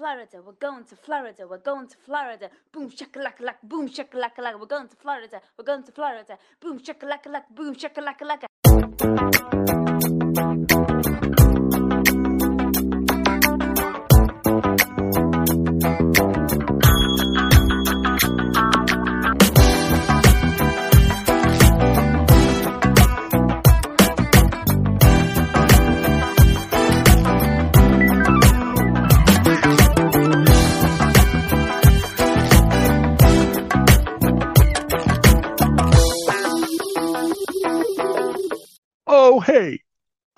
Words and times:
Florida. 0.00 0.40
We're 0.42 0.52
going 0.52 0.84
to 0.84 0.96
Florida. 0.96 1.46
We're 1.46 1.58
going 1.58 1.86
to 1.86 1.96
Florida. 2.06 2.48
Boom 2.72 2.90
shakalaka 2.90 3.42
laka. 3.42 3.58
Boom 3.62 3.86
shakalaka 3.86 4.38
laka. 4.38 4.58
We're 4.58 4.64
going 4.64 4.88
to 4.88 4.96
Florida. 4.96 5.42
We're 5.58 5.64
going 5.66 5.82
to 5.82 5.92
Florida. 5.92 6.38
Boom 6.58 6.78
shakalaka 6.78 7.26
laka. 7.26 7.54
Boom 7.54 7.74
shakalaka 7.74 9.76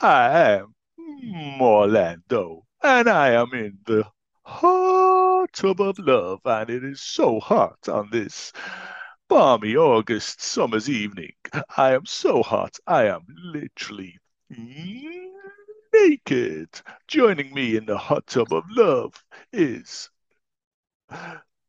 I 0.05 0.57
am 0.57 0.75
Morlando, 1.61 2.63
and 2.83 3.09
I 3.09 3.35
am 3.35 3.55
in 3.55 3.79
the 3.87 4.05
hot 4.45 5.53
tub 5.53 5.81
of 5.81 5.97
love, 6.01 6.41
and 6.45 6.69
it 6.71 6.83
is 6.83 7.01
so 7.01 7.39
hot 7.39 7.89
on 7.89 8.11
this 8.11 8.53
balmy 9.29 9.77
August 9.77 10.43
summer's 10.43 10.91
evening. 10.91 11.35
I 11.77 11.95
am 11.95 12.05
so 12.05 12.43
hot, 12.43 12.79
I 12.85 13.05
am 13.05 13.25
literally 13.29 14.19
naked. 15.95 16.69
Joining 17.07 17.55
me 17.55 17.77
in 17.77 17.87
the 17.87 17.97
hot 17.97 18.27
tub 18.27 18.53
of 18.53 18.65
love 18.71 19.15
is 19.53 20.11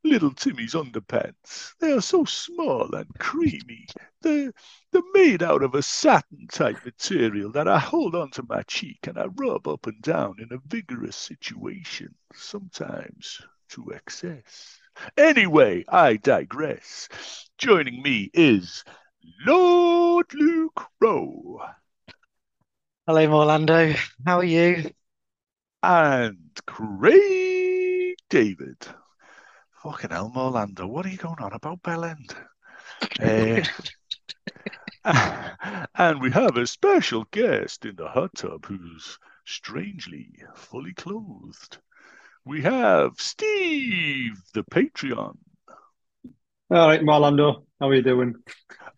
little 0.03 0.33
Timmy's 0.33 0.73
underpants. 0.73 1.73
They 1.79 1.91
are 1.91 2.01
so 2.01 2.25
small 2.25 2.93
and 2.93 3.07
creamy. 3.19 3.87
They're, 4.21 4.51
they're 4.91 5.01
made 5.13 5.43
out 5.43 5.63
of 5.63 5.75
a 5.75 5.81
satin 5.81 6.47
type 6.51 6.83
material 6.85 7.51
that 7.53 7.67
I 7.67 7.79
hold 7.79 8.15
onto 8.15 8.43
my 8.47 8.63
cheek 8.63 8.99
and 9.07 9.17
I 9.17 9.25
rub 9.25 9.67
up 9.67 9.87
and 9.87 10.01
down 10.01 10.35
in 10.39 10.49
a 10.51 10.61
vigorous 10.67 11.15
situation, 11.15 12.15
sometimes 12.33 13.41
to 13.69 13.91
excess. 13.93 14.79
Anyway, 15.17 15.85
I 15.87 16.17
digress. 16.17 17.09
Joining 17.57 18.01
me 18.01 18.29
is 18.33 18.83
Lord 19.45 20.33
Luke 20.33 20.85
Rowe 20.99 21.61
Hello, 23.05 23.33
Orlando. 23.33 23.93
How 24.25 24.37
are 24.37 24.45
you? 24.45 24.91
and 25.83 26.37
Craig 26.65 28.15
David. 28.29 28.87
Fucking 29.83 30.11
hell, 30.11 30.31
Orlando, 30.33 30.87
what 30.87 31.05
are 31.05 31.09
you 31.09 31.17
going 31.17 31.39
on 31.39 31.51
about 31.51 31.83
Bellend? 31.83 32.33
Uh, 33.21 33.61
and 35.95 36.21
we 36.21 36.31
have 36.31 36.55
a 36.55 36.65
special 36.65 37.25
guest 37.31 37.83
in 37.85 37.97
the 37.97 38.07
hot 38.07 38.33
tub 38.33 38.65
who's 38.65 39.19
strangely 39.43 40.29
fully 40.55 40.93
clothed. 40.93 41.79
We 42.45 42.61
have 42.61 43.15
Steve, 43.17 44.41
the 44.53 44.63
Patreon. 44.63 45.35
All 46.71 46.87
right, 46.87 47.03
Marlando, 47.03 47.65
how 47.81 47.89
are 47.89 47.95
you 47.95 48.01
doing? 48.01 48.35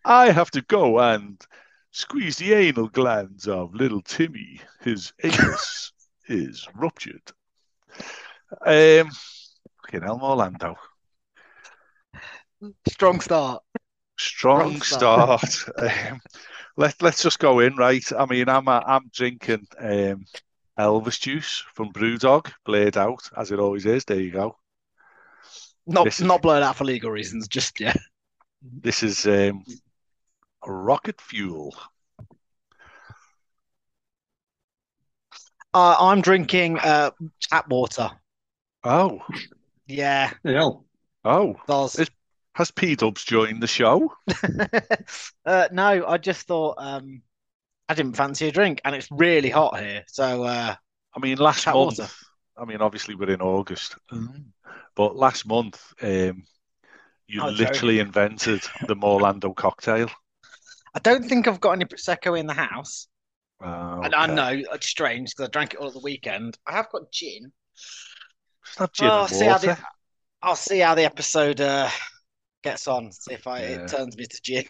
I 0.04 0.30
have 0.30 0.52
to 0.52 0.62
go 0.62 1.00
and 1.00 1.44
squeeze 1.90 2.36
the 2.36 2.52
anal 2.52 2.88
glands 2.88 3.48
of 3.48 3.74
little 3.74 4.02
Timmy. 4.02 4.60
His 4.82 5.12
anus 5.24 5.92
is 6.28 6.68
ruptured. 6.76 7.32
Um, 8.64 9.10
fucking 9.86 10.02
hell, 10.02 10.20
Orlando. 10.22 10.76
Strong 12.88 13.20
start. 13.20 13.62
Strong 14.18 14.80
Strong 14.80 15.38
start. 15.38 15.64
um, 16.10 16.20
let 16.76 17.00
let's 17.02 17.22
just 17.22 17.38
go 17.38 17.60
in, 17.60 17.76
right? 17.76 18.04
I 18.18 18.26
mean, 18.26 18.48
I'm 18.48 18.68
uh, 18.68 18.80
I'm 18.86 19.10
drinking 19.12 19.66
um, 19.78 20.24
Elvis 20.78 21.20
juice 21.20 21.62
from 21.74 21.92
Brewdog, 21.92 22.50
blade 22.64 22.96
out 22.96 23.28
as 23.36 23.50
it 23.50 23.58
always 23.58 23.86
is. 23.86 24.04
There 24.04 24.20
you 24.20 24.30
go. 24.30 24.56
Not 25.86 26.04
This 26.04 26.20
is- 26.20 26.26
not 26.26 26.42
blurred 26.42 26.62
out 26.62 26.76
for 26.76 26.84
legal 26.84 27.10
reasons. 27.10 27.48
Just 27.48 27.78
yeah. 27.80 27.94
This 28.62 29.02
is 29.02 29.26
um, 29.26 29.64
rocket 30.66 31.20
fuel. 31.20 31.74
Uh, 35.74 35.94
I'm 36.00 36.22
drinking 36.22 36.78
uh, 36.78 37.10
tap 37.42 37.68
water. 37.68 38.10
Oh, 38.82 39.20
Yeah, 39.86 40.32
Hell, 40.44 40.84
oh. 41.24 41.56
does. 41.66 41.94
It's- 41.98 42.16
Has 42.54 42.70
P 42.70 42.96
Dubs 42.96 43.22
joined 43.24 43.62
the 43.62 43.66
show? 43.66 44.12
uh, 45.44 45.68
no, 45.72 46.06
I 46.06 46.16
just 46.18 46.46
thought 46.46 46.76
um, 46.78 47.20
I 47.88 47.94
didn't 47.94 48.16
fancy 48.16 48.48
a 48.48 48.52
drink, 48.52 48.80
and 48.84 48.94
it's 48.94 49.08
really 49.10 49.50
hot 49.50 49.78
here. 49.78 50.04
So 50.08 50.44
uh, 50.44 50.74
I 51.14 51.20
mean, 51.20 51.38
last 51.38 51.66
month. 51.66 51.98
water. 51.98 52.08
I 52.56 52.64
mean, 52.64 52.80
obviously 52.80 53.14
we're 53.14 53.30
in 53.30 53.42
August, 53.42 53.96
but 54.94 55.16
last 55.16 55.46
month 55.46 55.92
um, 56.02 56.44
you 57.28 57.42
Oh, 57.42 57.48
literally 57.50 57.98
invented 57.98 58.62
the 58.88 58.96
Morlando 58.96 59.54
cocktail. 59.54 60.08
I 60.94 60.98
don't 61.00 61.28
think 61.28 61.46
I've 61.46 61.60
got 61.60 61.72
any 61.72 61.84
prosecco 61.84 62.38
in 62.38 62.46
the 62.46 62.54
house. 62.54 63.06
Oh, 63.60 64.00
And 64.02 64.14
I 64.14 64.26
know 64.26 64.62
it's 64.72 64.86
strange 64.86 65.30
because 65.30 65.48
I 65.48 65.50
drank 65.50 65.74
it 65.74 65.80
all 65.80 65.88
at 65.88 65.92
the 65.92 66.00
weekend. 66.00 66.56
I 66.66 66.72
have 66.72 66.90
got 66.90 67.12
gin. 67.12 67.52
It's 68.68 68.80
not 68.80 68.92
gin 68.92 69.08
Oh, 69.08 69.20
and 69.22 69.30
see 69.30 69.44
how 69.46 69.58
the- 69.58 69.78
I'll 70.42 70.56
see 70.56 70.78
how 70.80 70.94
the 70.94 71.04
episode 71.04 71.60
uh, 71.60 71.88
gets 72.62 72.86
on. 72.86 73.10
See 73.12 73.34
if 73.34 73.46
I 73.46 73.60
Yeah. 73.60 73.66
it 73.82 73.88
turns 73.88 74.16
me 74.16 74.26
to 74.26 74.40
gin. 74.42 74.64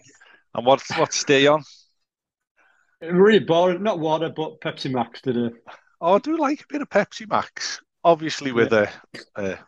And 0.54 0.64
what's 0.64 0.90
what's 0.96 1.18
Steve 1.18 1.50
on? 1.50 1.62
really 3.00 3.40
boring. 3.40 3.82
Not 3.82 3.98
water, 3.98 4.30
but 4.34 4.60
Pepsi 4.60 4.90
Max 4.90 5.20
today. 5.20 5.50
Oh, 6.00 6.14
I 6.14 6.18
do 6.18 6.36
like 6.38 6.62
a 6.62 6.66
bit 6.68 6.82
of 6.82 6.88
Pepsi 6.88 7.28
Max. 7.28 7.80
Obviously 8.04 8.52
with 8.52 8.72
a, 8.72 8.88
a 9.36 9.58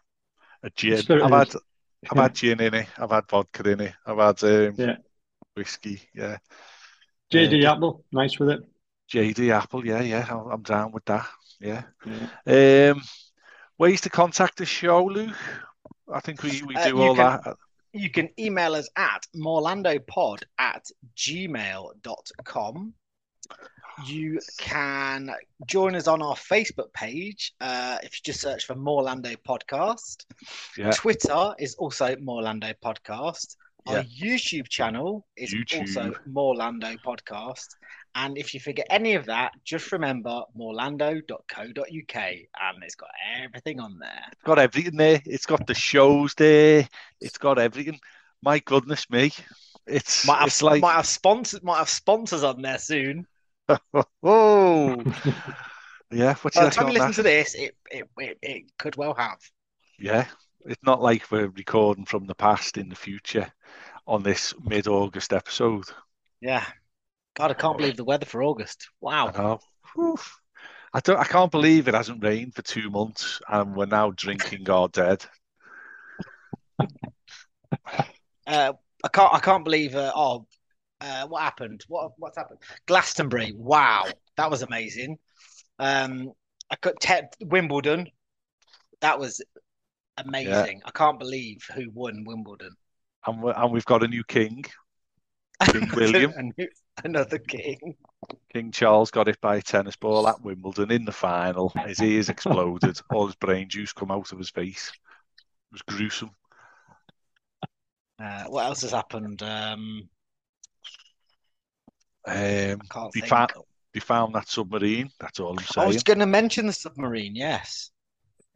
a 0.63 0.71
gin. 0.77 0.99
Spirit 0.99 1.23
I've 1.25 1.47
is- 1.49 1.53
had 1.55 1.63
I've 2.11 2.19
had 2.19 2.35
gin 2.35 2.61
in 2.61 2.75
it. 2.75 2.87
I've 2.97 3.11
had 3.11 3.29
vodka 3.29 3.69
in 3.69 3.81
it. 3.81 3.95
I've 4.07 4.19
had 4.19 4.45
um, 4.45 4.75
Yeah. 4.79 4.97
whiskey. 5.57 6.01
Yeah. 6.15 6.39
JD 7.33 7.65
Uh, 7.65 7.73
Apple, 7.75 8.05
nice 8.13 8.39
with 8.39 8.51
it. 8.51 8.61
JD 9.13 9.51
Apple. 9.51 9.85
Yeah, 9.85 10.01
yeah. 10.03 10.27
I'm, 10.31 10.51
I'm 10.53 10.63
down 10.63 10.93
with 10.93 11.05
that. 11.07 11.27
Yeah. 11.61 11.83
Yeah. 12.47 12.93
Um, 12.93 13.03
ways 13.79 14.01
to 14.03 14.11
contact 14.11 14.59
the 14.59 14.67
show, 14.67 15.05
Luke. 15.05 15.35
I 16.13 16.21
think 16.21 16.43
we, 16.43 16.63
we 16.63 16.75
Uh, 16.77 16.85
do 16.85 16.89
you 16.97 17.03
all 17.03 17.15
can- 17.15 17.41
that. 17.45 17.57
You 17.93 18.11
can 18.11 18.29
email 18.39 18.75
us 18.75 18.89
at 18.97 19.27
morlandopod 19.35 20.43
at 20.59 20.85
gmail.com. 21.17 22.95
You 24.07 24.39
can 24.59 25.31
join 25.67 25.97
us 25.97 26.07
on 26.07 26.23
our 26.23 26.37
Facebook 26.37 26.93
page 26.93 27.53
uh, 27.61 27.99
if 28.03 28.13
you 28.15 28.21
just 28.25 28.41
search 28.41 28.67
for 28.67 28.75
Morlando 28.77 29.35
Podcast. 29.39 30.25
Yeah. 30.77 30.91
Twitter 30.93 31.55
is 31.59 31.75
also 31.77 32.15
Morlando 32.17 32.73
Podcast. 32.85 33.57
Our 33.89 34.03
YouTube 34.05 34.69
channel 34.69 35.27
is 35.37 35.53
YouTube. 35.55 35.81
also 35.81 36.13
Morlando 36.31 36.97
Podcast. 37.05 37.67
And 38.21 38.37
if 38.37 38.53
you 38.53 38.59
forget 38.59 38.87
any 38.91 39.15
of 39.15 39.27
that, 39.27 39.53
just 39.65 39.93
remember 39.93 40.43
morlando.co.uk 40.59 42.17
and 42.17 42.83
it's 42.83 42.95
got 42.97 43.11
everything 43.45 43.79
on 43.79 43.97
there. 44.01 44.25
It's 44.33 44.43
got 44.43 44.59
everything 44.59 44.97
there. 44.97 45.23
It's 45.25 45.47
got 45.47 45.67
the 45.69 45.75
shows 45.75 46.35
there. 46.35 46.89
It's 47.21 47.39
got 47.39 47.61
everything. 47.61 48.01
My 48.43 48.59
goodness 48.59 49.09
me. 49.09 49.31
It's 49.87 50.27
Might 50.27 50.41
have, 50.41 50.49
it's 50.49 50.63
like 50.63 50.83
might 50.83 50.95
have 50.95 51.07
sponsors 51.07 51.63
might 51.63 51.79
have 51.79 51.89
sponsors 51.89 52.43
on 52.43 52.61
there 52.61 52.79
soon. 52.79 53.25
oh 54.23 55.03
yeah. 56.11 56.35
What's 56.43 56.57
By 56.57 56.65
the 56.65 56.71
time 56.71 56.89
you 56.89 56.95
listen 56.95 57.09
that? 57.09 57.15
to 57.15 57.23
this, 57.23 57.55
it, 57.55 57.77
it 57.91 58.05
it 58.19 58.39
it 58.43 58.63
could 58.79 58.97
well 58.97 59.15
have. 59.15 59.39
Yeah, 59.99 60.27
it's 60.67 60.83
not 60.83 61.01
like 61.01 61.31
we're 61.31 61.49
recording 61.49 62.05
from 62.05 62.27
the 62.27 62.35
past 62.35 62.79
in 62.79 62.89
the 62.89 62.97
future 62.97 63.51
on 64.07 64.23
this 64.25 64.55
mid-August 64.65 65.33
episode. 65.33 65.85
Yeah. 66.41 66.65
God, 67.39 67.53
I 67.53 67.55
can't 67.55 67.79
believe 67.79 67.97
the 67.97 68.05
weather 68.05 68.27
for 68.27 68.43
August. 68.43 68.89
Wow. 69.01 69.61
Whew. 69.95 70.17
I 70.93 70.99
don't. 70.99 71.19
I 71.19 71.25
can't 71.25 71.53
believe 71.53 71.87
it 71.87 71.95
hasn't 71.95 72.25
rained 72.25 72.57
for 72.57 72.63
two 72.63 72.91
months, 72.91 73.41
and 73.49 73.77
we're 73.77 73.87
now 73.87 74.11
drinking 74.11 74.69
our 74.69 74.89
dead. 74.89 75.25
Uh, 78.47 78.73
I 79.05 79.09
can't 79.09 79.35
I 79.35 79.41
can't 79.41 79.63
believe 79.63 79.95
uh, 79.95 80.11
oh 80.17 80.47
uh, 81.03 81.27
what 81.27 81.43
happened? 81.43 81.85
What 81.87 82.13
what's 82.17 82.39
happened? 82.39 82.61
Glastonbury. 82.87 83.53
Wow, 83.55 84.07
that 84.39 84.51
was 84.51 84.63
amazing. 84.63 85.19
Um, 85.79 86.33
I 86.71 86.77
got 86.81 86.99
te- 86.99 87.29
Wimbledon. 87.43 88.09
That 89.03 89.19
was 89.19 89.45
amazing. 90.17 90.81
I 90.87 90.91
can't 90.93 91.19
believe 91.19 91.63
who 91.75 91.91
won 91.91 92.25
Wimbledon. 92.25 92.71
And, 93.27 93.45
and 93.45 93.71
we've 93.71 93.85
got 93.85 94.03
a 94.03 94.09
new 94.09 94.25
king, 94.25 94.65
King 95.65 95.91
William. 95.95 96.33
who, 96.57 96.67
Another 97.05 97.39
king. 97.39 97.97
King 98.53 98.73
Charles 98.73 99.11
got 99.11 99.29
it 99.29 99.41
by 99.41 99.57
a 99.57 99.63
tennis 99.63 99.97
ball 99.97 100.27
at 100.29 100.41
Wimbledon 100.43 100.91
in 100.91 101.05
the 101.05 101.13
final. 101.13 101.71
His 101.87 102.01
ears 102.03 102.29
exploded. 102.29 103.01
All 103.11 103.27
his 103.27 103.37
brain 103.37 103.69
juice 103.69 103.93
come 103.93 104.11
out 104.11 104.33
of 104.33 104.39
his 104.39 104.51
face. 104.51 104.91
It 104.91 105.73
was 105.73 105.83
gruesome. 105.83 106.31
Uh, 108.19 108.45
what 108.45 108.67
else 108.67 108.83
has 108.83 108.91
happened? 108.93 109.43
Um, 109.43 110.09
Um, 112.27 112.81
they, 113.15 113.21
think. 113.21 113.27
found, 113.27 113.53
they 113.95 114.01
found 114.01 114.35
that 114.35 114.49
submarine. 114.49 115.11
That's 115.21 115.41
all 115.41 115.53
I'm 115.53 115.65
saying. 115.65 115.85
I 115.85 115.87
was 115.87 116.03
going 116.03 116.19
to 116.19 116.27
mention 116.27 116.67
the 116.67 116.73
submarine. 116.73 117.35
Yes. 117.35 117.91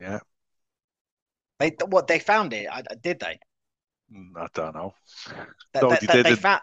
Yeah. 0.00 0.20
They 1.58 1.76
what 1.86 2.06
they 2.08 2.18
found 2.18 2.52
it? 2.52 2.68
I, 2.70 2.82
did 3.02 3.20
they? 3.20 3.38
Mm, 4.12 4.36
I 4.36 4.48
don't 4.52 4.74
know. 4.74 4.94
They, 5.72 5.80
No, 5.80 5.88
they, 5.90 5.96
they 6.00 6.06
they, 6.06 6.22
they 6.22 6.22
didn't. 6.30 6.40
found 6.40 6.60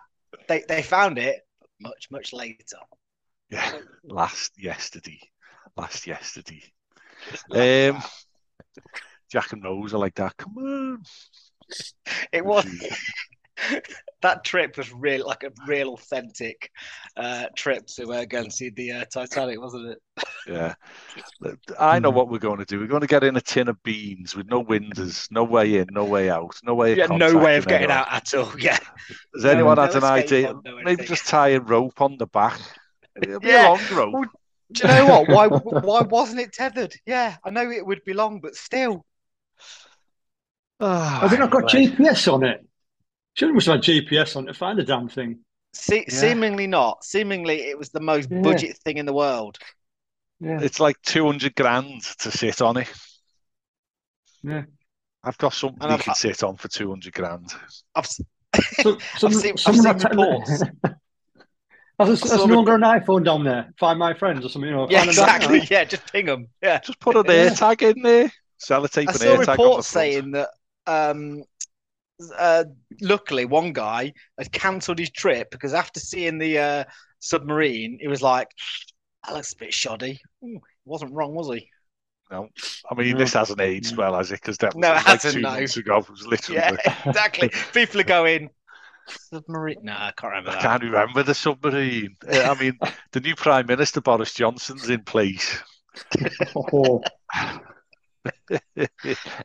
they, 0.48 0.64
they 0.68 0.82
found 0.84 1.18
it 1.18 1.42
much 1.80 2.08
much 2.12 2.34
later. 2.34 2.78
Yeah, 3.50 3.80
last 4.04 4.62
yesterday. 4.62 5.20
Last 5.76 6.08
yesterday. 6.08 6.64
Um, 7.52 8.02
Jack 9.32 9.54
and 9.54 9.64
Rose 9.64 9.94
are 9.94 10.00
like 10.00 10.16
that. 10.16 10.36
Come 10.38 10.58
on. 10.58 11.04
It 12.32 12.44
was 12.44 12.66
that 14.22 14.44
trip 14.44 14.78
was 14.78 14.92
real, 14.94 15.26
like 15.26 15.44
a 15.44 15.52
real 15.68 15.94
authentic 15.94 16.72
uh, 17.18 17.46
trip 17.56 17.88
to 17.88 18.12
uh, 18.12 18.26
go 18.26 18.40
and 18.40 18.54
see 18.54 18.70
the 18.70 18.92
uh, 18.92 19.06
Titanic, 19.06 19.60
wasn't 19.62 19.90
it? 19.90 20.00
Yeah. 20.46 20.76
Look, 21.42 21.60
I 21.80 22.00
know 22.00 22.10
Hmm. 22.10 22.12
what 22.12 22.30
we're 22.30 22.40
going 22.40 22.60
to 22.60 22.66
do. 22.66 22.80
We're 22.80 22.88
going 22.88 23.02
to 23.02 23.08
get 23.08 23.24
in 23.24 23.38
a 23.38 23.42
tin 23.42 23.68
of 23.70 23.82
beans 23.84 24.36
with 24.36 24.48
no 24.48 24.60
windows, 24.62 25.28
no 25.32 25.44
way 25.44 25.78
in, 25.78 25.94
no 25.94 26.06
way 26.06 26.30
out, 26.30 26.58
no 26.64 26.76
way 26.76 26.94
of 26.94 27.00
Yeah, 27.00 27.08
no 27.08 27.38
way 27.38 27.58
of 27.58 27.68
getting 27.68 27.90
anyone. 27.90 27.92
out 27.92 28.12
at 28.12 28.34
all. 28.34 28.60
Yeah, 28.60 28.80
Does 29.34 29.46
anyone 29.46 29.78
No 29.78 29.84
have 29.84 29.96
an 29.96 30.04
idea? 30.04 30.48
pod, 30.48 30.66
no 30.66 30.78
Maybe 30.84 31.04
just 31.06 31.28
tie 31.28 31.50
a 31.50 31.60
rope 31.60 32.02
on 32.02 32.18
the 32.18 32.28
back. 32.28 32.60
It'll 33.16 33.40
be 33.40 33.52
Yeah. 33.52 33.64
a 33.64 33.70
long 33.70 33.88
rope. 33.90 34.14
Well, 34.14 34.26
do 34.72 34.84
you 34.84 34.88
know 34.88 35.06
what? 35.08 35.28
Why 35.30 35.48
why 35.48 36.02
wasn't 36.02 36.40
it 36.42 36.54
tethered? 36.54 36.94
Yeah, 37.06 37.38
I 37.44 37.50
know 37.50 37.70
it 37.72 37.86
would 37.86 38.04
be 38.06 38.14
long, 38.14 38.40
but 38.42 38.56
still. 38.56 39.06
Ah, 40.80 41.20
Have 41.22 41.32
they 41.32 41.38
not 41.38 41.52
got 41.52 41.68
anyway. 41.68 41.68
GPS 41.68 42.28
on 42.28 42.44
it? 42.44 42.66
Surely 43.40 43.54
must 43.54 43.68
have 43.68 43.76
had 43.76 43.84
GPS 43.84 44.36
on 44.36 44.48
to 44.48 44.54
find 44.54 44.78
the 44.78 44.84
damn 44.84 45.08
thing. 45.08 45.40
Se- 45.72 46.06
Yeah. 46.10 46.14
Seemingly 46.14 46.68
not. 46.68 47.06
Seemingly 47.06 47.62
it 47.70 47.78
was 47.78 47.90
the 47.90 48.02
most 48.02 48.30
Yeah. 48.30 48.42
budget 48.42 48.78
thing 48.80 48.98
in 48.98 49.06
the 49.06 49.14
world. 49.14 49.58
Yeah. 50.42 50.60
It's 50.62 50.82
like 50.82 51.02
200 51.04 51.56
grand 51.56 52.02
to 52.20 52.32
sit 52.32 52.62
on 52.62 52.76
it. 52.78 52.92
Yeah. 54.44 54.64
I've 55.24 55.38
got 55.38 55.54
something 55.54 55.82
And 55.82 55.92
you 55.92 55.96
I've- 55.96 56.04
can 56.04 56.16
sit 56.16 56.44
on 56.44 56.58
for 56.58 56.68
200 56.68 57.14
grand. 57.14 57.54
I've, 57.96 58.04
s- 58.06 58.20
So, 58.82 58.98
some, 59.18 59.32
seen- 59.34 59.54
I've 59.54 59.60
someone 59.60 59.84
seen 59.84 59.94
had- 60.02 60.04
reports. 60.18 60.64
Has, 62.00 62.22
has 62.22 62.30
Some- 62.32 62.50
no 62.50 62.56
one 62.62 62.66
got 62.66 62.76
an 62.76 62.82
iPhone 63.02 63.26
down 63.26 63.44
there? 63.44 63.74
Find 63.78 64.00
my 64.00 64.14
friends 64.14 64.46
or 64.46 64.50
something, 64.50 64.70
you 64.70 64.76
know. 64.76 64.88
yeah, 64.90 65.00
find 65.00 65.10
exactly. 65.10 65.60
there. 65.60 65.68
Yeah, 65.70 65.84
just 65.84 66.10
ping 66.14 66.28
them. 66.28 66.48
Yeah. 66.64 66.80
Just 66.80 66.98
put 67.02 67.18
an 67.18 67.26
Yeah. 67.28 67.34
air 67.34 67.50
tag 67.50 67.84
in 67.84 68.02
there. 68.02 68.32
Sellotape 68.58 69.10
I 69.10 69.12
an 69.12 69.18
saw 69.18 69.26
air 69.26 69.38
tag 69.40 69.50
on 69.50 69.58
the 69.58 69.64
reports 69.64 69.88
saying 69.88 70.32
that 70.32 70.50
um, 70.88 71.44
uh, 72.38 72.66
luckily 73.02 73.46
one 73.46 73.74
guy 73.74 74.14
had 74.38 74.52
cancelled 74.52 75.00
his 75.00 75.10
trip 75.10 75.50
because 75.52 75.74
after 75.74 76.00
seeing 76.00 76.38
the 76.38 76.58
uh, 76.60 76.84
submarine, 77.20 77.98
he 78.02 78.08
was 78.08 78.22
like, 78.22 78.50
"That 79.26 79.36
looks 79.36 79.54
a 79.54 79.58
bit 79.58 79.74
shoddy." 79.74 80.20
Ooh, 80.44 80.60
wasn't 80.86 81.14
wrong, 81.14 81.34
was 81.34 81.48
he? 81.50 81.70
No, 82.32 82.48
I 82.90 82.94
mean 82.96 83.14
No. 83.14 83.18
this 83.20 83.34
hasn't 83.34 83.60
aged 83.62 83.98
well, 83.98 84.16
has 84.16 84.32
it? 84.32 84.42
Because 84.42 84.58
that 84.60 84.76
was 84.76 84.82
No, 84.82 84.92
it 84.92 84.96
like 84.96 85.06
hasn't, 85.06 85.34
two 85.34 85.42
no. 85.42 85.50
months 85.52 85.78
ago. 85.78 85.98
It 85.98 86.10
was 86.10 86.28
literally. 86.28 86.60
Yeah, 86.62 86.78
exactly. 87.06 87.50
People 87.74 88.02
are 88.02 88.04
going 88.04 88.50
submarine. 89.32 89.78
No, 89.82 89.94
I 89.94 90.12
can't 90.16 90.32
remember 90.32 90.52
I 90.52 90.54
that. 90.54 90.62
can't 90.62 90.84
remember 90.84 91.24
the 91.24 91.34
submarine. 91.34 92.16
Uh, 92.32 92.42
I 92.56 92.60
mean, 92.62 92.78
the 93.14 93.20
new 93.22 93.36
Prime 93.36 93.66
Minister 93.66 94.02
Boris 94.02 94.34
Johnson's 94.34 94.90
in 94.90 95.04
place. 95.04 95.58
Oh, 96.56 97.02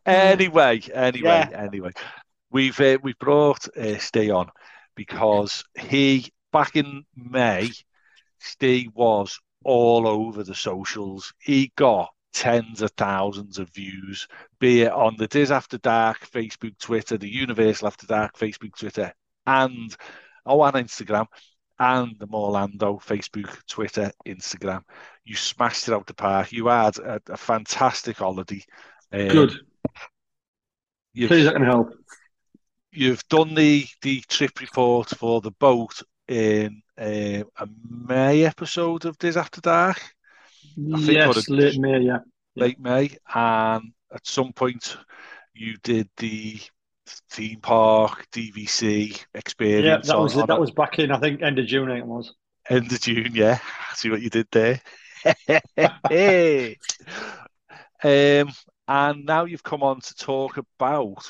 anyway, 0.07 0.81
anyway, 0.93 1.21
Yeah. 1.23 1.49
anyway, 1.55 1.91
we've 2.55 2.81
uh, 2.81 2.97
we 3.03 3.13
brought 3.21 3.69
uh, 3.77 3.99
Steve 3.99 4.33
on 4.33 4.49
because 4.95 5.65
he 5.79 6.33
back 6.53 6.77
in 6.77 7.05
May, 7.15 7.69
Steve 8.39 8.93
was 8.95 9.39
all 9.65 10.09
over 10.09 10.43
the 10.43 10.55
socials. 10.55 11.35
He 11.39 11.73
got 11.77 12.11
tens 12.33 12.81
of 12.81 12.93
thousands 12.93 13.59
of 13.59 13.69
views, 13.71 14.27
be 14.59 14.83
it 14.83 14.93
on 14.93 15.17
the 15.19 15.27
Diz 15.27 15.51
After 15.51 15.79
Dark 15.79 16.31
Facebook, 16.31 16.79
Twitter, 16.79 17.19
the 17.19 17.29
Universal 17.29 17.89
After 17.89 18.07
Dark 18.07 18.39
Facebook, 18.39 18.79
Twitter, 18.79 19.13
and 19.47 19.95
oh, 20.47 20.63
and 20.63 20.77
Instagram. 20.77 21.27
And 21.77 22.15
the 22.21 22.29
Morlando 22.29 23.03
Facebook, 23.03 23.51
Twitter, 23.67 24.13
Instagram. 24.25 24.83
You 25.25 25.35
smashed 25.35 25.89
it 25.89 25.95
out 25.95 26.07
the 26.07 26.15
park. 26.15 26.53
You 26.53 26.69
had 26.69 26.97
a, 26.99 27.21
a 27.29 27.37
fantastic 27.37 28.19
holiday. 28.19 28.63
Um, 29.13 29.27
good. 29.27 29.55
Please, 31.17 31.47
that 31.47 31.55
can 31.55 31.65
help. 31.65 31.93
You've 32.95 33.27
done 33.29 33.55
the 33.55 33.87
the 34.03 34.21
trip 34.29 34.61
report 34.61 35.11
for 35.11 35.41
the 35.41 35.51
boat 35.53 36.03
in 36.29 36.83
uh, 36.99 37.43
a 37.59 37.69
May 37.89 38.45
episode 38.45 39.05
of 39.05 39.19
Diz 39.19 39.37
After 39.37 39.61
Dark, 39.61 40.01
I 40.93 41.01
think 41.01 41.13
Yes, 41.13 41.49
late 41.49 41.79
May, 41.79 42.01
yeah. 42.01 42.19
late 42.57 42.79
May, 42.79 43.11
and 43.35 43.93
at 44.13 44.27
some 44.27 44.53
point 44.53 44.97
you 45.55 45.77
did 45.83 46.09
the 46.17 46.61
theme 47.31 47.61
park 47.61 48.27
DVC 48.33 49.25
experience. 49.35 50.07
Yeah, 50.07 50.13
that 50.13 50.17
on, 50.17 50.23
was 50.23 50.37
on 50.37 50.47
that 50.47 50.61
was 50.61 50.71
back 50.71 50.99
in 50.99 51.11
I 51.11 51.19
think 51.19 51.43
end 51.43 51.59
of 51.59 51.67
June. 51.67 51.91
I 51.91 51.95
think 51.95 52.05
it 52.05 52.09
was. 52.09 52.33
end 52.71 52.93
of 52.93 53.01
June. 53.01 53.33
Yeah, 53.35 53.59
see 53.95 54.11
what 54.11 54.23
you 54.23 54.31
did 54.31 54.49
there. 54.51 54.81
um, 58.03 58.53
and 58.87 59.25
now 59.25 59.45
you've 59.45 59.63
come 59.63 59.83
on 59.83 60.01
to 60.01 60.15
talk 60.15 60.59
about 60.59 61.25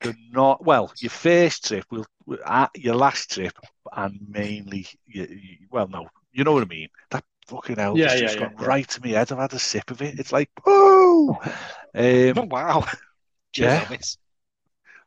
the 0.00 0.14
not 0.32 0.64
well 0.64 0.92
your 1.00 1.10
first 1.10 1.66
trip, 1.68 1.84
will 1.90 2.06
uh, 2.44 2.68
your 2.74 2.94
last 2.96 3.32
trip, 3.32 3.52
and 3.92 4.18
mainly 4.28 4.86
you, 5.06 5.24
you, 5.30 5.56
well, 5.70 5.88
no, 5.88 6.08
you 6.32 6.44
know 6.44 6.52
what 6.52 6.62
I 6.62 6.66
mean. 6.66 6.88
That 7.10 7.24
fucking 7.46 7.76
hell 7.76 7.96
Yeah, 7.96 8.06
just, 8.06 8.16
yeah, 8.16 8.18
just 8.18 8.36
yeah, 8.38 8.38
gone 8.38 8.54
yeah. 8.60 8.68
right 8.68 8.88
to 8.88 9.00
me 9.02 9.10
head. 9.12 9.32
I've 9.32 9.38
had 9.38 9.52
a 9.54 9.58
sip 9.58 9.90
of 9.90 10.02
it. 10.02 10.18
It's 10.18 10.32
like 10.32 10.50
whoa. 10.64 11.38
Um, 11.94 12.34
Oh, 12.36 12.44
wow. 12.46 12.84
Yeah. 13.56 13.84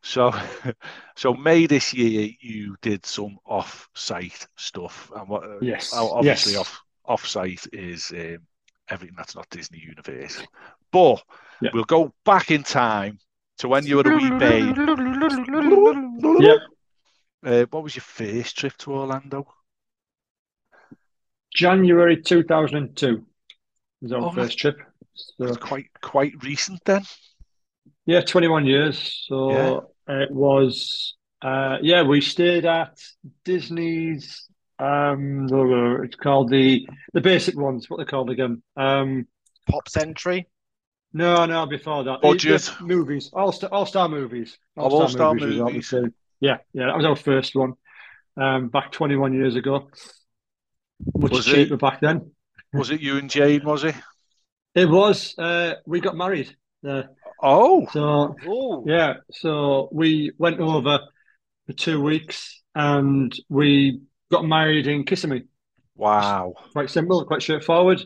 So, 0.02 0.32
so 1.16 1.34
May 1.34 1.66
this 1.66 1.94
year 1.94 2.30
you 2.42 2.76
did 2.82 3.06
some 3.06 3.38
off-site 3.46 4.48
stuff, 4.58 5.12
and 5.16 5.28
what? 5.28 5.44
uh, 5.44 5.60
Yes, 5.60 5.92
obviously 5.92 6.56
yes. 6.56 6.56
off 6.56 6.82
off-site 7.06 7.66
is 7.74 8.12
um, 8.12 8.40
everything 8.90 9.16
that's 9.18 9.36
not 9.36 9.50
Disney 9.50 9.80
Universe. 9.80 10.44
But 10.92 11.24
Yeah. 11.62 11.72
we'll 11.72 11.84
go 11.86 12.14
back 12.26 12.52
in 12.52 12.64
time 12.64 13.20
to 13.60 13.68
when 13.68 13.86
you 13.86 13.98
were 13.98 14.12
a 14.12 14.16
wee 14.16 14.30
babe. 14.32 14.76
Yep. 16.42 16.58
Uh, 17.46 17.66
what 17.72 17.84
was 17.84 17.96
your 17.96 18.04
first 18.04 18.58
trip 18.58 18.76
to 18.78 18.94
Orlando? 18.94 19.46
January 21.54 22.22
2002 22.22 23.26
was 24.02 24.12
our 24.12 24.22
Oh, 24.22 24.32
first 24.32 24.58
trip. 24.58 24.78
So, 25.16 25.54
quite 25.56 25.86
quite 26.02 26.34
recent 26.44 26.84
then. 26.86 27.04
yeah, 28.06 28.22
21 28.22 28.66
years. 28.66 29.24
So 29.28 29.92
it 30.08 30.32
was, 30.32 31.16
uh, 31.42 31.78
yeah, 31.82 32.02
we 32.04 32.22
stayed 32.22 32.66
at 32.66 32.98
Disney's. 33.46 34.50
Um, 34.80 35.48
it's 36.04 36.16
called 36.16 36.50
the 36.50 36.88
the 37.14 37.22
basic 37.22 37.56
ones. 37.56 37.90
What 37.90 37.98
they 37.98 38.06
called 38.06 38.32
again? 38.32 38.64
Um, 38.76 39.28
Pop 39.70 39.88
Century. 39.88 40.48
No, 41.14 41.46
no, 41.46 41.66
before 41.66 42.04
that, 42.06 42.22
Budget. 42.22 42.62
The 42.80 42.86
movies, 42.86 43.30
all 43.34 43.52
star, 43.52 43.70
all 43.72 43.86
star 43.86 44.10
movies, 44.10 44.58
what 44.76 44.92
we 44.92 45.58
Movies. 45.60 45.90
said. 45.90 46.14
Yeah, 46.40 46.58
yeah, 46.74 46.88
that 46.88 46.98
was 46.98 47.06
our 47.06 47.16
first 47.16 47.56
one. 47.56 47.74
Um, 48.36 48.70
back 48.70 48.92
21 48.92 49.34
years 49.34 49.56
ago. 49.56 49.90
Much 51.16 51.32
Was 51.32 51.48
it- 51.48 51.54
cheaper 51.54 51.78
back 51.78 52.02
then. 52.02 52.32
Was 52.74 52.90
it 52.90 53.02
you 53.02 53.18
and 53.18 53.30
Jade, 53.30 53.64
Was 53.64 53.84
it? 53.84 53.96
It 54.74 54.90
was. 54.90 55.38
Uh, 55.38 55.76
we 55.86 56.00
got 56.02 56.16
married. 56.18 56.56
Uh, 56.88 57.04
Oh, 57.46 57.86
so 57.92 58.36
Oh, 58.48 58.84
yeah, 58.88 59.16
so 59.32 59.90
we 59.92 60.32
went 60.38 60.60
over 60.62 61.00
for 61.68 61.74
two 61.74 62.02
weeks 62.02 62.62
and 62.74 63.38
we 63.50 64.00
got 64.32 64.46
married 64.46 64.88
in 64.88 65.04
Kissimmee. 65.04 65.44
wow. 65.96 66.54
Quite 66.72 66.90
simple, 66.90 67.24
quite 67.26 67.42
straightforward. 67.42 68.02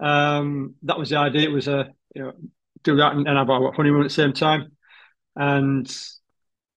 Um, 0.00 0.74
that 0.84 0.98
was 0.98 1.10
the 1.10 1.18
idea. 1.18 1.42
It 1.42 1.52
was 1.52 1.68
a 1.68 1.90
you 2.14 2.22
know 2.22 2.32
do 2.82 2.96
that 2.96 3.14
and, 3.14 3.26
and 3.26 3.38
have 3.38 3.50
our 3.50 3.72
honeymoon 3.72 4.02
at 4.02 4.04
the 4.04 4.10
same 4.10 4.32
time, 4.32 4.72
and 5.36 5.94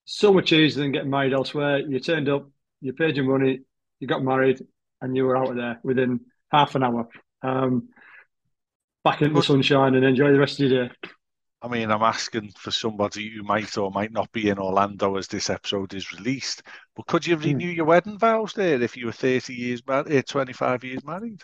so 0.06 0.34
much 0.34 0.54
easier 0.54 0.84
than 0.84 0.92
getting 0.92 1.10
married 1.10 1.34
elsewhere. 1.34 1.80
You 1.80 2.00
turned 2.00 2.30
up, 2.30 2.50
you 2.82 2.94
paid 2.94 3.16
your 3.16 3.26
money, 3.26 3.62
you 4.00 4.08
got 4.08 4.24
married, 4.24 4.62
and 5.02 5.16
you 5.16 5.26
were 5.26 5.38
out 5.38 5.50
of 5.50 5.56
there 5.56 5.80
within 5.84 6.22
half 6.52 6.76
an 6.76 6.84
hour. 6.84 7.08
Um, 7.42 7.90
back 9.04 9.22
into 9.22 9.36
the 9.36 9.44
sunshine 9.44 9.96
and 9.96 10.04
enjoy 10.04 10.32
the 10.32 10.40
rest 10.40 10.60
of 10.60 10.70
your 10.70 10.88
day. 10.88 10.94
I 11.62 11.68
mean, 11.68 11.90
I'm 11.90 12.04
asking 12.04 12.52
for 12.58 12.70
somebody 12.72 13.30
who 13.30 13.42
might 13.42 13.76
or 13.78 13.90
might 13.90 14.12
not 14.12 14.32
be 14.32 14.50
in 14.50 14.60
Orlando 14.60 15.16
as 15.16 15.28
this 15.28 15.50
episode 15.50 15.94
is 15.94 16.12
released. 16.12 16.62
But 16.96 17.08
could 17.08 17.26
you 17.26 17.38
renew 17.38 17.70
your 17.70 17.86
wedding 17.86 18.20
vows 18.20 18.54
there 18.54 18.82
if 18.82 18.96
you 18.96 19.08
were 19.08 19.12
30 19.12 19.54
years 19.54 19.82
married, 19.88 20.28
25 20.28 20.84
years 20.84 21.04
married? 21.04 21.44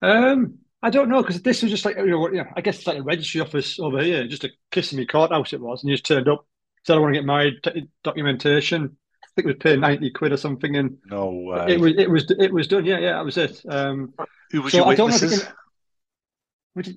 Um, 0.00 0.60
I 0.82 0.90
don't 0.90 1.08
know 1.08 1.22
because 1.22 1.42
this 1.42 1.62
was 1.62 1.70
just 1.72 1.84
like 1.84 1.96
you 1.96 2.06
know, 2.06 2.26
know, 2.26 2.44
I 2.56 2.60
guess 2.60 2.78
it's 2.78 2.86
like 2.86 2.98
a 2.98 3.02
registry 3.02 3.40
office 3.40 3.78
over 3.80 4.02
here, 4.02 4.26
just 4.28 4.44
a 4.44 4.50
Kissimmee 4.70 5.06
courthouse 5.06 5.52
it 5.52 5.60
was, 5.60 5.82
and 5.82 5.90
you 5.90 5.96
just 5.96 6.06
turned 6.06 6.28
up, 6.28 6.46
said 6.84 6.96
I 6.96 7.00
want 7.00 7.14
to 7.14 7.20
get 7.20 7.26
married, 7.26 7.54
t- 7.64 7.88
documentation. 8.04 8.96
I 9.24 9.26
think 9.34 9.46
it 9.46 9.54
was 9.54 9.56
paying 9.60 9.80
ninety 9.80 10.10
quid 10.10 10.32
or 10.32 10.36
something, 10.36 10.76
and 10.76 10.98
No 11.06 11.30
way. 11.30 11.66
it 11.74 11.80
was 11.80 11.92
it 11.96 12.10
was 12.10 12.30
it 12.38 12.52
was 12.52 12.68
done. 12.68 12.84
Yeah, 12.84 12.98
yeah, 12.98 13.12
that 13.14 13.24
was 13.24 13.36
it. 13.36 13.60
Um, 13.68 14.14
who 14.50 14.62
was 14.62 14.72
so 14.72 14.78
your 14.78 14.86
I 14.88 14.94
don't 14.94 15.10
know 15.10 15.16
if 15.16 15.22
witnesses? 15.22 15.40
you 15.40 15.46
can- 15.46 15.54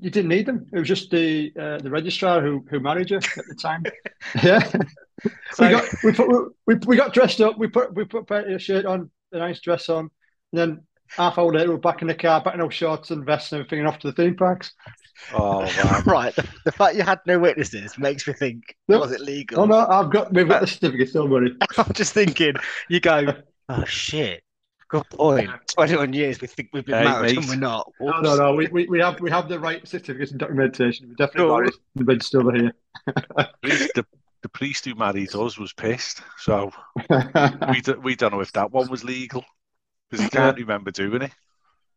you 0.02 0.12
didn't 0.12 0.30
need 0.30 0.46
them. 0.46 0.68
It 0.72 0.78
was 0.78 0.88
just 0.88 1.10
the 1.10 1.52
uh, 1.60 1.78
the 1.80 1.90
registrar 1.90 2.40
who 2.42 2.64
who 2.70 2.80
married 2.80 3.10
you 3.10 3.18
at 3.18 3.24
the 3.24 3.56
time. 3.60 3.84
yeah, 4.44 4.60
we 5.60 5.70
got 5.70 5.86
we 6.04 6.12
put 6.14 6.54
we, 6.68 6.76
we 6.86 6.96
got 6.98 7.14
dressed 7.16 7.42
up. 7.42 7.58
We 7.58 7.68
put 7.68 7.96
we 7.96 8.06
put 8.06 8.30
a 8.32 8.60
shirt 8.60 8.86
on, 8.86 9.10
a 9.32 9.40
nice 9.40 9.60
dress 9.60 9.90
on, 9.90 10.12
and 10.52 10.60
then 10.60 10.84
half 11.18 11.38
hour 11.38 11.52
later 11.54 11.72
we're 11.72 11.78
back 11.78 12.02
in 12.02 12.08
the 12.08 12.16
car, 12.16 12.42
back 12.42 12.54
in 12.56 12.62
our 12.62 12.72
shorts 12.72 13.12
and 13.12 13.26
vests 13.26 13.52
and 13.52 13.60
everything, 13.60 13.80
and 13.80 13.88
off 13.88 14.00
to 14.00 14.08
the 14.12 14.14
theme 14.14 14.36
parks. 14.36 14.74
Oh, 15.34 15.60
wow. 15.84 16.02
right. 16.06 16.36
The, 16.36 16.48
the 16.66 16.72
fact 16.72 16.96
you 16.96 17.04
had 17.04 17.20
no 17.28 17.38
witnesses 17.40 17.98
makes 17.98 18.28
me 18.28 18.34
think, 18.34 18.76
Yep. 18.88 19.00
was 19.00 19.12
it 19.12 19.22
legal? 19.22 19.62
Oh 19.62 19.66
no, 19.66 19.86
I've 19.88 20.10
got 20.12 20.34
we've 20.34 20.48
got 20.48 20.62
the 20.62 20.68
certificate. 20.68 21.14
Don't 21.14 21.30
worry. 21.30 21.56
I'm 21.78 21.94
just 21.94 22.14
thinking, 22.14 22.54
you 22.90 23.00
go, 23.00 23.34
oh 23.70 23.86
shit. 23.86 24.44
Good 24.90 25.10
point. 25.12 25.50
21 25.78 26.12
years 26.12 26.42
we 26.42 26.48
think 26.48 26.68
we've 26.74 26.86
been 26.86 26.98
Hey, 26.98 27.04
married 27.06 27.36
mate. 27.36 27.38
and 27.38 27.48
we're 27.48 27.56
not. 27.56 27.90
No, 28.02 28.20
no, 28.20 28.36
no. 28.36 28.54
We, 28.56 28.68
we, 28.68 28.88
we 28.88 29.00
have 29.00 29.22
we 29.22 29.30
have 29.32 29.48
the 29.48 29.58
right 29.58 29.88
certificates 29.88 30.32
and 30.32 30.40
documentation. 30.42 31.08
We 31.08 31.16
definitely 31.16 31.48
No. 31.48 31.56
married 31.58 31.74
the 31.96 32.04
register 32.04 32.42
over 32.42 32.52
here. 32.54 32.72
Priest- 33.64 33.92
the, 33.96 34.06
the 34.42 34.50
priest 34.50 34.84
who 34.84 34.96
married 34.96 35.34
us 35.34 35.58
was 35.58 35.72
pissed. 35.72 36.22
So 36.40 36.72
we, 37.70 37.80
d- 37.82 37.94
we 38.04 38.16
don't 38.18 38.34
know 38.34 38.42
if 38.42 38.52
that 38.52 38.72
one 38.74 38.90
was 38.90 39.06
legal 39.06 39.46
because 40.12 40.24
he 40.26 40.30
can't 40.30 40.58
remember 40.58 40.92
doing 40.92 41.24
it. 41.24 41.32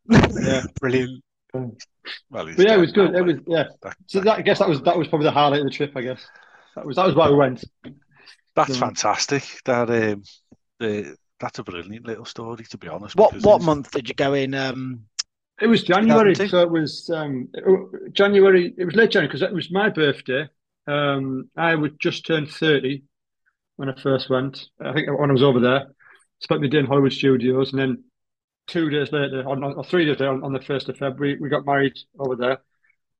yeah, 0.09 0.63
Brilliant. 0.79 1.23
Well, 1.53 1.71
but 2.29 2.59
yeah, 2.59 2.75
it 2.75 2.79
was 2.79 2.91
good. 2.91 3.13
now, 3.13 3.19
It 3.19 3.25
was 3.25 3.35
yeah. 3.47 3.63
that- 3.83 3.95
So 4.07 4.19
that, 4.21 4.39
I 4.39 4.41
guess 4.41 4.59
that 4.59 4.69
was 4.69 4.81
that 4.83 4.97
was 4.97 5.07
probably 5.07 5.25
the 5.25 5.31
highlight 5.31 5.59
of 5.61 5.65
the 5.65 5.71
trip. 5.71 5.91
I 5.95 6.01
guess 6.01 6.25
that 6.75 6.85
was 6.85 6.95
that 6.97 7.05
was 7.05 7.15
why 7.15 7.29
we 7.29 7.35
went. 7.35 7.63
That's 8.55 8.69
Yeah. 8.71 8.79
fantastic. 8.79 9.43
That 9.65 9.89
um, 9.89 10.23
the 10.79 11.15
that's 11.39 11.59
a 11.59 11.63
brilliant 11.63 12.05
little 12.05 12.25
story, 12.25 12.63
to 12.69 12.77
be 12.77 12.87
honest. 12.87 13.15
What 13.15 13.35
what 13.43 13.61
month 13.61 13.91
did 13.91 14.07
you 14.09 14.15
go 14.15 14.33
in? 14.33 14.53
Um, 14.53 15.05
It 15.61 15.67
was 15.67 15.83
January, 15.83 16.35
2002? 16.35 16.47
so 16.49 16.61
it 16.61 16.69
was 16.71 17.09
um, 17.09 17.47
January. 18.11 18.73
It 18.77 18.85
was 18.85 18.95
late 18.95 19.11
January 19.11 19.27
because 19.29 19.41
it 19.41 19.53
was 19.53 19.71
my 19.71 19.89
birthday. 19.89 20.47
Um, 20.87 21.49
I 21.57 21.73
would 21.75 21.99
just 21.99 22.25
turn 22.25 22.45
thirty 22.45 23.03
when 23.77 23.89
I 23.89 23.99
first 24.01 24.29
went. 24.29 24.65
I 24.83 24.91
think 24.93 25.07
when 25.17 25.29
I 25.29 25.33
was 25.33 25.43
over 25.43 25.59
there, 25.61 25.87
spent 26.39 26.61
my 26.61 26.67
day 26.67 26.79
in 26.79 26.85
Hollywood 26.85 27.13
Studios, 27.13 27.71
and 27.71 27.81
then 27.81 28.03
two 28.67 28.89
days 28.89 29.11
later, 29.11 29.43
or, 29.47 29.63
or 29.63 29.83
three 29.83 30.05
days 30.05 30.19
later, 30.19 30.31
on, 30.33 30.43
on 30.43 30.53
the 30.53 30.61
first 30.61 30.89
of 30.89 30.97
February, 30.97 31.37
we 31.39 31.49
got 31.49 31.65
married 31.65 31.97
over 32.19 32.35
there. 32.35 32.59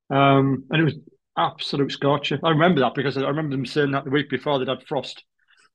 Um, 0.10 0.66
and 0.70 0.82
it 0.82 0.86
was 0.86 0.96
absolute 1.38 1.92
scorcher. 1.92 2.40
I 2.44 2.50
remember 2.50 2.82
that 2.82 2.96
because 2.96 3.18
I 3.18 3.22
remember 3.22 3.56
them 3.56 3.66
saying 3.66 3.92
that 3.92 4.04
the 4.06 4.10
week 4.12 4.30
before 4.30 4.60
they'd 4.60 4.68
had 4.68 4.84
frost. 4.88 5.24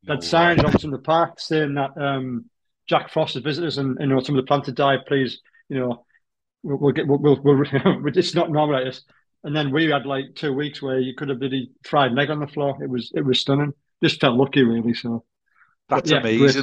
They 0.06 0.12
No 0.12 0.14
had 0.14 0.24
signs 0.24 0.64
way. 0.64 0.64
on 0.64 0.78
some 0.78 0.92
of 0.92 1.00
the 1.00 1.04
park 1.06 1.40
saying 1.40 1.74
that 1.74 1.96
um, 2.00 2.46
Jack 2.88 3.10
Frost 3.10 3.34
has 3.34 3.42
visited 3.42 3.68
us, 3.68 3.76
and 3.78 3.96
you 4.00 4.06
know 4.06 4.20
some 4.20 4.36
of 4.36 4.42
the 4.42 4.46
plants 4.48 4.68
had 4.68 4.76
died. 4.76 5.00
Please, 5.06 5.40
you 5.68 5.78
know, 5.78 6.06
we'll, 6.62 6.78
we'll 6.78 6.92
get 6.92 7.06
we'll, 7.06 7.18
we'll, 7.18 7.40
we'll 7.44 8.18
it's 8.18 8.34
not 8.34 8.50
normal 8.50 8.76
like 8.76 8.86
this. 8.86 9.04
And 9.44 9.56
then 9.56 9.72
we 9.72 9.86
had 9.90 10.06
like 10.06 10.34
two 10.34 10.52
weeks 10.52 10.82
where 10.82 10.98
you 11.00 11.14
could 11.16 11.28
have 11.30 11.40
really 11.40 11.72
fried 11.84 12.12
leg 12.12 12.30
on 12.30 12.40
the 12.40 12.46
floor. 12.46 12.76
It 12.82 12.90
was 12.90 13.12
it 13.14 13.24
was 13.24 13.40
stunning. 13.40 13.72
Just 14.02 14.20
felt 14.20 14.36
lucky, 14.36 14.62
really. 14.62 14.94
So 14.94 15.24
That's 15.88 16.12
yeah, 16.12 16.20
great. 16.20 16.58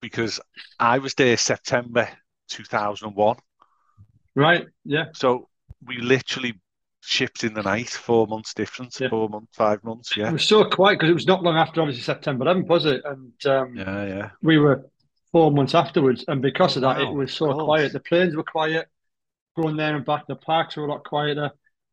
Because 0.00 0.40
I 0.78 0.98
was 0.98 1.14
there 1.14 1.36
September 1.36 2.08
2001. 2.48 3.36
right, 4.34 4.66
yeah, 4.84 5.06
So 5.14 5.48
we 5.86 5.98
literally 5.98 6.60
shipped 7.02 7.44
in 7.44 7.54
the 7.54 7.62
night, 7.62 7.88
four 7.88 8.26
months 8.26 8.52
difference, 8.54 9.00
Yeah. 9.00 9.08
four 9.08 9.28
months, 9.28 9.48
five 9.56 9.82
months. 9.84 10.16
Yeah. 10.16 10.28
It 10.28 10.32
was 10.32 10.44
so 10.46 10.64
quiet 10.64 10.98
because 10.98 11.10
it 11.10 11.14
was 11.14 11.26
not 11.26 11.42
long 11.42 11.56
after 11.56 11.80
obviously 11.80 12.02
September 12.02 12.44
11th, 12.44 12.68
was 12.68 12.84
it? 12.84 13.02
And 13.04 13.32
um, 13.46 13.74
Yeah. 13.76 14.04
Yeah. 14.06 14.30
we 14.42 14.58
were 14.58 14.86
four 15.32 15.50
months 15.50 15.74
afterwards, 15.74 16.24
and 16.28 16.42
because 16.42 16.76
of 16.76 16.82
that, 16.82 16.98
Wow, 16.98 17.10
it 17.10 17.14
was 17.14 17.32
so 17.32 17.54
quiet. 17.54 17.92
The 17.92 18.00
planes 18.00 18.36
were 18.36 18.42
quiet, 18.42 18.88
going 19.56 19.76
there 19.76 19.96
and 19.96 20.04
back. 20.04 20.26
The 20.26 20.36
parks 20.36 20.76
were 20.76 20.84
a 20.84 20.90
lot 20.90 21.04
quieter. 21.04 21.50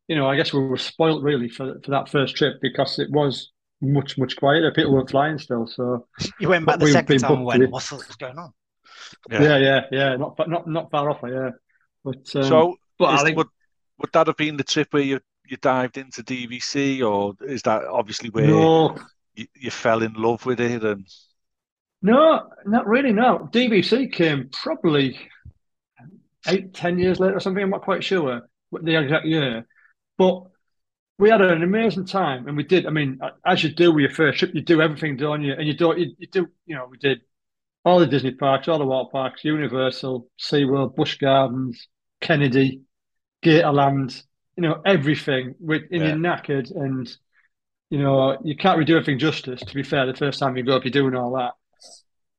You 0.08 0.16
know, 0.16 0.28
I 0.28 0.36
guess 0.36 0.54
we 0.54 0.60
were 0.60 0.78
spoilt 0.78 1.22
really 1.24 1.50
for 1.50 1.80
for 1.84 1.92
that 1.92 2.10
first 2.10 2.36
trip 2.36 2.56
because 2.62 2.98
it 3.00 3.12
was 3.12 3.52
much 3.82 4.18
much 4.18 4.36
quieter. 4.38 4.72
People 4.72 4.94
weren't 4.94 5.10
flying 5.10 5.38
still, 5.38 5.68
so 5.68 6.08
you 6.40 6.50
went 6.50 6.66
back 6.66 6.80
But 6.80 6.86
the 6.86 6.92
second 6.92 7.08
been 7.16 7.20
time 7.20 7.32
and 7.38 7.46
went, 7.46 7.60
with- 7.62 7.70
what's, 7.72 7.92
what's 7.92 8.16
going 8.16 8.38
on? 8.38 8.54
Yeah. 9.30 9.42
yeah, 9.44 9.58
yeah, 9.58 9.82
yeah, 9.92 10.16
not 10.16 10.40
not 10.48 10.68
not 10.68 10.92
far 10.92 11.10
off, 11.10 11.20
yeah. 11.24 11.52
But 12.04 12.36
um, 12.36 12.44
So 12.44 12.76
but 12.98 13.14
is- 13.14 13.22
I 13.22 13.24
think 13.24 13.38
would 13.38 13.48
would 14.00 14.12
that 14.14 14.28
have 14.28 14.38
been 14.38 14.58
the 14.58 14.64
trip 14.64 14.88
where 14.92 15.04
you 15.04 15.20
you 15.48 15.58
dived 15.58 15.98
into 15.98 16.24
DVC, 16.24 17.02
or 17.08 17.34
is 17.46 17.62
that 17.64 17.86
obviously 17.86 18.30
where 18.30 18.48
no, 18.48 18.98
you, 19.36 19.46
you 19.56 19.72
fell 19.72 20.02
in 20.04 20.14
love 20.14 20.46
with 20.46 20.60
it? 20.60 20.84
And 20.84 21.08
no, 22.02 22.50
not 22.66 22.88
really. 22.88 23.14
No, 23.14 23.50
DVC 23.52 24.12
came 24.12 24.50
probably 24.52 25.18
eight, 26.48 26.74
ten 26.74 27.00
years 27.00 27.20
later 27.20 27.38
or 27.38 27.40
something. 27.40 27.64
I'm 27.64 27.70
not 27.70 27.84
quite 27.84 28.04
sure 28.04 28.50
what 28.70 28.84
the 28.84 28.96
exact 28.96 29.26
year, 29.26 29.66
but 30.18 30.44
we 31.20 31.30
had 31.30 31.42
an 31.42 31.64
amazing 31.64 32.06
time, 32.06 32.48
and 32.48 32.56
we 32.56 32.64
did. 32.64 32.86
I 32.86 32.92
mean, 32.92 33.20
as 33.46 33.64
you 33.64 33.74
do 33.74 33.92
with 33.92 34.02
your 34.02 34.12
first 34.12 34.40
trip, 34.40 34.54
you 34.54 34.62
do 34.62 34.82
everything, 34.82 35.18
don't 35.18 35.44
you? 35.44 35.54
And 35.54 35.68
you 35.68 35.74
do, 35.74 35.94
you, 35.98 36.14
you 36.18 36.28
do, 36.28 36.48
you 36.66 36.76
know, 36.76 36.88
we 36.90 36.98
did 36.98 37.22
all 37.84 38.00
the 38.00 38.06
Disney 38.08 38.32
parks, 38.32 38.68
all 38.68 38.80
the 38.80 38.86
water 38.86 39.10
parks, 39.12 39.44
Universal, 39.44 40.28
SeaWorld, 40.40 40.96
Busch 40.96 41.18
Gardens, 41.18 41.88
Kennedy, 42.22 42.82
Gatorland, 43.44 44.22
you 44.56 44.64
know, 44.64 44.82
everything. 44.86 45.56
With 45.60 45.84
and 45.92 46.02
Yeah. 46.02 46.08
you're 46.10 46.18
knackered, 46.18 46.76
and 46.76 47.10
you 47.90 48.00
know, 48.00 48.38
you 48.44 48.56
can't 48.56 48.78
really 48.78 48.86
do 48.86 48.98
everything 48.98 49.20
justice. 49.20 49.62
To 49.62 49.74
be 49.74 49.84
fair, 49.84 50.06
the 50.06 50.14
first 50.14 50.40
time 50.40 50.56
you 50.56 50.64
go 50.64 50.76
up, 50.76 50.84
you're 50.84 50.92
doing 50.92 51.16
all 51.16 51.36
that, 51.38 51.54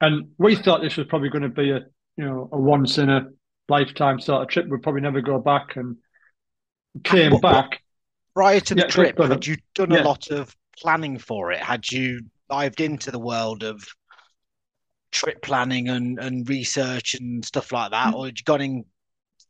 and 0.01 0.29
we 0.39 0.55
thought 0.55 0.83
this 0.83 0.97
was 0.97 1.07
probably 1.07 1.31
going 1.31 1.43
to 1.43 1.49
be 1.49 1.71
a, 1.71 1.81
you 2.17 2.25
know, 2.25 2.49
a 2.53 2.59
once 2.61 2.99
in 2.99 3.11
a 3.11 3.27
lifetime 3.69 4.21
sort 4.21 4.43
of 4.43 4.49
trip. 4.49 4.69
We'd 4.69 4.83
probably 4.83 5.01
never 5.01 5.21
go 5.21 5.41
back, 5.41 5.77
and 5.77 5.97
came 7.03 7.41
back. 7.41 7.83
Prior 8.39 8.61
to 8.61 8.75
the 8.77 8.83
Yeah, 8.83 8.87
trip, 8.87 9.19
had 9.19 9.45
you 9.49 9.57
done 9.75 9.91
Yeah. 9.91 10.03
a 10.03 10.05
lot 10.05 10.31
of 10.31 10.55
planning 10.81 11.19
for 11.19 11.51
it? 11.51 11.59
Had 11.59 11.91
you 11.91 12.21
dived 12.49 12.81
into 12.81 13.11
the 13.11 13.19
world 13.19 13.65
of 13.65 13.85
trip 15.11 15.43
planning 15.43 15.89
and, 15.89 16.21
and 16.21 16.49
research 16.49 17.15
and 17.15 17.45
stuff 17.45 17.73
like 17.73 17.91
that? 17.91 18.15
Or 18.15 18.27
had 18.27 18.39
you 18.39 18.45
gone 18.45 18.61
in 18.61 18.85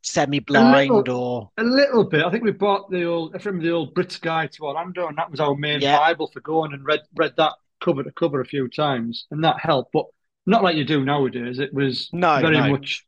semi 0.01 0.39
blind 0.39 0.89
little. 0.89 1.21
or 1.21 1.49
A 1.59 1.63
little 1.63 2.03
bit. 2.03 2.25
I 2.25 2.31
think 2.31 2.43
we 2.43 2.51
bought 2.51 2.89
the 2.89 3.03
old, 3.03 3.35
I 3.35 3.37
remember 3.37 3.67
the 3.67 3.73
old 3.73 3.93
Brits 3.93 4.19
Guide 4.19 4.53
to 4.53 4.63
Orlando, 4.65 5.07
and 5.07 5.15
that 5.19 5.29
was 5.29 5.39
our 5.39 5.53
main 5.53 5.81
Yeah. 5.81 5.95
Bible 5.99 6.25
for 6.33 6.39
going 6.39 6.73
and 6.73 6.83
read 6.83 7.01
read 7.15 7.35
that 7.37 7.53
cover 7.81 8.03
to 8.03 8.11
cover 8.13 8.41
a 8.41 8.45
few 8.45 8.67
times, 8.67 9.27
and 9.29 9.43
that 9.43 9.59
helped. 9.59 9.91
But 9.91 10.07
not 10.47 10.63
like 10.63 10.77
you 10.77 10.83
do 10.83 11.05
nowadays. 11.05 11.59
It 11.59 11.75
was 11.75 12.09
No, 12.11 12.41
very 12.41 12.57
no. 12.57 12.71
much. 12.71 13.05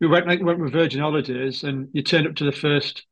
We 0.00 0.06
went 0.06 0.28
like 0.28 0.40
went 0.40 0.60
with 0.60 0.72
Virgin 0.72 1.00
Holidays, 1.00 1.64
and 1.64 1.88
you 1.92 2.02
turned 2.04 2.28
up 2.28 2.36
to 2.36 2.44
the 2.44 2.52
first. 2.52 3.04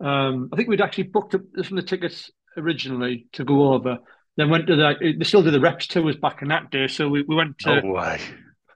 Um, 0.00 0.48
I 0.52 0.56
think 0.56 0.68
we'd 0.68 0.80
actually 0.80 1.04
booked 1.04 1.34
up 1.34 1.42
some 1.62 1.78
of 1.78 1.84
the 1.84 1.88
tickets 1.88 2.30
originally 2.56 3.26
to 3.32 3.44
go 3.44 3.72
over. 3.72 3.98
Then 4.36 4.50
went 4.50 4.66
to 4.68 4.76
the. 4.76 5.14
They 5.18 5.24
still 5.24 5.42
did 5.42 5.54
the 5.54 5.60
reps 5.60 5.86
tours 5.86 6.16
back 6.16 6.42
in 6.42 6.48
that 6.48 6.70
day, 6.70 6.86
so 6.86 7.08
we, 7.08 7.22
we 7.22 7.34
went 7.34 7.58
to. 7.60 7.80
no 7.82 7.90
way. 7.90 8.20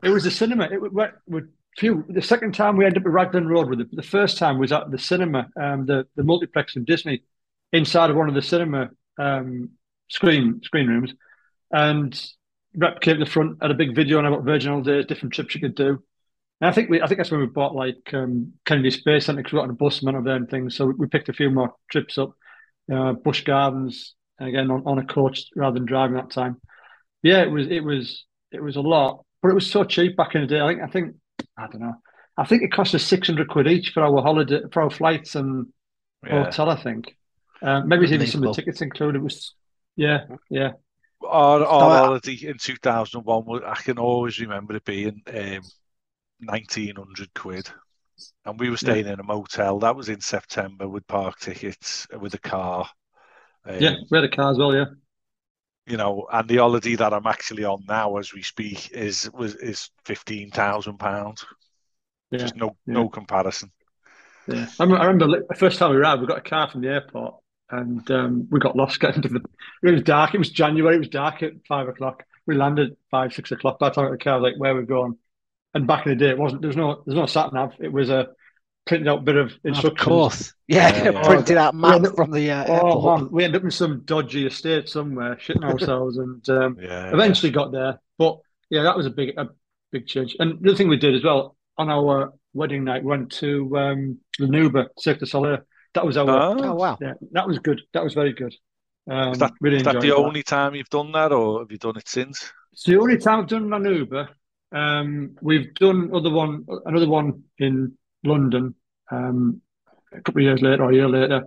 It 0.03 0.09
was 0.09 0.25
the 0.25 0.31
cinema. 0.31 0.65
It 0.65 0.93
went 0.93 1.13
with 1.29 1.45
few. 1.79 2.05
The 2.09 2.23
second 2.23 2.55
time 2.55 2.77
we 2.77 2.85
ended 2.85 3.03
up 3.03 3.07
at 3.07 3.13
Raglan 3.13 3.47
Road 3.47 3.71
with 3.71 3.81
it. 3.81 3.89
The 3.93 4.03
first 4.03 4.39
time 4.39 4.59
was 4.59 4.73
at 4.73 4.91
the 4.91 4.99
cinema, 4.99 5.49
um, 5.61 5.87
the 5.87 6.07
the 6.17 6.25
multiplex 6.25 6.75
in 6.75 6.85
Disney, 6.85 7.23
inside 7.73 8.11
of 8.11 8.17
one 8.17 8.29
of 8.29 8.35
the 8.35 8.43
cinema 8.43 8.91
um, 9.19 9.71
screen 10.09 10.61
screen 10.65 10.89
rooms, 10.89 11.15
and 11.71 12.21
rep 12.77 13.01
came 13.01 13.19
to 13.19 13.25
the 13.25 13.31
front 13.31 13.59
had 13.63 13.71
a 13.71 13.75
big 13.75 13.95
video 13.95 14.19
on 14.19 14.27
about 14.27 14.45
Virgin 14.45 14.71
Holidays, 14.71 15.07
different 15.07 15.35
trips 15.35 15.55
you 15.55 15.61
could 15.61 15.77
do. 15.77 16.03
And 16.63 16.71
I 16.71 16.73
think 16.73 16.89
we, 16.89 17.03
I 17.03 17.09
think 17.09 17.19
that's 17.19 17.33
when 17.33 17.41
we 17.41 17.47
bought 17.47 17.75
like 17.75 18.15
um, 18.15 18.53
Kennedy 18.65 18.93
Space 18.93 19.27
Center 19.27 19.39
because 19.39 19.53
we 19.53 19.57
got 19.57 19.65
on 19.65 19.71
a 19.71 19.75
bus 19.75 20.01
and 20.01 20.15
over 20.15 20.23
there 20.23 20.37
and 20.37 20.49
things. 20.49 20.77
So 20.77 20.87
we, 20.97 21.09
picked 21.09 21.29
a 21.29 21.33
few 21.33 21.51
more 21.51 21.75
trips 21.91 22.19
up, 22.19 22.35
uh, 22.91 23.15
Busch 23.15 23.43
Gardens, 23.43 24.15
and 24.39 24.49
again 24.49 24.71
on, 24.71 24.85
on 24.87 25.01
a 25.01 25.05
coach 25.05 25.47
rather 25.57 25.75
than 25.75 25.87
driving 25.87 26.15
that 26.15 26.31
time. 26.31 26.61
Yeah, 27.21 27.43
it 27.43 27.51
was 27.51 27.67
it 27.67 27.83
was 27.83 28.27
it 28.53 28.63
was 28.63 28.77
a 28.77 28.81
lot, 28.81 29.25
but 29.43 29.49
it 29.49 29.55
was 29.55 29.69
so 29.69 29.83
cheap 29.83 30.17
back 30.17 30.37
in 30.37 30.43
the 30.43 30.47
day. 30.47 30.61
I 30.61 30.69
think 30.69 30.83
I 30.83 30.87
think 30.87 31.15
I 31.59 31.67
don't 31.67 31.81
know. 31.81 31.95
I 32.37 32.45
think 32.45 32.63
it 32.63 32.73
cost 32.73 32.95
us 32.95 33.03
six 33.03 33.27
hundred 33.27 33.49
quid 33.49 33.67
each 33.67 33.91
for 33.91 34.05
our 34.05 34.23
holiday 34.23 34.61
for 34.73 34.85
our 34.85 34.91
flights 34.91 35.35
and 35.35 35.67
Yeah. 36.25 36.45
hotel. 36.45 36.71
I 36.71 36.77
think 36.77 37.17
um, 37.61 37.89
maybe 37.89 38.05
it's 38.05 38.13
even 38.13 38.29
some 38.29 38.45
of 38.45 38.55
the 38.55 38.63
tickets 38.63 38.83
included. 38.83 39.19
It 39.19 39.25
was 39.25 39.53
yeah, 39.97 40.27
yeah, 40.49 40.71
Our, 41.23 41.65
our 41.67 41.99
holiday 41.99 42.39
in 42.47 42.57
2001, 42.57 43.45
was- 43.45 43.63
I 43.67 43.75
can 43.75 43.99
always 43.99 44.39
remember 44.39 44.77
it 44.77 44.85
being 44.85 45.23
um, 45.27 45.61
1900 46.43 47.33
quid. 47.35 47.71
And 48.45 48.59
we 48.61 48.71
were 48.71 48.77
staying 48.77 49.07
in 49.07 49.21
a 49.21 49.23
motel. 49.23 49.79
That 49.81 49.97
was 49.97 50.09
in 50.09 50.21
September 50.21 50.89
with 50.89 51.07
park 51.07 51.39
tickets, 51.39 52.07
uh, 52.15 52.19
with 52.19 52.35
a 52.35 52.39
car. 52.39 52.89
Um, 53.65 53.77
Yeah, 53.81 53.95
we 54.11 54.19
had 54.19 54.25
a 54.25 54.29
car 54.29 54.51
as 54.53 54.59
well. 54.59 54.75
Yeah, 54.75 54.87
You 55.87 55.97
know, 55.97 56.27
and 56.33 56.49
the 56.49 56.59
holiday 56.59 56.95
that 56.97 57.13
I'm 57.13 57.27
actually 57.27 57.65
on 57.65 57.85
now, 57.89 58.17
as 58.17 58.33
we 58.33 58.43
speak, 58.43 58.91
is 58.93 59.31
was 59.33 59.55
is 59.57 59.91
fifteen 60.05 60.51
thousand 60.51 60.99
pounds. 60.99 61.45
yeah. 62.31 62.39
Just 62.39 62.57
no 62.57 62.77
yeah. 62.87 62.95
no 62.95 63.09
comparison. 63.09 63.71
Yeah, 64.47 64.67
I 64.79 64.83
remember, 64.85 65.03
I 65.03 65.07
remember 65.07 65.45
the 65.49 65.55
first 65.57 65.79
time 65.79 65.91
we 65.91 65.97
arrived, 65.97 66.21
we 66.21 66.27
got 66.27 66.39
a 66.39 66.49
car 66.49 66.69
from 66.69 66.81
the 66.81 66.89
airport 66.89 67.37
and 67.71 68.09
um, 68.11 68.49
we 68.51 68.61
got 68.61 68.77
lost 68.77 69.01
getting 69.01 69.23
to 69.23 69.29
the. 69.29 69.41
It 69.83 69.93
was 69.93 70.03
dark. 70.03 70.35
It 70.35 70.39
was 70.39 70.51
January. 70.51 70.97
It 70.97 71.01
was 71.01 71.09
dark 71.09 71.43
at 71.43 71.53
five 71.67 71.89
o'clock. 71.89 72.25
We 72.47 72.57
landed 72.57 72.97
five, 73.11 73.33
six 73.33 73.53
o'clock. 73.53 73.79
By 73.79 73.89
the 73.89 73.95
time 73.95 74.11
the 74.11 74.19
car, 74.19 74.35
I 74.35 74.37
was 74.37 74.43
like, 74.43 74.61
"Where 74.61 74.73
are 74.73 74.81
we 74.81 74.87
going?" 74.87 75.17
And 75.75 75.87
back 75.87 76.07
in 76.07 76.11
the 76.13 76.17
day, 76.17 76.31
it 76.31 76.39
wasn't. 76.39 76.63
There's 76.63 76.77
no. 76.77 77.03
There's 77.07 77.17
no 77.17 77.27
sat 77.27 77.53
nav. 77.53 77.73
It 77.81 77.93
was 77.93 78.11
a 78.11 78.29
printed 78.87 79.09
out 79.09 79.25
bit 79.25 79.37
of 79.37 79.53
Of 79.69 79.95
instructions. 79.95 79.97
course. 79.97 80.55
Yeah, 80.69 80.89
Yeah, 80.97 81.11
yeah. 81.11 81.23
printed 81.23 81.57
out 81.57 81.75
map 81.75 82.03
Yeah, 82.03 82.11
from 82.15 82.31
the 82.31 82.51
uh, 82.51 82.65
Oh 82.67 83.01
man, 83.01 83.31
we 83.31 83.45
ended 83.45 83.61
up 83.61 83.65
in 83.65 83.71
some 83.71 84.03
dodgy 84.05 84.47
estate 84.47 84.89
somewhere, 84.89 85.37
shitting 85.37 85.65
ourselves, 85.65 86.17
and 86.19 86.47
um, 86.51 86.77
Yeah. 86.83 87.11
eventually 87.13 87.51
got 87.53 87.73
there. 87.73 88.01
But 88.19 88.39
yeah, 88.71 88.83
that 88.85 88.97
was 88.97 89.07
a 89.07 89.11
big, 89.11 89.37
a 89.37 89.49
big 89.91 90.07
change. 90.07 90.37
And 90.39 90.63
the 90.63 90.75
thing 90.77 90.89
we 90.89 90.97
did 90.97 91.15
as 91.15 91.25
well 91.25 91.57
on 91.79 91.91
our 91.91 92.33
wedding 92.55 92.85
night, 92.85 93.03
we 93.03 93.11
went 93.11 93.33
to 93.33 93.77
um, 93.77 94.19
the 94.39 94.47
Nouba 94.47 94.89
Cirque 94.99 95.19
du 95.21 95.27
Soleil. 95.27 95.59
That 95.95 96.07
was 96.07 96.17
our 96.17 96.27
Ah, 96.29 96.55
Oh 96.59 96.75
wow. 96.75 96.99
yeah, 97.01 97.15
that 97.33 97.49
was 97.49 97.59
good. 97.59 97.81
That 97.95 98.05
was 98.05 98.15
very 98.15 98.33
good. 98.33 98.55
Um, 99.11 99.33
is 99.33 99.39
that, 99.39 99.53
really 99.61 99.79
is 99.79 99.83
that 99.85 99.95
enjoyed 99.95 100.01
the 100.01 100.15
only 100.15 100.43
time 100.43 100.75
you've 100.75 100.89
done 100.89 101.13
that, 101.13 101.33
or 101.33 101.61
have 101.61 101.71
you 101.73 101.79
done 101.79 101.97
it 101.97 102.09
since? 102.09 102.53
It's 102.73 102.85
the 102.85 102.99
only 102.99 103.19
time 103.19 103.41
I've 103.41 103.49
done 103.49 103.73
an 103.73 103.85
Uber. 103.85 104.29
Um, 104.73 105.37
we've 105.43 105.75
done 105.75 106.11
other 106.15 106.31
one, 106.31 106.67
another 106.87 107.09
one 107.09 107.45
in 107.59 107.97
London 108.25 108.75
um, 109.11 109.61
a 110.13 110.21
couple 110.21 110.41
of 110.41 110.45
years 110.45 110.63
later 110.63 110.85
or 110.85 110.91
a 110.91 110.95
year 110.95 111.09
later. 111.09 111.45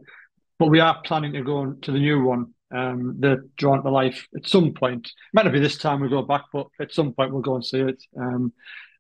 But 0.60 0.70
we 0.70 0.80
are 0.80 1.02
planning 1.04 1.34
to 1.34 1.42
go 1.42 1.58
on 1.58 1.82
to 1.82 1.92
the 1.92 2.00
new 2.00 2.24
one, 2.24 2.54
um, 2.72 3.18
the 3.20 3.50
Drawn 3.58 3.84
to 3.84 3.90
Life, 3.90 4.28
at 4.36 4.48
some 4.48 4.74
point. 4.74 5.12
Might 5.34 5.46
not 5.46 5.54
be 5.54 5.60
this 5.60 5.78
time 5.78 6.02
we 6.02 6.10
go 6.10 6.22
back, 6.22 6.44
but 6.54 6.68
at 6.80 6.94
some 6.94 7.14
point 7.14 7.34
we'll 7.34 7.42
go 7.42 7.56
and 7.56 7.66
see 7.66 7.82
it. 7.82 8.02
Um, 8.18 8.54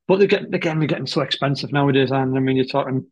but 0.07 0.19
they're 0.19 0.27
getting, 0.27 0.53
again, 0.53 0.79
they're 0.79 0.87
getting 0.87 1.07
so 1.07 1.21
expensive 1.21 1.71
nowadays. 1.71 2.11
And 2.11 2.35
I 2.35 2.39
mean, 2.39 2.57
you're 2.57 2.65
talking 2.65 3.07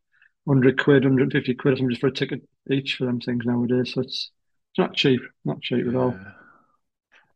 100 0.45 0.81
quid, 0.83 1.03
150 1.05 1.53
quid 1.55 1.73
or 1.73 1.77
something 1.77 1.89
just 1.89 2.01
for 2.01 2.07
a 2.07 2.11
ticket 2.11 2.41
each 2.69 2.95
for 2.95 3.05
them 3.05 3.19
things 3.19 3.45
nowadays. 3.45 3.93
So 3.93 4.01
it's, 4.01 4.31
it's 4.71 4.79
not 4.79 4.93
cheap, 4.93 5.21
not 5.45 5.61
cheap 5.61 5.87
at 5.87 5.95
all. 5.95 6.17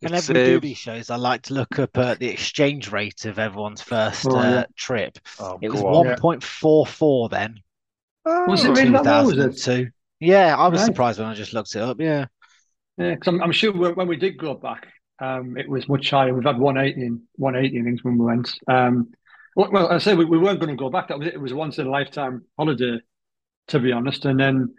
Yeah. 0.01 0.09
Whenever 0.09 0.17
It's, 0.19 0.27
we 0.27 0.33
do 0.45 0.57
uh, 0.57 0.59
these 0.59 0.77
shows, 0.77 1.09
I 1.09 1.15
like 1.15 1.41
to 1.43 1.53
look 1.53 1.79
up 1.79 1.97
uh, 1.97 2.15
the 2.15 2.27
exchange 2.29 2.91
rate 2.91 3.25
of 3.25 3.39
everyone's 3.39 3.81
first 3.81 4.25
Oh, 4.27 4.37
uh, 4.37 4.43
yeah. 4.43 4.65
trip. 4.75 5.17
oh, 5.39 5.57
It 5.61 5.69
was 5.69 5.81
go 5.81 5.87
on. 5.87 6.05
Yeah. 6.05 6.15
1.44 6.17 7.29
then. 7.29 7.59
Was 8.25 8.63
it 8.63 8.69
Oh, 8.69 8.73
really 8.73 8.91
that 8.91 9.05
low, 9.05 9.23
was 9.25 9.33
it? 9.37 9.37
2002. 9.37 9.89
Yeah, 10.19 10.55
I 10.55 10.67
was 10.67 10.81
Right. 10.81 10.85
surprised 10.87 11.19
when 11.19 11.27
I 11.27 11.33
just 11.33 11.53
looked 11.53 11.75
it 11.75 11.81
up. 11.81 11.99
Yeah. 11.99 12.25
Yeah, 12.97 13.13
because 13.13 13.27
I'm, 13.27 13.41
I'm 13.41 13.51
sure 13.51 13.71
when 13.71 13.93
when 13.95 14.07
we 14.07 14.17
did 14.17 14.37
go 14.37 14.55
back, 14.55 14.87
um, 15.19 15.55
it 15.57 15.69
was 15.69 15.87
much 15.87 16.09
higher. 16.09 16.33
We've 16.33 16.43
had 16.43 16.57
180, 16.57 17.05
in- 17.05 17.21
180 17.35 17.77
innings 17.77 18.03
when 18.03 18.17
we 18.17 18.25
went. 18.25 18.51
Um, 18.67 19.11
well, 19.55 19.71
well, 19.71 19.91
I 19.91 19.99
say 19.99 20.15
we, 20.15 20.25
we 20.25 20.37
weren't 20.39 20.59
going 20.59 20.75
to 20.75 20.79
go 20.83 20.89
back. 20.89 21.07
That 21.07 21.19
was 21.19 21.27
it. 21.27 21.35
It 21.35 21.41
was 21.41 21.51
a 21.51 21.55
once 21.55 21.77
in 21.77 21.87
a 21.87 21.89
lifetime 21.91 22.43
holiday, 22.57 22.99
to 23.69 23.79
be 23.79 23.91
honest. 23.91 24.25
And 24.25 24.39
then 24.39 24.75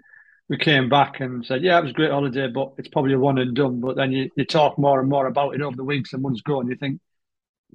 we 0.49 0.57
came 0.57 0.89
back 0.89 1.21
and 1.21 1.45
said, 1.45 1.63
yeah, 1.63 1.79
it 1.79 1.83
was 1.83 1.91
a 1.91 1.95
great 1.95 2.11
holiday, 2.11 2.49
but 2.49 2.73
it's 2.79 2.89
probably 2.89 3.13
a 3.13 3.19
one 3.19 3.39
and 3.39 3.55
done. 3.55 3.81
But 3.81 3.97
then 3.97 4.13
you, 4.13 4.31
you 4.35 4.45
talk 4.45 4.79
more 4.79 5.01
and 5.01 5.09
more 5.09 5.27
about 5.27 5.55
it 5.55 5.61
over 5.61 5.77
the 5.77 5.85
weeks 5.85 6.13
and 6.13 6.23
months 6.23 6.41
go, 6.41 6.61
and 6.61 6.71
you 6.71 6.77
think, 6.77 7.01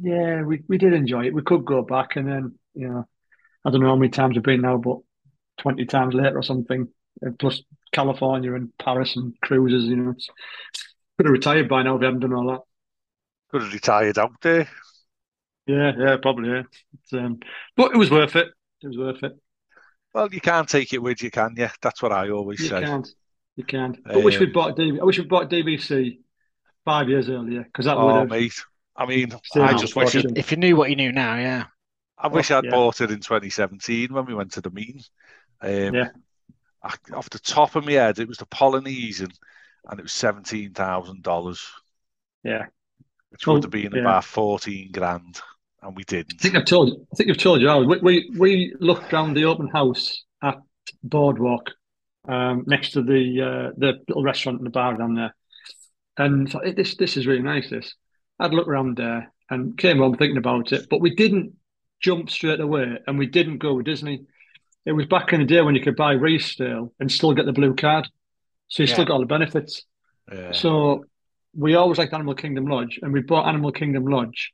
yeah, 0.02 0.42
we, 0.42 0.64
we 0.68 0.78
did 0.78 0.94
enjoy 0.94 1.26
it. 1.26 1.34
We 1.34 1.44
could 1.44 1.66
go 1.66 1.84
back. 1.84 2.16
And 2.16 2.28
then, 2.28 2.56
you 2.74 2.90
know, 2.90 3.08
I 3.64 3.70
don't 3.70 3.82
know 3.82 3.90
how 3.90 3.96
many 3.96 4.10
times 4.10 4.36
we've 4.36 4.44
been 4.44 4.62
now, 4.62 4.78
but 4.78 4.98
20 5.60 5.86
times 5.86 6.16
later 6.16 6.38
or 6.38 6.44
something, 6.44 6.88
uh, 7.26 7.30
plus 7.38 7.62
California 7.92 8.56
and 8.56 8.76
Paris 8.80 9.16
and 9.16 9.36
cruises, 9.42 9.86
you 9.86 9.96
know, 9.96 10.12
it's 10.12 10.30
could 11.18 11.28
have 11.28 11.34
retired 11.34 11.70
by 11.70 11.84
now 11.84 11.96
if 11.96 12.00
we 12.00 12.06
hadn't 12.06 12.22
done 12.22 12.34
all 12.34 12.48
that. 12.48 12.62
Could 13.52 13.62
have 13.62 13.74
retired 13.74 14.18
out 14.18 14.34
there. 14.42 14.68
Yeah, 15.68 15.92
yeah, 15.98 16.18
probably, 16.22 16.50
yeah. 16.50 16.64
It's, 16.94 17.14
um, 17.14 17.40
but 17.78 17.94
it 17.94 17.98
was 17.98 18.10
worth 18.10 18.36
it. 18.36 18.48
It 18.82 18.88
was 18.88 18.98
worth 18.98 19.24
it. 19.24 19.34
Well, 20.14 20.34
you 20.34 20.42
can't 20.42 20.68
take 20.70 20.94
it 20.94 21.02
with 21.02 21.22
you, 21.24 21.32
can 21.32 21.56
you? 21.58 21.70
That's 21.82 22.02
what 22.02 22.12
I 22.12 22.30
always 22.30 22.62
You 22.62 22.70
say. 22.70 22.86
can't. 22.86 23.08
You 23.56 23.64
can't. 23.64 23.98
I 24.14 24.18
wish 24.18 24.40
we'd 24.40 24.54
Um, 24.54 24.54
bought 24.54 24.76
DB. 24.78 25.00
I 25.00 25.04
wish 25.04 25.18
we'd 25.20 25.30
bought 25.30 25.50
DVC 25.50 26.20
five 26.86 27.10
years 27.10 27.30
earlier 27.30 27.64
because 27.64 27.86
that 27.86 28.02
would 28.02 28.16
Oh, 28.16 28.16
have. 28.16 28.30
mate. 28.30 28.54
I 28.96 29.06
mean, 29.06 29.34
Still 29.44 29.68
I 29.68 29.74
just 29.74 29.96
wish 29.96 30.16
it. 30.16 30.32
If 30.36 30.52
you 30.52 30.58
knew 30.58 30.76
what 30.76 30.90
you 30.90 30.96
knew 30.96 31.12
now, 31.12 31.36
yeah. 31.38 31.66
I 32.18 32.28
wish 32.28 32.50
Oh, 32.50 32.52
I'd 32.52 32.68
yeah. 32.68 32.70
bought 32.70 33.02
it 33.02 33.12
in 33.12 33.20
2017 33.20 34.14
when 34.14 34.26
we 34.26 34.34
went 34.34 34.54
to 34.54 34.62
the 34.62 34.70
meeting. 34.72 35.04
Um, 35.62 36.02
Yeah. 36.02 36.12
I, 36.84 36.96
off 37.14 37.30
the 37.32 37.40
top 37.40 37.76
of 37.76 37.86
my 37.86 37.94
head, 37.94 38.20
it 38.20 38.28
was 38.30 38.38
the 38.40 38.48
Polynesian, 38.48 39.32
and 39.88 40.00
it 40.00 40.04
was 40.04 40.14
seventeen 40.14 40.74
thousand 40.74 41.24
dollars, 41.24 41.68
Yeah, 42.44 42.68
which 43.30 43.48
Well, 43.48 43.62
would 43.62 43.64
have 43.64 43.72
been 43.72 43.94
yeah. 43.94 43.94
about 43.94 44.24
fourteen 44.26 44.92
grand, 44.92 45.42
and 45.84 45.96
we 45.96 46.04
didn't. 46.04 46.36
I 46.40 46.42
think 46.42 46.56
I've 46.56 46.66
told. 46.66 46.90
You, 46.90 47.08
I 47.12 47.16
think 47.16 47.30
I've 47.30 47.38
told 47.38 47.62
you. 47.62 47.78
We 47.78 48.00
we, 48.00 48.32
we 48.38 48.76
looked 48.80 49.12
round 49.12 49.36
the 49.36 49.46
open 49.46 49.68
house 49.68 50.24
at 50.42 50.58
Boardwalk, 51.04 51.72
um, 52.28 52.64
next 52.68 52.92
to 52.92 53.02
the 53.02 53.42
uh, 53.42 53.72
the 53.78 54.00
little 54.08 54.24
restaurant 54.24 54.60
and 54.60 54.66
the 54.66 54.72
bar 54.72 54.98
down 54.98 55.16
there, 55.16 55.36
and 56.18 56.50
thought, 56.50 56.66
"Hey, 56.66 56.74
this 56.74 56.96
this 56.96 57.18
is 57.18 57.28
really 57.28 57.42
nice. 57.42 57.70
This 57.70 57.96
I'd 58.40 58.54
look 58.54 58.68
around 58.68 58.98
there 58.98 59.32
and 59.50 59.78
came 59.78 59.98
home 59.98 60.16
thinking 60.16 60.38
about 60.38 60.72
it, 60.72 60.88
but 60.90 61.02
we 61.02 61.16
didn't 61.16 61.54
jump 62.02 62.30
straight 62.30 62.60
away, 62.60 62.98
and 63.06 63.18
we 63.18 63.28
didn't 63.28 63.60
go 63.60 63.74
with 63.74 63.86
Disney. 63.86 64.24
It 64.86 64.94
was 64.94 65.06
back 65.06 65.32
in 65.32 65.40
the 65.40 65.46
day 65.46 65.62
when 65.62 65.76
you 65.76 65.82
could 65.82 65.96
buy 65.96 66.12
resale 66.14 66.94
and 67.00 67.12
still 67.12 67.34
get 67.34 67.46
the 67.46 67.54
blue 67.54 67.76
card, 67.76 68.08
so 68.68 68.84
you 68.84 68.88
still 68.88 69.06
got 69.06 69.14
all 69.14 69.20
the 69.20 69.26
benefits. 69.26 69.84
Yeah. 70.32 70.52
So 70.52 71.06
we 71.56 71.76
always 71.76 71.98
liked 71.98 72.14
Animal 72.14 72.36
Kingdom 72.36 72.66
Lodge, 72.66 73.00
and 73.02 73.14
we 73.14 73.22
bought 73.22 73.48
Animal 73.48 73.72
Kingdom 73.72 74.06
Lodge 74.06 74.52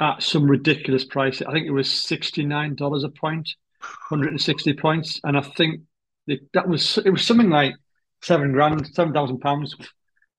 at 0.00 0.22
some 0.22 0.44
ridiculous 0.50 1.04
price. 1.04 1.42
I 1.42 1.52
think 1.52 1.66
it 1.66 1.72
was 1.72 1.90
sixty 1.90 2.44
nine 2.44 2.74
dollars 2.74 3.04
a 3.04 3.08
point, 3.08 3.48
hundred 3.80 4.30
and 4.30 4.40
sixty 4.40 4.72
points, 4.72 5.20
and 5.24 5.36
I 5.36 5.40
think 5.40 5.80
it, 6.26 6.40
that 6.54 6.68
was 6.68 6.98
it 6.98 7.10
was 7.10 7.24
something 7.26 7.50
like 7.50 7.74
seven 8.22 8.52
grand, 8.52 8.86
seven 8.94 9.12
thousand 9.12 9.38
pounds 9.40 9.74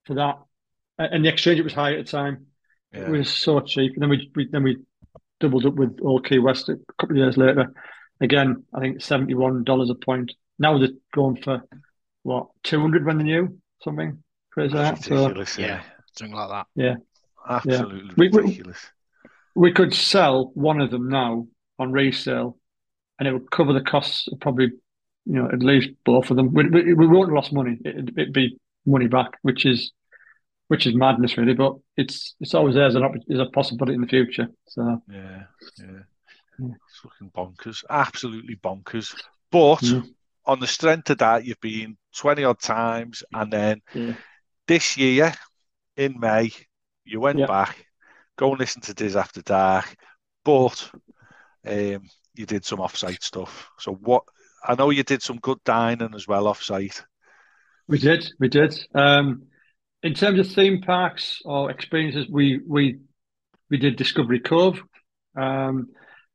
for 0.05 0.13
that. 0.15 0.35
And 0.97 1.23
the 1.23 1.29
exchange 1.29 1.59
it 1.59 1.63
was 1.63 1.73
high 1.73 1.93
at 1.95 2.05
the 2.05 2.11
time. 2.11 2.45
It 2.91 3.09
was 3.09 3.29
so 3.29 3.59
cheap, 3.61 3.93
and 3.93 4.01
then 4.03 4.09
we, 4.09 4.31
we 4.35 4.47
then 4.51 4.63
we 4.63 4.77
doubled 5.39 5.65
up 5.65 5.75
with 5.75 5.99
Old 6.01 6.25
Key 6.25 6.39
West 6.39 6.67
a 6.69 6.77
couple 6.99 7.15
of 7.15 7.17
years 7.17 7.37
later. 7.37 7.71
Again, 8.19 8.63
I 8.73 8.79
think 8.81 9.01
seventy 9.01 9.33
one 9.35 9.63
dollars 9.63 9.89
a 9.89 9.95
point. 9.95 10.33
Now 10.57 10.77
they're 10.77 10.89
going 11.13 11.37
for 11.41 11.61
what 12.23 12.47
two 12.63 12.81
hundred 12.81 13.05
when 13.05 13.17
they're 13.17 13.25
new, 13.25 13.59
something 13.83 14.21
crazy 14.51 14.73
like 14.75 14.95
that. 14.95 15.03
So 15.03 15.15
ridiculous. 15.15 15.57
Yeah. 15.57 15.67
Yeah. 15.67 15.81
Something 16.17 16.35
like 16.35 16.49
that. 16.49 16.67
Yeah, 16.75 16.95
absolutely 17.47 18.13
We- 18.17 18.29
we- 18.29 18.41
ridiculous. 18.41 18.85
We 19.55 19.71
could 19.73 19.93
sell 19.93 20.51
one 20.53 20.81
of 20.81 20.91
them 20.91 21.09
now 21.09 21.47
on 21.77 21.91
resale, 21.91 22.57
and 23.17 23.27
it 23.27 23.33
would 23.33 23.51
cover 23.51 23.73
the 23.73 23.81
costs 23.81 24.27
of 24.31 24.39
probably, 24.39 24.67
you 25.25 25.33
know, 25.33 25.49
at 25.51 25.59
least 25.59 25.89
both 26.05 26.29
of 26.31 26.37
them. 26.37 26.53
We, 26.53 26.69
we, 26.69 26.93
we 26.93 27.07
won't 27.07 27.29
have 27.29 27.35
lost 27.35 27.53
money. 27.53 27.77
It, 27.83 28.09
it'd 28.17 28.33
be 28.33 28.57
money 28.85 29.07
back, 29.07 29.31
which 29.41 29.65
is 29.65 29.91
which 30.67 30.85
is 30.85 30.93
madness, 30.95 31.37
really. 31.37 31.53
But 31.53 31.73
it's 31.97 32.35
it's 32.39 32.53
always 32.53 32.75
there 32.75 32.85
as 32.85 32.95
an 32.95 33.03
as 33.31 33.39
a 33.39 33.45
possibility 33.51 33.95
in 33.95 34.01
the 34.01 34.07
future. 34.07 34.47
So 34.67 35.01
Yeah, 35.11 35.43
yeah. 35.79 35.85
Yeah. 36.59 36.67
It's 36.87 36.99
fucking 37.01 37.31
bonkers. 37.31 37.83
Absolutely 37.89 38.55
bonkers. 38.57 39.15
But 39.51 39.81
Yeah. 39.81 40.01
on 40.45 40.59
the 40.59 40.67
strength 40.67 41.09
of 41.09 41.19
that, 41.19 41.45
you've 41.45 41.61
been 41.61 41.97
20 42.15 42.43
odd 42.43 42.59
times. 42.59 43.23
And 43.33 43.51
then 43.51 43.81
yeah, 43.93 44.13
this 44.67 44.97
year 44.97 45.33
in 45.95 46.19
May, 46.19 46.51
you 47.05 47.19
went 47.19 47.39
back, 47.47 47.85
go 48.39 48.51
and 48.51 48.59
listen 48.59 48.81
to 48.81 48.93
Diz 48.93 49.17
After 49.17 49.41
Dark. 49.41 49.95
But 50.45 50.89
um, 51.67 52.03
you 52.33 52.45
did 52.45 52.63
some 52.63 52.79
off-site 52.79 53.21
stuff. 53.21 53.69
So 53.77 53.93
what? 53.93 54.23
I 54.65 54.75
know 54.75 54.89
you 54.89 55.03
did 55.03 55.21
some 55.21 55.37
good 55.37 55.59
dining 55.65 56.15
as 56.15 56.27
well 56.27 56.47
off-site. 56.47 57.03
we 57.87 57.99
did, 57.99 58.31
we 58.39 58.47
did. 58.47 58.73
Um, 58.95 59.43
in 60.01 60.13
terms 60.13 60.39
of 60.39 60.47
theme 60.47 60.81
parks 60.81 61.41
or 61.43 61.69
experiences, 61.69 62.27
we 62.29 62.61
we 62.65 62.99
we 63.69 63.77
did 63.77 63.97
Discovery 63.97 64.39
Cove, 64.39 64.81
um, 65.35 65.89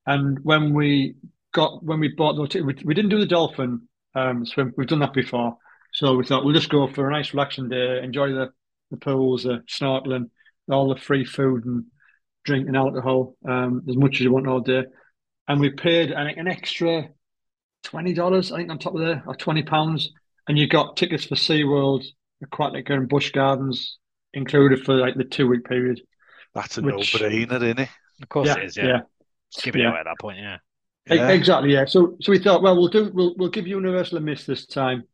and 0.07 0.39
when 0.43 0.75
we 0.75 1.15
got 1.53 1.83
when 1.83 2.01
we 2.01 2.09
bought 2.09 2.37
those, 2.37 2.55
we, 2.55 2.75
we 2.85 2.95
didn't 2.95 3.11
do 3.11 3.19
the 3.19 3.27
dolphin 3.27 3.89
um, 4.15 4.45
swim. 4.45 4.75
We've 4.77 4.87
done 4.87 4.99
that 5.01 5.15
before, 5.15 5.57
so 5.95 6.15
we 6.15 6.27
thought 6.27 6.45
we'll 6.45 6.55
just 6.55 6.69
go 6.69 6.87
for 6.87 7.09
a 7.09 7.13
nice 7.13 7.33
relaxing 7.33 7.71
day, 7.71 8.03
enjoy 8.03 8.33
the 8.33 8.51
the 8.91 8.99
pools, 8.99 9.45
the 9.45 9.63
snorkeling, 9.67 10.29
all 10.69 10.89
the 10.95 11.01
free 11.01 11.25
food 11.25 11.65
and 11.65 11.87
drink 12.45 12.67
and 12.69 12.77
alcohol, 12.77 13.37
um, 13.47 13.83
as 13.89 13.97
much 13.97 14.17
as 14.17 14.21
you 14.21 14.33
want 14.33 14.47
all 14.47 14.61
day. 14.61 14.85
And 15.49 15.61
we 15.61 15.71
paid 15.71 16.11
an, 16.11 16.27
an 16.29 16.49
extra 16.49 17.09
twenty 17.83 18.15
dollars, 18.15 18.53
I 18.53 18.59
think, 18.59 18.71
on 18.71 18.79
top 18.79 18.95
of 18.95 19.01
there, 19.01 19.23
or 19.27 19.35
twenty 19.35 19.63
pounds, 19.63 20.11
and 20.49 20.59
you 20.59 20.67
got 20.69 20.97
tickets 20.97 21.25
for 21.25 21.35
SeaWorld, 21.35 22.05
Aquatica, 22.45 22.91
and 22.91 23.09
Busch 23.09 23.33
Gardens 23.33 23.99
included 24.33 24.85
for 24.85 24.95
like 24.95 25.15
the 25.17 25.25
two 25.25 25.47
week 25.49 25.65
period. 25.65 26.01
That's 26.55 26.79
a 26.79 26.83
Which- 26.83 27.15
no-brainer, 27.15 27.57
isn't 27.63 27.81
it? 27.81 27.89
Of 28.23 28.29
course 28.29 28.47
yeah, 28.49 28.57
it 28.59 28.65
is, 28.65 28.77
yeah. 28.77 28.87
yeah. 28.87 29.01
Just 29.53 29.65
give 29.65 29.75
it 29.77 29.81
Yeah. 29.81 29.91
away 29.91 29.99
at 29.99 30.05
that 30.05 30.19
point, 30.21 30.39
yeah. 30.39 30.59
Yeah. 31.09 31.29
Exactly, 31.31 31.73
yeah. 31.73 31.85
So 31.85 32.17
so 32.21 32.33
we 32.33 32.39
thought, 32.39 32.63
well, 32.63 32.77
we'll 32.77 32.89
do 32.89 33.11
we'll 33.13 33.35
we'll 33.37 33.51
give 33.51 33.67
Universal 33.67 34.19
a 34.19 34.21
miss 34.21 34.47
this 34.47 34.67
time. 34.67 35.05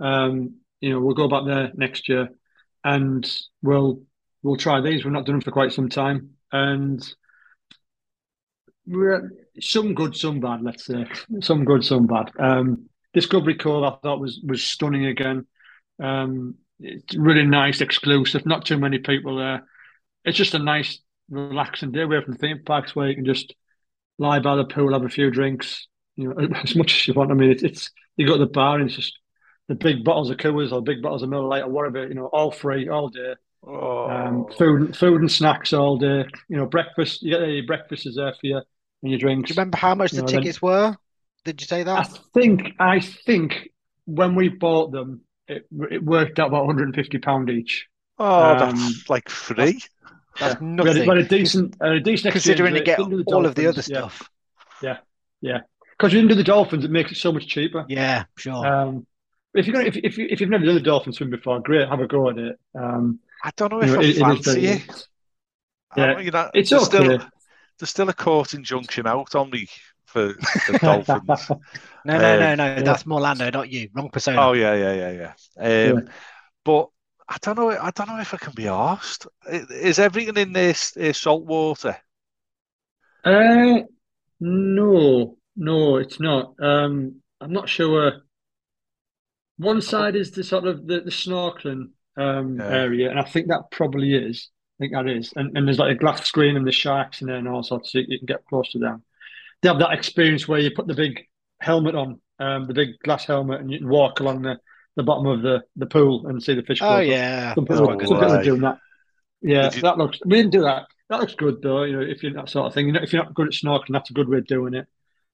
Um, 0.00 0.56
you 0.80 0.90
know, 0.90 1.00
we'll 1.00 1.14
go 1.14 1.28
back 1.28 1.44
there 1.46 1.70
next 1.74 2.08
year. 2.08 2.28
and 2.84 3.24
we'll 3.62 4.02
we'll 4.42 4.56
try 4.56 4.80
these. 4.80 5.04
We've 5.04 5.12
not 5.12 5.24
done 5.24 5.34
them 5.36 5.40
for 5.40 5.50
quite 5.52 5.72
some 5.72 5.88
time, 5.88 6.30
and 6.52 7.02
some 9.60 9.94
good, 9.94 10.16
some 10.16 10.40
bad. 10.40 10.62
Let's 10.62 10.86
say 10.86 11.06
some 11.40 11.64
good, 11.64 11.84
some 11.84 12.06
bad. 12.06 12.30
Um, 12.38 12.88
Discovery 13.14 13.54
Cove 13.54 13.84
I 13.84 13.96
thought 14.02 14.20
was 14.20 14.40
was 14.46 14.62
stunning 14.62 15.06
again. 15.06 15.46
Um, 16.02 16.56
it's 16.80 17.16
really 17.16 17.44
nice, 17.44 17.80
exclusive. 17.80 18.46
Not 18.46 18.66
too 18.66 18.78
many 18.78 18.98
people 18.98 19.36
there. 19.36 19.64
It's 20.24 20.38
just 20.38 20.54
a 20.54 20.58
nice, 20.58 21.00
relaxing 21.30 21.92
day 21.92 22.02
away 22.02 22.22
from 22.22 22.34
the 22.34 22.38
theme 22.38 22.62
parks 22.64 22.96
where 22.96 23.08
you 23.08 23.14
can 23.14 23.24
just 23.24 23.54
lie 24.18 24.40
by 24.40 24.56
the 24.56 24.64
pool, 24.64 24.92
have 24.92 25.04
a 25.04 25.08
few 25.08 25.30
drinks. 25.30 25.86
You 26.16 26.28
know, 26.34 26.48
as 26.62 26.74
much 26.74 26.94
as 26.94 27.08
you 27.08 27.14
want. 27.14 27.30
I 27.30 27.34
mean, 27.34 27.50
it's, 27.50 27.62
it's 27.62 27.90
you 28.16 28.26
go 28.26 28.34
to 28.34 28.44
the 28.44 28.50
bar 28.50 28.78
and 28.78 28.86
it's 28.86 28.96
just 28.96 29.18
the 29.68 29.74
big 29.74 30.04
bottles 30.04 30.30
of 30.30 30.38
Coors 30.38 30.72
or 30.72 30.82
big 30.82 31.02
bottles 31.02 31.22
of 31.22 31.28
Miller 31.28 31.46
Lite 31.46 31.64
or 31.64 31.70
whatever. 31.70 32.06
You 32.06 32.14
know, 32.14 32.26
all 32.26 32.50
free 32.50 32.88
all 32.88 33.08
day. 33.08 33.34
Oh, 33.64 34.08
Um, 34.10 34.46
food, 34.58 34.96
food 34.96 35.20
and 35.20 35.30
snacks 35.30 35.72
all 35.72 35.96
day. 35.98 36.24
You 36.48 36.56
know, 36.56 36.66
breakfast. 36.66 37.22
You 37.22 37.30
get 37.38 37.48
your 37.48 37.66
breakfast 37.66 38.06
is 38.06 38.16
there 38.16 38.32
for 38.32 38.46
you 38.46 38.56
and 39.02 39.10
your 39.10 39.18
drinks. 39.18 39.48
Do 39.50 39.54
drinks. 39.54 39.56
you 39.56 39.60
remember 39.60 39.76
how 39.78 39.94
much 39.94 40.12
You 40.12 40.16
the 40.16 40.22
know, 40.22 40.28
then- 40.32 40.40
tickets 40.42 40.60
were? 40.62 40.96
Did 41.44 41.60
you 41.60 41.66
say 41.66 41.82
that? 41.82 41.98
I 41.98 42.02
think 42.34 42.74
I 42.78 43.00
think 43.00 43.70
when 44.04 44.34
we 44.36 44.48
bought 44.48 44.92
them, 44.92 45.22
it 45.48 45.66
it 45.90 46.02
worked 46.04 46.38
out 46.38 46.48
about 46.48 46.66
150 46.66 47.18
pound 47.18 47.50
each. 47.50 47.86
oh, 48.18 48.58
that's 48.58 48.80
um, 48.80 48.92
like 49.08 49.28
free. 49.28 49.80
That's 50.38 50.38
We 50.38 50.46
had, 50.48 50.60
a- 50.60 50.64
nothing. 50.64 51.00
we 51.02 51.08
had 51.08 51.18
a 51.18 51.28
decent, 51.28 51.76
a 51.80 52.00
decent 52.00 52.32
Considering 52.32 52.76
exchange 52.76 52.96
to 52.96 53.02
get 53.04 53.10
Didn't 53.10 53.26
do 53.26 53.34
all 53.34 53.44
of 53.46 53.54
the 53.54 53.66
other 53.66 53.82
stuff. 53.82 54.28
yeah. 54.82 54.98
yeah. 55.40 55.60
Because 55.98 56.12
you 56.12 56.20
didn't 56.20 56.30
do 56.30 56.34
the 56.36 56.44
dolphins, 56.44 56.84
it 56.84 56.90
makes 56.90 57.12
it 57.12 57.16
so 57.16 57.32
much 57.32 57.46
cheaper. 57.48 57.84
Yeah, 57.88 58.24
sure. 58.38 58.64
Um, 58.66 59.06
if 59.54 59.66
you're 59.66 59.74
gonna, 59.74 59.86
if, 59.88 59.96
if, 59.96 60.16
you, 60.18 60.26
if 60.30 60.40
you've 60.40 60.48
never 60.50 60.64
done 60.64 60.74
the 60.74 60.80
dolphin 60.80 61.12
swim 61.12 61.30
before, 61.30 61.60
great, 61.60 61.86
have 61.88 62.00
a 62.00 62.06
go 62.06 62.30
at 62.30 62.38
it. 62.38 62.56
Um, 62.74 63.18
I 63.42 63.50
don't 63.56 63.72
know 63.72 63.82
you 63.82 63.84
if 63.84 63.92
know, 63.94 64.00
I 64.00 64.02
it- 64.02 64.08
it 64.08 64.10
is 64.16 64.18
fancy 64.18 64.60
very- 64.60 64.66
it. 64.76 65.06
I 65.90 66.00
Yeah, 66.00 66.06
don't- 66.06 66.24
you 66.24 66.30
know, 66.30 66.50
it's 66.54 66.70
there's 66.70 66.82
okay. 66.88 67.04
still 67.04 67.18
there's 67.78 67.90
still 67.90 68.08
a 68.08 68.14
court 68.14 68.54
injunction 68.54 69.06
out 69.06 69.34
on 69.34 69.50
me 69.50 69.68
for 70.06 70.28
the 70.28 70.78
Dolphins. 70.80 71.48
no, 72.04 72.18
no, 72.18 72.38
no, 72.38 72.54
no. 72.54 72.64
yeah. 72.66 72.82
That's 72.82 73.02
Morlando, 73.04 73.52
not 73.52 73.68
you. 73.70 73.88
Wrong 73.94 74.10
persona. 74.10 74.40
Oh 74.40 74.52
yeah, 74.52 74.74
yeah, 74.74 74.94
yeah, 75.10 75.32
yeah. 75.58 75.92
Um, 75.92 76.08
But 76.64 76.88
I 77.28 77.36
don't 77.40 77.56
know. 77.58 77.70
I 77.70 77.90
don't 77.90 78.08
know 78.08 78.20
if 78.20 78.34
I 78.34 78.36
can 78.36 78.52
be 78.54 78.68
asked. 78.68 79.26
Is 79.48 79.98
everything 79.98 80.36
in 80.36 80.52
this 80.52 80.96
is 80.96 81.16
salt 81.18 81.44
water? 81.44 81.96
Uh, 83.24 83.80
no, 84.40 85.36
no, 85.56 85.96
it's 85.96 86.20
not. 86.20 86.54
Um, 86.60 87.22
I'm 87.40 87.52
not 87.52 87.68
sure. 87.68 88.22
One 89.56 89.80
side 89.80 90.16
is 90.16 90.30
the 90.32 90.42
sort 90.44 90.66
of 90.66 90.86
the, 90.86 91.00
the 91.00 91.10
snorkeling 91.10 91.90
um, 92.16 92.56
Yeah. 92.58 92.68
area, 92.68 93.10
and 93.10 93.18
I 93.18 93.24
think 93.24 93.48
that 93.48 93.70
probably 93.70 94.14
is. 94.14 94.48
I 94.78 94.84
think 94.84 94.92
that 94.94 95.08
is. 95.08 95.32
And 95.36 95.56
and 95.56 95.66
there's 95.66 95.78
like 95.78 95.94
a 95.94 95.98
glass 95.98 96.24
screen 96.26 96.56
and 96.56 96.66
the 96.66 96.72
sharks 96.72 97.20
in 97.20 97.26
there 97.28 97.36
and 97.36 97.48
all 97.48 97.62
sorts, 97.62 97.92
so 97.92 97.98
you 97.98 98.18
can 98.18 98.26
get 98.26 98.44
close 98.46 98.70
to 98.72 98.78
them. 98.78 99.02
They 99.62 99.68
have 99.68 99.78
that 99.78 99.92
experience 99.92 100.48
where 100.48 100.58
you 100.60 100.70
put 100.74 100.86
the 100.88 100.94
big 100.94 101.24
helmet 101.60 101.94
on, 101.94 102.20
um, 102.40 102.66
the 102.66 102.74
big 102.74 102.98
glass 103.04 103.24
helmet, 103.24 103.60
and 103.60 103.70
you 103.70 103.78
can 103.78 103.88
walk 103.88 104.18
along 104.20 104.42
the, 104.42 104.58
the 104.96 105.04
bottom 105.04 105.26
of 105.26 105.42
the, 105.42 105.62
the 105.76 105.86
pool 105.86 106.26
and 106.26 106.42
see 106.42 106.54
the 106.54 106.62
fish. 106.62 106.82
Oh, 106.82 106.86
close 106.96 107.06
yeah. 107.08 107.54
Some 107.54 107.66
people, 107.66 107.84
quite 107.86 107.98
good. 107.98 108.08
some 108.08 108.18
people 108.18 108.32
are 108.34 108.42
doing 108.44 108.60
that. 108.62 108.78
Yeah, 109.40 109.70
you- 109.72 109.82
that 109.82 109.98
looks. 109.98 110.18
We 110.24 110.36
didn't 110.36 110.52
do 110.52 110.62
that. 110.62 110.86
That 111.10 111.20
looks 111.20 111.34
good 111.34 111.60
though. 111.62 111.82
You 111.84 111.92
know, 111.96 112.02
if 112.02 112.22
you're 112.22 112.32
that 112.34 112.48
sort 112.48 112.66
of 112.66 112.74
thing. 112.74 112.86
You 112.86 112.92
know, 112.92 113.00
if 113.02 113.12
you're 113.12 113.22
not 113.22 113.34
good 113.34 113.48
at 113.48 113.52
snorkeling, 113.52 113.92
that's 113.92 114.10
a 114.10 114.14
good 114.14 114.28
way 114.28 114.38
of 114.38 114.46
doing 114.46 114.74
it. 114.74 114.86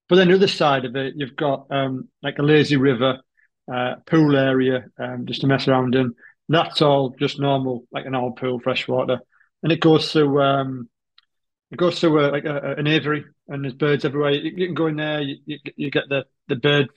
But 0.09 0.17
then 0.17 0.29
the 0.29 0.35
other 0.35 0.49
side 0.49 0.85
of 0.85 0.97
it, 0.97 1.15
you've 1.17 1.37
got 1.37 1.67
um, 1.71 2.09
like 2.23 2.39
a 2.39 2.43
lazy 2.43 2.77
river, 2.77 3.21
uh, 3.73 3.97
pool 4.07 4.37
area, 4.37 4.87
um, 4.99 5.27
just 5.27 5.43
to 5.43 5.47
mess 5.47 5.69
around 5.69 5.95
in. 5.95 6.15
That's 6.49 6.83
all 6.83 7.11
just 7.19 7.39
normal, 7.39 7.85
like 7.93 8.07
an 8.07 8.15
old 8.15 8.37
pool, 8.37 8.59
freshwater, 8.61 9.21
and 9.63 9.73
it 9.73 9.81
goes 9.81 10.13
through. 10.13 10.43
Um, 10.43 10.89
it 11.71 11.79
goes 11.79 12.01
through 12.01 12.27
a, 12.27 12.29
like 12.31 12.45
a, 12.45 12.75
an 12.79 12.87
aviary, 12.87 13.25
and 13.49 13.65
there's 13.65 13.75
birds 13.75 14.05
everywhere. 14.05 14.33
You, 14.33 14.53
you 14.57 14.67
can 14.67 14.75
go 14.75 14.87
in 14.89 14.97
there. 14.97 15.21
You, 15.23 15.37
you, 15.47 15.59
you 15.77 15.91
get 15.91 16.09
the 16.09 16.25
the 16.49 16.57
bird 16.57 16.89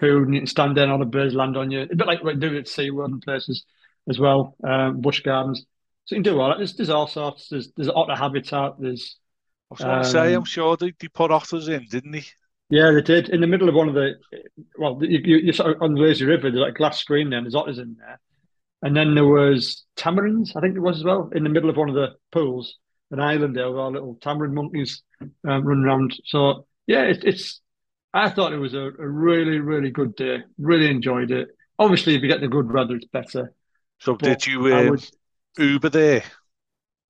food, 0.00 0.26
and 0.26 0.34
you 0.34 0.40
can 0.40 0.46
stand 0.46 0.76
there, 0.76 0.84
and 0.84 0.92
all 0.92 0.98
the 0.98 1.06
birds 1.06 1.34
land 1.34 1.56
on 1.56 1.70
you. 1.70 1.82
A 1.82 1.86
bit 1.96 2.06
like 2.06 2.24
what 2.24 2.34
we 2.34 2.40
do 2.40 2.58
at 2.58 2.66
SeaWorld 2.66 3.06
and 3.06 3.22
places 3.22 3.64
as 4.08 4.18
well, 4.18 4.56
um, 4.64 5.00
Busch 5.00 5.20
Gardens. 5.22 5.66
So 6.06 6.16
you 6.16 6.22
can 6.22 6.32
do 6.32 6.40
all 6.40 6.48
that. 6.50 6.58
There's, 6.58 6.74
there's 6.76 6.90
all 6.90 7.06
sorts. 7.06 7.48
There's 7.50 7.70
there's 7.76 7.88
otter 7.90 8.16
habitat. 8.16 8.74
There's 8.80 9.18
I 9.70 9.74
was 9.74 9.84
going 9.84 9.98
to 9.98 10.04
say, 10.04 10.34
I'm 10.34 10.44
Um, 10.44 10.44
sure 10.44 10.76
they, 10.76 10.92
they 10.98 11.08
put 11.08 11.30
otters 11.32 11.68
in, 11.68 11.86
didn't 11.86 12.12
they? 12.12 12.24
yeah, 12.68 12.92
they 12.92 13.02
did 13.02 13.28
in 13.30 13.40
the 13.40 13.46
middle 13.46 13.68
of 13.68 13.74
one 13.74 13.88
of 13.88 13.94
the. 13.94 14.14
Well, 14.78 14.98
you 15.02 15.20
you 15.24 15.36
you're 15.38 15.52
sort 15.52 15.76
of 15.76 15.82
on 15.82 15.94
the 15.94 16.00
lazy 16.00 16.24
river. 16.24 16.50
There's 16.50 16.60
like 16.62 16.72
a 16.74 16.78
glass 16.78 16.98
screen 16.98 17.30
there. 17.30 17.38
And 17.38 17.46
there's 17.46 17.54
otters 17.54 17.78
in 17.78 17.96
there, 17.98 18.20
and 18.82 18.96
then 18.96 19.14
there 19.14 19.26
was 19.26 19.84
tamarins. 19.96 20.56
I 20.56 20.60
think 20.60 20.74
there 20.74 20.82
was 20.82 20.98
as 20.98 21.04
well 21.04 21.30
in 21.34 21.44
the 21.44 21.50
middle 21.50 21.70
of 21.70 21.76
one 21.76 21.88
of 21.88 21.94
the 21.94 22.16
pools, 22.32 22.76
an 23.10 23.20
island 23.20 23.56
there 23.56 23.70
with 23.70 23.78
our 23.80 23.90
little 23.90 24.16
tamarin 24.16 24.52
monkeys 24.52 25.02
um, 25.20 25.64
running 25.64 25.84
around. 25.84 26.14
So 26.26 26.66
yeah, 26.86 27.02
it, 27.04 27.24
it's. 27.24 27.60
I 28.12 28.28
thought 28.30 28.52
it 28.52 28.58
was 28.58 28.74
a, 28.74 28.78
a 28.98 29.08
really 29.08 29.58
really 29.60 29.90
good 29.90 30.16
day. 30.16 30.38
Really 30.58 30.90
enjoyed 30.90 31.30
it. 31.30 31.48
Obviously, 31.78 32.14
if 32.14 32.22
you 32.22 32.28
get 32.28 32.40
the 32.40 32.48
good 32.48 32.72
weather, 32.72 32.96
it's 32.96 33.06
better. 33.06 33.52
So 34.00 34.16
But 34.18 34.40
did 34.40 34.46
you 34.46 34.68
I 34.70 34.80
um, 34.80 34.88
would 34.88 35.08
Uber 35.58 35.90
there? 35.90 36.24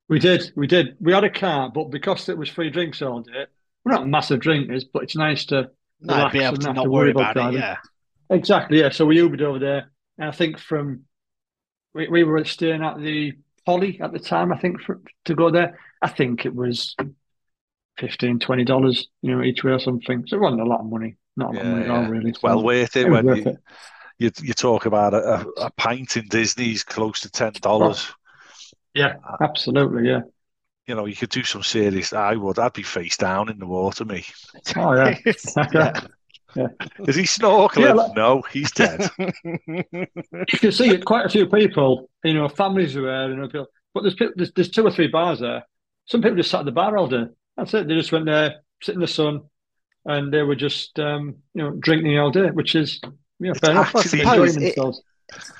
We 0.09 0.19
did, 0.19 0.53
we 0.57 0.67
did. 0.67 0.97
We 1.01 1.13
had 1.13 1.25
a 1.25 1.31
car, 1.31 1.71
but 1.73 1.91
because 1.91 2.29
it 2.29 2.37
was 2.37 2.49
free 2.49 2.71
drinks 2.71 3.01
all 3.01 3.21
day, 3.23 3.47
we're 3.85 3.93
not 3.93 4.09
massive 4.09 4.41
drinkers, 4.41 4.85
but 4.85 5.05
it's 5.05 5.17
nice 5.17 5.45
to 5.47 5.71
No, 6.01 6.15
relax 6.15 6.29
be 6.29 6.41
able 6.43 6.57
and 6.57 6.61
to 6.61 6.71
not 6.73 6.75
not 6.75 6.83
to 6.83 6.91
worry 6.91 7.09
worry 7.09 7.11
about 7.11 7.31
about 7.31 7.37
it. 7.37 7.43
driving. 7.43 7.53
Yeah. 7.53 7.77
exactly. 8.31 8.81
Yeah, 8.81 8.91
so 8.91 9.07
we 9.07 9.19
Ubered 9.19 9.43
over 9.43 9.59
there, 9.59 9.93
and 10.19 10.29
I 10.29 10.33
think 10.33 10.59
from 10.59 11.05
we, 11.95 12.09
we 12.09 12.25
were 12.25 12.45
staying 12.45 12.83
at 12.83 12.99
the 12.99 13.33
Polly 13.67 14.01
at 14.01 14.13
the 14.13 14.19
time. 14.19 14.53
I 14.53 14.59
think 14.59 14.81
for, 14.81 15.01
to 15.27 15.35
go 15.35 15.51
there, 15.51 15.79
I 16.03 16.09
think 16.09 16.47
it 16.47 16.55
was 16.55 16.97
15 17.99 18.39
20 18.39 18.65
dollars, 18.65 19.09
you 19.23 19.37
know, 19.37 19.43
each 19.43 19.63
way 19.63 19.73
or 19.73 19.79
something. 19.79 20.25
So 20.27 20.37
it 20.37 20.41
wasn't 20.41 20.63
a 20.63 20.65
lot 20.67 20.81
of 20.81 20.87
money, 20.87 21.17
not 21.37 21.51
a 21.51 21.53
lot 21.53 21.63
of 21.63 21.73
money 21.73 21.85
at 21.85 21.91
all, 21.91 22.05
really. 22.05 22.31
It's 22.31 22.43
well 22.43 22.59
So 22.59 22.65
worth 22.65 22.97
it 22.97 23.09
when 23.09 23.27
worth 23.27 23.39
you, 23.39 23.51
it. 23.51 23.59
you 24.19 24.31
you 24.43 24.55
talk 24.55 24.87
about 24.87 25.15
a, 25.15 25.47
a, 25.59 25.71
pint 25.73 26.17
in 26.17 26.27
Disney's 26.29 26.83
close 26.83 27.21
to 27.21 27.31
ten 27.31 27.53
dollars. 27.61 28.13
Yeah, 28.95 29.17
uh, 29.29 29.37
absolutely. 29.41 30.09
Yeah. 30.09 30.23
You 30.87 30.97
know, 30.97 31.07
you 31.07 31.15
could 31.15 31.31
do 31.31 31.45
some 31.45 31.63
serious. 31.63 32.13
I 32.13 32.35
would. 32.35 32.59
I'd 32.59 32.73
be 32.73 32.83
face 32.83 33.17
down 33.17 33.49
in 33.49 33.59
the 33.59 33.67
water, 33.67 34.05
me. 34.05 34.25
Oh 34.77 34.95
yeah. 34.95 35.19
yeah. 35.73 36.01
Is 37.09 37.17
he 37.17 37.23
snorkeling? 37.23 37.81
Yeah, 37.85 37.93
like- 37.93 38.17
no, 38.17 38.43
he's 38.53 38.71
dead. 38.73 39.09
you 39.19 40.59
can 40.59 40.73
see 40.73 40.91
it, 40.91 41.05
quite 41.05 41.27
a 41.27 41.29
few 41.29 41.47
people, 41.47 42.09
you 42.25 42.35
know, 42.35 42.49
families 42.49 42.97
are 42.97 43.03
there, 43.03 43.29
you 43.31 43.37
know, 43.37 43.47
people, 43.47 43.67
but 43.95 44.03
there's, 44.03 44.17
there's 44.37 44.53
there's 44.53 44.71
two 44.71 44.87
or 44.87 44.91
three 44.91 45.09
bars 45.09 45.41
there. 45.41 45.65
Some 46.07 46.23
people 46.23 46.37
just 46.37 46.51
sat 46.51 46.61
at 46.61 46.67
the 46.67 46.73
bar 46.73 46.97
all 46.97 47.07
day. 47.07 47.25
That's 47.57 47.73
it. 47.75 47.87
They 47.89 47.95
just 47.95 48.13
went 48.13 48.27
there, 48.27 48.57
sit 48.83 48.95
in 48.95 49.01
the 49.01 49.07
sun, 49.07 49.43
and 50.05 50.33
they 50.33 50.43
were 50.43 50.57
just, 50.57 50.99
um, 50.99 51.37
you 51.55 51.63
know, 51.63 51.71
drinking 51.73 52.19
all 52.19 52.31
day, 52.31 52.51
which 52.51 52.75
is, 52.75 53.01
you 53.39 53.47
know, 53.47 53.51
It's 53.51 53.61
fair 53.61 53.71
enough. 53.73 53.95
Enjoying 54.13 54.51
it- 54.51 54.75
themselves. 54.77 55.03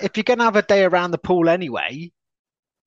if 0.01 0.17
you're 0.17 0.23
going 0.23 0.39
to 0.39 0.45
have 0.45 0.55
a 0.55 0.61
day 0.61 0.83
around 0.83 1.11
the 1.11 1.17
pool 1.17 1.47
anyway, 1.49 2.11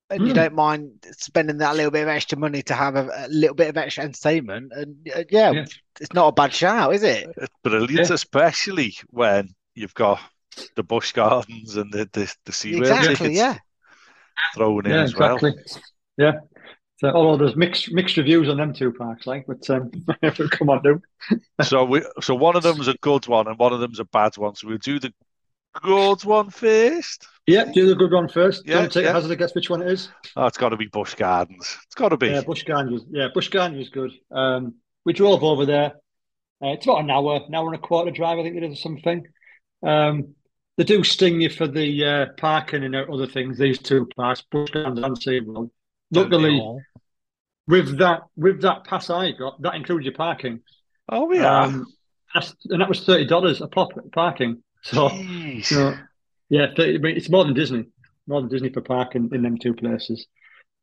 and 0.09 0.27
you 0.27 0.33
Mm. 0.33 0.35
don't 0.35 0.53
mind 0.55 1.05
spending 1.17 1.57
that 1.59 1.75
little 1.75 1.91
bit 1.91 2.03
of 2.03 2.09
extra 2.09 2.37
money 2.37 2.61
to 2.63 2.73
have 2.73 2.95
a, 2.95 3.09
a 3.13 3.27
little 3.29 3.55
bit 3.55 3.69
of 3.69 3.77
extra 3.77 4.03
entertainment, 4.03 4.71
and 4.75 4.95
uh, 5.15 5.23
yeah, 5.29 5.51
Yeah. 5.51 5.65
it's 5.99 6.13
not 6.13 6.27
a 6.27 6.31
bad 6.31 6.53
shout, 6.53 6.93
is 6.93 7.03
it? 7.03 7.27
It's 7.37 7.53
brilliant, 7.63 8.09
Yeah. 8.09 8.13
especially 8.13 8.95
when 9.09 9.49
you've 9.73 9.93
got 9.95 10.19
the 10.75 10.83
Busch 10.83 11.11
Gardens 11.11 11.75
and 11.75 11.91
the 11.91 12.07
the, 12.13 12.33
the 12.45 12.51
SeaWorld 12.51 12.79
Exactly, 12.81 13.35
yeah. 13.35 13.57
thrown 14.53 14.85
in 14.85 14.91
Yeah, 14.91 15.03
as 15.03 15.15
well. 15.15 15.39
Yeah. 16.17 16.33
So, 17.01 17.09
although 17.09 17.43
there's 17.43 17.57
mixed 17.57 17.91
mixed 17.91 18.15
reviews 18.15 18.47
on 18.47 18.55
them 18.57 18.73
two 18.73 18.93
parks, 18.93 19.27
like, 19.27 19.45
but 19.47 19.69
um, 19.69 19.91
come 20.51 20.69
on, 20.69 20.81
do. 20.81 21.01
So 21.61 21.83
we 21.83 22.03
so 22.21 22.35
one 22.35 22.55
of 22.55 22.63
them's 22.63 22.87
a 22.87 22.93
good 23.01 23.27
one 23.27 23.47
and 23.47 23.59
one 23.59 23.73
of 23.73 23.81
them's 23.81 23.99
a 23.99 24.05
bad 24.05 24.37
one. 24.37 24.55
So 24.55 24.67
we'll 24.69 24.77
do 24.77 24.99
the 24.99 25.13
good 25.81 26.23
one 26.23 26.49
first. 26.49 27.27
Yeah, 27.47 27.71
do 27.71 27.87
the 27.87 27.95
good 27.95 28.11
one 28.11 28.27
first. 28.27 28.63
Yeah, 28.65 28.75
Don't 28.75 28.91
take 28.91 29.03
yeah. 29.03 29.11
a 29.11 29.13
hazard 29.13 29.31
a 29.31 29.35
guess 29.35 29.53
which 29.53 29.69
one 29.69 29.81
it 29.81 29.89
is. 29.89 30.09
Oh, 30.35 30.45
it's 30.45 30.57
got 30.57 30.69
to 30.69 30.77
be 30.77 30.87
Busch 30.87 31.13
Gardens. 31.13 31.77
It's 31.85 31.95
got 31.95 32.09
to 32.09 32.17
be. 32.17 32.27
Yeah, 32.27 32.41
Busch 32.41 32.63
Gardens 32.63 33.03
yeah, 33.11 33.27
Busch 33.33 33.49
Gardens 33.49 33.77
was 33.77 33.89
good. 33.89 34.11
Um, 34.31 34.75
we 35.05 35.13
drove 35.13 35.43
over 35.43 35.65
there. 35.65 35.93
Uh, 36.63 36.69
it's 36.69 36.85
about 36.85 37.01
an 37.01 37.11
hour, 37.11 37.41
an 37.47 37.53
hour 37.53 37.67
and 37.67 37.75
a 37.75 37.79
quarter 37.79 38.09
drive, 38.09 38.39
I 38.39 38.43
think 38.43 38.55
it 38.55 38.63
is, 38.63 38.73
or 38.73 38.81
something. 38.81 39.25
Um, 39.83 40.33
they 40.77 40.83
do 40.83 41.03
sting 41.03 41.39
you 41.39 41.49
for 41.49 41.67
the 41.67 42.05
uh, 42.05 42.25
parking 42.37 42.83
and 42.83 42.95
other 42.95 43.27
things. 43.27 43.57
These 43.57 43.79
two 43.79 44.07
parks, 44.17 44.43
Busch 44.49 44.71
Gardens 44.71 44.99
and 44.99 45.15
SeaWorld. 45.15 45.69
Luckily, 46.11 46.61
with 47.67 47.97
that 47.99 48.23
with 48.35 48.61
that 48.61 48.85
pass 48.85 49.09
I 49.09 49.31
got, 49.31 49.61
that 49.61 49.75
includes 49.75 50.05
your 50.05 50.13
parking. 50.13 50.61
Oh 51.09 51.31
yeah. 51.31 51.63
Um, 51.63 51.85
and 52.33 52.81
that 52.81 52.89
was 52.89 53.05
thirty 53.05 53.25
dollars 53.25 53.61
a 53.61 53.67
pop 53.67 53.91
parking. 54.13 54.63
So, 54.85 55.07
know, 55.71 55.97
yeah, 56.49 56.67
30, 56.75 56.95
I 56.95 56.97
mean, 56.99 57.17
it's 57.17 57.29
more 57.29 57.43
than 57.43 57.55
Disney, 57.55 57.85
more 58.27 58.41
than 58.41 58.49
Disney 58.51 58.69
for 58.69 58.81
parking 58.81 59.29
in 59.33 59.41
them 59.41 59.57
two 59.57 59.73
places. 59.73 60.27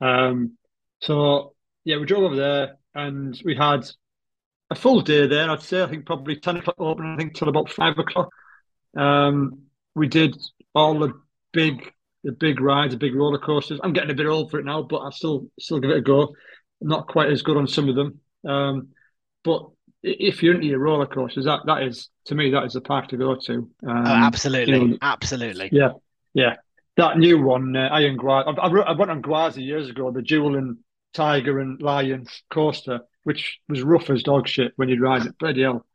Um, 0.01 0.59
so 1.01 1.55
yeah, 1.85 1.99
we 1.99 2.07
drove 2.07 2.25
over 2.25 2.37
there 2.37 2.77
and 2.95 3.41
we 3.45 3.55
had 3.55 3.87
a 4.71 4.75
full 4.75 5.01
day 5.03 5.27
there. 5.27 5.51
I'd 5.51 5.63
say 5.63 5.83
I 5.83 5.87
think 5.87 6.07
probably 6.07 6.37
ten 6.37 6.57
o'clock 6.57 6.77
open. 6.79 7.15
I 7.15 7.17
think 7.17 7.35
till 7.35 7.49
about 7.49 7.71
five 7.71 7.99
o'clock. 7.99 8.31
Um, 8.97 9.63
we 9.95 10.09
did 10.09 10.37
all 10.75 10.99
the 10.99 11.13
big 11.53 11.93
the 12.25 12.33
big 12.33 12.61
rides, 12.61 12.95
the 12.95 12.99
big 12.99 13.15
roller 13.15 13.39
coasters. 13.39 13.81
I'm 13.83 13.93
getting 13.93 14.11
a 14.11 14.15
bit 14.15 14.27
old 14.27 14.51
for 14.51 14.59
it 14.59 14.65
now, 14.65 14.83
but 14.83 15.01
I 15.01 15.11
still 15.11 15.49
still 15.61 15.81
give 15.81 15.91
it 15.91 15.99
a 15.99 16.03
go. 16.03 16.35
I'm 16.81 16.89
not 16.89 17.09
quite 17.09 17.31
as 17.31 17.43
good 17.43 17.57
on 17.57 17.67
some 17.67 17.89
of 17.89 17.95
them, 17.95 18.21
um, 18.49 18.89
but 19.45 19.69
if 20.03 20.43
you're 20.43 20.55
into 20.55 20.67
your 20.67 20.81
roller 20.81 21.07
coasters, 21.07 21.45
that 21.45 21.61
that 21.67 21.83
is 21.83 22.09
to 22.27 22.35
me 22.35 22.51
that 22.51 22.65
is 22.65 22.73
the 22.73 22.81
park 22.81 23.09
to 23.09 23.17
go 23.17 23.37
to. 23.37 23.53
Um, 23.55 23.71
oh, 23.87 24.05
absolutely, 24.07 24.79
you 24.79 24.89
know, 24.89 24.99
absolutely. 25.01 25.69
yeah, 25.73 25.93
yeah. 26.35 26.57
That 26.97 27.19
new 27.19 27.41
one, 27.41 27.75
uh, 27.75 27.89
Iron. 27.91 28.19
I, 28.21 28.43
I, 28.43 28.93
went 28.93 29.11
on 29.11 29.23
Gwazi 29.23 29.63
years 29.65 29.89
ago, 29.89 30.11
the 30.11 30.21
Jewel 30.21 30.57
and 30.57 30.77
Tiger 31.15 31.59
and 31.59 31.81
Lion 31.81 32.27
coaster, 32.51 33.01
which 33.25 33.61
was 33.69 33.83
rough 33.83 34.11
as 34.11 34.23
dog 34.23 34.47
shit 34.47 34.73
when 34.77 34.89
you'd 34.91 35.01
ride 35.01 35.25
it. 35.25 35.39
Bloody 35.39 35.63
hell. 35.63 35.87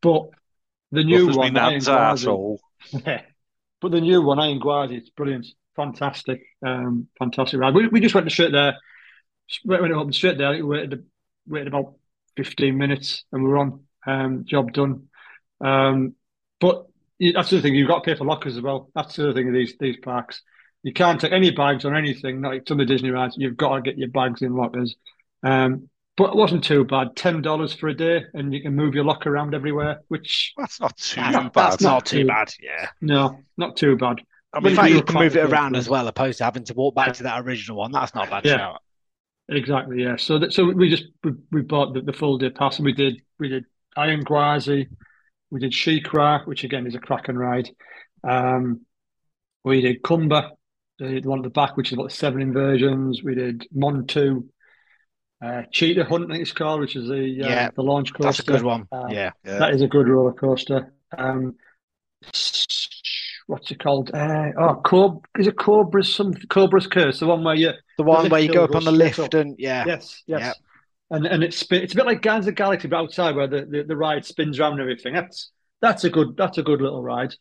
But 0.00 0.28
the 0.92 1.02
new 1.02 1.28
Rough 1.28 1.36
one, 1.36 1.56
Iron 1.56 1.80
Gwazi, 1.80 2.58
yeah. 3.06 3.22
But 3.80 3.90
the 3.90 4.00
new 4.00 4.22
one, 4.22 4.38
Iron 4.38 4.60
Gwazi, 4.60 4.98
it's 4.98 5.10
brilliant. 5.10 5.46
Fantastic. 5.74 6.42
Um, 6.64 7.08
fantastic 7.18 7.58
ride. 7.58 7.74
We, 7.74 7.88
we 7.88 8.00
just 8.00 8.14
went 8.14 8.30
straight 8.30 8.52
there. 8.52 8.76
Went 9.64 9.82
went 9.82 9.94
up 9.94 10.14
straight 10.14 10.38
there. 10.38 10.52
We 10.52 10.62
waited, 10.62 11.04
waited 11.46 11.68
about 11.68 11.96
15 12.36 12.76
minutes 12.76 13.24
and 13.32 13.42
we're 13.44 13.58
on. 13.58 13.80
Um, 14.06 14.44
job 14.44 14.72
done. 14.72 15.08
Um, 15.60 16.14
but 16.60 16.86
that's 17.18 17.50
the 17.50 17.60
thing, 17.60 17.74
you've 17.74 17.88
got 17.88 18.04
to 18.04 18.10
pay 18.10 18.16
for 18.16 18.24
lockers 18.24 18.56
as 18.56 18.62
well. 18.62 18.90
That's 18.94 19.16
the 19.16 19.24
other 19.24 19.34
thing 19.34 19.48
of 19.48 19.54
these 19.54 19.74
these 19.80 19.96
parks. 20.02 20.42
You 20.82 20.92
can't 20.92 21.20
take 21.20 21.32
any 21.32 21.50
bags 21.50 21.84
or 21.84 21.94
anything, 21.94 22.42
like 22.42 22.62
some 22.68 22.78
of 22.78 22.86
the 22.86 22.92
Disney 22.94 23.10
rides. 23.10 23.34
You've 23.38 23.56
got 23.56 23.74
to 23.76 23.82
get 23.82 23.98
your 23.98 24.08
bags 24.08 24.42
in 24.42 24.54
lockers. 24.54 24.94
Um, 25.42 25.88
but 26.16 26.30
it 26.30 26.36
wasn't 26.36 26.64
too 26.64 26.84
bad. 26.84 27.16
Ten 27.16 27.42
dollars 27.42 27.74
for 27.74 27.88
a 27.88 27.94
day, 27.94 28.24
and 28.34 28.52
you 28.54 28.62
can 28.62 28.74
move 28.76 28.94
your 28.94 29.04
locker 29.04 29.30
around 29.30 29.54
everywhere. 29.54 30.00
Which 30.08 30.52
That's 30.56 30.80
not 30.80 30.96
too 30.96 31.20
That's, 31.20 31.32
bad. 31.36 31.52
that's 31.54 31.82
not 31.82 31.90
Not 31.92 32.06
too 32.06 32.20
too- 32.22 32.26
bad. 32.28 32.52
Yeah. 32.62 32.88
no, 33.00 33.40
not 33.56 33.76
too 33.76 33.96
bad. 33.96 34.20
I 34.52 34.58
In 34.66 34.74
fact, 34.76 34.90
you 34.92 35.02
can 35.02 35.16
move 35.16 35.36
it 35.36 35.44
around 35.50 35.76
as 35.76 35.88
well, 35.88 36.06
opposed 36.08 36.38
to 36.38 36.44
having 36.44 36.64
to 36.64 36.74
walk 36.74 36.94
back 36.94 37.14
to 37.14 37.24
that 37.24 37.44
original 37.44 37.76
one. 37.78 37.92
That's 37.92 38.14
not 38.14 38.28
a 38.28 38.30
bad 38.30 38.44
Yeah. 38.46 38.56
shout. 38.56 38.82
Exactly, 39.48 40.02
yeah. 40.02 40.16
So 40.16 40.40
that, 40.40 40.52
so 40.52 40.70
we 40.70 40.90
just 40.90 41.04
we, 41.22 41.32
we 41.52 41.62
bought 41.62 41.94
the, 41.94 42.00
the 42.00 42.12
full 42.12 42.38
day 42.38 42.50
pass, 42.50 42.78
and 42.78 42.84
we 42.84 42.92
did 42.92 43.22
we 43.38 43.48
did 43.48 43.64
Iron 43.96 44.24
Gwazi, 44.24 44.88
we 45.50 45.60
did 45.60 45.72
SheiKra, 45.72 46.46
which 46.46 46.64
again 46.64 46.86
is 46.86 46.94
a 46.94 46.98
cracking 46.98 47.36
ride. 47.36 47.70
Um, 48.26 48.80
we 49.64 49.80
did 49.80 50.02
Kumba, 50.02 50.50
the 50.98 51.20
one 51.20 51.40
at 51.40 51.44
the 51.44 51.50
back, 51.50 51.76
which 51.76 51.88
is 51.88 51.94
about 51.94 52.12
seven 52.12 52.42
inversions. 52.42 53.22
We 53.22 53.34
did 53.34 53.66
Montu, 53.76 54.48
uh, 55.44 55.62
Cheetah 55.70 56.04
Hunt, 56.04 56.30
I 56.30 56.34
think 56.34 56.42
it's 56.42 56.52
called, 56.52 56.80
which 56.80 56.96
is 56.96 57.08
the 57.08 57.42
uh, 57.44 57.48
Yeah, 57.48 57.70
the 57.74 57.82
launch 57.82 58.12
coaster. 58.12 58.26
That's 58.26 58.40
a 58.40 58.44
good 58.44 58.62
one. 58.62 58.88
Uh, 58.90 59.06
yeah. 59.10 59.30
yeah. 59.44 59.58
That 59.58 59.74
is 59.74 59.82
a 59.82 59.88
good 59.88 60.08
roller 60.08 60.32
coaster. 60.32 60.92
Um, 61.16 61.54
what's 63.46 63.70
it 63.70 63.78
called? 63.78 64.10
Uh, 64.12 64.52
oh, 64.58 64.74
Cob 64.84 65.24
is 65.38 65.46
it 65.46 65.56
Cobra's 65.56 66.14
some 66.14 66.34
Cobra's 66.48 66.86
Curse, 66.86 67.20
the 67.20 67.26
one 67.26 67.44
where 67.44 67.54
you 67.54 67.72
The 67.98 68.04
one 68.04 68.28
where 68.28 68.40
you 68.40 68.52
go 68.52 68.64
up 68.64 68.74
on 68.74 68.84
the 68.84 68.92
lift 68.92 69.34
and 69.34 69.54
yeah. 69.58 69.84
Yes, 69.86 70.22
yes. 70.26 70.40
Yep. 70.40 70.56
And 71.10 71.26
and 71.26 71.42
it's 71.44 71.62
it's 71.70 71.92
a 71.92 71.96
bit 71.96 72.06
like 72.06 72.22
Guardians 72.22 72.46
of 72.46 72.54
the 72.54 72.62
Galaxy, 72.62 72.88
but 72.88 72.96
outside 72.96 73.36
where 73.36 73.46
the, 73.46 73.64
the, 73.64 73.84
the 73.84 73.96
ride 73.96 74.24
spins 74.24 74.58
around 74.58 74.72
and 74.72 74.80
everything. 74.80 75.14
That's 75.14 75.50
that's 75.80 76.04
a 76.04 76.10
good 76.10 76.36
that's 76.36 76.58
a 76.58 76.62
good 76.62 76.80
little 76.80 77.02
ride. 77.02 77.34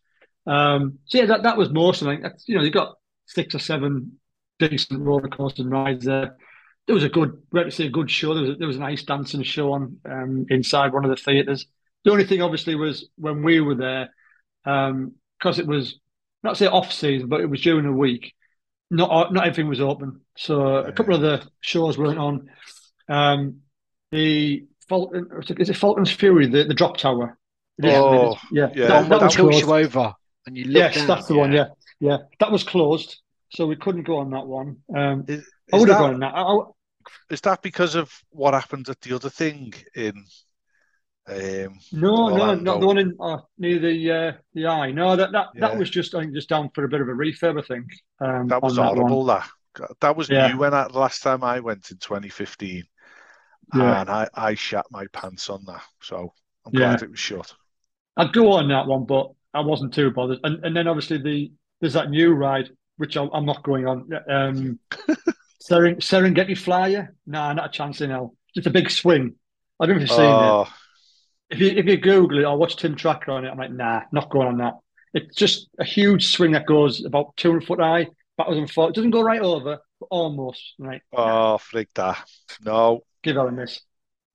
Um, 0.48 1.00
so 1.06 1.18
yeah, 1.18 1.26
that, 1.26 1.44
that 1.44 1.58
was 1.58 1.72
most 1.72 2.02
of 2.02 2.08
it. 2.10 2.22
That's, 2.22 2.48
you 2.48 2.56
know, 2.56 2.64
you 2.64 2.70
got 2.70 2.96
six 3.26 3.56
or 3.56 3.60
seven 3.60 4.20
decent 4.60 5.02
roller 5.02 5.28
coaster 5.28 5.68
rides 5.68 6.06
there. 6.06 6.38
There 6.86 6.94
was 6.94 7.04
a 7.04 7.10
good, 7.10 7.42
we 7.52 7.60
had 7.60 7.66
to 7.66 7.72
say 7.72 7.88
a 7.88 7.90
good 7.90 8.12
show. 8.12 8.36
There 8.36 8.44
was 8.44 8.52
a, 8.52 8.56
there 8.58 8.68
was 8.68 8.78
an 8.78 8.84
ice 8.84 9.02
dancing 9.02 9.42
show 9.42 9.74
on 9.74 9.98
um, 10.08 10.46
inside 10.50 10.94
one 10.94 11.04
of 11.04 11.10
the 11.10 11.18
theatres. 11.18 11.66
The 12.04 12.12
only 12.12 12.26
thing, 12.26 12.44
obviously, 12.44 12.76
was 12.76 13.10
when 13.18 13.42
we 13.42 13.60
were 13.60 13.74
there, 13.74 14.10
because 15.40 15.60
it 15.60 15.68
was 15.68 16.00
not 16.44 16.58
say 16.58 16.68
off 16.68 16.92
season, 16.92 17.28
but 17.28 17.42
it 17.42 17.50
was 17.50 17.62
during 17.62 17.86
the 17.86 17.92
week. 17.92 18.34
Not 18.92 19.34
not 19.34 19.48
everything 19.48 19.68
was 19.68 19.82
open, 19.82 20.22
so 20.38 20.78
a 20.78 20.92
couple 20.92 21.16
of 21.16 21.22
the 21.22 21.44
shows 21.62 21.98
weren't 21.98 22.20
on. 22.20 22.50
Um, 23.10 23.62
the 24.12 24.66
Falcon 24.88 25.28
is 25.58 25.70
it 25.70 25.76
Falcon's 25.78 26.12
Fury, 26.12 26.48
the, 26.48 26.64
the 26.66 26.74
drop 26.76 26.98
tower. 26.98 27.38
Yeah, 27.82 28.00
Oh, 28.00 28.36
yeah, 28.52 28.70
yeah. 28.76 28.86
The 28.86 28.88
that, 28.88 28.88
that 28.88 29.10
that 29.10 29.22
was 29.24 29.36
closed. 29.36 29.60
you 29.60 29.74
over 29.74 30.14
and 30.46 30.56
you 30.56 30.66
Yes, 30.68 30.96
down. 30.96 31.08
that's 31.08 31.28
the 31.28 31.36
one. 31.36 31.52
Yeah, 31.52 31.70
yeah, 32.00 32.18
that 32.40 32.52
was 32.52 32.64
closed, 32.64 33.20
so 33.50 33.66
we 33.66 33.76
couldn't 33.76 34.04
go 34.04 34.18
on 34.20 34.30
that 34.32 34.46
one. 34.46 34.78
Um, 34.96 35.26
Is, 35.28 35.50
I 35.74 35.78
would 35.78 35.90
have 35.90 35.98
that- 35.98 36.04
gone 36.04 36.14
on 36.16 36.20
that. 36.22 36.34
I, 36.36 36.42
I, 36.44 36.60
is 37.32 37.42
that 37.42 37.62
because 37.64 37.96
of 37.96 38.12
what 38.30 38.54
happened 38.54 38.88
at 38.90 39.02
the 39.02 39.16
other 39.16 39.30
thing 39.30 39.74
in 39.96 40.24
um 41.28 41.80
no, 41.92 42.30
no, 42.30 42.56
not 42.56 42.80
the 42.80 42.88
one 42.88 42.98
in 42.98 43.16
uh, 43.20 43.38
near 43.58 43.80
the 43.80 44.12
uh, 44.12 44.32
the 44.54 44.68
eye. 44.68 44.92
No, 44.92 45.16
that 45.16 45.32
that, 45.32 45.48
that 45.60 45.78
was 45.78 45.90
just 45.90 46.14
I 46.16 46.22
think 46.22 46.34
just 46.34 46.50
down 46.50 46.70
for 46.74 46.84
a 46.84 46.90
bit 46.90 47.02
of 47.02 47.08
a 47.08 47.12
refurb. 47.12 47.62
I 47.62 47.66
think 47.66 47.86
um, 48.20 48.48
that 48.48 48.64
was 48.64 48.76
on 48.78 48.78
that 48.78 48.94
horrible 48.94 49.26
that 49.26 49.50
that 50.02 50.16
was 50.16 50.30
Yeah. 50.30 50.32
new 50.32 50.58
when 50.58 50.74
I, 50.74 50.88
last 50.88 51.22
time 51.22 51.44
I 51.44 51.60
went 51.60 51.92
in 51.92 51.98
2015 51.98 52.84
Yeah. 53.74 54.00
and 54.00 54.10
I 54.10 54.30
I 54.34 54.56
shat 54.56 54.86
my 54.92 55.08
pants 55.14 55.50
on 55.50 55.66
that 55.66 55.84
so 56.02 56.34
I'm 56.66 56.72
Yeah. 56.72 56.74
glad 56.74 57.02
it 57.04 57.12
was 57.12 57.20
shut 57.20 57.54
I'd 58.18 58.34
go 58.34 58.54
on 58.54 58.70
that 58.70 58.88
one, 58.88 59.06
but 59.06 59.32
I 59.54 59.62
wasn't 59.62 59.94
too 59.94 60.12
bothered. 60.12 60.40
And 60.44 60.64
and 60.66 60.76
then 60.76 60.88
obviously 60.88 61.18
the 61.18 61.52
there's 61.82 61.94
that 61.94 62.10
new 62.10 62.34
ride 62.34 62.70
which 62.98 63.18
I, 63.18 63.28
I'm 63.34 63.46
not 63.46 63.64
going 63.64 63.88
on. 63.88 64.10
Um, 64.30 64.80
Seren, 65.62 65.98
Serengeti 65.98 66.58
Flyer? 66.58 67.16
Nah, 67.28 67.54
not 67.54 67.68
a 67.68 67.70
chance 67.72 68.02
in 68.02 68.10
hell. 68.12 68.36
Just 68.56 68.68
a 68.68 68.72
big 68.72 68.90
swing. 68.90 69.36
I 69.80 69.86
don't 69.86 69.96
know 69.98 70.04
if 70.04 70.10
you've 70.10 70.12
seen 70.16 70.42
it. 70.42 70.60
If 71.50 71.60
you 71.60 71.68
if 71.70 71.86
you 71.86 71.98
Google 71.98 72.40
it 72.40 72.46
or 72.46 72.58
watch 72.58 72.76
Tim 72.78 72.96
Tracker 72.96 73.32
on 73.32 73.46
it, 73.46 73.50
I'm 73.50 73.58
like, 73.58 73.72
nah, 73.72 74.02
not 74.12 74.30
going 74.30 74.48
on 74.48 74.58
that. 74.58 74.74
It's 75.14 75.36
just 75.36 75.70
a 75.80 75.86
huge 75.86 76.32
swing 76.34 76.52
that 76.54 76.66
goes 76.66 77.06
about 77.06 77.38
200 77.38 77.66
foot 77.66 77.80
high, 77.80 78.08
backwards 78.38 78.58
and 78.60 78.70
forwards. 78.70 78.94
It 78.94 79.02
doesn't 79.02 79.12
go 79.12 79.22
right 79.22 79.42
over, 79.42 79.78
but 80.00 80.08
almost. 80.10 80.74
Right, 80.80 81.02
oh 81.14 81.58
frig 81.58 81.88
that 81.96 82.24
no 82.64 83.02
give 83.24 83.36
that 83.36 83.46
a 83.48 83.52
miss. 83.52 83.82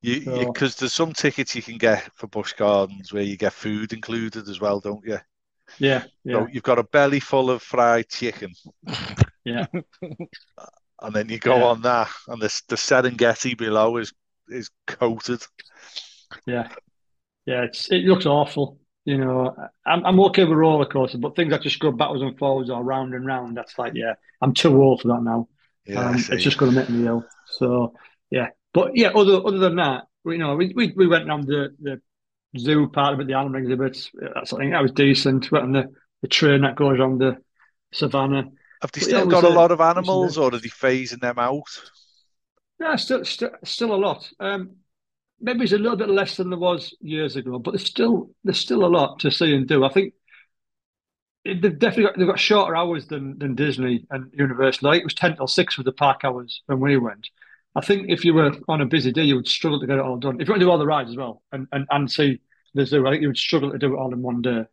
you 0.03 0.21
So- 0.21 0.53
because 0.53 0.77
there's 0.77 0.93
some 0.93 1.13
tickets 1.13 1.55
you 1.55 1.63
can 1.63 1.79
get 1.79 2.11
for 2.17 2.27
Busch 2.29 2.55
Gardens 2.55 3.13
where 3.13 3.23
you 3.23 3.37
get 3.37 3.53
food 3.53 3.93
included 3.93 4.49
as 4.49 4.61
well 4.61 4.81
don't 4.81 5.05
you 5.05 5.19
Yeah, 5.79 6.05
yeah, 6.25 6.35
So 6.41 6.49
you've 6.51 6.63
got 6.63 6.79
a 6.79 6.85
belly 6.85 7.21
full 7.21 7.51
of 7.51 7.63
fried 7.63 8.09
chicken 8.09 8.53
yeah. 9.45 9.67
and 11.03 11.15
then 11.15 11.29
you 11.29 11.39
go 11.39 11.57
Yeah. 11.59 11.65
on 11.65 11.83
that 11.83 12.09
and 12.29 12.41
the 12.41 12.63
the 12.69 12.77
Serengeti 12.77 13.57
below 13.57 13.97
is 13.99 14.13
is 14.49 14.71
coated 14.87 15.43
Yeah, 16.47 16.69
yeah. 17.47 17.63
It's 17.63 17.91
it 17.91 18.05
looks 18.05 18.27
awful. 18.27 18.79
You 19.05 19.19
know, 19.19 19.55
I'm 19.87 20.05
I'm 20.05 20.21
okay 20.21 20.45
with 20.45 20.59
roller 20.59 20.87
coaster, 20.87 21.19
but 21.19 21.35
things 21.37 21.51
that 21.51 21.63
just 21.63 21.81
go 21.81 21.91
backwards 21.91 22.23
and 22.23 22.39
forwards 22.39 22.71
or 22.71 22.83
round 22.83 23.15
and 23.15 23.27
round, 23.27 23.57
that's 23.57 23.79
like, 23.79 23.95
yeah, 23.95 24.15
I'm 24.41 24.55
too 24.55 24.81
old 24.83 25.01
for 25.03 25.09
that 25.09 25.23
now. 25.23 25.49
yeah 25.87 26.09
um, 26.09 26.17
it's 26.17 26.45
just 26.45 26.59
going 26.59 26.73
to 26.73 26.79
make 26.79 26.91
me 26.91 27.07
ill. 27.07 27.25
So 27.47 27.95
yeah, 28.31 28.49
but 28.73 28.93
yeah, 28.95 29.09
other 29.09 29.45
other 29.45 29.59
than 29.59 29.77
that, 29.77 30.05
you 30.25 30.39
know, 30.39 30.55
we 30.57 30.73
we, 30.75 30.93
we 30.97 31.07
went 31.07 31.29
around 31.29 31.47
the 31.47 31.75
the 31.81 32.01
zoo 32.59 32.89
part 32.89 33.15
of 33.15 33.21
it, 33.21 33.27
the 33.27 33.35
animal 33.35 33.61
exhibits. 33.61 34.11
That's 34.15 34.53
I 34.53 34.59
think 34.59 34.73
that 34.73 34.83
was 34.83 34.93
decent. 34.93 35.51
Went 35.51 35.65
on 35.65 35.73
the 35.73 35.93
the 36.23 36.29
train 36.29 36.63
that 36.63 36.77
goes 36.77 36.99
around 36.99 37.19
the 37.19 37.39
savannah. 37.93 38.45
have 38.83 38.93
they 38.93 39.01
yeah, 39.01 39.23
still 39.23 39.23
it 39.23 39.29
got 39.29 39.45
a 39.45 39.49
lot 39.49 39.71
of 39.71 39.81
it 39.97 40.01
was 40.01 40.15
a- 40.15 40.31
animals 40.31 40.37
or 40.37 40.55
are 40.55 40.59
they 40.59 40.69
phasing 40.69 41.21
them 41.21 41.39
out 41.39 41.69
Yeah, 42.81 42.97
still 42.97 43.25
still 43.25 43.51
still 43.65 43.95
a 43.95 43.97
lot. 43.97 44.31
Um, 44.41 44.77
maybe 45.41 45.65
it's 45.65 45.73
a 45.73 45.79
little 45.79 45.97
bit 45.97 46.09
less 46.09 46.37
than 46.37 46.51
there 46.51 46.59
was 46.59 46.95
years 47.01 47.37
ago, 47.37 47.59
but 47.59 47.73
there's 47.73 47.87
still 47.87 48.31
there's 48.45 48.59
still 48.59 48.85
a 48.85 48.89
lot 48.89 49.21
to 49.21 49.31
see 49.31 49.55
and 49.55 49.67
do. 49.67 49.85
I 49.85 49.89
think 49.89 50.15
they've 51.45 51.79
definitely 51.79 52.05
got, 52.05 52.19
they've 52.19 52.27
got 52.27 52.39
shorter 52.39 52.77
hours 52.77 53.07
than 53.07 53.39
than 53.39 53.55
Disney 53.55 54.07
and 54.11 54.33
Universal. 54.33 54.91
Think 54.91 55.03
it 55.03 55.05
was 55.05 55.15
ten 55.15 55.37
till 55.37 55.47
six 55.47 55.77
with 55.77 55.87
the 55.87 55.93
park 55.93 56.25
hours 56.25 56.63
when 56.67 56.81
we 56.81 56.97
went. 56.97 57.29
I 57.75 57.81
think 57.81 58.07
if 58.09 58.25
you 58.25 58.35
were 58.35 58.53
on 58.69 58.81
a 58.81 58.87
busy 58.87 59.13
day, 59.13 59.23
you 59.23 59.37
would 59.37 59.49
struggle 59.49 59.81
to 59.81 59.87
get 59.87 59.99
it 59.99 60.05
all 60.05 60.19
done. 60.19 60.41
If 60.41 60.49
you 60.49 60.53
want 60.53 60.61
to 60.61 60.67
do 60.67 60.71
all 60.71 60.79
the 60.79 60.87
rides 60.87 61.11
as 61.11 61.17
well 61.17 61.43
and 61.53 61.67
and, 61.73 61.87
and 61.91 62.11
see 62.11 62.41
the 62.75 62.87
zoo, 62.87 63.07
I 63.07 63.11
think 63.11 63.23
you 63.23 63.29
would 63.29 63.37
struggle 63.37 63.71
to 63.73 63.79
do 63.79 63.95
it 63.95 63.99
all 63.99 64.13
in 64.13 64.23
one 64.23 64.43
day. 64.43 64.65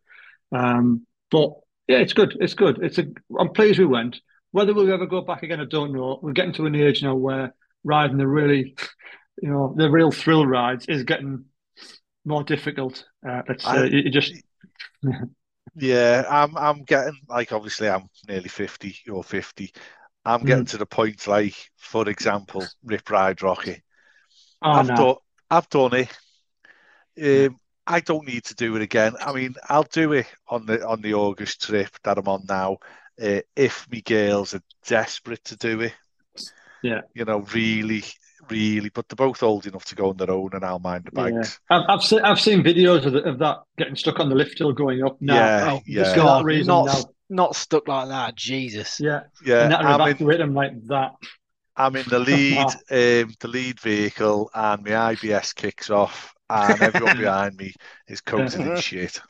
Um, 0.52 1.06
but 1.30 1.52
yeah, 1.86 1.98
it's 1.98 2.12
good. 2.12 2.36
It's 2.40 2.54
good. 2.54 2.78
It's 2.82 2.98
a. 2.98 3.06
I'm 3.38 3.50
pleased 3.52 3.78
we 3.78 3.86
went. 3.86 4.20
Whether 4.50 4.72
we'll 4.72 4.92
ever 4.92 5.06
go 5.06 5.20
back 5.20 5.42
again, 5.42 5.60
I 5.60 5.64
don't 5.64 5.92
know. 5.92 6.18
We're 6.22 6.32
getting 6.32 6.54
to 6.54 6.66
an 6.66 6.74
age 6.74 7.02
now 7.02 7.14
where 7.14 7.54
riding 7.84 8.16
the 8.16 8.26
really, 8.26 8.76
you 9.42 9.50
know, 9.50 9.74
the 9.76 9.90
real 9.90 10.10
thrill 10.10 10.46
rides 10.46 10.86
is 10.88 11.04
getting 11.04 11.44
more 12.24 12.44
difficult. 12.44 13.04
Uh, 13.28 13.42
let's 13.48 13.64
say 13.64 13.80
I- 13.80 13.84
you, 13.86 14.10
just 14.10 14.34
Yeah, 15.74 16.24
I'm 16.28 16.56
I'm 16.56 16.82
getting 16.84 17.18
like 17.28 17.52
obviously 17.52 17.88
I'm 17.88 18.08
nearly 18.28 18.48
50, 18.48 18.96
you're 19.06 19.22
50. 19.22 19.72
I'm 20.24 20.44
getting 20.44 20.64
Mm. 20.64 20.68
to 20.68 20.78
the 20.78 20.86
point 20.86 21.26
like, 21.26 21.54
for 21.76 22.08
example, 22.08 22.74
Rip 22.84 23.08
Ride 23.10 23.38
Rockit. 23.38 23.80
oh 24.62 24.80
I've 24.80 24.86
no, 24.86 24.94
done 24.94 25.16
I've 25.50 25.68
done 25.70 25.94
it. 25.94 26.10
Um, 27.20 27.58
I 27.86 28.00
don't 28.00 28.26
need 28.26 28.44
to 28.44 28.54
do 28.54 28.76
it 28.76 28.82
again. 28.82 29.14
I 29.20 29.32
mean, 29.32 29.54
I'll 29.68 29.82
do 29.84 30.12
it 30.12 30.26
on 30.48 30.66
the 30.66 30.86
on 30.86 31.00
the 31.00 31.14
August 31.14 31.62
trip 31.62 31.90
that 32.04 32.18
I'm 32.18 32.28
on 32.28 32.44
now. 32.48 32.78
Uh, 33.20 33.40
if 33.56 33.88
me 33.90 34.00
girls 34.02 34.54
are 34.54 34.62
desperate 34.86 35.42
to 35.44 35.56
do 35.56 35.80
it, 35.80 35.94
Yeah. 36.82 37.02
you 37.14 37.24
know, 37.24 37.40
really, 37.54 38.04
really, 38.50 38.88
but 38.90 39.08
they're 39.08 39.16
both 39.16 39.42
old 39.42 39.66
enough 39.66 39.84
to 39.86 39.94
go 39.94 40.10
on 40.10 40.16
their 40.16 40.30
own, 40.30 40.50
and 40.52 40.64
I'll 40.64 40.78
mind 40.78 41.04
the 41.04 41.10
Yeah. 41.12 41.32
bikes. 41.32 41.60
I've 41.70 41.84
I've 41.88 42.02
seen 42.02 42.20
I've 42.20 42.40
seen 42.40 42.62
videos 42.62 43.04
of, 43.06 43.12
the, 43.12 43.22
of 43.24 43.38
that 43.38 43.58
getting 43.76 43.96
stuck 43.96 44.20
on 44.20 44.28
the 44.28 44.34
lift 44.34 44.58
hill 44.58 44.72
going 44.72 45.02
up. 45.04 45.20
No, 45.20 45.34
Yeah, 45.34 45.64
no, 45.66 45.82
yeah. 45.86 46.16
God, 46.16 46.40
that 46.40 46.44
reason. 46.44 46.74
not 46.74 46.86
now. 46.86 47.10
not 47.30 47.56
stuck 47.56 47.88
like 47.88 48.08
that. 48.08 48.34
Jesus. 48.36 49.00
Yeah, 49.00 49.22
Yeah, 49.44 49.62
and 49.62 49.72
that 49.72 49.80
I'm 49.84 50.00
in, 50.00 50.06
evacuate 50.06 50.38
them 50.38 50.54
like 50.54 50.72
that. 50.86 51.12
I'm 51.76 51.96
in 51.96 52.08
the 52.08 52.18
lead, 52.18 52.66
um, 52.90 53.34
the 53.40 53.48
lead 53.48 53.80
vehicle, 53.80 54.50
and 54.54 54.82
my 54.84 55.14
IBS 55.14 55.54
kicks 55.54 55.90
off, 55.90 56.34
and 56.50 56.82
everyone 56.82 57.16
behind 57.18 57.56
me 57.56 57.74
is 58.08 58.20
coated 58.20 58.60
in 58.60 58.74
shit. 58.74 59.20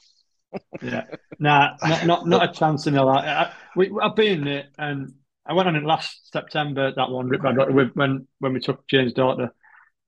Yeah, 0.80 1.04
nah, 1.38 1.76
not 1.82 2.06
not, 2.06 2.26
not 2.26 2.50
a 2.50 2.52
chance 2.52 2.86
in 2.86 2.94
hell. 2.94 3.08
I, 3.08 3.18
I, 3.26 3.52
we, 3.76 3.90
I've 4.00 4.14
been 4.14 4.44
there, 4.44 4.68
and 4.78 5.12
I 5.48 5.54
went 5.54 5.68
on 5.68 5.76
it 5.76 5.84
last 5.84 6.30
September. 6.32 6.92
That 6.94 7.10
one, 7.10 7.28
Rip 7.28 7.42
Rock, 7.42 7.68
when 7.94 8.26
when 8.38 8.52
we 8.52 8.60
took 8.60 8.86
Jane's 8.88 9.14
daughter 9.14 9.52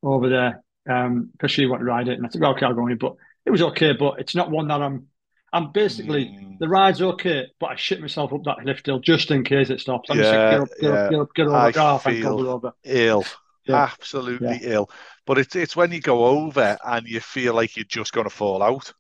over 0.02 0.28
there 0.28 0.62
because 0.84 1.50
she 1.50 1.66
wanted 1.66 1.80
to 1.80 1.90
ride 1.90 2.08
it, 2.08 2.18
and 2.18 2.26
I 2.26 2.28
said, 2.30 2.40
well, 2.40 2.52
"Okay, 2.52 2.66
I'll 2.66 2.74
go 2.74 2.82
on 2.82 2.92
it." 2.92 2.98
But 2.98 3.14
it 3.46 3.50
was 3.50 3.62
okay, 3.62 3.92
but 3.92 4.20
it's 4.20 4.34
not 4.34 4.50
one 4.50 4.68
that 4.68 4.82
I'm. 4.82 5.06
I'm 5.52 5.72
basically 5.72 6.26
Mm. 6.26 6.58
the 6.60 6.68
ride's 6.68 7.02
okay, 7.02 7.48
but 7.58 7.70
I 7.70 7.74
shit 7.74 8.00
myself 8.00 8.32
up 8.32 8.44
that 8.44 8.64
lift 8.64 8.86
hill 8.86 9.00
just 9.00 9.32
in 9.32 9.42
case 9.42 9.68
it 9.68 9.80
stops. 9.80 10.08
I'm 10.08 10.18
just 10.18 10.32
Yeah, 10.32 10.38
like, 10.38 10.50
get 10.52 10.60
up, 10.60 10.68
get 10.68 10.82
yeah. 10.82 10.90
up, 10.90 11.10
get 11.10 11.20
up, 11.20 11.28
get 11.34 11.46
over. 11.48 11.72
Oh, 11.80 11.98
feel- 11.98 12.38
we're 12.38 12.48
over. 12.50 12.72
Ill, 12.84 13.24
Yeah. 13.64 13.76
absolutely 13.82 14.60
ill. 14.62 14.88
But 15.26 15.38
it's 15.38 15.56
it's 15.56 15.74
when 15.74 15.90
you 15.90 16.00
go 16.00 16.24
over 16.26 16.78
and 16.84 17.04
you 17.06 17.18
feel 17.18 17.54
like 17.54 17.76
you're 17.76 17.84
just 17.84 18.12
going 18.12 18.28
to 18.28 18.34
fall 18.34 18.62
out. 18.62 18.92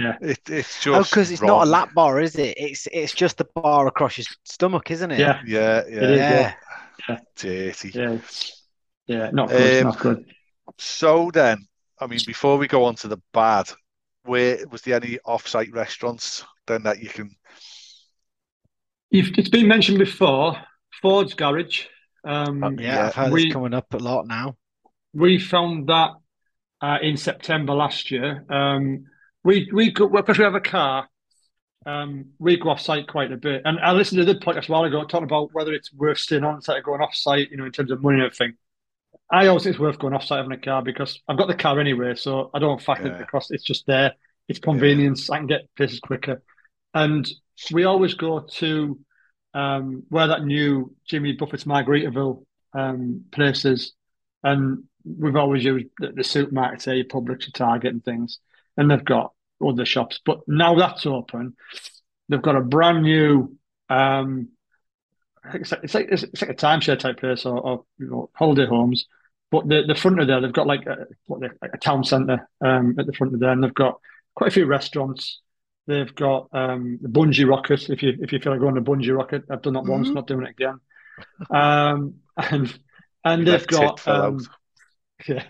Yeah. 0.00 0.16
it, 0.22 0.38
it's 0.48 0.86
Oh, 0.86 0.94
just 1.00 1.10
because 1.10 1.30
it's 1.30 1.42
not 1.42 1.66
a 1.66 1.70
lap 1.70 1.92
bar, 1.94 2.20
is 2.20 2.36
it? 2.36 2.54
It's 2.56 2.88
it's 2.92 3.12
just 3.12 3.36
the 3.38 3.46
bar 3.54 3.86
across 3.86 4.16
your 4.18 4.24
stomach, 4.44 4.90
isn't 4.90 5.10
it? 5.10 5.18
Yeah, 5.18 5.40
Yeah, 5.46 5.82
yeah, 5.88 6.00
is, 6.00 6.18
Yeah. 6.18 6.54
yeah. 7.08 7.18
dirty. 7.36 7.90
yeah, 7.94 8.18
yeah. 9.06 9.30
Not 9.32 9.48
good, 9.50 9.80
Um, 9.82 9.88
not 9.90 9.98
good. 9.98 10.24
So 10.78 11.30
then, 11.32 11.66
I 12.00 12.06
mean, 12.06 12.20
before 12.26 12.56
we 12.56 12.66
go 12.68 12.84
on 12.84 12.94
to 12.96 13.08
the 13.08 13.18
bad, 13.32 13.70
where 14.24 14.66
was 14.68 14.82
there 14.82 14.96
any 14.96 15.18
off-site 15.24 15.72
restaurants 15.72 16.44
then 16.66 16.82
that 16.84 17.02
you 17.02 17.08
can? 17.08 17.30
You've, 19.10 19.36
it's 19.38 19.48
been 19.48 19.66
mentioned 19.68 19.98
before. 19.98 20.56
Ford's 21.02 21.34
Garage. 21.34 21.86
Um, 22.24 22.62
Yeah, 22.78 22.94
Yeah, 22.96 23.06
I've 23.08 23.14
heard 23.14 23.32
we- 23.32 23.44
it's 23.46 23.52
coming 23.52 23.74
up 23.74 23.92
a 23.92 23.98
lot 23.98 24.26
now. 24.26 24.56
we 25.12 25.38
found 25.38 25.88
that 25.88 26.10
uh, 26.82 26.98
in 27.02 27.16
September 27.16 27.74
last 27.74 28.10
year. 28.10 28.44
Um, 28.48 29.04
we 29.44 29.68
we 29.72 29.92
go 29.92 30.08
because 30.08 30.38
we 30.38 30.44
have 30.44 30.54
a 30.54 30.60
car. 30.60 31.08
Um, 31.86 32.26
we 32.38 32.58
go 32.58 32.68
off 32.70 32.80
site 32.80 33.08
quite 33.08 33.32
a 33.32 33.36
bit, 33.38 33.62
and 33.64 33.78
I 33.80 33.92
listened 33.92 34.18
to 34.18 34.32
the 34.32 34.38
podcast 34.38 34.68
a 34.68 34.72
while 34.72 34.84
ago 34.84 35.02
talking 35.04 35.24
about 35.24 35.50
whether 35.54 35.72
it's 35.72 35.92
worth 35.92 36.18
staying 36.18 36.44
on 36.44 36.60
site 36.60 36.78
or 36.78 36.82
going 36.82 37.00
off 37.00 37.14
site. 37.14 37.50
You 37.50 37.56
know, 37.56 37.64
in 37.64 37.72
terms 37.72 37.90
of 37.90 38.02
money 38.02 38.16
and 38.16 38.24
everything. 38.24 38.54
I 39.32 39.46
always 39.46 39.62
think 39.62 39.74
it's 39.74 39.80
worth 39.80 39.98
going 39.98 40.12
off 40.12 40.24
site 40.24 40.38
having 40.38 40.52
a 40.52 40.58
car 40.58 40.82
because 40.82 41.20
I've 41.28 41.38
got 41.38 41.46
the 41.46 41.54
car 41.54 41.78
anyway, 41.78 42.16
so 42.16 42.50
I 42.52 42.58
don't 42.58 42.82
factor 42.82 43.08
Yeah. 43.08 43.18
the 43.18 43.24
cost. 43.24 43.52
It's 43.52 43.62
just 43.62 43.86
there. 43.86 44.12
It's 44.48 44.58
convenience. 44.58 45.30
I 45.30 45.38
can 45.38 45.46
get 45.46 45.68
places 45.76 46.00
quicker, 46.00 46.42
and 46.94 47.28
we 47.72 47.84
always 47.84 48.14
go 48.14 48.40
to 48.40 48.98
um, 49.54 50.02
where 50.08 50.26
that 50.28 50.44
new 50.44 50.94
Jimmy 51.06 51.32
Buffett's 51.32 51.64
Margaritaville 51.64 52.44
um, 52.74 53.24
place 53.30 53.64
is, 53.64 53.92
and 54.42 54.84
we've 55.04 55.36
always 55.36 55.64
used 55.64 55.86
the, 55.98 56.08
the 56.08 56.22
supermarkets 56.22 56.84
there, 56.84 56.96
your 56.96 57.04
Publix, 57.06 57.42
your 57.42 57.52
Target, 57.54 57.92
and 57.92 58.04
things, 58.04 58.38
and 58.76 58.90
they've 58.90 59.04
got 59.04 59.32
other 59.66 59.84
shops. 59.84 60.20
But 60.24 60.40
now 60.46 60.74
that's 60.76 61.06
open, 61.06 61.56
they've 62.28 62.42
got 62.42 62.56
a 62.56 62.60
brand 62.60 63.02
new. 63.02 63.56
Um, 63.88 64.48
it's 65.54 65.72
like, 65.72 65.80
it's 65.84 65.94
like 65.94 66.08
it's 66.10 66.42
like 66.42 66.50
a 66.50 66.54
timeshare 66.54 66.98
type 66.98 67.18
place 67.18 67.46
or, 67.46 67.58
or 67.58 67.84
you 67.98 68.06
know 68.08 68.30
holiday 68.34 68.66
homes, 68.66 69.06
but 69.50 69.66
the 69.68 69.82
the 69.86 69.94
front 69.94 70.20
of 70.20 70.26
there 70.26 70.40
they've 70.40 70.52
got 70.52 70.66
like 70.66 70.86
a, 70.86 71.06
what 71.26 71.40
they 71.40 71.48
like 71.62 71.72
a 71.74 71.78
town 71.78 72.04
centre 72.04 72.48
um, 72.60 72.94
at 72.98 73.06
the 73.06 73.12
front 73.12 73.34
of 73.34 73.40
there, 73.40 73.50
and 73.50 73.64
they've 73.64 73.74
got 73.74 74.00
quite 74.34 74.48
a 74.48 74.52
few 74.54 74.66
restaurants. 74.66 75.40
They've 75.86 76.14
got 76.14 76.48
um, 76.52 76.98
the 77.00 77.08
bungee 77.08 77.48
rocket. 77.48 77.88
If 77.88 78.02
you 78.02 78.16
if 78.20 78.32
you 78.32 78.38
feel 78.38 78.52
like 78.52 78.60
going 78.60 78.74
to 78.74 78.82
bungee 78.82 79.16
rocket, 79.16 79.44
I've 79.50 79.62
done 79.62 79.72
that 79.74 79.84
once, 79.86 80.10
Mhm. 80.10 80.14
not 80.14 80.26
doing 80.26 80.46
it 80.46 80.50
again. 80.50 80.78
Um, 81.50 82.14
and 82.36 82.78
and 83.24 83.46
they've 83.46 83.66
got 83.66 84.06
um, 84.06 84.46
yeah, 85.26 85.44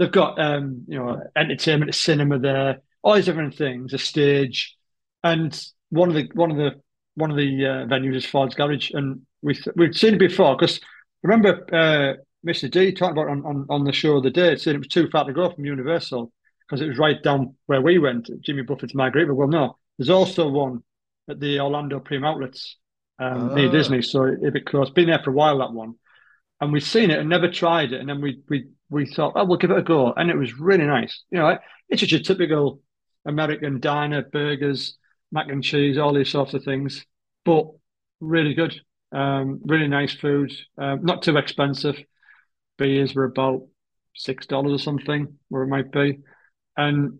they've 0.00 0.10
got 0.10 0.40
um, 0.40 0.84
you 0.88 0.98
know 0.98 1.22
entertainment, 1.36 1.90
a 1.90 1.92
cinema 1.92 2.38
there, 2.40 2.80
all 3.02 3.14
these 3.14 3.26
different 3.26 3.54
things, 3.54 3.92
a 3.92 3.98
stage, 3.98 4.76
and 5.22 5.62
one 5.90 6.08
of 6.08 6.14
the 6.14 6.28
one 6.34 6.50
of 6.50 6.56
the 6.56 6.80
one 7.14 7.30
of 7.30 7.36
the 7.36 7.66
uh, 7.66 7.86
venues 7.86 8.16
is 8.16 8.26
Ford's 8.26 8.54
Garage, 8.54 8.90
and 8.92 9.20
we 9.42 9.56
we'd 9.76 9.94
seen 9.94 10.14
it 10.14 10.18
before 10.18 10.56
because 10.56 10.80
remember 11.22 11.66
uh, 11.72 12.14
Mr. 12.48 12.70
D 12.70 12.92
talked 12.92 13.12
about 13.12 13.28
on, 13.28 13.44
on 13.44 13.66
on 13.68 13.84
the 13.84 13.92
show 13.92 14.20
the 14.20 14.30
day, 14.30 14.56
saying 14.56 14.76
it 14.76 14.78
was 14.78 14.88
too 14.88 15.08
far 15.10 15.24
to 15.24 15.32
go 15.32 15.50
from 15.50 15.66
Universal 15.66 16.32
because 16.66 16.80
it 16.80 16.88
was 16.88 16.98
right 16.98 17.22
down 17.22 17.54
where 17.66 17.82
we 17.82 17.98
went, 17.98 18.30
Jimmy 18.40 18.62
Buffett's 18.62 18.94
Margaritaville. 18.94 19.34
Well, 19.36 19.48
no, 19.48 19.76
there's 19.98 20.10
also 20.10 20.48
one 20.48 20.82
at 21.28 21.40
the 21.40 21.60
Orlando 21.60 22.00
Prime 22.00 22.24
Outlets 22.24 22.76
um, 23.18 23.54
near 23.54 23.68
Ah. 23.68 23.72
Disney, 23.72 24.02
so 24.02 24.24
a 24.24 24.50
bit 24.50 24.64
close. 24.66 24.88
Been 24.90 25.08
there 25.08 25.20
for 25.22 25.30
a 25.30 25.34
while 25.34 25.58
that 25.58 25.72
one, 25.72 25.96
and 26.60 26.72
we'd 26.72 26.80
seen 26.80 27.10
it 27.10 27.18
and 27.18 27.28
never 27.28 27.50
tried 27.50 27.92
it, 27.92 28.00
and 28.00 28.08
then 28.08 28.20
we 28.20 28.40
we 28.48 28.68
we 28.90 29.06
thought, 29.06 29.32
oh, 29.36 29.44
we'll 29.44 29.58
give 29.58 29.70
it 29.70 29.78
a 29.78 29.82
go, 29.82 30.12
and 30.12 30.30
it 30.30 30.36
was 30.36 30.58
really 30.58 30.86
nice. 30.86 31.22
You 31.30 31.38
know, 31.38 31.58
it's 31.88 32.00
just 32.00 32.12
your 32.12 32.20
typical 32.20 32.80
American 33.24 33.80
diner, 33.80 34.22
burgers, 34.22 34.96
mac 35.32 35.48
and 35.48 35.62
cheese, 35.62 35.98
all 35.98 36.12
these 36.14 36.30
sorts 36.30 36.54
of 36.54 36.64
things, 36.64 37.04
but 37.44 37.66
really 38.20 38.54
good. 38.54 38.74
Um, 39.12 39.60
really 39.64 39.88
nice 39.88 40.14
food, 40.14 40.52
um, 40.78 41.04
not 41.04 41.22
too 41.22 41.36
expensive. 41.36 41.96
Beers 42.78 43.14
were 43.14 43.24
about 43.24 43.66
six 44.14 44.46
dollars 44.46 44.72
or 44.72 44.78
something, 44.82 45.38
where 45.48 45.62
it 45.62 45.68
might 45.68 45.90
be, 45.90 46.20
and 46.76 47.18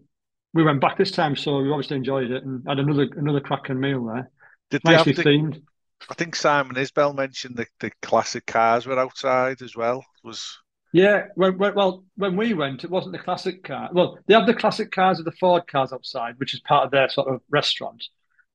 we 0.52 0.62
went 0.62 0.80
back 0.80 0.98
this 0.98 1.10
time, 1.10 1.36
so 1.36 1.60
we 1.60 1.70
obviously 1.70 1.96
enjoyed 1.96 2.30
it 2.30 2.44
and 2.44 2.64
had 2.66 2.78
another 2.78 3.08
another 3.16 3.40
cracking 3.40 3.80
meal 3.80 4.04
there. 4.04 4.30
Did 4.70 4.82
they 4.84 4.92
have 4.92 5.06
Nicely 5.06 5.22
the, 5.22 5.28
themed. 5.28 5.62
I 6.08 6.14
think 6.14 6.34
Simon 6.36 6.76
Isbell 6.76 7.14
mentioned 7.14 7.56
the, 7.56 7.66
the 7.80 7.90
classic 8.02 8.46
cars 8.46 8.86
were 8.86 8.98
outside 8.98 9.62
as 9.62 9.76
well. 9.76 10.04
Was 10.22 10.58
Yeah, 10.92 11.26
when, 11.36 11.56
when, 11.58 11.74
well, 11.74 12.04
when 12.16 12.36
we 12.36 12.52
went, 12.54 12.84
it 12.84 12.90
wasn't 12.90 13.12
the 13.12 13.22
classic 13.22 13.62
car. 13.62 13.90
Well, 13.92 14.18
they 14.26 14.34
have 14.34 14.46
the 14.46 14.54
classic 14.54 14.90
cars 14.90 15.18
of 15.18 15.24
the 15.24 15.32
Ford 15.32 15.66
cars 15.68 15.92
outside, 15.92 16.34
which 16.38 16.54
is 16.54 16.60
part 16.60 16.84
of 16.84 16.90
their 16.90 17.08
sort 17.08 17.28
of 17.28 17.42
restaurant. 17.48 18.02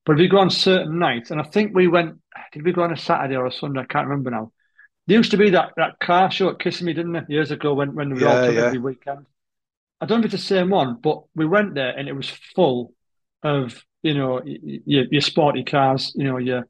But 0.04 0.14
if 0.14 0.20
you 0.20 0.28
go 0.28 0.38
on 0.38 0.50
certain 0.50 0.98
nights, 0.98 1.30
and 1.30 1.40
I 1.40 1.44
think 1.44 1.74
we 1.74 1.88
went, 1.88 2.18
did 2.52 2.64
we 2.64 2.72
go 2.72 2.82
on 2.82 2.92
a 2.92 2.96
Saturday 2.96 3.36
or 3.36 3.46
a 3.46 3.52
Sunday? 3.52 3.80
I 3.80 3.84
can't 3.84 4.06
remember 4.06 4.30
now. 4.30 4.52
There 5.06 5.16
used 5.16 5.30
to 5.32 5.36
be 5.36 5.50
that, 5.50 5.72
that 5.76 5.98
car 6.00 6.30
show 6.30 6.50
at 6.50 6.58
Kissimmee, 6.58 6.94
didn't 6.94 7.12
there, 7.12 7.26
years 7.28 7.50
ago 7.50 7.74
when, 7.74 7.94
when 7.94 8.14
we 8.14 8.24
all 8.24 8.38
Yeah, 8.38 8.40
took 8.40 8.56
yeah. 8.56 8.58
every 8.58 8.78
weekend. 8.78 9.26
I 10.00 10.06
don't 10.06 10.20
know 10.20 10.26
if 10.26 10.34
it's 10.34 10.42
the 10.42 10.56
same 10.56 10.70
one, 10.70 10.96
but 11.02 11.22
we 11.34 11.46
went 11.46 11.74
there 11.74 11.90
and 11.96 12.08
it 12.08 12.12
was 12.12 12.30
full 12.54 12.92
of, 13.42 13.82
you 14.02 14.14
know, 14.14 14.42
your, 14.44 15.06
your 15.10 15.20
sporty 15.22 15.64
cars, 15.64 16.12
you 16.14 16.24
know, 16.24 16.38
your, 16.38 16.68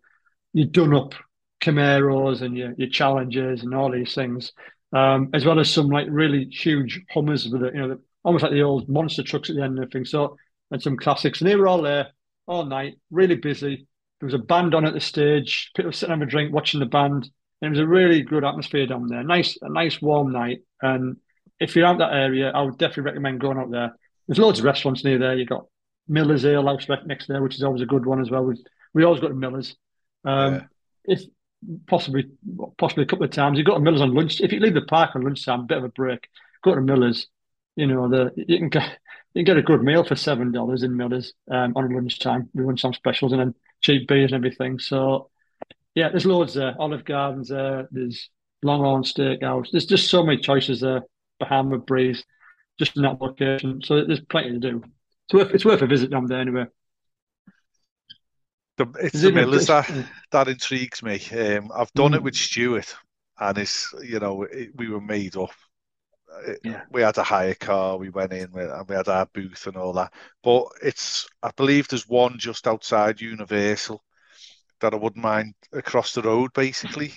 your 0.57 0.66
done 0.66 0.95
up 0.95 1.14
Camaros 1.61 2.42
and 2.42 2.57
your, 2.57 2.73
your 2.77 2.88
Challengers 2.88 3.62
and 3.62 3.75
all 3.75 3.90
these 3.90 4.14
things 4.14 4.53
um, 4.92 5.31
as 5.35 5.45
well 5.45 5.59
as 5.59 5.71
some 5.71 5.88
like 5.88 6.07
really 6.09 6.45
huge 6.47 7.03
Hummers 7.11 7.49
with 7.49 7.62
it, 7.62 7.75
you 7.75 7.81
know, 7.81 7.88
the, 7.88 8.01
almost 8.25 8.42
like 8.42 8.53
the 8.53 8.62
old 8.62 8.88
monster 8.88 9.23
trucks 9.23 9.51
at 9.51 9.57
the 9.57 9.62
end 9.62 9.79
and 9.79 9.81
everything. 9.81 10.05
So, 10.05 10.37
and 10.71 10.83
some 10.83 10.97
classics, 10.97 11.40
and 11.40 11.49
they 11.49 11.57
were 11.57 11.69
all 11.69 11.83
there 11.83 12.09
all 12.47 12.64
night, 12.64 12.95
really 13.11 13.37
busy. 13.37 13.87
There 14.21 14.27
was 14.27 14.35
a 14.35 14.38
band 14.38 14.75
on 14.75 14.87
at 14.87 14.95
the 14.95 15.01
stage. 15.01 15.71
People 15.77 15.92
sitting 15.92 16.11
having 16.11 16.27
a 16.27 16.31
drink, 16.31 16.53
watching 16.53 16.81
the 16.81 16.87
band, 16.87 17.29
and 17.61 17.66
it 17.66 17.71
was 17.71 17.79
a 17.79 17.87
really 17.87 18.23
good 18.23 18.45
atmosphere 18.45 18.87
down 18.87 19.09
there. 19.09 19.23
Nice, 19.23 19.59
a 19.61 19.69
nice 19.69 20.01
warm 20.01 20.33
night. 20.33 20.61
And 20.81 21.16
if 21.61 21.77
you're 21.77 21.87
out 21.87 21.99
that 21.99 22.14
area, 22.14 22.51
I 22.51 22.62
would 22.62 22.79
definitely 22.79 23.05
recommend 23.05 23.40
going 23.40 23.59
out 23.59 23.71
there. 23.71 23.97
There's 24.27 24.38
loads 24.38 24.59
of 24.59 24.64
restaurants 24.64 25.05
near 25.05 25.19
there. 25.19 25.37
You've 25.37 25.49
got 25.49 25.66
Miller's 26.09 26.45
Ale 26.45 26.66
House 26.66 26.88
next 27.05 27.27
there, 27.27 27.42
which 27.42 27.55
is 27.55 27.62
always 27.62 27.83
a 27.83 27.87
good 27.87 28.07
one 28.07 28.21
as 28.21 28.31
well. 28.31 28.45
We, 28.45 28.57
we 28.95 29.05
always 29.05 29.21
go 29.21 29.29
to 29.29 29.35
Miller's. 29.35 29.77
Um, 30.27 30.55
Yeah. 30.55 30.62
If 31.05 31.23
possibly 31.87 32.27
possibly 32.79 33.05
a 33.05 33.07
couple 33.07 33.25
of 33.25 33.31
times. 33.31 33.59
You 33.59 33.65
go 33.65 33.75
to 33.75 33.81
Miller's 33.81 34.01
on 34.01 34.15
lunch. 34.15 34.41
If 34.41 34.53
you 34.53 34.61
leave 34.61 34.75
the 34.75 34.83
park 34.83 35.15
on 35.15 35.23
lunchtime, 35.23 35.61
a 35.61 35.65
bit 35.65 35.79
of 35.79 35.85
a 35.85 35.89
break. 35.89 36.29
Go 36.62 36.75
to 36.75 36.81
Miller's. 36.81 37.29
You 37.77 37.87
know 37.87 38.09
the 38.09 38.33
you 38.37 38.59
can 38.59 38.69
get 38.69 38.99
you 39.35 39.41
can 39.41 39.45
get 39.45 39.59
a 39.59 39.62
good 39.62 39.83
meal 39.83 40.05
for 40.05 40.17
seven 40.17 40.51
dollars 40.53 40.83
in 40.83 40.97
Miller's 40.97 41.35
um, 41.51 41.73
on 41.77 41.93
lunchtime. 41.95 42.49
We 42.55 42.65
run 42.65 42.79
some 42.79 42.95
specials 42.95 43.33
and 43.33 43.41
then 43.41 43.55
cheap 43.83 44.09
beers 44.09 44.33
and 44.33 44.39
everything. 44.39 44.79
So 44.79 45.31
yeah, 45.95 46.09
there's 46.09 46.27
loads 46.27 46.55
there. 46.55 46.75
Olive 46.79 47.05
Gardens 47.05 47.49
there. 47.49 47.89
There's 47.91 48.31
Longhorn 48.62 49.03
Steakhouse. 49.03 49.71
There's 49.71 49.87
just 49.87 50.09
so 50.09 50.23
many 50.23 50.39
choices 50.41 50.81
there. 50.81 51.03
Bahama 51.39 51.79
Breeze, 51.79 52.25
just 52.79 52.97
in 52.97 53.03
that 53.03 53.21
location. 53.21 53.83
So 53.83 54.05
there's 54.05 54.21
plenty 54.21 54.53
to 54.53 54.59
do. 54.59 54.83
It's 55.27 55.35
worth 55.35 55.55
it's 55.55 55.65
worth 55.65 55.83
a 55.83 55.87
visit 55.87 56.11
down 56.11 56.27
there 56.27 56.41
anyway. 56.41 56.67
The, 58.77 58.87
it's 59.01 59.20
the 59.22 59.33
Millers 59.33 59.66
that 59.68 59.91
that 60.31 60.49
intrigues 60.49 61.03
me. 61.03 61.20
Um, 61.33 61.70
I've 61.74 61.93
done 61.95 62.14
it 62.14 62.20
Mm. 62.20 62.24
with 62.24 62.35
Stuart, 62.37 62.95
and 63.39 63.59
it's 63.59 63.93
you 64.03 64.18
know 64.20 64.43
it, 64.45 64.70
we 64.77 64.89
were 64.89 65.01
made 65.01 65.37
up. 65.37 65.51
It- 66.47 66.61
Yeah. 66.64 66.83
We 66.91 67.03
had 67.03 67.18
a 67.18 67.22
hire 67.22 67.55
car. 67.55 67.97
We 67.97 68.11
went 68.11 68.33
in 68.33 68.51
with, 68.53 68.70
and 68.70 68.89
we 68.89 68.95
had 68.97 69.09
our 69.09 69.27
booth 69.27 69.66
and 69.66 69.77
all 69.77 69.93
that. 69.95 70.12
But 70.43 70.66
it's 70.83 71.27
I 71.43 71.51
believe 71.57 71.89
there's 71.89 72.09
one 72.09 72.39
just 72.39 72.66
outside 72.66 73.20
Universal 73.20 74.03
that 74.81 74.93
I 74.93 74.97
wouldn't 74.97 75.24
mind 75.24 75.55
across 75.72 76.12
the 76.12 76.22
road, 76.22 76.53
basically, 76.53 77.14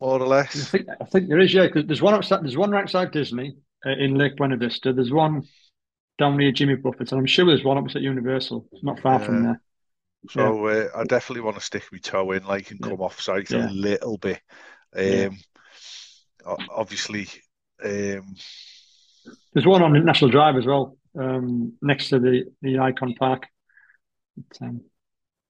more 0.00 0.20
or 0.20 0.26
I 0.26 0.28
less. 0.28 0.70
think 0.70 0.86
I 1.00 1.04
think 1.04 1.28
there 1.28 1.40
is, 1.40 1.52
yeah. 1.54 1.68
'cause 1.68 1.84
there's 1.86 2.02
one 2.02 2.14
outside. 2.14 2.42
There's 2.42 2.56
one 2.56 2.70
right 2.70 2.82
outside 2.84 3.10
Disney 3.10 3.56
uh, 3.86 3.90
in 3.90 4.14
Lake 4.14 4.36
Buena 4.36 4.56
Vista. 4.56 4.92
There's 4.92 5.12
one 5.12 5.42
down 6.18 6.36
near 6.36 6.52
Jimmy 6.52 6.76
Buffett, 6.76 7.10
and 7.10 7.18
I'm 7.20 7.26
sure 7.26 7.46
there's 7.46 7.64
one 7.64 7.78
opposite 7.78 8.02
Universal. 8.02 8.68
It's 8.72 8.84
not 8.84 9.00
far 9.00 9.18
from 9.18 9.42
there. 9.42 9.60
So 10.28 10.66
uh, 10.66 10.88
I 10.96 11.04
definitely 11.04 11.42
want 11.42 11.56
to 11.56 11.62
stick 11.62 11.84
my 11.92 11.98
toe 11.98 12.32
in, 12.32 12.44
like, 12.44 12.70
and 12.70 12.80
Yeah. 12.80 12.88
come 12.90 13.00
off 13.00 13.20
site 13.20 13.50
Yeah. 13.50 13.68
a 13.68 13.70
little 13.70 14.18
bit. 14.18 14.40
Um, 14.96 15.38
obviously, 16.70 17.28
um, 17.84 18.34
There's 19.52 19.66
one 19.66 19.82
on 19.82 20.04
National 20.04 20.30
Drive 20.30 20.56
as 20.56 20.66
well, 20.66 20.96
um, 21.18 21.74
next 21.80 22.08
to 22.08 22.18
the, 22.18 22.44
the 22.62 22.78
Icon 22.78 23.14
Park. 23.14 23.46
But, 24.36 24.66
um, 24.66 24.80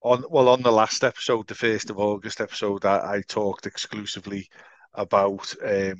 on 0.02 0.24
well, 0.28 0.48
on 0.50 0.62
the 0.62 0.70
last 0.70 1.02
episode, 1.02 1.46
the 1.46 1.54
first 1.54 1.90
of 1.90 1.98
August 1.98 2.40
episode, 2.40 2.84
I, 2.84 3.14
I 3.14 3.22
talked 3.26 3.66
exclusively 3.66 4.48
about 4.92 5.54
um, 5.64 5.96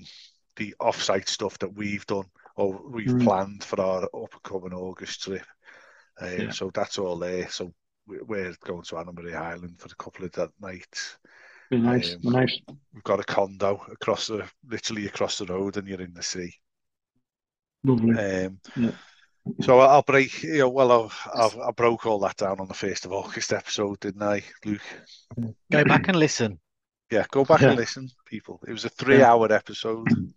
the 0.57 0.75
off-site 0.79 1.29
stuff 1.29 1.59
that 1.59 1.75
we've 1.75 2.07
done 2.07 2.27
or 2.57 2.81
we've 2.89 3.09
Mm. 3.09 3.25
planned 3.25 3.65
for 3.65 3.81
our 3.81 4.09
upcoming 4.15 4.75
August 4.75 5.23
trip. 5.23 5.47
Um, 6.21 6.39
Yeah. 6.39 6.51
So 6.51 6.71
that's 6.73 6.99
all 6.99 7.17
there. 7.19 7.49
So 7.49 7.73
we're 8.07 8.55
going 8.65 8.83
to 8.83 8.99
Anna 8.99 9.13
Island 9.39 9.79
for 9.79 9.89
a 9.91 10.03
couple 10.03 10.25
of 10.25 10.33
that 10.33 10.51
nights. 10.61 11.19
be 11.71 11.79
nice, 11.79 12.15
Um, 12.15 12.33
nice. 12.33 12.59
We've 12.93 13.05
got 13.05 13.21
a 13.21 13.25
condo 13.25 13.83
across 13.91 14.27
the, 14.29 14.49
literally 14.69 15.07
across 15.07 15.39
the 15.39 15.47
road, 15.47 15.77
and 15.77 15.89
you're 15.89 16.01
in 16.01 16.15
the 16.15 16.23
sea. 16.23 16.53
Lovely. 17.85 18.19
Um, 18.19 18.59
Yeah. 18.77 18.91
So 19.61 19.79
I'll 19.81 20.03
break. 20.03 20.43
You 20.43 20.59
know, 20.59 20.69
well, 20.71 21.05
I've, 21.05 21.29
I've, 21.35 21.59
I 21.59 21.71
broke 21.73 22.07
all 22.07 22.19
that 22.21 22.37
down 22.39 22.61
on 22.61 22.69
the 22.69 22.75
first 22.75 23.05
of 23.05 23.13
August 23.13 23.53
episode, 23.53 24.01
didn't 24.01 24.23
I, 24.23 24.43
Luke? 24.65 24.81
Go 25.71 25.85
back 25.85 26.09
and 26.09 26.19
listen. 26.19 26.59
Yeah, 27.11 27.27
go 27.31 27.45
back 27.45 27.61
Yeah. 27.61 27.69
and 27.69 27.77
listen, 27.77 28.09
people. 28.25 28.61
It 28.67 28.73
was 28.73 28.87
a 28.87 28.89
three-hour 28.89 29.53
episode. 29.53 30.09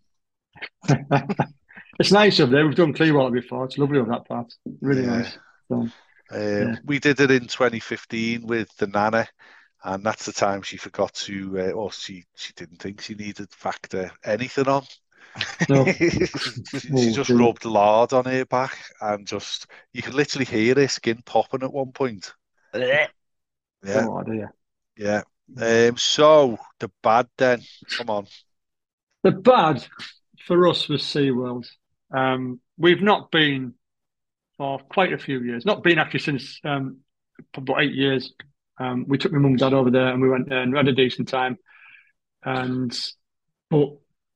it's 1.99 2.11
nice 2.11 2.39
up 2.39 2.49
there. 2.49 2.65
We've 2.67 2.75
done 2.75 2.93
Clearwater 2.93 3.31
before. 3.31 3.65
It's 3.65 3.77
lovely 3.77 3.99
on 3.99 4.09
that 4.09 4.27
part. 4.27 4.53
Really 4.81 5.03
Yeah. 5.03 5.17
nice. 5.17 5.37
So, 5.69 5.87
Um, 6.31 6.67
Yeah. 6.67 6.79
We 6.85 6.99
did 6.99 7.19
it 7.19 7.31
in 7.31 7.47
2015 7.47 8.45
with 8.47 8.75
the 8.77 8.87
Nana, 8.87 9.27
and 9.83 10.03
that's 10.05 10.25
the 10.25 10.33
time 10.33 10.61
she 10.61 10.77
forgot 10.77 11.13
to, 11.15 11.59
uh, 11.59 11.71
or 11.71 11.91
she 11.91 12.25
she 12.35 12.53
didn't 12.53 12.77
think 12.81 13.01
she 13.01 13.15
needed 13.15 13.49
to 13.51 13.57
factor 13.57 14.11
anything 14.23 14.67
on. 14.67 14.85
no, 15.69 15.85
she, 16.73 16.95
she 16.95 17.11
just 17.11 17.33
dear. 17.33 17.35
rubbed 17.35 17.65
lard 17.65 18.13
on 18.13 18.25
her 18.25 18.45
back, 18.45 18.77
and 19.01 19.27
just 19.27 19.67
you 19.93 20.01
could 20.01 20.13
literally 20.15 20.45
hear 20.45 20.75
her 20.75 20.87
skin 20.87 21.21
popping 21.25 21.63
at 21.63 21.73
one 21.73 21.91
point. 21.91 22.33
Yeah, 23.83 24.07
oh 24.07 24.23
yeah. 24.95 25.23
Um, 25.59 25.97
so 25.97 26.57
the 26.79 26.91
bad 27.03 27.27
then, 27.37 27.61
come 27.97 28.09
on. 28.09 28.27
The 29.23 29.31
bad 29.31 29.85
for 30.45 30.67
us 30.67 30.87
was 30.87 31.01
SeaWorld. 31.03 31.67
Um, 32.11 32.59
we've 32.77 33.01
not 33.01 33.31
been 33.31 33.73
for 34.57 34.79
quite 34.79 35.13
a 35.13 35.17
few 35.17 35.39
years. 35.41 35.65
Not 35.65 35.83
been 35.83 35.99
actually 35.99 36.19
since 36.21 36.59
um, 36.63 36.97
about 37.55 37.81
eight 37.83 37.93
years. 37.93 38.33
Um, 38.79 39.05
we 39.07 39.17
took 39.17 39.31
my 39.31 39.39
mum 39.39 39.51
and 39.51 39.59
dad 39.59 39.73
over 39.73 39.89
there 39.91 40.07
and 40.09 40.21
we 40.21 40.29
went 40.29 40.49
there 40.49 40.61
and 40.61 40.71
we 40.71 40.77
had 40.77 40.87
a 40.87 40.93
decent 40.93 41.27
time. 41.27 41.57
And 42.43 42.97
but 43.69 43.89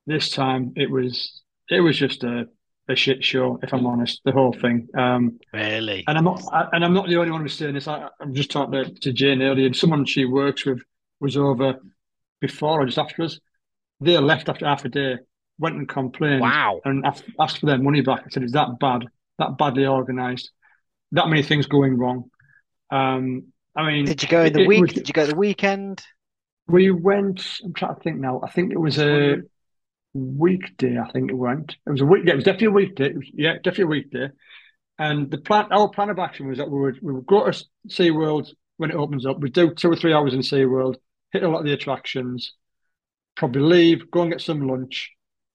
this 0.07 0.29
time 0.31 0.73
it 0.75 0.89
was 0.89 1.41
it 1.69 1.79
was 1.79 1.97
just 1.97 2.23
a, 2.23 2.47
a 2.89 2.95
shit 2.95 3.23
show, 3.23 3.59
if 3.63 3.73
I'm 3.73 3.85
honest, 3.85 4.21
the 4.25 4.31
whole 4.31 4.53
thing. 4.53 4.87
Um, 4.97 5.39
Really? 5.53 6.03
and 6.07 6.17
I'm 6.17 6.23
not, 6.25 6.41
I, 6.51 6.67
and 6.73 6.83
I'm 6.83 6.93
not 6.93 7.07
the 7.07 7.15
only 7.17 7.31
one 7.31 7.41
who's 7.41 7.53
saying 7.53 7.75
this. 7.75 7.87
I, 7.87 8.09
I'm 8.19 8.33
just 8.33 8.51
talking 8.51 8.73
to, 8.83 8.93
to 8.93 9.13
Jane 9.13 9.41
earlier, 9.41 9.65
and 9.67 9.75
someone 9.75 10.03
she 10.05 10.25
works 10.25 10.65
with 10.65 10.81
was 11.21 11.37
over 11.37 11.75
before 12.41 12.81
or 12.81 12.85
just 12.85 12.97
after 12.97 13.23
us. 13.23 13.39
They 14.01 14.17
left 14.17 14.49
after 14.49 14.65
half 14.65 14.83
a 14.83 14.89
day, 14.89 15.19
went 15.59 15.75
and 15.77 15.87
complained, 15.87 16.41
Wow. 16.41 16.81
and 16.83 17.05
asked, 17.05 17.23
asked 17.39 17.59
for 17.59 17.67
their 17.67 17.77
money 17.77 18.01
back. 18.01 18.23
I 18.25 18.29
said, 18.31 18.43
"Is 18.43 18.51
that 18.53 18.79
bad? 18.79 19.05
That 19.41 19.57
badly 19.57 19.85
organised? 19.87 20.51
That 21.11 21.27
many 21.27 21.43
things 21.43 21.65
going 21.65 21.97
wrong?" 21.97 22.29
Um, 22.91 23.47
I 23.75 23.85
mean, 23.87 24.05
Did 24.05 24.21
you 24.21 24.29
go 24.29 24.43
in 24.43 24.53
the 24.53 24.65
week? 24.67 24.81
was- 24.81 24.93
Did 24.93 25.07
you 25.07 25.13
go 25.13 25.25
the 25.25 25.35
weekend? 25.35 26.01
we 26.67 26.91
went. 26.91 27.59
I'm 27.63 27.73
trying 27.73 27.95
to 27.95 28.01
think 28.01 28.17
now. 28.19 28.39
I 28.43 28.49
think 28.51 28.71
it 28.71 28.79
was 28.79 28.97
a 28.99 29.41
weekday. 30.13 30.97
I 30.97 31.09
think 31.11 31.31
it 31.31 31.35
went. 31.35 31.75
It 31.85 31.89
was 31.89 32.01
a 32.01 32.05
week. 32.05 32.23
Yeah, 32.25 32.33
it 32.33 32.35
was 32.37 32.45
definitely 32.45 32.67
a 32.67 32.71
weekday. 32.71 33.13
Was, 33.13 33.29
yeah, 33.33 33.53
definitely 33.55 33.83
a 33.83 33.87
weekday. 33.87 34.29
And 34.99 35.31
the 35.31 35.37
plan, 35.39 35.65
our 35.71 35.89
plan 35.89 36.09
of 36.09 36.19
action 36.19 36.47
was 36.47 36.57
that 36.59 36.69
we 36.69 36.79
would 36.79 36.99
we 37.01 37.13
would 37.13 37.25
go 37.25 37.49
to 37.49 37.65
SeaWorld 37.87 38.49
when 38.77 38.91
it 38.91 38.95
opens 38.95 39.25
up. 39.25 39.39
We'd 39.39 39.53
do 39.53 39.73
two 39.73 39.91
or 39.91 39.95
three 39.95 40.13
hours 40.13 40.33
in 40.33 40.41
SeaWorld, 40.41 40.95
hit 41.31 41.43
a 41.43 41.49
lot 41.49 41.59
of 41.59 41.65
the 41.65 41.73
attractions, 41.73 42.53
probably 43.35 43.61
leave, 43.61 44.11
go 44.11 44.21
and 44.21 44.31
get 44.31 44.41
some 44.41 44.67
lunch, 44.67 45.11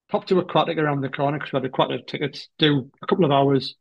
pop 0.09 0.25
to 0.27 0.39
Aquatic 0.39 0.77
around 0.77 1.01
the 1.01 1.09
corner 1.09 1.37
because 1.37 1.53
we 1.53 1.57
had 1.57 1.65
Aquatic 1.65 2.07
tickets, 2.07 2.49
do 2.57 2.89
a 3.01 3.07
couple 3.07 3.25
of 3.25 3.31
hours, 3.31 3.75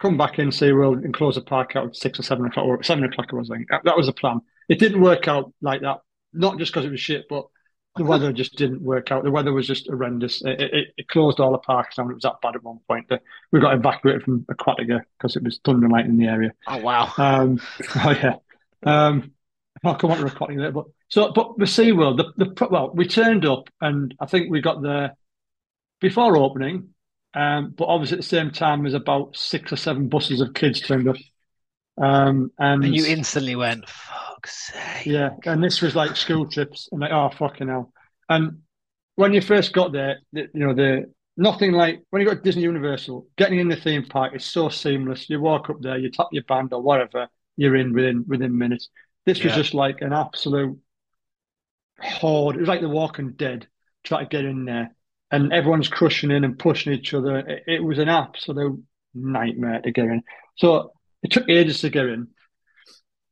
come 0.00 0.16
back 0.16 0.38
in 0.38 0.48
SeaWorld 0.48 1.04
and 1.04 1.14
close 1.14 1.36
the 1.36 1.42
park 1.42 1.76
out 1.76 1.86
at 1.86 1.96
six 1.96 2.18
or 2.18 2.22
seven 2.22 2.46
o'clock 2.46 2.66
or 2.66 2.82
seven 2.82 3.04
o'clock. 3.04 3.28
I 3.32 3.36
was 3.36 3.48
that 3.48 3.96
was 3.96 4.06
the 4.06 4.12
plan. 4.12 4.40
It 4.68 4.78
didn't 4.78 5.00
work 5.00 5.28
out 5.28 5.52
like 5.60 5.82
that, 5.82 5.98
not 6.32 6.58
just 6.58 6.72
because 6.72 6.86
it 6.86 6.90
was 6.90 7.00
shit, 7.00 7.26
but 7.28 7.46
the 7.96 8.04
weather 8.04 8.32
just 8.32 8.56
didn't 8.56 8.80
work 8.80 9.12
out. 9.12 9.22
The 9.22 9.30
weather 9.30 9.52
was 9.52 9.66
just 9.66 9.86
horrendous. 9.86 10.42
It, 10.42 10.60
it, 10.60 10.88
it 10.96 11.08
closed 11.08 11.40
all 11.40 11.52
the 11.52 11.58
parks 11.58 11.96
down. 11.96 12.10
It 12.10 12.14
was 12.14 12.22
that 12.22 12.40
bad 12.42 12.56
at 12.56 12.62
one 12.62 12.80
point 12.88 13.08
that 13.10 13.22
we 13.50 13.60
got 13.60 13.74
evacuated 13.74 14.22
from 14.22 14.46
Aquatica 14.50 15.02
because 15.18 15.36
it 15.36 15.42
was 15.42 15.60
thunder 15.64 15.84
and 15.84 15.92
lightning 15.92 16.14
in 16.14 16.26
the 16.26 16.32
area. 16.32 16.52
Oh 16.66 16.78
wow. 16.78 17.12
Um, 17.18 17.60
oh 17.96 18.10
yeah. 18.10 18.36
Um, 18.84 19.32
I'll 19.84 19.96
come 19.96 20.10
on 20.10 20.18
to 20.18 20.24
Aquatica 20.24 20.56
later. 20.56 20.72
But 20.72 20.86
so, 21.08 21.32
but 21.32 21.58
the 21.58 21.66
SeaWorld, 21.66 22.16
the, 22.16 22.44
the 22.44 22.68
well, 22.68 22.92
we 22.94 23.06
turned 23.06 23.44
up 23.44 23.68
and 23.80 24.14
I 24.18 24.26
think 24.26 24.50
we 24.50 24.62
got 24.62 24.82
there 24.82 25.14
before 26.02 26.36
opening. 26.36 26.90
Um, 27.34 27.74
but 27.76 27.86
obviously 27.86 28.18
at 28.18 28.22
the 28.22 28.28
same 28.28 28.50
time, 28.50 28.82
there's 28.82 28.92
about 28.94 29.36
six 29.36 29.72
or 29.72 29.76
seven 29.76 30.08
buses 30.08 30.42
of 30.42 30.52
kids 30.52 30.82
turned 30.82 31.08
up. 31.08 31.16
Um, 32.00 32.52
and 32.58 32.84
And 32.84 32.94
you 32.94 33.06
instantly 33.06 33.56
went, 33.56 33.88
fuck's 33.88 34.72
sake. 34.72 35.06
yeah, 35.06 35.30
and 35.46 35.62
this 35.62 35.80
was 35.82 35.96
like 35.96 36.16
school 36.16 36.48
trips, 36.48 36.88
and 36.92 37.00
like, 37.00 37.10
oh 37.12 37.30
fucking 37.30 37.68
hell. 37.68 37.92
And 38.28 38.62
when 39.16 39.32
you 39.32 39.40
first 39.40 39.72
got 39.72 39.92
there, 39.92 40.20
the, 40.32 40.48
you 40.54 40.66
know, 40.66 40.74
the 40.74 41.12
nothing 41.36 41.72
like 41.72 42.02
when 42.10 42.22
you 42.22 42.28
got 42.28 42.36
to 42.36 42.42
Disney 42.42 42.62
Universal, 42.62 43.26
getting 43.36 43.58
in 43.58 43.68
the 43.68 43.76
theme 43.76 44.06
park 44.06 44.34
is 44.34 44.44
so 44.44 44.68
seamless. 44.68 45.28
You 45.30 45.40
walk 45.40 45.70
up 45.70 45.80
there, 45.80 45.98
you 45.98 46.10
tap 46.10 46.28
your 46.32 46.44
band 46.44 46.72
or 46.72 46.82
whatever, 46.82 47.28
you're 47.56 47.76
in 47.76 47.92
within 47.92 48.24
within 48.26 48.56
minutes. 48.56 48.88
This 49.26 49.42
was 49.44 49.52
just 49.54 49.74
like 49.74 50.00
an 50.02 50.12
absolute 50.12 50.78
horde. 52.00 52.56
It 52.56 52.60
was 52.60 52.68
like 52.68 52.80
The 52.80 52.88
Walking 52.88 53.32
Dead 53.32 53.68
trying 54.04 54.26
to 54.26 54.28
get 54.28 54.44
in 54.44 54.64
there, 54.64 54.94
and 55.32 55.52
everyone's 55.52 55.88
crushing 55.88 56.30
in 56.30 56.44
and 56.44 56.58
pushing 56.58 56.92
each 56.92 57.14
other. 57.14 57.38
It, 57.38 57.64
it 57.66 57.84
was 57.84 57.98
an 57.98 58.08
absolute 58.08 58.84
nightmare 59.14 59.80
to 59.80 59.90
get 59.90 60.04
in. 60.04 60.22
So 60.56 60.92
it 61.22 61.30
took 61.30 61.48
ages 61.48 61.80
to 61.80 61.90
get 61.90 62.06
in. 62.06 62.28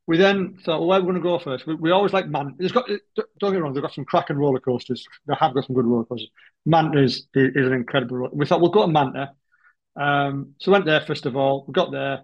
We 0.06 0.16
then 0.16 0.56
thought, 0.64 0.80
well, 0.80 0.88
where 0.88 0.98
are 0.98 1.02
we 1.02 1.06
going 1.12 1.22
to 1.22 1.28
go 1.28 1.38
first? 1.38 1.66
We, 1.66 1.74
we 1.74 1.90
always 1.92 2.12
like 2.12 2.26
Man. 2.26 2.56
Got 2.72 2.88
don't 3.38 3.52
get 3.52 3.62
wrong. 3.62 3.74
They've 3.74 3.82
got 3.82 3.94
some 3.94 4.06
cracking 4.06 4.38
roller 4.38 4.58
coasters. 4.58 5.06
They 5.26 5.34
have 5.38 5.54
got 5.54 5.66
some 5.66 5.76
good 5.76 5.86
roller 5.86 6.04
coasters. 6.04 6.30
Manta 6.66 7.00
is, 7.00 7.28
is, 7.34 7.54
is 7.54 7.66
an 7.66 7.74
incredible. 7.74 8.16
Roller. 8.16 8.34
We 8.34 8.46
thought 8.46 8.60
we'll 8.60 8.70
go 8.70 8.86
to 8.86 8.92
Manta. 8.92 9.32
Um, 9.94 10.54
so 10.58 10.72
went 10.72 10.86
there 10.86 11.02
first 11.02 11.26
of 11.26 11.36
all. 11.36 11.64
We 11.68 11.72
got 11.72 11.92
there, 11.92 12.22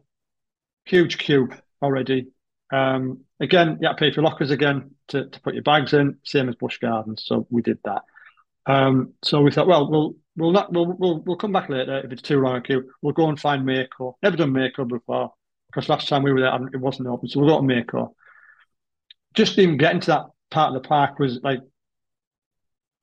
huge 0.86 1.18
queue 1.18 1.50
already. 1.82 2.28
Um, 2.72 3.20
again, 3.38 3.78
you 3.80 3.86
had 3.86 3.98
to 3.98 4.00
pay 4.00 4.12
for 4.12 4.22
lockers 4.22 4.50
again 4.50 4.92
to, 5.08 5.26
to 5.28 5.40
put 5.40 5.54
your 5.54 5.62
bags 5.62 5.92
in, 5.92 6.18
same 6.24 6.48
as 6.48 6.56
Busch 6.56 6.78
Gardens. 6.78 7.22
So 7.24 7.46
we 7.50 7.62
did 7.62 7.78
that. 7.84 8.02
Um, 8.66 9.14
so 9.22 9.40
we 9.42 9.50
thought, 9.50 9.68
well, 9.68 9.90
we'll 9.90 10.14
we'll 10.36 10.52
not 10.52 10.72
we'll 10.72 10.86
we'll, 10.98 11.20
we'll 11.20 11.36
come 11.36 11.52
back 11.52 11.68
later 11.68 12.02
if 12.04 12.12
it's 12.12 12.22
too 12.22 12.40
long 12.40 12.56
a 12.56 12.60
queue. 12.60 12.90
We'll 13.02 13.12
go 13.12 13.28
and 13.28 13.38
find 13.38 13.64
Mako. 13.64 14.18
Never 14.22 14.36
done 14.36 14.52
Mako 14.52 14.84
before 14.84 15.32
because 15.68 15.88
last 15.88 16.08
time 16.08 16.22
we 16.22 16.32
were 16.32 16.40
there 16.40 16.68
it 16.72 16.80
wasn't 16.80 17.08
open. 17.08 17.28
So 17.28 17.40
we'll 17.40 17.48
go 17.48 17.66
to 17.66 17.74
Mako. 17.74 18.14
Just 19.34 19.58
even 19.58 19.76
getting 19.76 20.00
to 20.00 20.06
that 20.06 20.24
part 20.50 20.74
of 20.74 20.82
the 20.82 20.88
park 20.88 21.18
was 21.18 21.40
like 21.42 21.60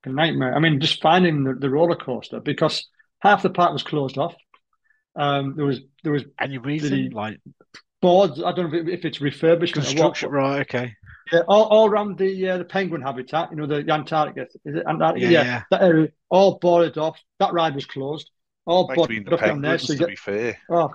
a 0.04 0.10
nightmare. 0.10 0.56
I 0.56 0.60
mean, 0.60 0.80
just 0.80 1.02
finding 1.02 1.44
the, 1.44 1.54
the 1.54 1.70
roller 1.70 1.96
coaster 1.96 2.40
because 2.40 2.88
half 3.20 3.44
the 3.44 3.50
park 3.50 3.72
was 3.72 3.84
closed 3.84 4.18
off. 4.18 4.36
Um, 5.16 5.56
there 5.56 5.66
was 5.66 5.82
there 6.04 6.14
was 6.14 6.24
Any 6.40 6.58
reason? 6.58 7.12
Like 7.12 7.40
boards. 8.02 8.42
I 8.44 8.52
don't 8.52 8.72
know 8.72 8.80
if, 8.80 8.88
if 8.88 9.06
it's 9.06 9.20
refurbishment 9.20 9.74
construction, 9.74 10.30
right? 10.30 10.62
Okay. 10.62 10.94
Yeah, 11.32 11.42
all, 11.48 11.64
all 11.66 11.90
around 11.90 12.18
the 12.18 12.50
uh, 12.50 12.58
the 12.58 12.66
penguin 12.66 13.02
habitat, 13.02 13.50
you 13.52 13.58
know, 13.58 13.66
the 13.68 13.90
Antarctica, 13.92 14.48
is 14.66 14.76
it 14.76 14.84
Antarctica? 14.88 15.26
Yeah, 15.26 15.30
Yeah, 15.30 15.44
yeah. 15.44 15.64
that 15.72 15.82
area, 15.82 16.10
all 16.30 16.60
boarded 16.60 16.98
off. 16.98 17.20
That 17.40 17.54
ride 17.54 17.76
was 17.76 17.86
closed. 17.86 18.30
All 18.66 18.88
Might 18.88 18.96
boarded 18.96 19.26
the 19.26 19.34
up 19.34 19.44
down 19.44 19.62
there. 19.62 19.78
So 19.78 19.94
you 19.94 20.00
to 20.00 20.06
get, 20.06 20.08
be 20.08 20.16
fair. 20.16 20.58
oh, 20.70 20.90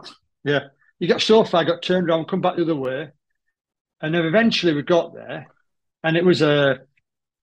yeah, 0.45 0.69
you 0.99 1.09
got 1.09 1.21
so 1.23 1.45
far, 1.45 1.65
got 1.65 1.83
turned 1.83 2.09
around, 2.09 2.27
come 2.29 2.41
back 2.41 2.57
the 2.57 2.63
other 2.63 2.77
way, 2.77 3.11
and 4.01 4.15
then 4.15 4.25
eventually 4.25 4.75
we 4.75 4.83
got 4.83 5.15
there, 5.15 5.49
and 6.03 6.17
it 6.17 6.25
was 6.25 6.43
a 6.43 6.81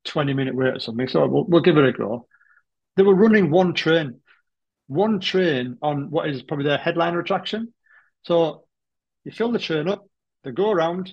twenty 0.03 0.33
minute 0.33 0.55
wait 0.55 0.75
or 0.75 0.79
something. 0.79 1.07
So 1.07 1.27
we'll, 1.27 1.45
we'll 1.45 1.61
give 1.61 1.77
it 1.77 1.86
a 1.86 1.91
go. 1.91 2.27
They 2.95 3.03
were 3.03 3.15
running 3.15 3.51
one 3.51 3.73
train, 3.73 4.21
one 4.88 5.19
train 5.19 5.77
on 5.81 6.09
what 6.11 6.29
is 6.29 6.43
probably 6.43 6.65
their 6.65 6.77
headliner 6.77 7.19
attraction. 7.19 7.73
So 8.23 8.65
you 9.23 9.31
fill 9.31 9.51
the 9.51 9.59
train 9.59 9.88
up, 9.89 10.07
they 10.43 10.51
go 10.51 10.71
around, 10.71 11.11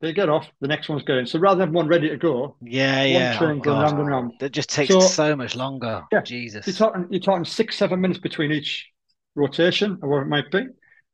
they 0.00 0.12
get 0.12 0.28
off, 0.28 0.46
the 0.60 0.68
next 0.68 0.88
one's 0.88 1.02
going. 1.02 1.26
So 1.26 1.38
rather 1.38 1.64
than 1.64 1.72
one 1.72 1.88
ready 1.88 2.08
to 2.08 2.16
go, 2.16 2.56
Yeah, 2.62 3.00
one 3.02 3.08
yeah. 3.10 3.38
train 3.38 3.58
Oh, 3.58 3.62
going 3.62 3.80
round 3.80 3.98
and 3.98 4.08
round. 4.08 4.32
That 4.40 4.52
just 4.52 4.70
takes 4.70 4.92
So- 4.92 5.00
so 5.00 5.34
much 5.36 5.56
longer. 5.56 6.04
Yeah. 6.12 6.22
Jesus. 6.22 6.66
You're 6.66 6.74
talking, 6.76 7.06
you're 7.10 7.20
talking 7.20 7.44
six, 7.44 7.76
seven 7.76 8.00
minutes 8.00 8.20
between 8.20 8.52
each 8.52 8.86
rotation, 9.34 9.98
or 10.02 10.08
whatever 10.08 10.26
it 10.26 10.28
might 10.28 10.50
be. 10.50 10.66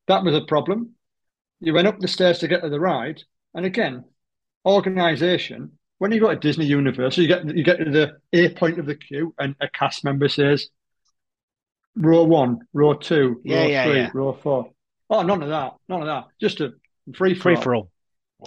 That 0.08 0.22
was 0.24 0.34
a 0.34 0.42
problem. 0.42 0.90
You 1.60 1.72
went 1.72 1.88
up 1.88 1.98
the 1.98 2.08
stairs 2.08 2.40
to 2.40 2.48
get 2.48 2.62
to 2.62 2.68
the 2.68 2.80
ride, 2.80 3.22
And 3.54 3.64
again, 3.64 4.04
organisation. 4.66 5.72
When 5.98 6.10
you 6.12 6.20
go 6.20 6.28
to 6.28 6.36
Disney 6.36 6.66
Universal, 6.66 7.22
you 7.22 7.28
get 7.28 7.56
you 7.56 7.62
get 7.62 7.78
to 7.78 7.90
the 7.90 8.16
A 8.32 8.48
point 8.50 8.78
of 8.78 8.86
the 8.86 8.96
queue, 8.96 9.32
and 9.38 9.54
a 9.60 9.68
cast 9.68 10.04
member 10.04 10.28
says, 10.28 10.68
"Row 11.96 12.24
one, 12.24 12.66
row 12.72 12.94
two, 12.94 13.40
row 13.46 13.66
yeah, 13.66 13.84
three, 13.84 13.96
yeah. 13.96 14.10
row 14.12 14.32
four. 14.32 14.70
Oh, 15.08 15.22
none 15.22 15.42
of 15.42 15.48
that, 15.50 15.74
none 15.88 16.00
of 16.00 16.06
that. 16.06 16.24
Just 16.40 16.60
a 16.60 16.72
free 17.14 17.34
Free 17.34 17.54
for 17.56 17.74
all. 17.76 17.90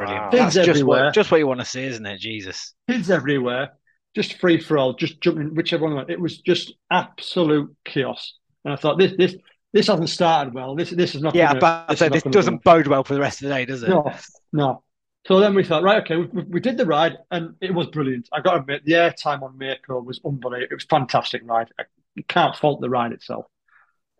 All. 0.01 0.07
Brilliant. 0.07 0.23
Wow. 0.25 0.29
That's 0.31 0.55
Kids 0.55 0.65
just 0.65 0.69
everywhere. 0.69 1.05
what, 1.05 1.13
just 1.13 1.31
what 1.31 1.37
you 1.37 1.47
want 1.47 1.59
to 1.59 1.65
see, 1.65 1.83
isn't 1.83 2.05
it? 2.05 2.19
Jesus. 2.19 2.73
Kids 2.89 3.09
everywhere, 3.09 3.73
just 4.15 4.39
free 4.39 4.59
for 4.59 4.77
all, 4.77 4.93
just 4.93 5.21
jumping 5.21 5.55
whichever 5.55 5.87
one. 5.87 6.09
It 6.09 6.19
was 6.19 6.39
just 6.39 6.73
absolute 6.91 7.75
chaos. 7.85 8.33
And 8.63 8.73
I 8.73 8.77
thought 8.77 8.97
this 8.97 9.13
this 9.17 9.35
this 9.73 9.87
hasn't 9.87 10.09
started 10.09 10.53
well. 10.53 10.75
This 10.75 10.89
this 10.89 11.15
is 11.15 11.21
not. 11.21 11.35
Yeah, 11.35 11.47
gonna, 11.47 11.59
but 11.59 11.87
this 11.89 11.99
so 11.99 12.09
this 12.09 12.23
doesn't 12.23 12.63
bode 12.63 12.87
well 12.87 13.03
for 13.03 13.13
the 13.13 13.21
rest 13.21 13.41
of 13.41 13.49
the 13.49 13.53
day, 13.53 13.65
does 13.65 13.83
it? 13.83 13.89
No, 13.89 14.11
no. 14.51 14.83
So 15.27 15.41
then 15.41 15.55
we 15.55 15.63
thought, 15.65 15.83
right, 15.83 16.01
okay, 16.03 16.15
we, 16.15 16.25
we, 16.27 16.43
we 16.43 16.59
did 16.61 16.77
the 16.77 16.85
ride 16.85 17.17
and 17.31 17.55
it 17.59 17.73
was 17.73 17.87
brilliant. 17.87 18.29
I 18.31 18.39
got 18.39 18.53
to 18.53 18.59
admit, 18.61 18.85
the 18.85 18.93
airtime 18.93 19.41
on 19.41 19.57
Mako 19.57 19.99
was 19.99 20.21
unbelievable. 20.23 20.67
It 20.71 20.73
was 20.73 20.85
a 20.85 20.87
fantastic 20.87 21.41
ride. 21.43 21.67
I, 21.77 21.83
you 22.15 22.23
can't 22.23 22.55
fault 22.55 22.79
the 22.79 22.89
ride 22.89 23.11
itself. 23.11 23.45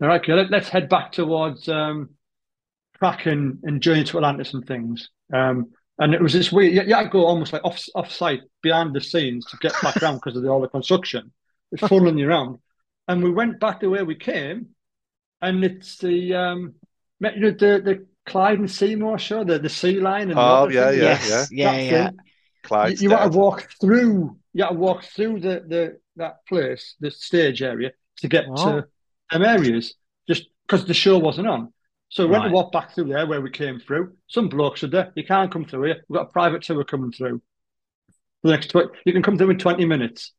All 0.01 0.09
right, 0.09 0.21
okay, 0.21 0.34
let, 0.34 0.53
us 0.53 0.67
head 0.67 0.89
back 0.89 1.13
towards 1.13 1.69
um, 1.69 2.09
Kraken 3.00 3.60
and 3.64 3.82
Journey 3.82 4.04
to 4.06 4.18
Atlantis 4.18 4.54
and 4.54 4.66
things. 4.66 5.10
Um, 5.34 5.72
and 6.00 6.14
it 6.14 6.22
was 6.22 6.34
this 6.34 6.52
weird, 6.52 6.74
you, 6.74 6.84
you 6.84 6.93
had 6.95 7.04
to 7.04 7.10
go 7.10 7.26
almost 7.26 7.54
like 7.54 7.64
off, 7.66 7.84
off 7.95 8.12
site, 8.12 8.41
behind 8.62 8.93
the 8.95 9.02
scenes 9.02 9.45
to 9.48 9.58
get 9.58 9.74
back 9.82 9.98
around 10.02 10.16
because 10.16 10.36
of 10.36 10.43
the, 10.43 10.50
all 10.50 10.62
the 10.62 10.68
construction. 10.70 11.32
It's 11.72 11.82
funneling 11.91 12.20
you 12.20 12.28
around. 12.30 12.60
And 13.08 13.24
we 13.24 13.32
went 13.32 13.60
back 13.60 13.80
the 13.80 13.89
way 13.89 14.04
we 14.04 14.16
came 14.16 14.68
and 15.41 15.64
it's 15.64 15.98
the, 15.98 16.34
um, 16.36 16.74
you 17.20 17.39
know, 17.39 17.52
the, 17.52 17.82
the 17.84 18.06
Clyde 18.26 18.60
and 18.60 18.68
Seamore 18.68 19.18
show, 19.20 19.43
the, 19.43 19.58
the 19.60 19.70
sea 19.70 20.00
line. 20.00 20.30
And 20.30 20.39
Oh, 20.39 20.68
yeah, 20.70 20.91
yeah, 20.91 21.02
yes. 21.02 21.50
Yeah. 21.52 21.72
That 21.72 21.82
Yeah. 21.84 22.08
thing. 22.10 22.18
You, 22.18 22.24
Clyde's 22.64 23.02
you 23.02 23.10
want 23.10 23.24
dead. 23.24 23.32
to 23.32 23.38
walk 23.38 23.70
through. 23.80 24.38
You 24.54 24.64
got 24.64 24.70
to 24.70 24.76
walk 24.76 25.04
through 25.06 25.39
the, 25.39 25.64
the 25.68 26.00
that 26.18 26.45
place, 26.48 26.95
the 27.00 27.10
stage 27.12 27.62
area, 27.62 27.91
to 28.18 28.28
get 28.28 28.45
Oh. 28.50 28.56
to 28.82 28.88
them 29.32 29.43
areas. 29.45 29.93
Just 30.28 30.48
because 30.68 30.86
the 30.86 30.93
show 30.93 31.18
wasn't 31.18 31.48
on, 31.48 31.72
so 32.10 32.26
we 32.26 32.32
went 32.32 32.45
to 32.45 32.49
walk 32.51 32.72
back 32.72 32.93
through 32.93 33.05
there 33.05 33.28
where 33.28 33.41
we 33.41 33.49
came 33.49 33.80
through. 33.80 34.14
Some 34.28 34.49
blokes 34.49 34.82
said 34.82 34.91
there, 34.91 35.12
you 35.16 35.26
can't 35.26 35.51
come 35.51 35.66
through 35.66 35.84
here. 35.84 36.03
We've 36.08 36.18
got 36.18 36.30
a 36.30 36.32
private 36.32 36.62
tour 36.62 36.84
coming 36.84 37.12
through. 37.12 37.41
The 38.43 38.51
next 38.51 38.68
tw- 38.72 38.91
you 39.05 39.14
can 39.14 39.24
come 39.24 39.38
through 39.38 39.49
in 39.51 39.58
twenty 39.58 39.86
minutes. 39.86 40.34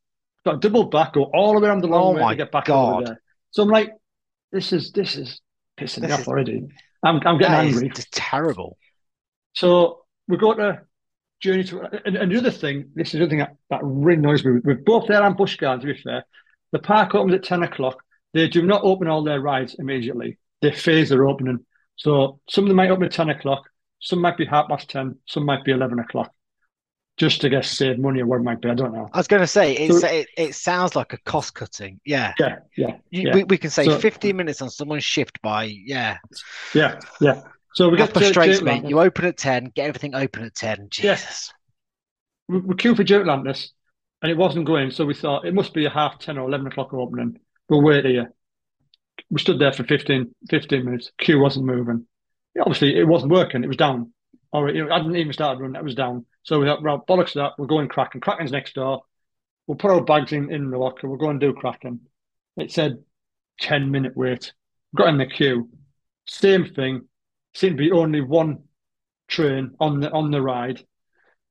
Got 0.44 0.60
double 0.60 0.84
back, 0.84 1.14
go 1.14 1.24
all 1.24 1.54
the 1.54 1.60
way 1.60 1.68
around 1.68 1.82
the 1.82 1.88
long 1.88 2.16
Oh 2.18 2.24
way 2.24 2.32
to 2.32 2.36
get 2.36 2.52
back 2.52 2.66
God. 2.66 2.94
over 2.94 3.04
there. 3.04 3.22
So 3.50 3.62
I'm 3.62 3.68
like, 3.68 3.90
this 4.52 4.72
is 4.72 4.92
this 4.92 5.16
is 5.16 5.40
pissing 5.78 6.02
me 6.04 6.12
off 6.12 6.20
is- 6.20 6.28
already. 6.28 6.66
I'm 7.04 7.20
I'm 7.26 7.38
getting 7.38 7.54
angry. 7.54 7.88
It's 7.88 8.06
terrible. 8.10 8.76
So 9.54 10.04
we 10.26 10.36
go 10.36 10.54
to 10.54 10.80
Journey 11.40 11.64
to 11.64 11.80
and, 12.04 12.16
and 12.16 12.32
the 12.32 12.38
other 12.38 12.50
thing, 12.50 12.90
this 12.94 13.08
is 13.08 13.12
the 13.12 13.18
other 13.22 13.30
thing 13.30 13.38
that, 13.38 13.56
that 13.70 13.80
really 13.82 14.18
annoys 14.18 14.44
me. 14.44 14.60
With 14.64 14.84
both 14.84 15.06
there 15.06 15.22
and 15.22 15.36
Busch 15.36 15.56
Gardens, 15.56 15.84
to 15.84 15.92
be 15.94 16.00
fair, 16.00 16.24
the 16.72 16.78
park 16.78 17.14
opens 17.14 17.34
at 17.34 17.44
10 17.44 17.62
o'clock. 17.62 18.02
They 18.34 18.48
do 18.48 18.62
not 18.62 18.82
open 18.84 19.06
all 19.08 19.22
their 19.22 19.40
rides 19.40 19.76
immediately. 19.78 20.38
They 20.60 20.72
phase 20.72 21.10
their 21.10 21.26
opening. 21.26 21.64
So 21.96 22.40
some 22.48 22.64
of 22.64 22.68
them 22.68 22.76
might 22.76 22.90
open 22.90 23.04
at 23.04 23.12
10 23.12 23.30
o'clock, 23.30 23.68
some 24.00 24.20
might 24.20 24.36
be 24.36 24.44
half 24.44 24.68
past 24.68 24.88
10, 24.90 25.16
some 25.26 25.44
might 25.44 25.64
be 25.64 25.72
11 25.72 25.98
o'clock. 25.98 26.32
Just 27.16 27.40
to 27.40 27.48
get 27.48 27.64
save 27.64 27.98
money 27.98 28.20
or 28.20 28.26
what 28.26 28.36
it 28.36 28.44
might 28.44 28.60
be. 28.60 28.70
I 28.70 28.74
don't 28.74 28.92
know. 28.94 29.08
I 29.12 29.18
was 29.18 29.26
going 29.26 29.40
to 29.42 29.46
say 29.48 29.72
it's, 29.74 30.00
So- 30.02 30.06
it, 30.06 30.28
it 30.36 30.54
sounds 30.54 30.94
like 30.94 31.12
a 31.12 31.18
cost 31.18 31.52
cutting. 31.54 32.00
Yeah. 32.04 32.32
Yeah, 32.38 32.58
yeah, 32.76 32.96
You, 33.10 33.22
yeah. 33.28 33.34
we, 33.34 33.44
we 33.44 33.58
can 33.58 33.70
say 33.70 33.86
So- 33.86 33.98
15 33.98 34.36
minutes 34.36 34.62
on 34.62 34.70
someone's 34.70 35.02
shift 35.02 35.42
by, 35.42 35.64
yeah. 35.64 36.18
yeah, 36.74 37.00
yeah. 37.20 37.42
So 37.74 37.88
we 37.88 37.96
get 37.96 38.14
to 38.14 38.20
frustrates 38.20 38.60
Jake 38.60 38.88
You 38.88 39.00
open 39.00 39.24
at 39.24 39.36
10, 39.36 39.72
get 39.74 39.88
everything 39.88 40.14
open 40.14 40.44
at 40.44 40.54
10. 40.54 40.78
Yeah. 40.78 41.14
Jesus. 41.16 41.52
we, 42.48 42.60
we 42.60 42.76
queued 42.76 42.96
for 42.96 43.04
Joe 43.04 43.20
Atlantis 43.20 43.72
and 44.22 44.30
it 44.30 44.38
wasn't 44.38 44.66
going. 44.66 44.92
So 44.92 45.04
we 45.04 45.14
thought 45.14 45.44
it 45.44 45.54
must 45.54 45.74
be 45.74 45.86
a 45.86 45.90
half 45.90 46.20
10 46.20 46.38
or 46.38 46.48
11 46.48 46.68
o'clock 46.68 46.94
opening. 46.94 47.40
We'll 47.68 47.82
wait 47.82 48.04
here. 48.04 48.32
We 49.30 49.40
stood 49.40 49.58
there 49.58 49.72
for 49.72 49.84
15, 49.84 50.34
15 50.48 50.84
minutes. 50.84 51.12
Queue 51.18 51.38
wasn't 51.40 51.66
moving. 51.66 52.06
Obviously, 52.58 52.98
it 52.98 53.06
wasn't 53.06 53.32
working. 53.32 53.62
It 53.62 53.68
was 53.68 53.76
down. 53.76 54.12
Or 54.52 54.68
I 54.68 54.72
didn't 54.72 55.16
even 55.16 55.32
start 55.32 55.58
running. 55.58 55.76
It 55.76 55.84
was 55.84 55.94
down. 55.94 56.26
So 56.42 56.58
we 56.58 56.66
thought, 56.66 56.82
well, 56.82 57.04
bollocks 57.06 57.32
to 57.32 57.40
that. 57.40 57.52
We're 57.58 57.66
going 57.66 57.88
cracking. 57.88 58.20
Kraken's 58.20 58.52
next 58.52 58.74
door. 58.74 59.02
We'll 59.66 59.76
put 59.76 59.90
our 59.90 60.02
bags 60.02 60.32
in, 60.32 60.50
in 60.50 60.70
the 60.70 60.78
locker. 60.78 61.08
We'll 61.08 61.18
go 61.18 61.28
and 61.28 61.38
do 61.38 61.52
Kraken. 61.52 62.00
It 62.56 62.72
said 62.72 63.04
10 63.60 63.90
minute 63.90 64.16
wait. 64.16 64.52
Got 64.96 65.08
in 65.08 65.18
the 65.18 65.26
queue. 65.26 65.68
Same 66.26 66.72
thing. 66.72 67.02
Seemed 67.54 67.76
to 67.76 67.82
be 67.82 67.92
only 67.92 68.22
one 68.22 68.64
train 69.28 69.74
on 69.78 70.00
the 70.00 70.10
on 70.10 70.30
the 70.30 70.40
ride. 70.40 70.82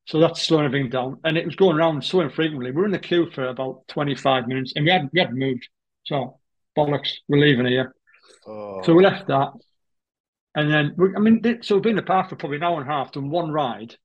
So 0.05 0.20
that's 0.20 0.41
slowing 0.41 0.65
everything 0.65 0.89
down. 0.89 1.20
And 1.24 1.38
it 1.38 1.45
was 1.45 1.55
going 1.55 1.78
around 1.78 2.03
so 2.03 2.22
infrequently. 2.22 2.72
We 2.72 2.78
were 2.78 2.86
in 2.86 2.91
the 2.91 2.99
queue 2.99 3.30
for 3.30 3.45
about 3.45 3.88
25 3.89 4.47
minutes 4.47 4.74
and 4.76 4.86
we 4.86 4.91
hadn't, 4.91 5.11
we 5.13 5.20
hadn't 5.20 5.38
moved. 5.38 5.68
So, 6.05 6.39
bollocks, 6.78 7.09
we're 7.28 7.39
leaving 7.39 7.65
here. 7.65 7.93
Oh. 8.45 8.82
So 8.84 8.93
we 8.93 9.03
left 9.03 9.28
that. 9.28 9.51
And 10.55 10.71
then, 10.71 10.93
we, 10.97 11.15
I 11.15 11.19
mean, 11.19 11.41
so 11.61 11.75
we've 11.75 11.84
been 11.84 11.91
in 11.91 11.95
the 11.97 12.01
park 12.03 12.30
for 12.30 12.36
probably 12.36 12.57
an 12.57 12.63
hour 12.63 12.80
and 12.80 12.89
a 12.89 12.93
half, 12.93 13.11
done 13.11 13.30
one 13.30 13.51
ride. 13.51 13.95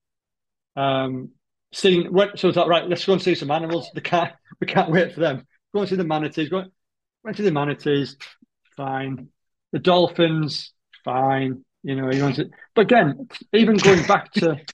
Um, 0.77 1.31
seen, 1.73 2.13
went, 2.13 2.39
so 2.39 2.49
we 2.49 2.55
thought, 2.55 2.69
right, 2.69 2.89
let's 2.89 3.05
go 3.05 3.13
and 3.13 3.23
see 3.23 3.35
some 3.35 3.51
animals. 3.51 3.91
The 3.95 4.01
cat, 4.01 4.37
we 4.61 4.67
can't 4.67 4.91
wait 4.91 5.13
for 5.13 5.21
them. 5.21 5.47
Go 5.75 5.81
and 5.81 5.89
see 5.89 5.97
the 5.97 6.05
manatees. 6.05 6.49
Go, 6.49 6.65
went 7.23 7.37
to 7.37 7.43
the 7.43 7.53
manatees, 7.53 8.17
fine. 8.77 9.29
The 9.73 9.79
dolphins, 9.79 10.73
fine. 11.05 11.65
You 11.83 11.97
know, 11.97 12.13
you 12.13 12.23
want 12.23 12.37
to, 12.37 12.51
but 12.75 12.83
again, 12.83 13.29
even 13.53 13.77
going 13.77 14.07
back 14.07 14.33
to 14.35 14.61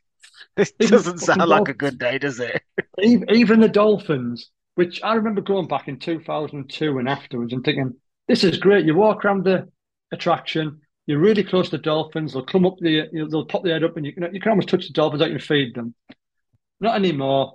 This 0.57 0.73
doesn't 0.91 1.19
sound 1.19 1.49
like 1.49 1.69
a 1.69 1.75
good 1.75 2.01
day, 2.01 2.19
does 2.19 2.41
it? 2.41 2.63
even, 3.01 3.31
even 3.31 3.61
the 3.61 3.69
Dolphins, 3.69 4.51
which 4.79 5.03
I 5.03 5.15
remember 5.15 5.41
going 5.41 5.67
back 5.67 5.89
in 5.89 5.99
2002 5.99 6.99
and 6.99 7.09
afterwards 7.09 7.53
and 7.53 7.65
thinking, 7.65 7.95
this 8.29 8.45
is 8.45 8.59
great. 8.59 8.87
You 8.87 8.95
walk 8.95 9.25
around 9.25 9.43
the 9.45 9.67
attraction, 10.13 10.83
you're 11.07 11.19
really 11.19 11.43
close 11.43 11.69
to 11.71 11.79
Dolphins. 11.79 12.33
They'll 12.33 12.45
come 12.45 12.65
up 12.65 12.77
the, 12.79 12.91
you 12.91 13.09
know, 13.13 13.29
they'll 13.29 13.45
pop 13.45 13.65
their 13.65 13.73
head 13.73 13.83
up 13.83 13.97
and 13.97 14.07
you 14.07 14.13
can, 14.13 14.33
you 14.33 14.41
can 14.41 14.51
almost 14.51 14.69
touch 14.69 14.87
the 14.87 14.93
Dolphins 14.93 15.21
out 15.21 15.33
and 15.33 15.43
feed 15.43 15.75
them. 15.75 15.97
Not 16.79 16.95
anymore. 16.95 17.55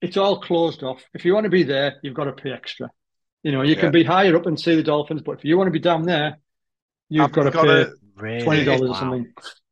It's 0.00 0.16
all 0.16 0.40
closed 0.40 0.82
off. 0.82 1.02
If 1.12 1.26
you 1.26 1.34
want 1.34 1.44
to 1.44 1.50
be 1.50 1.64
there, 1.64 1.96
you've 2.02 2.14
got 2.14 2.24
to 2.24 2.32
pay 2.32 2.52
extra. 2.52 2.90
You 3.42 3.52
know, 3.52 3.60
you 3.60 3.74
Yeah. 3.74 3.80
can 3.80 3.92
be 3.92 4.02
higher 4.04 4.34
up 4.34 4.46
and 4.46 4.58
see 4.58 4.74
the 4.74 4.82
Dolphins, 4.82 5.20
but 5.20 5.32
if 5.32 5.44
you 5.44 5.58
want 5.58 5.66
to 5.68 5.70
be 5.72 5.80
down 5.80 6.04
there, 6.04 6.38
you've 7.10 7.30
Haven't 7.30 7.34
got 7.34 7.42
to 7.44 7.50
got 7.50 7.64
pay 7.66 7.82
a- 7.82 7.92
Really? 8.16 8.42
twenty 8.42 8.64
dollars 8.64 8.88
or 8.90 8.94
something. 8.94 9.26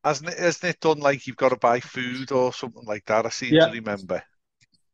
Hasn't 0.05 0.29
it, 0.29 0.39
hasn't 0.39 0.75
it 0.75 0.81
done 0.81 0.99
like 0.99 1.27
you've 1.27 1.37
got 1.39 1.51
to 1.51 1.57
buy 1.57 1.81
food 1.81 2.33
or 2.33 2.53
something 2.53 2.85
like 2.85 3.07
that? 3.07 3.25
I 3.25 3.31
seem 3.31 3.55
Yeah. 3.55 3.67
to 3.69 3.73
remember. 3.73 4.23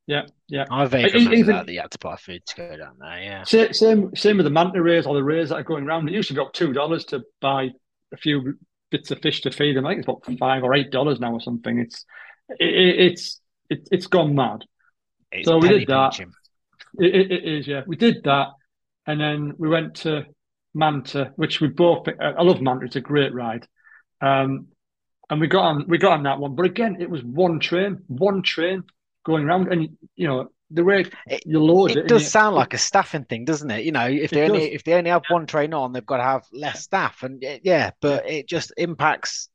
Yeah, 0.09 0.23
yeah. 0.49 0.65
I 0.71 0.87
vaguely 0.87 1.13
remember 1.13 1.37
even- 1.37 1.55
that, 1.57 1.67
that 1.67 1.73
you 1.73 1.81
had 1.81 1.91
to 1.91 1.99
buy 1.99 2.17
food 2.17 2.41
to 2.47 2.57
go 2.57 2.77
down 2.79 2.97
there, 2.99 3.23
yeah. 3.23 3.45
Same, 3.45 3.73
same, 3.75 4.17
same 4.17 4.37
with 4.39 4.45
the 4.45 4.51
manta 4.51 4.83
rays 4.83 5.07
or 5.07 5.15
the 5.15 5.23
rays 5.23 5.51
that 5.51 5.57
are 5.57 5.63
going 5.63 5.85
around. 5.85 6.09
It 6.09 6.15
used 6.15 6.29
to 6.29 6.35
be 6.35 6.41
about 6.41 6.55
two 6.55 6.73
dollars 6.73 7.05
to 7.07 7.23
buy 7.43 7.69
a 8.13 8.17
few 8.17 8.55
bits 8.91 9.11
of 9.11 9.21
fish 9.21 9.43
to 9.43 9.51
feed 9.51 9.77
them. 9.77 9.85
I 9.87 9.91
think 9.91 10.01
it's 10.01 10.09
about 10.09 10.39
five 10.39 10.65
or 10.65 10.75
eight 10.75 10.91
dollars 10.91 11.21
now 11.21 11.35
or 11.35 11.43
something. 11.43 11.79
It's 11.79 12.07
it, 12.49 12.69
it- 12.75 13.01
it's 13.13 13.41
it, 13.69 13.87
it's 13.93 14.07
gone 14.07 14.35
mad. 14.35 14.65
It's 15.31 15.47
So 15.47 15.59
we 15.59 15.69
did 15.69 15.89
that. 15.89 16.19
It, 16.99 17.15
it, 17.15 17.31
it 17.31 17.45
is, 17.45 17.67
yeah. 17.69 17.83
We 17.87 17.97
did 17.97 18.25
that, 18.25 18.49
and 19.07 19.21
then 19.21 19.53
we 19.59 19.69
went 19.69 19.97
to 19.97 20.25
Manta, 20.75 21.33
which 21.37 21.61
we 21.61 21.69
both. 21.69 22.09
I 22.19 22.43
love 22.43 22.63
Manta; 22.63 22.87
it's 22.87 22.97
a 22.97 23.03
great 23.03 23.35
ride. 23.35 23.67
Um, 24.23 24.69
and 25.29 25.39
we 25.39 25.49
got 25.49 25.65
on, 25.67 25.85
we 25.87 25.99
got 25.99 26.13
on 26.13 26.23
that 26.23 26.39
one. 26.39 26.55
But 26.55 26.65
again, 26.65 26.97
it 26.99 27.11
was 27.11 27.23
one 27.23 27.61
train, 27.61 28.05
one 28.07 28.41
train 28.41 28.85
going 29.25 29.45
around, 29.45 29.73
and 29.73 29.97
you 30.17 30.27
know 30.29 30.49
the 30.71 30.85
way 30.85 31.05
It- 31.27 31.43
you 31.47 31.61
load 31.63 31.93
it. 31.93 31.97
It 31.99 32.09
does 32.09 32.23
you- 32.23 32.29
sound 32.29 32.55
like 32.57 32.75
a 32.75 32.79
staffing 32.79 33.25
thing, 33.25 33.45
doesn't 33.45 33.71
it? 33.71 33.85
You 33.85 33.93
know, 33.93 34.07
if 34.07 34.31
they 34.31 34.43
only 34.43 34.61
does. 34.67 34.69
if 34.75 34.85
they 34.85 34.95
only 34.95 35.11
have 35.11 35.23
one 35.29 35.47
train 35.47 35.73
on, 35.75 35.93
they've 35.93 36.05
got 36.05 36.19
to 36.19 36.23
have 36.25 36.45
less 36.53 36.83
staff, 36.83 37.23
and 37.23 37.43
yeah, 37.63 37.91
but 38.01 38.29
it 38.29 38.49
just 38.49 38.73
impacts 38.77 39.49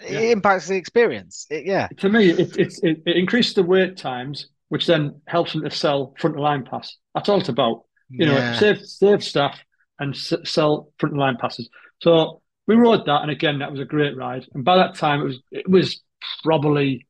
Yeah. 0.00 0.20
it 0.20 0.30
impacts 0.32 0.68
the 0.68 0.76
experience. 0.76 1.46
It, 1.50 1.66
yeah, 1.66 1.88
to 1.98 2.08
me, 2.08 2.30
it, 2.30 2.56
it, 2.58 2.74
it, 2.82 3.02
it 3.06 3.16
increases 3.16 3.54
the 3.54 3.62
wait 3.62 3.96
times, 3.96 4.48
which 4.68 4.86
then 4.86 5.20
helps 5.26 5.52
them 5.52 5.62
to 5.62 5.70
sell 5.70 6.14
front 6.18 6.36
of 6.36 6.42
line 6.42 6.64
pass. 6.64 6.96
That's 7.14 7.28
all 7.28 7.40
it's 7.40 7.48
about. 7.48 7.82
You 8.08 8.26
know, 8.26 8.54
save 8.58 8.78
save 8.86 9.22
staff 9.24 9.58
and 9.98 10.14
s- 10.14 10.32
sell 10.44 10.92
front 10.98 11.16
line 11.16 11.36
passes. 11.40 11.68
So 12.00 12.40
we 12.66 12.74
rode 12.76 13.04
that, 13.06 13.22
and 13.22 13.30
again, 13.30 13.58
that 13.58 13.70
was 13.72 13.80
a 13.80 13.84
great 13.84 14.16
ride. 14.16 14.46
And 14.54 14.64
by 14.64 14.76
that 14.76 14.94
time, 14.94 15.20
it 15.20 15.24
was 15.24 15.38
it 15.50 15.68
was 15.68 16.02
probably 16.44 17.05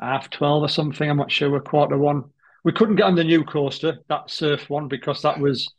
half 0.00 0.30
twelve 0.30 0.62
or 0.62 0.68
something. 0.68 1.08
I'm 1.08 1.16
not 1.16 1.32
sure. 1.32 1.50
We're 1.50 1.60
quarter 1.60 1.98
one. 1.98 2.24
We 2.64 2.72
couldn't 2.72 2.96
get 2.96 3.04
on 3.04 3.14
the 3.14 3.24
new 3.24 3.44
coaster, 3.44 3.98
that 4.08 4.30
surf 4.30 4.70
one, 4.70 4.88
because 4.88 5.22
that 5.22 5.38
was 5.38 5.70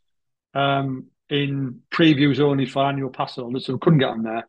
um, 0.54 1.06
in 1.28 1.80
previews 1.90 2.38
only 2.38 2.66
for 2.66 2.84
annual 2.84 3.10
pass 3.10 3.34
holders, 3.34 3.66
so 3.66 3.72
we 3.72 3.80
couldn't 3.80 3.98
get 3.98 4.10
on 4.10 4.22
there. 4.22 4.46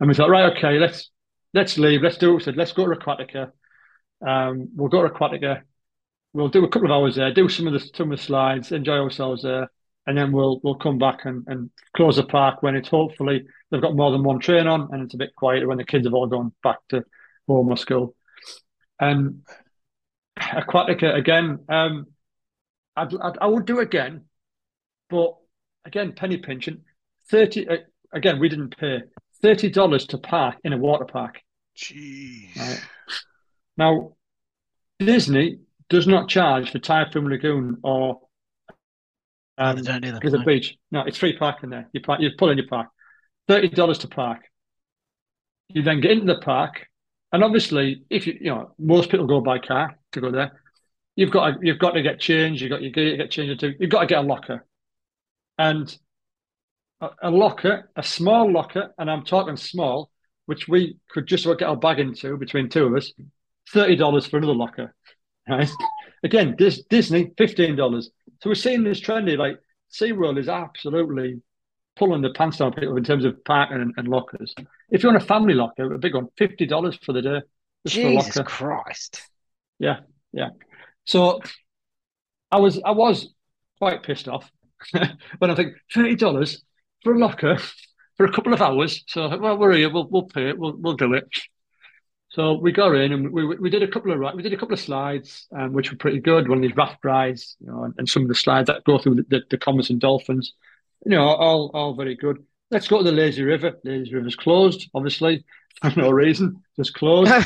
And 0.00 0.08
we 0.08 0.14
thought, 0.14 0.30
right, 0.30 0.56
okay, 0.56 0.78
let's 0.78 1.10
let's 1.54 1.78
leave. 1.78 2.02
Let's 2.02 2.18
do 2.18 2.32
it. 2.32 2.34
We 2.34 2.42
said, 2.42 2.56
let's 2.56 2.72
go 2.72 2.86
to 2.86 2.96
Aquatica. 2.96 3.52
Um, 4.26 4.68
we'll 4.74 4.88
go 4.88 5.06
to 5.06 5.12
Aquatica. 5.12 5.62
We'll 6.34 6.48
do 6.48 6.64
a 6.64 6.68
couple 6.68 6.90
of 6.90 6.94
hours 6.94 7.16
there, 7.16 7.32
do 7.32 7.48
some 7.48 7.66
of 7.66 7.72
the 7.72 7.80
some 7.94 8.12
of 8.12 8.18
the 8.18 8.24
slides, 8.24 8.70
enjoy 8.70 8.98
ourselves 8.98 9.42
there, 9.42 9.70
and 10.06 10.18
then 10.18 10.30
we'll 10.30 10.60
we'll 10.62 10.74
come 10.74 10.98
back 10.98 11.24
and, 11.24 11.44
and 11.46 11.70
close 11.96 12.16
the 12.16 12.24
park 12.24 12.62
when 12.62 12.76
it's 12.76 12.88
hopefully 12.88 13.46
they've 13.70 13.80
got 13.80 13.96
more 13.96 14.10
than 14.10 14.22
one 14.22 14.38
train 14.38 14.66
on 14.66 14.88
and 14.92 15.02
it's 15.02 15.14
a 15.14 15.16
bit 15.16 15.34
quieter 15.36 15.66
when 15.66 15.78
the 15.78 15.84
kids 15.84 16.06
have 16.06 16.14
all 16.14 16.26
gone 16.26 16.52
back 16.62 16.78
to 16.90 17.02
home 17.46 17.68
or 17.68 17.76
school. 17.76 18.14
And 19.00 19.42
Aquatica 20.38 21.14
again. 21.14 21.60
Um, 21.68 22.06
I'd, 22.96 23.14
I'd, 23.14 23.38
I 23.40 23.46
would 23.46 23.64
do 23.64 23.78
again, 23.78 24.24
but 25.08 25.36
again, 25.84 26.12
penny 26.12 26.38
pinching. 26.38 26.82
Thirty 27.30 27.68
uh, 27.68 27.76
again. 28.12 28.38
We 28.38 28.48
didn't 28.48 28.76
pay 28.76 29.02
thirty 29.42 29.70
dollars 29.70 30.06
to 30.08 30.18
park 30.18 30.56
in 30.64 30.72
a 30.72 30.78
water 30.78 31.04
park. 31.04 31.40
Jeez. 31.76 32.56
Right. 32.56 32.84
Now, 33.76 34.16
Disney 34.98 35.58
does 35.88 36.06
not 36.06 36.28
charge 36.28 36.72
for 36.72 36.78
Typhoon 36.78 37.28
Lagoon 37.28 37.78
or 37.82 38.20
um, 39.56 39.82
don't 39.82 40.02
do 40.02 40.12
that, 40.12 40.20
Blizzard 40.20 40.40
no. 40.40 40.46
Beach. 40.46 40.76
No, 40.90 41.00
it's 41.02 41.18
free 41.18 41.36
parking 41.36 41.70
there. 41.70 41.88
You 41.92 42.00
park, 42.00 42.20
you 42.20 42.30
pull 42.38 42.50
in 42.50 42.58
your 42.58 42.66
park. 42.68 42.88
Thirty 43.46 43.68
dollars 43.68 43.98
to 43.98 44.08
park. 44.08 44.42
You 45.68 45.82
then 45.82 46.00
get 46.00 46.12
into 46.12 46.32
the 46.32 46.40
park, 46.40 46.86
and 47.32 47.44
obviously, 47.44 48.04
if 48.10 48.26
you 48.26 48.38
you 48.40 48.50
know 48.50 48.72
most 48.78 49.10
people 49.10 49.26
go 49.26 49.40
by 49.40 49.58
car 49.58 49.98
to 50.12 50.20
go 50.20 50.30
there, 50.30 50.60
you've 51.16 51.30
got 51.30 51.50
to, 51.50 51.58
you've 51.62 51.78
got 51.78 51.92
to 51.92 52.02
get 52.02 52.20
changed. 52.20 52.62
You've 52.62 52.70
got 52.70 52.82
you 52.82 52.90
get 52.90 53.30
changed 53.30 53.62
into. 53.62 53.76
You've 53.78 53.90
got 53.90 54.00
to 54.00 54.06
get 54.06 54.18
a 54.24 54.26
locker, 54.26 54.66
and 55.58 55.96
a, 57.00 57.08
a 57.24 57.30
locker, 57.30 57.90
a 57.96 58.02
small 58.02 58.50
locker, 58.50 58.94
and 58.98 59.10
I'm 59.10 59.24
talking 59.24 59.56
small, 59.56 60.10
which 60.46 60.68
we 60.68 60.96
could 61.10 61.26
just 61.26 61.44
about 61.44 61.58
get 61.58 61.68
our 61.68 61.76
bag 61.76 61.98
into 61.98 62.36
between 62.36 62.68
two 62.68 62.86
of 62.86 62.94
us. 62.94 63.12
Thirty 63.72 63.96
dollars 63.96 64.26
for 64.26 64.38
another 64.38 64.54
locker, 64.54 64.94
right? 65.48 65.70
Again, 66.24 66.56
Dis- 66.56 66.84
Disney 66.88 67.32
fifteen 67.36 67.76
dollars. 67.76 68.10
So 68.42 68.50
we're 68.50 68.54
seeing 68.54 68.84
this 68.84 69.00
trendy. 69.00 69.36
Like 69.36 69.58
SeaWorld 69.92 70.38
is 70.38 70.48
absolutely 70.48 71.42
pulling 71.98 72.22
the 72.22 72.30
pants 72.30 72.58
down 72.58 72.72
people 72.72 72.96
in 72.96 73.04
terms 73.04 73.24
of 73.24 73.44
parking 73.44 73.80
and, 73.80 73.94
and 73.96 74.08
lockers. 74.08 74.54
If 74.90 75.02
you 75.02 75.10
want 75.10 75.22
a 75.22 75.26
family 75.26 75.54
locker, 75.54 75.92
a 75.92 75.98
big 75.98 76.14
one, 76.14 76.28
fifty 76.36 76.66
dollars 76.66 76.98
for 77.02 77.12
the 77.12 77.22
day. 77.22 77.40
Just 77.86 77.96
for 77.96 78.08
a 78.08 78.10
Jesus. 78.10 78.38
Christ. 78.46 79.22
Yeah, 79.78 80.00
yeah. 80.32 80.50
So 81.04 81.40
I 82.50 82.58
was 82.60 82.80
I 82.84 82.92
was 82.92 83.28
quite 83.78 84.02
pissed 84.02 84.28
off 84.28 84.50
when 85.38 85.50
I 85.50 85.54
think 85.54 85.74
thirty 85.92 86.16
dollars 86.16 86.62
for 87.02 87.14
a 87.14 87.18
locker 87.18 87.58
for 88.16 88.26
a 88.26 88.32
couple 88.32 88.54
of 88.54 88.62
hours. 88.62 89.04
So 89.08 89.26
I 89.26 89.30
thought, 89.30 89.40
well, 89.40 89.58
we're 89.58 89.72
here, 89.72 89.92
we'll 89.92 90.08
we'll 90.08 90.24
pay 90.24 90.50
it, 90.50 90.58
we'll 90.58 90.76
we'll 90.76 90.96
do 90.96 91.14
it. 91.14 91.28
So 92.30 92.54
we 92.54 92.72
got 92.72 92.94
in 92.94 93.12
and 93.12 93.32
we 93.32 93.46
we 93.56 93.70
did 93.70 93.82
a 93.82 93.88
couple 93.88 94.12
of 94.12 94.34
we 94.34 94.42
did 94.42 94.52
a 94.52 94.56
couple 94.56 94.74
of 94.74 94.80
slides, 94.80 95.46
um, 95.56 95.72
which 95.72 95.90
were 95.90 95.96
pretty 95.96 96.20
good. 96.20 96.48
One 96.48 96.58
of 96.58 96.62
these 96.62 96.76
raft 96.76 97.04
rides, 97.04 97.56
you 97.60 97.68
know, 97.68 97.84
and, 97.84 97.94
and 97.98 98.08
some 98.08 98.22
of 98.22 98.28
the 98.28 98.34
slides 98.34 98.66
that 98.66 98.84
go 98.84 98.98
through 98.98 99.16
the, 99.16 99.24
the, 99.28 99.40
the 99.50 99.58
Commerson's 99.58 100.00
dolphins, 100.00 100.52
you 101.08 101.16
know, 101.16 101.26
all 101.26 101.70
all 101.74 101.94
very 101.94 102.14
good. 102.14 102.44
Let's 102.70 102.86
go 102.86 102.98
to 102.98 103.04
the 103.04 103.12
lazy 103.12 103.42
river. 103.42 103.78
Lazy 103.82 104.14
river's 104.14 104.36
closed, 104.36 104.88
obviously, 104.94 105.44
for 105.82 105.98
no 105.98 106.10
reason, 106.10 106.62
just 106.76 106.94
closed. 106.94 107.32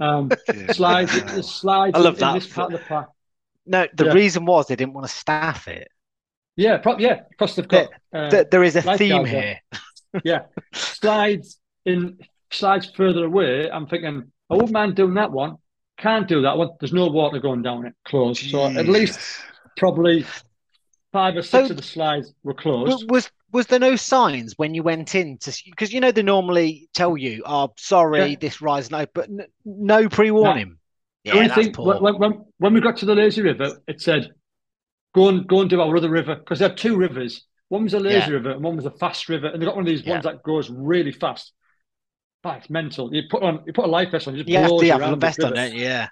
Um, 0.00 0.28
slides, 0.72 1.12
the 1.36 1.40
slides 1.44 1.96
I 1.96 2.00
love 2.00 2.14
in, 2.14 2.20
that. 2.20 2.34
this 2.34 2.52
part 2.52 2.72
of 2.74 2.80
the 2.80 2.84
park. 2.84 3.10
No, 3.64 3.86
the 3.94 4.06
Yeah. 4.06 4.12
reason 4.12 4.44
was 4.44 4.66
they 4.66 4.74
didn't 4.74 4.92
want 4.92 5.06
to 5.06 5.12
staff 5.14 5.68
it. 5.68 5.86
Yeah, 6.56 6.78
pro- 6.78 6.98
yeah. 6.98 7.20
Plus 7.38 7.54
they've 7.54 7.68
got 7.68 7.90
uh, 8.12 8.28
Th- 8.28 8.46
there 8.50 8.64
is 8.64 8.74
a 8.74 8.82
theme 8.98 9.24
here. 9.24 9.60
yeah 10.24 10.40
slides 10.74 11.58
in 11.86 12.18
slides 12.50 12.90
further 12.96 13.24
away. 13.26 13.70
I'm 13.70 13.86
thinking 13.86 14.32
I 14.50 14.54
wouldn't 14.54 14.72
mind 14.72 14.96
doing 14.96 15.14
that 15.14 15.30
one. 15.30 15.58
Can't 15.96 16.26
do 16.26 16.42
that 16.42 16.58
one. 16.58 16.70
There's 16.80 16.92
no 16.92 17.06
water 17.06 17.38
going 17.38 17.62
down 17.62 17.86
it. 17.86 17.94
Closed. 18.04 18.50
So 18.50 18.64
at 18.66 18.88
least 18.88 19.20
probably 19.76 20.26
five 21.14 21.36
or 21.36 21.42
six 21.42 21.68
So- 21.68 21.70
of 21.70 21.76
the 21.76 21.82
slides 21.82 22.34
were 22.42 22.54
closed. 22.54 23.08
Was 23.10 23.30
was 23.52 23.68
there 23.68 23.78
no 23.78 23.94
signs 23.94 24.54
when 24.58 24.74
you 24.74 24.82
went 24.82 25.14
in 25.14 25.38
to 25.38 25.50
because 25.70 25.92
you 25.92 26.00
know 26.00 26.10
they 26.10 26.22
normally 26.24 26.88
tell 26.92 27.16
you, 27.16 27.42
"Oh, 27.46 27.72
sorry, 27.78 28.30
Yeah. 28.30 28.36
this 28.40 28.60
ride's 28.60 28.90
no," 28.90 29.06
but 29.14 29.26
n- 29.28 29.46
no 29.64 30.08
pre-warning. 30.08 30.70
The 31.24 31.30
Yeah, 31.30 31.34
only 31.36 31.46
that's 31.48 31.60
thing 31.60 31.72
poor. 31.72 32.00
when, 32.00 32.18
when 32.18 32.32
when 32.58 32.74
we 32.74 32.80
got 32.80 32.96
to 32.98 33.06
the 33.06 33.14
lazy 33.14 33.42
river, 33.42 33.80
it 33.86 34.00
said, 34.02 34.22
"Go 35.14 35.28
and 35.28 35.46
go 35.46 35.60
and 35.60 35.70
do 35.70 35.80
our 35.80 35.96
other 35.96 36.10
river," 36.10 36.34
because 36.34 36.58
they 36.58 36.66
had 36.68 36.76
two 36.76 36.96
rivers. 36.96 37.46
One 37.68 37.84
was 37.84 37.94
a 37.94 38.00
lazy 38.00 38.16
Yeah. 38.30 38.36
river 38.38 38.50
and 38.50 38.62
one 38.64 38.76
was 38.76 38.84
a 38.84 38.90
fast 38.90 39.28
river, 39.28 39.46
and 39.46 39.62
they 39.62 39.66
got 39.66 39.76
one 39.76 39.84
of 39.86 39.92
these 39.94 40.02
Yeah. 40.04 40.14
ones 40.14 40.24
that 40.24 40.42
goes 40.42 40.68
really 40.68 41.12
fast. 41.12 41.52
But 42.42 42.58
it's 42.58 42.70
mental. 42.70 43.14
You 43.14 43.22
put 43.30 43.42
on 43.42 43.62
you 43.66 43.72
put 43.72 43.84
a 43.86 43.88
life 43.98 44.10
vest 44.10 44.26
on, 44.28 44.34
you 44.34 44.40
just 44.42 44.50
you 44.50 44.58
have 44.58 44.68
blows 44.68 44.80
to 44.80 44.86
you 44.86 44.92
have 44.92 45.00
the 45.00 45.06
around 45.06 45.24
on, 45.24 45.30
river. 45.30 45.54
don't 45.54 45.74
you? 45.74 45.80
Yeah. 45.84 46.08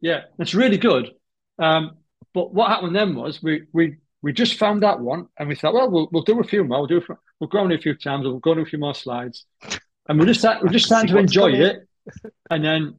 Yeah, 0.00 0.20
it's 0.38 0.54
really 0.54 0.78
good. 0.78 1.04
Um, 1.58 1.98
but 2.32 2.54
what 2.54 2.68
happened 2.68 2.94
then 2.94 3.14
was 3.16 3.42
we 3.42 3.64
we 3.72 3.96
we 4.22 4.32
just 4.32 4.54
found 4.54 4.82
that 4.82 5.00
one, 5.00 5.28
and 5.38 5.48
we 5.48 5.54
thought, 5.54 5.74
well, 5.74 5.90
we'll 5.90 6.08
we'll 6.12 6.22
do 6.22 6.40
a 6.40 6.44
few 6.44 6.64
more. 6.64 6.78
We'll 6.78 6.86
do 6.86 7.00
few- 7.00 7.18
we'll 7.40 7.48
go 7.48 7.58
on 7.58 7.72
a 7.72 7.78
few 7.78 7.94
times. 7.94 8.24
We'll 8.24 8.38
go 8.38 8.52
on 8.52 8.58
a 8.60 8.64
few 8.64 8.78
more 8.78 8.94
slides, 8.94 9.46
and 10.08 10.18
we're 10.18 10.26
just 10.26 10.40
start, 10.40 10.62
we're 10.62 10.70
just 10.70 10.86
starting 10.90 11.12
to 11.12 11.18
enjoy 11.18 11.52
it. 11.52 11.86
And 12.50 12.64
then, 12.64 12.96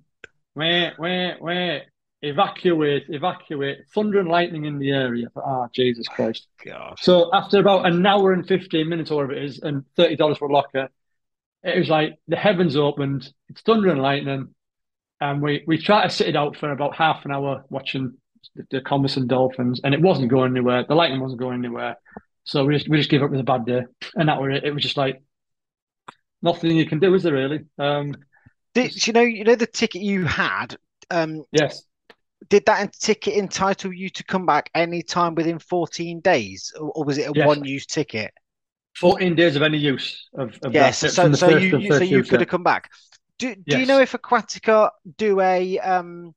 where 0.54 0.94
where 0.98 1.38
where 1.40 1.84
evacuate 2.22 3.06
evacuate 3.10 3.80
thunder 3.94 4.20
and 4.20 4.30
lightning 4.30 4.66
in 4.66 4.80
the 4.80 4.92
area. 4.92 5.28
Ah, 5.36 5.68
Jesus 5.74 6.08
Christ! 6.08 6.48
God. 6.66 6.98
So 7.00 7.30
after 7.34 7.60
about 7.60 7.86
an 7.86 8.06
hour 8.06 8.34
and 8.34 8.48
fifteen 8.48 8.90
minutes, 8.90 9.12
or 9.12 9.16
whatever 9.16 9.34
it 9.34 9.44
is, 9.46 9.60
and 9.60 9.84
thirty 9.96 10.16
dollars 10.16 10.38
for 10.38 10.48
a 10.48 10.54
locker, 10.54 10.90
it 11.64 11.78
was 11.80 11.90
like 11.90 12.18
the 12.28 12.36
heavens 12.36 12.76
opened. 12.76 13.32
It's 13.50 13.62
thunder 13.62 13.90
and 13.90 14.02
lightning, 14.02 14.54
and 15.20 15.42
we 15.42 15.64
we 15.68 15.78
tried 15.78 16.04
to 16.04 16.10
sit 16.10 16.28
it 16.28 16.36
out 16.36 16.58
for 16.58 16.72
about 16.72 16.96
half 16.96 17.26
an 17.26 17.32
hour 17.32 17.66
watching 17.70 18.18
the, 18.56 18.66
the 18.72 19.26
dolphins, 19.28 19.82
and 19.84 19.94
it 19.94 20.02
wasn't 20.02 20.30
going 20.30 20.52
anywhere. 20.52 20.86
The 20.88 20.96
lightning 20.96 21.22
wasn't 21.22 21.42
going 21.42 21.60
anywhere, 21.60 21.96
so 22.44 22.66
we 22.66 22.76
just 22.76 22.90
we 22.90 22.98
just 22.98 23.10
gave 23.10 23.24
up 23.24 23.32
with 23.32 23.40
a 23.40 23.44
bad 23.44 23.66
day, 23.66 23.84
and 24.16 24.30
that 24.30 24.42
was 24.42 24.58
it. 24.58 24.64
It 24.66 24.74
was 24.74 24.84
just 24.84 24.98
like 24.98 25.22
nothing 26.42 26.76
you 26.76 26.86
can 26.86 27.00
do, 27.00 27.14
is 27.14 27.24
there 27.24 27.34
really? 27.34 27.66
Um, 27.78 28.16
Did 28.74 29.06
you 29.08 29.14
know? 29.14 29.22
You 29.22 29.44
know 29.44 29.56
the 29.56 29.68
ticket 29.68 30.02
you 30.02 30.26
had. 30.26 30.78
Um, 31.10 31.44
yes, 31.52 31.84
did 32.50 32.66
that 32.66 32.94
ticket 32.94 33.36
entitle 33.36 33.94
you 33.94 34.10
to 34.10 34.24
come 34.24 34.46
back 34.46 34.70
any 34.76 35.02
time 35.02 35.36
within 35.36 35.60
14 35.60 36.20
days, 36.22 36.74
or, 36.80 37.04
was 37.04 37.18
it 37.18 37.28
a 37.28 37.34
Yes. 37.34 37.48
one-use 37.48 37.86
ticket? 37.86 38.34
fourteen 38.96 39.36
days 39.36 39.56
of 39.56 39.62
any 39.62 39.78
use 39.78 40.28
of, 40.34 40.58
of 40.64 40.74
Yes. 40.74 41.00
that 41.00 41.12
so 41.12 41.34
so 41.34 41.58
you, 41.58 41.92
so 41.92 42.04
you 42.04 42.24
could 42.24 42.40
have 42.40 42.50
come 42.50 42.64
back. 42.64 42.92
Do 43.40 43.56
Do 43.56 43.78
you 43.80 43.86
know 43.86 44.00
if 44.00 44.14
Aquatica 44.14 44.90
do 45.18 45.40
a 45.42 45.80
um, 45.80 46.34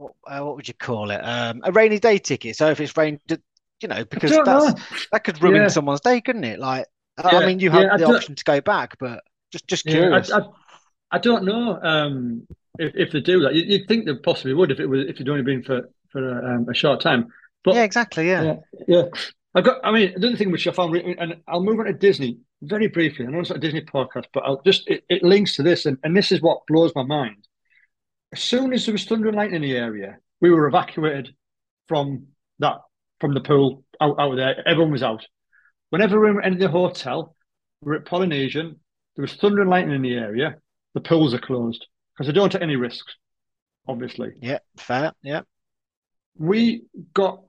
what, 0.00 0.12
uh, 0.26 0.44
what 0.44 0.56
would 0.56 0.66
you 0.66 0.74
call 0.74 1.10
it? 1.10 1.20
Um, 1.22 1.60
a 1.64 1.72
rainy 1.72 1.98
day 1.98 2.18
ticket. 2.18 2.56
So 2.56 2.70
if 2.70 2.80
it's 2.80 2.96
rained, 2.96 3.20
you 3.28 3.88
know, 3.88 4.04
because 4.04 4.30
that's 4.30 4.46
know. 4.46 4.74
that 5.12 5.24
could 5.24 5.42
ruin 5.42 5.62
Yeah. 5.62 5.68
someone's 5.68 6.00
day, 6.00 6.20
couldn't 6.20 6.44
it? 6.44 6.58
Like, 6.58 6.86
I 7.18 7.46
mean, 7.46 7.60
you 7.60 7.70
have 7.70 7.82
yeah, 7.82 7.96
the 7.98 8.06
option 8.06 8.34
to 8.34 8.44
go 8.44 8.60
back, 8.60 8.96
but 8.98 9.22
just 9.52 9.66
just 9.68 9.86
Yeah, 9.86 9.92
curious. 9.92 10.32
I, 10.32 10.38
I, 10.38 10.42
I 11.12 11.18
don't 11.18 11.44
know 11.44 11.78
um, 11.82 12.46
if, 12.78 12.92
if 12.94 13.12
they 13.12 13.20
do 13.20 13.40
that. 13.40 13.54
You- 13.54 13.64
You'd 13.64 13.88
think 13.88 14.06
they 14.06 14.14
possibly 14.14 14.54
would 14.54 14.70
if 14.70 14.80
it 14.80 14.86
was 14.86 15.06
if 15.06 15.18
you'd 15.18 15.28
only 15.28 15.42
been 15.42 15.62
for 15.62 15.88
for 16.12 16.26
a, 16.26 16.54
um, 16.54 16.68
a 16.68 16.74
short 16.74 17.00
time. 17.00 17.28
But 17.62 17.74
yeah, 17.74 17.82
exactly. 17.82 18.28
Yeah. 18.28 18.42
yeah, 18.42 18.56
yeah. 18.88 19.02
I 19.54 19.60
got. 19.60 19.84
I 19.84 19.90
mean, 19.90 20.14
the 20.16 20.28
other 20.28 20.36
thing 20.36 20.50
which 20.50 20.66
I 20.66 20.72
found, 20.72 20.92
re- 20.92 21.16
and 21.18 21.36
I'll 21.46 21.62
move 21.62 21.78
on 21.80 21.86
to 21.86 21.92
Disney 21.92 22.38
very 22.62 22.86
briefly. 22.86 23.26
I 23.26 23.30
know 23.30 23.40
it's 23.40 23.50
not 23.50 23.58
a 23.58 23.60
Disney 23.60 23.82
podcast, 23.82 24.26
but 24.32 24.44
I'll 24.44 24.62
just 24.62 24.88
it, 24.88 25.04
it 25.10 25.22
links 25.22 25.56
to 25.56 25.62
this, 25.62 25.84
and, 25.86 25.98
and 26.04 26.16
this 26.16 26.32
is 26.32 26.40
what 26.40 26.66
blows 26.68 26.92
my 26.94 27.02
mind. 27.02 27.46
As 28.32 28.40
soon 28.40 28.72
as 28.72 28.86
there 28.86 28.92
was 28.92 29.04
thunder 29.04 29.28
and 29.28 29.36
lightning 29.36 29.62
in 29.62 29.68
the 29.68 29.76
area, 29.76 30.18
we 30.40 30.50
were 30.50 30.66
evacuated 30.68 31.34
from 31.88 32.26
that 32.60 32.78
from 33.20 33.34
the 33.34 33.40
pool 33.40 33.84
out, 34.00 34.18
out 34.18 34.36
there. 34.36 34.66
Everyone 34.66 34.92
was 34.92 35.02
out. 35.02 35.26
Whenever 35.90 36.20
we 36.20 36.32
were 36.32 36.42
in 36.42 36.58
the 36.58 36.68
hotel, 36.68 37.34
we 37.80 37.90
were 37.90 37.96
at 37.96 38.04
Polynesian. 38.06 38.78
There 39.16 39.22
was 39.22 39.34
thunder 39.34 39.62
and 39.62 39.70
lightning 39.70 39.96
in 39.96 40.02
the 40.02 40.14
area. 40.14 40.56
The 40.94 41.00
pools 41.00 41.34
are 41.34 41.38
closed 41.40 41.86
because 42.14 42.26
they 42.26 42.32
don't 42.32 42.50
take 42.50 42.62
any 42.62 42.76
risks. 42.76 43.14
Obviously, 43.88 44.32
Yeah. 44.40 44.58
Fair. 44.76 45.12
Yeah. 45.22 45.42
we 46.38 46.84
got 47.14 47.42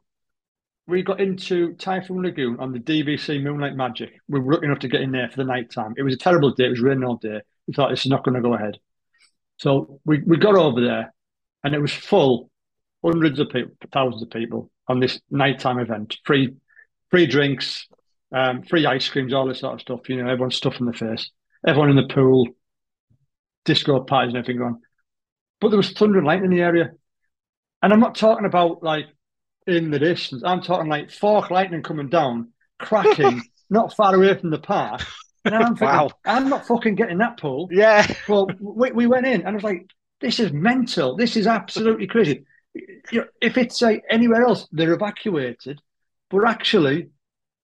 we 0.87 1.03
got 1.03 1.21
into 1.21 1.73
Typhoon 1.75 2.23
Lagoon 2.23 2.59
on 2.59 2.71
the 2.71 2.79
DVC 2.79 3.41
Moonlight 3.41 3.75
Magic. 3.75 4.13
We 4.27 4.39
were 4.39 4.53
lucky 4.53 4.65
enough 4.65 4.79
to 4.79 4.87
get 4.87 5.01
in 5.01 5.11
there 5.11 5.29
for 5.29 5.37
the 5.37 5.43
night 5.45 5.71
time. 5.71 5.93
It 5.97 6.03
was 6.03 6.15
a 6.15 6.17
terrible 6.17 6.51
day. 6.53 6.65
It 6.65 6.69
was 6.69 6.81
raining 6.81 7.03
all 7.03 7.17
day. 7.17 7.41
We 7.67 7.73
thought 7.73 7.91
this 7.91 8.05
is 8.05 8.11
not 8.11 8.23
going 8.23 8.35
to 8.35 8.41
go 8.41 8.55
ahead. 8.55 8.77
So 9.61 9.99
we, 10.05 10.21
we 10.25 10.37
got 10.37 10.55
over 10.55 10.81
there 10.81 11.13
and 11.63 11.75
it 11.75 11.79
was 11.79 11.93
full, 11.93 12.49
hundreds 13.05 13.39
of 13.39 13.49
people, 13.49 13.75
thousands 13.93 14.23
of 14.23 14.31
people 14.31 14.71
on 14.87 14.99
this 14.99 15.21
nighttime 15.29 15.77
event. 15.77 16.17
Free 16.25 16.55
free 17.11 17.27
drinks, 17.27 17.87
um, 18.33 18.63
free 18.63 18.87
ice 18.87 19.07
creams, 19.07 19.33
all 19.33 19.45
this 19.45 19.59
sort 19.59 19.75
of 19.75 19.81
stuff. 19.81 20.09
You 20.09 20.15
know, 20.15 20.29
everyone's 20.29 20.55
stuff 20.55 20.79
in 20.79 20.87
the 20.87 20.93
face. 20.93 21.29
Everyone 21.65 21.91
in 21.91 21.95
the 21.95 22.11
pool, 22.11 22.47
disco 23.63 23.99
parties 23.99 24.29
and 24.29 24.37
everything 24.37 24.57
going. 24.57 24.81
But 25.59 25.69
there 25.69 25.77
was 25.77 25.91
thunder 25.91 26.17
and 26.17 26.25
lightning 26.25 26.51
in 26.51 26.57
the 26.57 26.63
area. 26.63 26.91
And 27.83 27.93
I'm 27.93 27.99
not 27.99 28.15
talking 28.15 28.47
about 28.47 28.81
like 28.81 29.05
in 29.67 29.91
the 29.91 29.99
distance. 29.99 30.41
I'm 30.43 30.63
talking 30.63 30.89
like 30.89 31.11
fork 31.11 31.51
lightning 31.51 31.83
coming 31.83 32.09
down, 32.09 32.51
cracking, 32.79 33.43
not 33.69 33.95
far 33.95 34.15
away 34.15 34.35
from 34.39 34.49
the 34.49 34.57
park. 34.57 35.05
And 35.45 35.55
I'm 35.55 35.75
thinking, 35.75 35.87
Wow. 35.87 36.11
I'm 36.25 36.49
not 36.49 36.67
fucking 36.67 36.95
getting 36.95 37.17
that 37.19 37.37
pool. 37.39 37.67
Yeah. 37.71 38.05
Well, 38.27 38.47
we, 38.59 38.91
we 38.91 39.07
went 39.07 39.25
in 39.25 39.41
and 39.41 39.49
I 39.49 39.51
was 39.51 39.63
like, 39.63 39.87
this 40.19 40.39
is 40.39 40.51
mental. 40.53 41.15
This 41.15 41.35
is 41.35 41.47
absolutely 41.47 42.07
crazy. 42.07 42.45
You 42.75 43.21
know, 43.21 43.25
if 43.41 43.57
it's 43.57 43.81
like 43.81 44.03
anywhere 44.09 44.43
else, 44.43 44.67
they're 44.71 44.93
evacuated. 44.93 45.81
But 46.29 46.47
actually, 46.47 47.09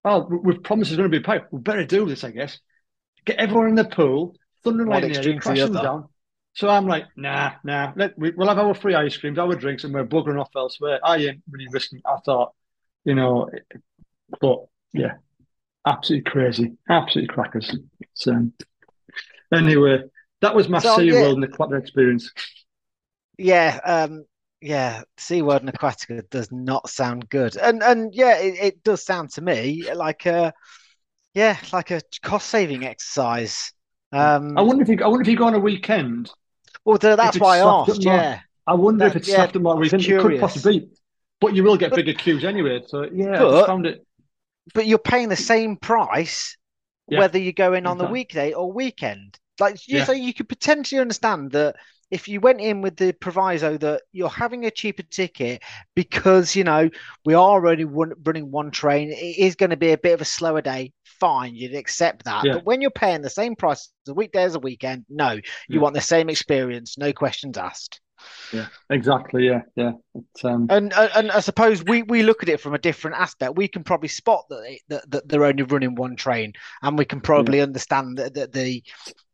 oh, 0.04 0.26
we- 0.30 0.38
we've 0.38 0.64
promised 0.64 0.90
there's 0.92 0.98
going 0.98 1.12
to 1.12 1.18
be 1.18 1.22
a 1.24 1.26
pipe. 1.26 1.48
We 1.52 1.60
better 1.60 1.86
do 1.86 2.06
this, 2.08 2.24
I 2.24 2.32
guess. 2.32 2.60
Get 3.26 3.38
everyone 3.38 3.70
in 3.70 3.76
the 3.76 3.86
pool, 3.86 4.36
thunder 4.64 4.84
and 4.84 4.90
lightning, 4.92 5.16
area, 5.16 5.34
extreme 5.36 5.40
to 5.42 5.50
the 5.50 5.56
crashing 5.56 5.74
down. 5.84 6.10
So 6.54 6.70
I'm 6.70 6.88
like, 6.88 7.06
nah, 7.16 7.54
nah. 7.64 7.94
Let, 7.96 8.18
we, 8.18 8.32
we'll 8.32 8.48
have 8.48 8.58
our 8.58 8.74
free 8.74 8.96
ice 8.96 9.16
creams, 9.18 9.38
our 9.38 9.54
drinks, 9.56 9.84
and 9.84 9.94
we're 9.94 10.06
buggering 10.06 10.40
off 10.42 10.50
elsewhere. 10.56 11.00
I 11.04 11.18
ain't 11.18 11.44
really 11.52 11.68
risking. 11.72 12.02
I 12.06 12.18
thought, 12.26 12.54
you 13.06 13.14
know, 13.14 13.50
but 14.42 14.66
yeah, 14.94 15.14
absolutely 15.88 16.30
crazy, 16.30 16.74
absolutely 16.90 17.34
crackers. 17.34 17.76
So 18.14 18.50
anyway, 19.54 20.04
that 20.42 20.56
was 20.56 20.70
my 20.70 20.80
So, 20.80 20.98
SeaWorld 20.98 21.12
yeah. 21.12 21.30
and 21.30 21.44
Aquatic 21.44 21.82
experience. 21.82 22.32
Yeah, 23.38 23.80
um, 23.86 24.26
yeah, 24.62 25.04
SeaWorld 25.18 25.62
and 25.62 25.72
Aquatica 25.74 26.30
does 26.30 26.52
not 26.52 26.90
sound 26.90 27.30
good. 27.30 27.56
And 27.58 27.84
and 27.84 28.14
yeah, 28.14 28.38
it, 28.38 28.56
it 28.60 28.84
does 28.84 29.04
sound 29.06 29.32
to 29.32 29.42
me 29.42 29.92
like 29.94 30.26
a 30.26 30.54
yeah, 31.34 31.58
like 31.72 31.92
a 31.92 32.02
cost 32.24 32.50
saving 32.50 32.86
exercise. 32.86 33.72
Um, 34.12 34.58
I 34.58 34.62
wonder 34.62 34.84
if 34.84 34.90
you, 34.90 35.04
I 35.04 35.08
wonder 35.08 35.22
if 35.22 35.28
you 35.28 35.38
go 35.38 35.46
on 35.46 35.54
a 35.54 35.60
weekend. 35.60 36.32
well, 36.86 36.98
that's 36.98 37.40
why 37.40 37.58
I 37.58 37.60
asked. 37.60 38.04
more. 38.04 38.16
Yeah, 38.16 38.40
I 38.66 38.74
wonder 38.74 39.06
if 39.06 39.16
it's 39.16 39.28
yeah, 39.28 39.36
staffed 39.36 39.56
up 39.58 39.62
more 39.62 39.76
I 39.76 39.80
was 39.80 39.92
weekend. 39.92 40.12
It 40.12 40.22
could 40.22 40.40
possibly 40.40 40.90
but 41.40 41.56
you 41.56 41.64
will 41.64 41.78
get 41.78 41.92
But- 41.92 41.98
bigger 41.98 42.14
queues 42.14 42.44
anyway. 42.44 42.82
So 42.88 43.04
yeah, 43.14 43.38
But- 43.40 43.52
just 43.52 43.68
found 43.68 43.86
it. 43.86 44.07
But 44.74 44.86
you're 44.86 44.98
paying 44.98 45.30
the 45.30 45.36
same 45.36 45.76
price 45.78 46.58
Yeah, 47.10 47.20
whether 47.20 47.40
you 47.40 47.54
go 47.54 47.74
in 47.74 47.86
on 47.86 47.98
the 47.98 48.06
weekday 48.06 48.54
or 48.54 48.72
weekend. 48.72 49.40
Like 49.60 49.88
you 49.88 49.98
Yeah. 50.00 50.06
so 50.06 50.12
you 50.12 50.34
could 50.34 50.50
potentially 50.50 51.00
understand 51.02 51.52
that 51.52 51.76
if 52.10 52.28
you 52.28 52.40
went 52.40 52.62
in 52.62 52.82
with 52.82 52.96
the 52.96 53.12
proviso 53.14 53.78
that 53.78 54.04
you're 54.14 54.30
having 54.30 54.66
a 54.66 54.72
cheaper 54.72 55.04
ticket 55.04 55.62
because 55.96 56.56
you 56.56 56.64
know 56.64 56.90
we 57.26 57.34
are 57.34 57.66
only 57.68 57.86
running 57.86 58.52
one 58.52 58.72
train, 58.72 59.12
it 59.12 59.38
is 59.38 59.56
going 59.56 59.72
to 59.72 59.78
be 59.78 59.92
a 59.92 59.98
bit 59.98 60.14
of 60.14 60.22
a 60.22 60.26
slower 60.26 60.62
day. 60.62 60.94
Fine, 61.20 61.56
you'd 61.56 61.76
accept 61.76 62.26
that. 62.26 62.46
Yeah. 62.46 62.54
But 62.54 62.66
when 62.66 62.80
you're 62.82 62.92
paying 62.92 63.22
the 63.22 63.30
same 63.30 63.56
price 63.56 63.92
as 64.06 64.12
a 64.12 64.14
weekday 64.14 64.44
as 64.44 64.56
a 64.56 64.60
weekend, 64.60 65.06
no, 65.10 65.40
you 65.68 65.82
want 65.82 65.96
the 65.96 66.02
same 66.02 66.30
experience, 66.30 66.98
no 66.98 67.12
questions 67.12 67.58
asked. 67.58 68.00
Yeah, 68.54 68.68
exactly. 68.90 69.46
Yeah, 69.48 69.62
yeah. 69.76 69.92
It's, 70.16 70.46
um, 70.46 70.68
And 70.70 70.94
and, 70.94 71.12
and 71.16 71.32
I 71.32 71.40
suppose 71.42 71.84
we, 71.84 72.04
we 72.04 72.24
look 72.24 72.44
at 72.44 72.50
it 72.50 72.60
from 72.62 72.74
a 72.74 72.80
different 72.80 73.18
aspect. 73.18 73.56
We 73.56 73.68
can 73.68 73.84
probably 73.84 74.10
spot 74.10 74.46
that, 74.50 74.62
they- 74.62 74.82
that, 74.90 75.12
that 75.12 75.30
they're 75.30 75.46
only 75.46 75.64
running 75.64 75.96
one 75.96 76.16
train, 76.16 76.54
and 76.82 76.98
we 76.98 77.06
can 77.06 77.22
probably 77.22 77.62
understand 77.62 78.18
the, 78.18 78.30
the 78.30 78.48
the 78.48 78.84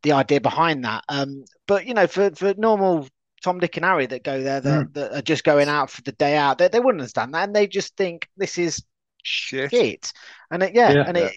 the 0.04 0.12
idea 0.12 0.42
behind 0.42 0.84
that. 0.86 1.04
Um, 1.10 1.46
but 1.68 1.86
you 1.86 1.94
know, 1.94 2.08
for 2.08 2.32
for 2.32 2.54
normal 2.58 3.08
Tom, 3.44 3.60
Dick, 3.60 3.76
and 3.78 3.86
Harry 3.86 4.06
that 4.06 4.24
go 4.24 4.42
there 4.42 4.62
that, 4.62 4.94
that 4.94 5.18
are 5.18 5.22
just 5.22 5.44
going 5.44 5.68
out 5.68 5.90
for 5.90 6.02
the 6.04 6.14
day 6.14 6.38
out, 6.38 6.58
they, 6.58 6.70
they 6.70 6.80
wouldn't 6.80 7.02
understand 7.02 7.34
that, 7.34 7.44
and 7.44 7.56
they 7.56 7.68
just 7.68 7.96
think 7.98 8.28
this 8.38 8.58
is 8.58 8.82
Shit. 9.22 9.72
shit. 9.72 10.12
And 10.52 10.64
it, 10.64 10.74
yeah, 10.74 10.92
Yeah. 10.92 11.04
and 11.08 11.18
it 11.18 11.34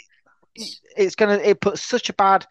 it's 0.96 1.14
gonna 1.14 1.34
it 1.34 1.60
puts 1.60 1.82
such 1.82 2.08
a 2.08 2.14
bad 2.14 2.46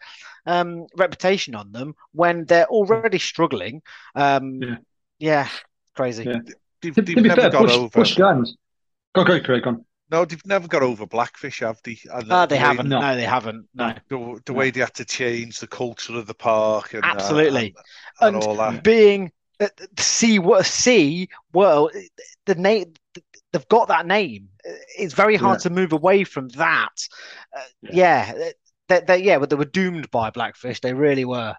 um 0.46 0.86
reputation 0.96 1.54
on 1.54 1.72
them 1.72 1.94
when 2.12 2.44
they're 2.44 2.66
already 2.66 3.18
struggling. 3.18 3.82
Um, 4.14 4.62
Yeah. 4.62 4.76
yeah, 5.18 5.48
crazy. 5.94 6.24
Yeah. 6.24 6.38
They've, 6.82 6.94
to, 6.94 7.02
they've 7.02 7.16
to 7.16 7.22
be 7.22 7.28
never 7.28 7.40
fair, 7.42 7.50
got 7.50 7.62
Busch, 7.62 7.72
over. 7.76 7.88
Busch 7.88 8.14
Gardens. 8.14 8.56
Go, 9.14 9.24
go, 9.24 9.40
Craig, 9.40 9.62
go 9.64 9.70
on. 9.70 9.84
No, 10.08 10.24
they've 10.24 10.46
never 10.46 10.68
got 10.68 10.82
over 10.84 11.04
Blackfish, 11.04 11.60
have 11.60 11.80
they? 11.82 11.98
And 12.12 12.28
No, 12.28 12.42
the 12.42 12.46
they 12.46 12.54
way- 12.56 12.60
haven't. 12.60 12.88
No. 12.88 13.00
No, 13.00 13.16
they 13.16 13.24
haven't. 13.24 13.68
No. 13.74 13.92
The, 14.08 14.40
the 14.46 14.52
No. 14.52 14.58
way 14.58 14.70
they 14.70 14.80
had 14.80 14.94
to 14.94 15.04
change 15.04 15.58
the 15.58 15.66
culture 15.66 16.14
of 16.16 16.26
the 16.28 16.34
park 16.34 16.94
and 16.94 17.04
uh, 17.04 17.08
Absolutely. 17.08 17.74
and, 18.20 18.34
and 18.34 18.36
And 18.36 18.44
all 18.44 18.54
that. 18.56 18.84
Being 18.84 19.32
uh, 19.58 19.68
sea 19.98 20.38
what 20.38 20.64
sea 20.66 21.28
well 21.52 21.90
the 22.44 22.54
name 22.54 22.92
they've 23.52 23.68
got 23.68 23.88
that 23.88 24.06
name. 24.06 24.48
It's 24.98 25.14
very 25.14 25.36
hard 25.36 25.60
to 25.60 25.70
move 25.70 25.92
away 25.92 26.22
from 26.24 26.48
that. 26.50 26.92
Uh, 27.56 27.62
Yeah. 27.82 28.34
yeah, 28.36 28.50
they, 28.88 29.00
they, 29.06 29.18
yeah, 29.22 29.38
but 29.38 29.50
they 29.50 29.56
were 29.56 29.64
doomed 29.64 30.10
by 30.10 30.30
Blackfish. 30.30 30.80
They 30.80 30.94
really 30.94 31.24
were. 31.24 31.54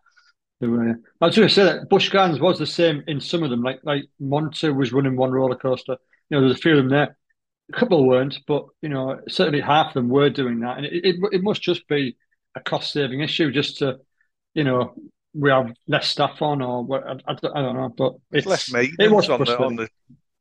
They 0.59 0.67
were, 0.67 0.87
yeah. 0.87 0.93
I 1.21 1.25
was 1.27 1.35
going 1.35 1.47
to 1.47 1.53
say 1.53 1.63
that 1.65 1.89
Busch 1.89 2.09
Gardens 2.09 2.39
was 2.39 2.57
the 2.57 2.65
same 2.65 3.03
in 3.07 3.21
some 3.21 3.43
of 3.43 3.49
them. 3.49 3.61
Like 3.61 3.79
like 3.83 4.05
Montu 4.21 4.75
was 4.75 4.91
running 4.93 5.15
one 5.15 5.31
roller 5.31 5.55
coaster. 5.55 5.97
You 6.29 6.37
know, 6.37 6.41
there's 6.41 6.57
a 6.57 6.61
few 6.61 6.71
of 6.71 6.77
them 6.77 6.89
there. 6.89 7.17
A 7.73 7.77
couple 7.77 8.07
weren't, 8.07 8.39
but 8.47 8.65
you 8.81 8.89
know, 8.89 9.19
certainly 9.27 9.61
half 9.61 9.87
of 9.87 9.93
them 9.93 10.09
were 10.09 10.29
doing 10.29 10.61
that. 10.61 10.77
And 10.77 10.85
it 10.85 10.93
it, 11.05 11.15
it 11.31 11.43
must 11.43 11.61
just 11.61 11.87
be 11.87 12.17
a 12.55 12.59
cost 12.59 12.91
saving 12.91 13.21
issue, 13.21 13.51
just 13.51 13.79
to 13.79 13.97
you 14.53 14.63
know 14.63 14.95
we 15.33 15.51
have 15.51 15.71
less 15.87 16.07
staff 16.07 16.41
on 16.41 16.61
or 16.61 16.83
what. 16.83 17.05
I, 17.05 17.11
I, 17.27 17.33
don't- 17.35 17.55
I 17.57 17.61
don't 17.61 17.75
know, 17.75 17.89
but 17.95 18.13
It's 18.31 18.45
it's 18.45 18.47
less 18.47 18.69
it 18.69 18.73
maintenance 18.73 19.11
was 19.13 19.29
on 19.29 19.43
the, 19.43 19.59
on 19.59 19.75
the 19.75 19.89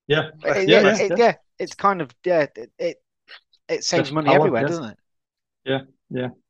yeah. 0.07 0.31
It- 0.45 0.69
Yeah, 0.69 0.81
yeah, 0.81 0.81
yeah, 0.81 0.97
it- 1.03 1.11
yeah. 1.11 1.17
yeah, 1.27 1.35
it's 1.59 1.75
kind 1.75 2.01
of 2.01 2.15
yeah, 2.25 2.47
it 2.57 2.73
it, 2.79 2.97
it 3.69 3.85
saves 3.85 4.09
Less 4.09 4.13
money 4.13 4.29
power, 4.29 4.37
everywhere, 4.37 4.63
yeah. 4.63 4.69
doesn't 4.69 4.85
it? 4.85 4.99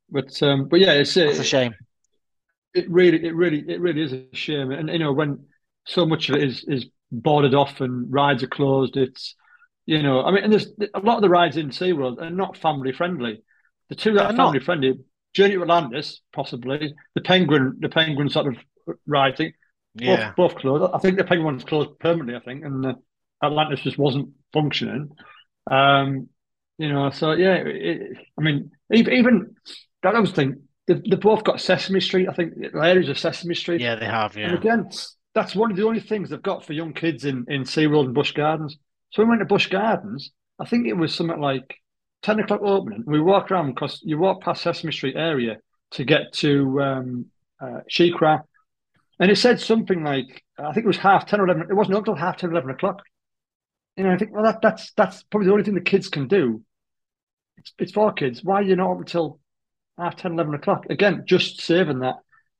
But 0.09 0.41
um, 0.43 0.67
but 0.69 0.79
yeah, 0.79 0.93
it's 0.93 1.13
That's 1.13 1.39
a 1.39 1.43
shame. 1.43 1.75
it 2.73 2.89
really 2.89 3.25
it 3.25 3.35
really 3.35 3.63
it 3.67 3.79
really 3.81 4.01
is 4.03 4.13
a 4.13 4.25
shame. 4.33 4.71
And 4.71 4.89
you 4.89 4.99
know 4.99 5.13
when 5.13 5.45
so 5.85 6.05
much 6.05 6.29
of 6.29 6.35
it 6.35 6.43
is 6.43 6.63
is 6.67 6.85
boarded 7.11 7.53
off 7.55 7.81
and 7.81 8.11
rides 8.11 8.43
are 8.43 8.47
closed, 8.47 8.97
it's 8.97 9.35
you 9.85 10.01
know 10.03 10.23
I 10.23 10.31
mean, 10.31 10.43
and 10.43 10.53
there's 10.53 10.67
a 10.93 10.99
lot 10.99 11.15
of 11.17 11.21
the 11.21 11.29
rides 11.29 11.57
in 11.57 11.69
SeaWorld 11.69 12.21
are 12.21 12.29
not 12.29 12.57
family 12.57 12.91
friendly. 12.91 13.41
The 13.89 13.95
two 13.95 14.13
that 14.13 14.25
are 14.25 14.33
not. 14.33 14.47
family 14.47 14.59
friendly, 14.59 14.99
Journey 15.33 15.55
to 15.55 15.61
Atlantis, 15.61 16.21
possibly 16.33 16.93
the 17.15 17.21
Penguin, 17.21 17.77
the 17.79 17.89
Penguin 17.89 18.29
sort 18.29 18.47
of 18.47 18.57
ride 19.05 19.37
thing, 19.37 19.53
Yeah. 19.95 20.33
both, 20.35 20.53
both 20.53 20.61
closed. 20.61 20.91
I 20.93 20.97
think 20.99 21.17
the 21.17 21.23
Penguin 21.23 21.45
one's 21.45 21.63
closed 21.63 21.97
permanently. 21.99 22.35
I 22.35 22.39
think, 22.41 22.65
and 22.65 22.83
the 22.83 22.95
Atlantis 23.41 23.79
just 23.81 23.97
wasn't 23.97 24.29
functioning. 24.51 25.09
Um, 25.71 26.27
you 26.77 26.89
know, 26.89 27.09
so 27.11 27.31
yeah, 27.31 27.55
it, 27.55 28.17
I 28.37 28.41
mean, 28.41 28.71
even 28.91 29.55
that 30.11 30.17
I 30.17 30.21
was 30.21 30.31
thinking, 30.31 30.63
they, 30.87 30.95
they 30.95 31.15
both 31.15 31.43
got 31.43 31.61
Sesame 31.61 31.99
Street. 31.99 32.27
I 32.29 32.33
think 32.33 32.53
areas 32.75 33.09
of 33.09 33.19
Sesame 33.19 33.55
Street. 33.55 33.81
Yeah, 33.81 33.95
they 33.95 34.05
have. 34.05 34.35
And 34.37 34.51
Yeah. 34.51 34.57
again, 34.57 34.89
that's 35.35 35.55
one 35.55 35.71
of 35.71 35.77
the 35.77 35.85
only 35.85 35.99
things 35.99 36.29
they've 36.29 36.41
got 36.41 36.65
for 36.65 36.73
young 36.73 36.93
kids 36.93 37.25
in, 37.25 37.45
in 37.47 37.63
SeaWorld 37.63 38.05
and 38.05 38.13
Busch 38.13 38.31
Gardens. 38.33 38.77
So 39.11 39.23
we 39.23 39.29
went 39.29 39.41
to 39.41 39.45
Busch 39.45 39.67
Gardens. 39.67 40.31
I 40.59 40.65
think 40.65 40.87
it 40.87 40.93
was 40.93 41.13
something 41.13 41.39
like 41.39 41.75
10 42.23 42.39
o'clock 42.39 42.61
opening. 42.63 43.03
We 43.05 43.21
walked 43.21 43.51
around 43.51 43.73
because 43.73 44.01
you 44.03 44.17
walk 44.17 44.41
past 44.41 44.63
Sesame 44.63 44.91
Street 44.91 45.15
area 45.15 45.57
to 45.91 46.03
get 46.03 46.33
to 46.33 46.81
um, 46.81 47.25
uh, 47.61 47.81
SheiKra. 47.89 48.41
And 49.19 49.31
it 49.31 49.37
said 49.37 49.59
something 49.59 50.03
like, 50.03 50.43
I 50.59 50.73
think 50.73 50.85
it 50.85 50.87
was 50.87 50.97
half 50.97 51.25
10 51.25 51.39
or 51.39 51.45
11. 51.45 51.67
It 51.69 51.73
wasn't 51.73 51.95
up 51.95 52.01
until 52.01 52.15
half 52.15 52.37
10, 52.37 52.51
11 52.51 52.69
o'clock. 52.71 53.01
You 53.95 54.03
know, 54.03 54.11
I 54.11 54.17
think, 54.17 54.31
well, 54.31 54.43
that, 54.43 54.61
that's 54.61 54.91
that's 54.93 55.23
probably 55.23 55.47
the 55.47 55.53
only 55.53 55.63
thing 55.63 55.73
the 55.73 55.81
kids 55.81 56.07
can 56.07 56.27
do. 56.27 56.61
It's, 57.57 57.73
it's 57.79 57.91
for 57.91 58.13
kids. 58.13 58.43
Why 58.43 58.55
are 58.55 58.63
you 58.63 58.75
not 58.75 58.91
up 58.91 58.99
until 58.99 59.39
half 59.97 60.15
10, 60.15 60.33
11 60.33 60.53
o'clock? 60.53 60.85
Again, 60.89 61.23
just 61.27 61.61
saving 61.61 61.99
that 61.99 62.15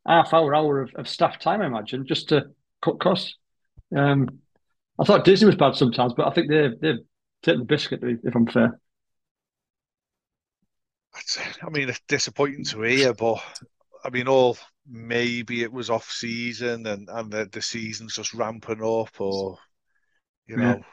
half 0.07 0.33
hour, 0.33 0.55
hour 0.55 0.81
of, 0.81 0.91
of 0.95 1.07
staff 1.07 1.39
time, 1.39 1.61
I 1.61 1.67
imagine, 1.67 2.05
just 2.05 2.29
to 2.29 2.47
cut 2.81 2.99
costs. 2.99 3.35
Um, 3.95 4.39
I 4.99 5.05
thought 5.05 5.25
Disney 5.25 5.47
was 5.47 5.55
bad 5.55 5.75
sometimes, 5.75 6.13
but 6.15 6.27
I 6.27 6.31
think 6.31 6.49
they've, 6.49 6.79
they've 6.81 6.99
taken 7.43 7.61
the 7.61 7.65
biscuit, 7.65 8.01
if 8.03 8.35
I'm 8.35 8.47
fair. 8.47 8.79
I 11.61 11.69
mean, 11.69 11.89
it's 11.89 12.01
disappointing 12.07 12.63
to 12.65 12.81
hear, 12.81 13.13
but 13.13 13.38
I 14.03 14.09
mean, 14.09 14.27
all 14.27 14.57
maybe 14.88 15.63
it 15.63 15.71
was 15.71 15.89
off 15.89 16.09
season 16.11 16.85
and 16.88 17.09
and 17.09 17.31
the, 17.31 17.45
the 17.51 17.61
season's 17.61 18.15
just 18.15 18.33
ramping 18.33 18.83
up, 18.83 19.19
or 19.19 19.57
you 20.47 20.57
Yeah. 20.57 20.57
know, 20.57 20.85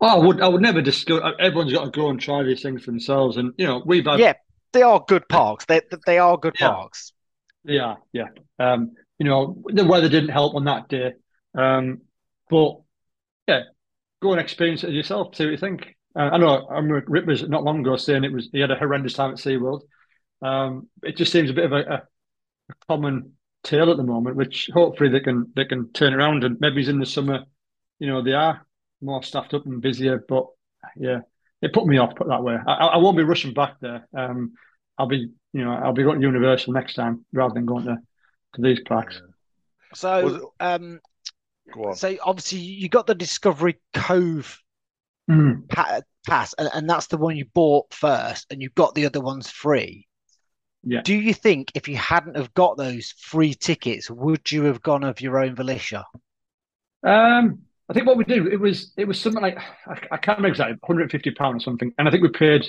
Oh, 0.00 0.06
I 0.08 0.18
would, 0.26 0.40
I 0.42 0.48
would 0.48 0.62
never 0.62 0.82
discuss. 0.82 1.22
Everyone's 1.40 1.72
got 1.72 1.86
to 1.86 1.90
go 1.92 2.10
and 2.10 2.20
try 2.20 2.42
these 2.42 2.62
things 2.62 2.84
for 2.84 2.90
themselves, 2.92 3.36
and 3.38 3.54
you 3.58 3.66
know, 3.66 3.82
we've 3.86 4.06
had, 4.06 4.20
Yeah, 4.20 4.34
they 4.74 4.82
are 4.82 5.02
good 5.08 5.28
parks. 5.28 5.64
They 5.66 5.80
they 6.06 6.18
are 6.18 6.36
good 6.36 6.56
Yeah. 6.60 6.68
parks. 6.70 7.12
yeah, 7.64 7.94
yeah. 8.12 8.28
Um, 8.58 8.92
you 9.18 9.26
know, 9.26 9.62
the 9.68 9.84
weather 9.86 10.08
didn't 10.10 10.30
help 10.30 10.54
on 10.54 10.64
that 10.66 10.88
day, 10.88 11.14
um, 11.56 12.02
but 12.50 12.80
yeah, 13.48 13.62
go 14.22 14.32
and 14.32 14.40
experience 14.40 14.84
it 14.84 14.90
yourself. 14.90 15.34
See 15.36 15.44
what 15.44 15.52
you 15.52 15.56
think. 15.56 15.96
Uh, 16.16 16.30
I 16.32 16.36
know 16.38 16.66
I 16.68 16.74
remember 16.76 17.04
Rip 17.08 17.26
was 17.26 17.48
not 17.48 17.64
long 17.64 17.80
ago 17.80 17.96
saying 17.96 18.24
it 18.24 18.32
was 18.32 18.50
he 18.52 18.60
had 18.60 18.70
a 18.70 18.76
horrendous 18.76 19.14
time 19.14 19.30
at 19.32 19.38
SeaWorld. 19.38 19.80
Um, 20.42 20.88
it 21.02 21.16
just 21.16 21.32
seems 21.32 21.50
a 21.50 21.54
bit 21.54 21.64
of 21.64 21.72
a, 21.72 21.76
a, 21.80 21.94
a 22.70 22.74
common 22.88 23.32
tale 23.62 23.90
at 23.90 23.96
the 23.96 24.02
moment, 24.02 24.36
which 24.36 24.68
hopefully 24.72 25.10
they 25.10 25.20
can 25.20 25.52
they 25.56 25.64
can 25.64 25.92
turn 25.92 26.12
around 26.14 26.44
and 26.44 26.58
maybe 26.60 26.86
in 26.88 26.98
the 27.00 27.06
summer, 27.06 27.44
you 27.98 28.06
know, 28.08 28.22
they 28.22 28.32
are 28.34 28.66
more 29.00 29.22
staffed 29.22 29.54
up 29.54 29.64
and 29.66 29.80
busier. 29.80 30.22
But 30.28 30.46
yeah, 30.96 31.20
it 31.64 31.72
put 31.72 31.86
me 31.86 31.98
off. 31.98 32.14
Put 32.14 32.28
that 32.28 32.42
way, 32.42 32.56
I, 32.66 32.72
I 32.72 32.86
I 32.86 32.96
won't 32.98 33.16
be 33.16 33.24
rushing 33.24 33.54
back 33.54 33.76
there. 33.80 34.06
Um, 34.16 34.52
I'll 34.98 35.06
be 35.08 35.30
you 35.52 35.64
know 35.64 35.72
I'll 35.72 35.92
be 35.92 36.02
going 36.04 36.20
to 36.20 36.26
Universal 36.26 36.72
next 36.72 36.94
time 36.94 37.24
rather 37.32 37.54
than 37.54 37.66
going 37.66 37.86
to, 37.86 37.96
to 38.54 38.62
these 38.62 38.80
parks. 38.80 39.20
So 39.94 40.52
um, 40.60 41.00
go 41.72 41.88
on. 41.88 41.96
so 41.96 42.16
obviously 42.22 42.58
you 42.58 42.88
got 42.88 43.06
the 43.06 43.14
Discovery 43.14 43.80
Cove 43.94 44.60
Mm. 45.30 45.66
pa- 45.70 46.02
pass, 46.26 46.52
and, 46.58 46.68
and 46.74 46.86
that's 46.90 47.06
the 47.06 47.16
one 47.16 47.34
you 47.34 47.46
bought 47.54 47.94
first, 47.94 48.46
and 48.50 48.60
you 48.60 48.68
got 48.74 48.94
the 48.94 49.06
other 49.06 49.22
ones 49.22 49.50
free. 49.50 50.06
Yeah. 50.82 51.00
Do 51.00 51.14
you 51.14 51.32
think 51.32 51.72
if 51.74 51.88
you 51.88 51.96
hadn't 51.96 52.36
have 52.36 52.52
got 52.52 52.76
those 52.76 53.14
free 53.18 53.54
tickets, 53.54 54.10
would 54.10 54.52
you 54.52 54.64
have 54.64 54.82
gone 54.82 55.02
of 55.02 55.22
your 55.22 55.38
own 55.38 55.54
volition? 55.54 56.02
Um, 57.02 57.60
I 57.94 57.98
think 57.98 58.08
what 58.08 58.16
we 58.16 58.24
did 58.24 58.48
it 58.48 58.58
was 58.58 58.92
it 58.96 59.06
was 59.06 59.20
something 59.20 59.40
like 59.40 59.56
I, 59.86 59.92
I 60.10 60.16
can't 60.16 60.38
remember 60.38 60.48
exactly 60.48 60.76
150 60.80 61.30
pounds 61.30 61.62
or 61.62 61.64
something, 61.64 61.92
and 61.96 62.08
I 62.08 62.10
think 62.10 62.24
we 62.24 62.28
paid 62.28 62.68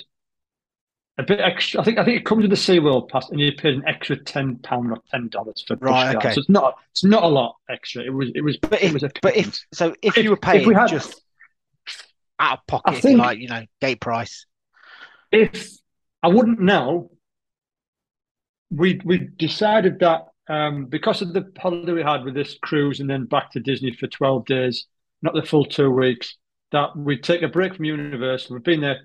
a 1.18 1.24
bit 1.24 1.40
extra. 1.40 1.80
I 1.80 1.84
think 1.84 1.98
I 1.98 2.04
think 2.04 2.20
it 2.20 2.24
comes 2.24 2.42
with 2.42 2.50
the 2.50 2.56
SeaWorld 2.56 3.08
pass, 3.08 3.28
and 3.30 3.40
you 3.40 3.50
paid 3.52 3.74
an 3.74 3.82
extra 3.88 4.16
ten 4.22 4.58
pound 4.58 4.92
or 4.92 4.98
ten 5.10 5.28
dollars 5.28 5.64
for 5.66 5.74
Right, 5.80 6.14
okay. 6.14 6.32
So 6.32 6.38
it's 6.42 6.48
not 6.48 6.76
it's 6.92 7.02
not 7.02 7.24
a 7.24 7.26
lot 7.26 7.56
extra. 7.68 8.04
It 8.04 8.14
was 8.14 8.30
it 8.36 8.42
was 8.42 8.56
But 8.58 8.80
it 8.80 8.92
was 8.92 9.02
a 9.02 9.10
but 9.20 9.36
if 9.36 9.58
so, 9.74 9.96
if, 10.00 10.16
If- 10.16 10.22
you 10.22 10.30
were 10.30 10.38
if 10.54 10.64
we 10.64 10.74
had- 10.74 10.86
just 10.90 11.20
out 12.38 12.58
of 12.58 12.66
pocket, 12.68 12.94
if 12.94 13.02
think- 13.02 13.18
like, 13.18 13.40
you 13.40 13.48
know, 13.48 13.64
gate 13.80 14.00
price. 14.00 14.46
if 15.32 15.70
I 16.22 16.28
wouldn't 16.28 16.60
know, 16.60 17.10
we 18.70 19.00
we 19.04 19.28
decided 19.36 19.98
that 19.98 20.26
um, 20.48 20.84
because 20.86 21.20
of 21.20 21.32
the 21.32 21.50
holiday 21.58 21.94
we 21.94 22.02
had 22.04 22.22
with 22.22 22.34
this 22.34 22.56
cruise 22.62 23.00
and 23.00 23.10
then 23.10 23.24
back 23.24 23.50
to 23.52 23.60
Disney 23.60 23.92
for 23.92 24.06
twelve 24.06 24.44
days, 24.44 24.86
not 25.22 25.34
the 25.34 25.42
full 25.42 25.64
two 25.64 25.90
weeks, 25.90 26.36
that 26.72 26.96
we'd 26.96 27.22
take 27.22 27.42
a 27.42 27.48
break 27.48 27.74
from 27.74 27.84
Universal. 27.84 28.54
We've 28.54 28.62
been 28.64 28.80
there 28.80 29.00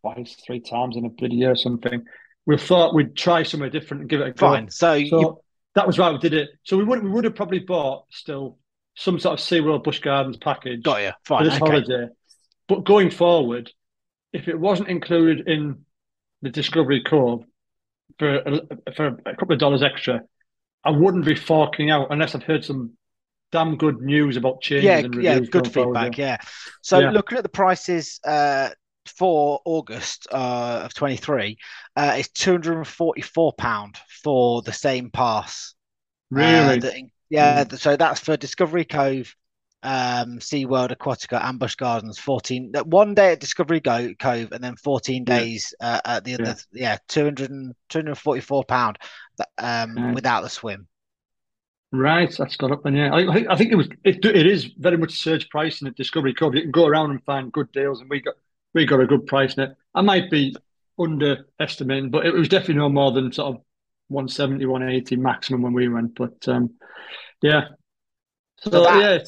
twice, 0.00 0.36
three 0.46 0.60
times 0.60 0.96
in 0.96 1.04
a 1.04 1.10
bloody 1.10 1.36
year 1.36 1.52
or 1.52 1.56
something. 1.56 2.04
We 2.46 2.56
thought 2.58 2.94
we'd 2.94 3.16
try 3.16 3.42
somewhere 3.42 3.70
different 3.70 4.02
and 4.02 4.10
give 4.10 4.20
it 4.20 4.28
a 4.28 4.32
go. 4.32 4.46
Fine. 4.48 4.70
So, 4.70 4.94
you, 4.94 5.38
that 5.74 5.86
was 5.86 5.98
why 5.98 6.10
we 6.10 6.18
did 6.18 6.34
it. 6.34 6.50
So 6.64 6.76
we 6.76 6.84
would 6.84 7.02
we 7.02 7.10
would 7.10 7.24
have 7.24 7.34
probably 7.34 7.60
bought 7.60 8.04
still 8.10 8.58
some 8.94 9.18
sort 9.18 9.38
of 9.38 9.44
SeaWorld 9.44 9.84
Busch 9.84 10.00
Gardens 10.00 10.36
package 10.36 10.82
got 10.82 11.02
you. 11.02 11.12
for 11.24 11.38
Fine. 11.38 11.44
this 11.44 11.54
Okay. 11.54 11.70
holiday. 11.70 12.08
But 12.68 12.84
going 12.84 13.10
forward, 13.10 13.70
if 14.32 14.48
it 14.48 14.58
wasn't 14.58 14.88
included 14.88 15.48
in 15.48 15.84
the 16.42 16.50
Discovery 16.50 17.02
Cove 17.02 17.44
for 18.18 18.36
a, 18.36 18.60
for 18.94 19.06
a 19.26 19.36
couple 19.36 19.52
of 19.54 19.58
dollars 19.58 19.82
extra, 19.82 20.22
I 20.84 20.90
wouldn't 20.90 21.24
be 21.24 21.34
forking 21.34 21.90
out 21.90 22.08
unless 22.10 22.34
I've 22.34 22.42
heard 22.42 22.64
some 22.64 22.92
damn 23.52 23.76
good 23.76 24.00
news 24.00 24.36
about 24.36 24.60
changes 24.60 24.84
Yeah, 24.88 24.98
and 24.98 25.22
yeah, 25.22 25.38
good 25.38 25.66
forward, 25.72 25.94
feedback. 25.94 26.18
Yeah. 26.18 26.38
So 26.80 26.98
Yeah. 26.98 27.10
looking 27.10 27.38
at 27.38 27.44
the 27.44 27.50
prices 27.50 28.18
uh, 28.24 28.70
for 29.06 29.60
August 29.64 30.26
uh, 30.32 30.80
of 30.84 30.94
23, 30.94 31.58
uh, 31.96 32.14
it's 32.18 32.28
244 32.30 33.52
pound 33.52 33.98
for 34.22 34.62
the 34.62 34.72
same 34.72 35.10
pass. 35.10 35.74
Uh, 36.34 36.38
Really? 36.38 37.12
yeah, 37.28 37.64
th- 37.64 37.80
so 37.80 37.96
that's 37.96 38.20
for 38.20 38.36
Discovery 38.36 38.84
Cove, 38.86 39.34
um, 39.82 40.38
SeaWorld, 40.38 40.96
Aquatica, 40.96 41.42
Ambush 41.42 41.74
Gardens. 41.74 42.18
14, 42.18 42.72
that 42.72 42.86
one 42.86 43.14
day 43.14 43.32
at 43.32 43.40
Discovery 43.40 43.80
Go, 43.80 44.14
Cove, 44.18 44.52
and 44.52 44.64
then 44.64 44.76
14 44.76 45.24
Yeah. 45.26 45.38
days 45.38 45.74
uh, 45.80 46.00
at 46.04 46.24
the 46.24 46.34
other. 46.34 46.56
Yeah. 46.72 46.92
Yeah, 46.92 46.98
200 47.08 47.50
and, 47.50 47.74
244 47.90 48.64
pound 48.64 48.98
um, 49.58 49.94
Right. 49.96 50.14
without 50.14 50.42
the 50.42 50.48
swim. 50.48 50.86
Right, 51.94 52.34
that's 52.36 52.56
got 52.56 52.72
up 52.72 52.84
then. 52.84 52.96
Yeah, 52.96 53.12
I, 53.12 53.30
I 53.30 53.34
think 53.34 53.48
I 53.50 53.56
think 53.56 53.70
it 53.70 53.76
was 53.76 53.88
it, 54.02 54.24
it 54.24 54.46
is 54.46 54.64
very 54.78 54.96
much 54.96 55.18
surge 55.20 55.48
pricing 55.50 55.86
at 55.88 55.94
Discovery 55.94 56.32
Cove. 56.32 56.54
You 56.54 56.62
can 56.62 56.70
go 56.70 56.86
around 56.86 57.10
and 57.10 57.22
find 57.24 57.52
good 57.52 57.70
deals, 57.72 58.00
and 58.00 58.08
we 58.08 58.20
got 58.20 58.34
we 58.72 58.86
got 58.86 59.00
a 59.00 59.06
good 59.06 59.26
price 59.26 59.54
in 59.54 59.64
it. 59.64 59.76
I 59.94 60.00
might 60.00 60.30
be 60.30 60.56
underestimating, 60.98 62.10
but 62.10 62.24
it 62.24 62.32
was 62.32 62.48
definitely 62.48 62.76
no 62.76 62.88
more 62.88 63.12
than 63.12 63.30
sort 63.30 63.56
of 63.56 63.62
170, 64.08 64.64
180 64.64 65.16
maximum 65.16 65.60
when 65.60 65.74
we 65.74 65.88
went. 65.88 66.14
But 66.14 66.48
um, 66.48 66.70
yeah, 67.42 67.68
so, 68.60 68.70
So 68.70 68.82
that- 68.84 69.00
yeah, 69.00 69.18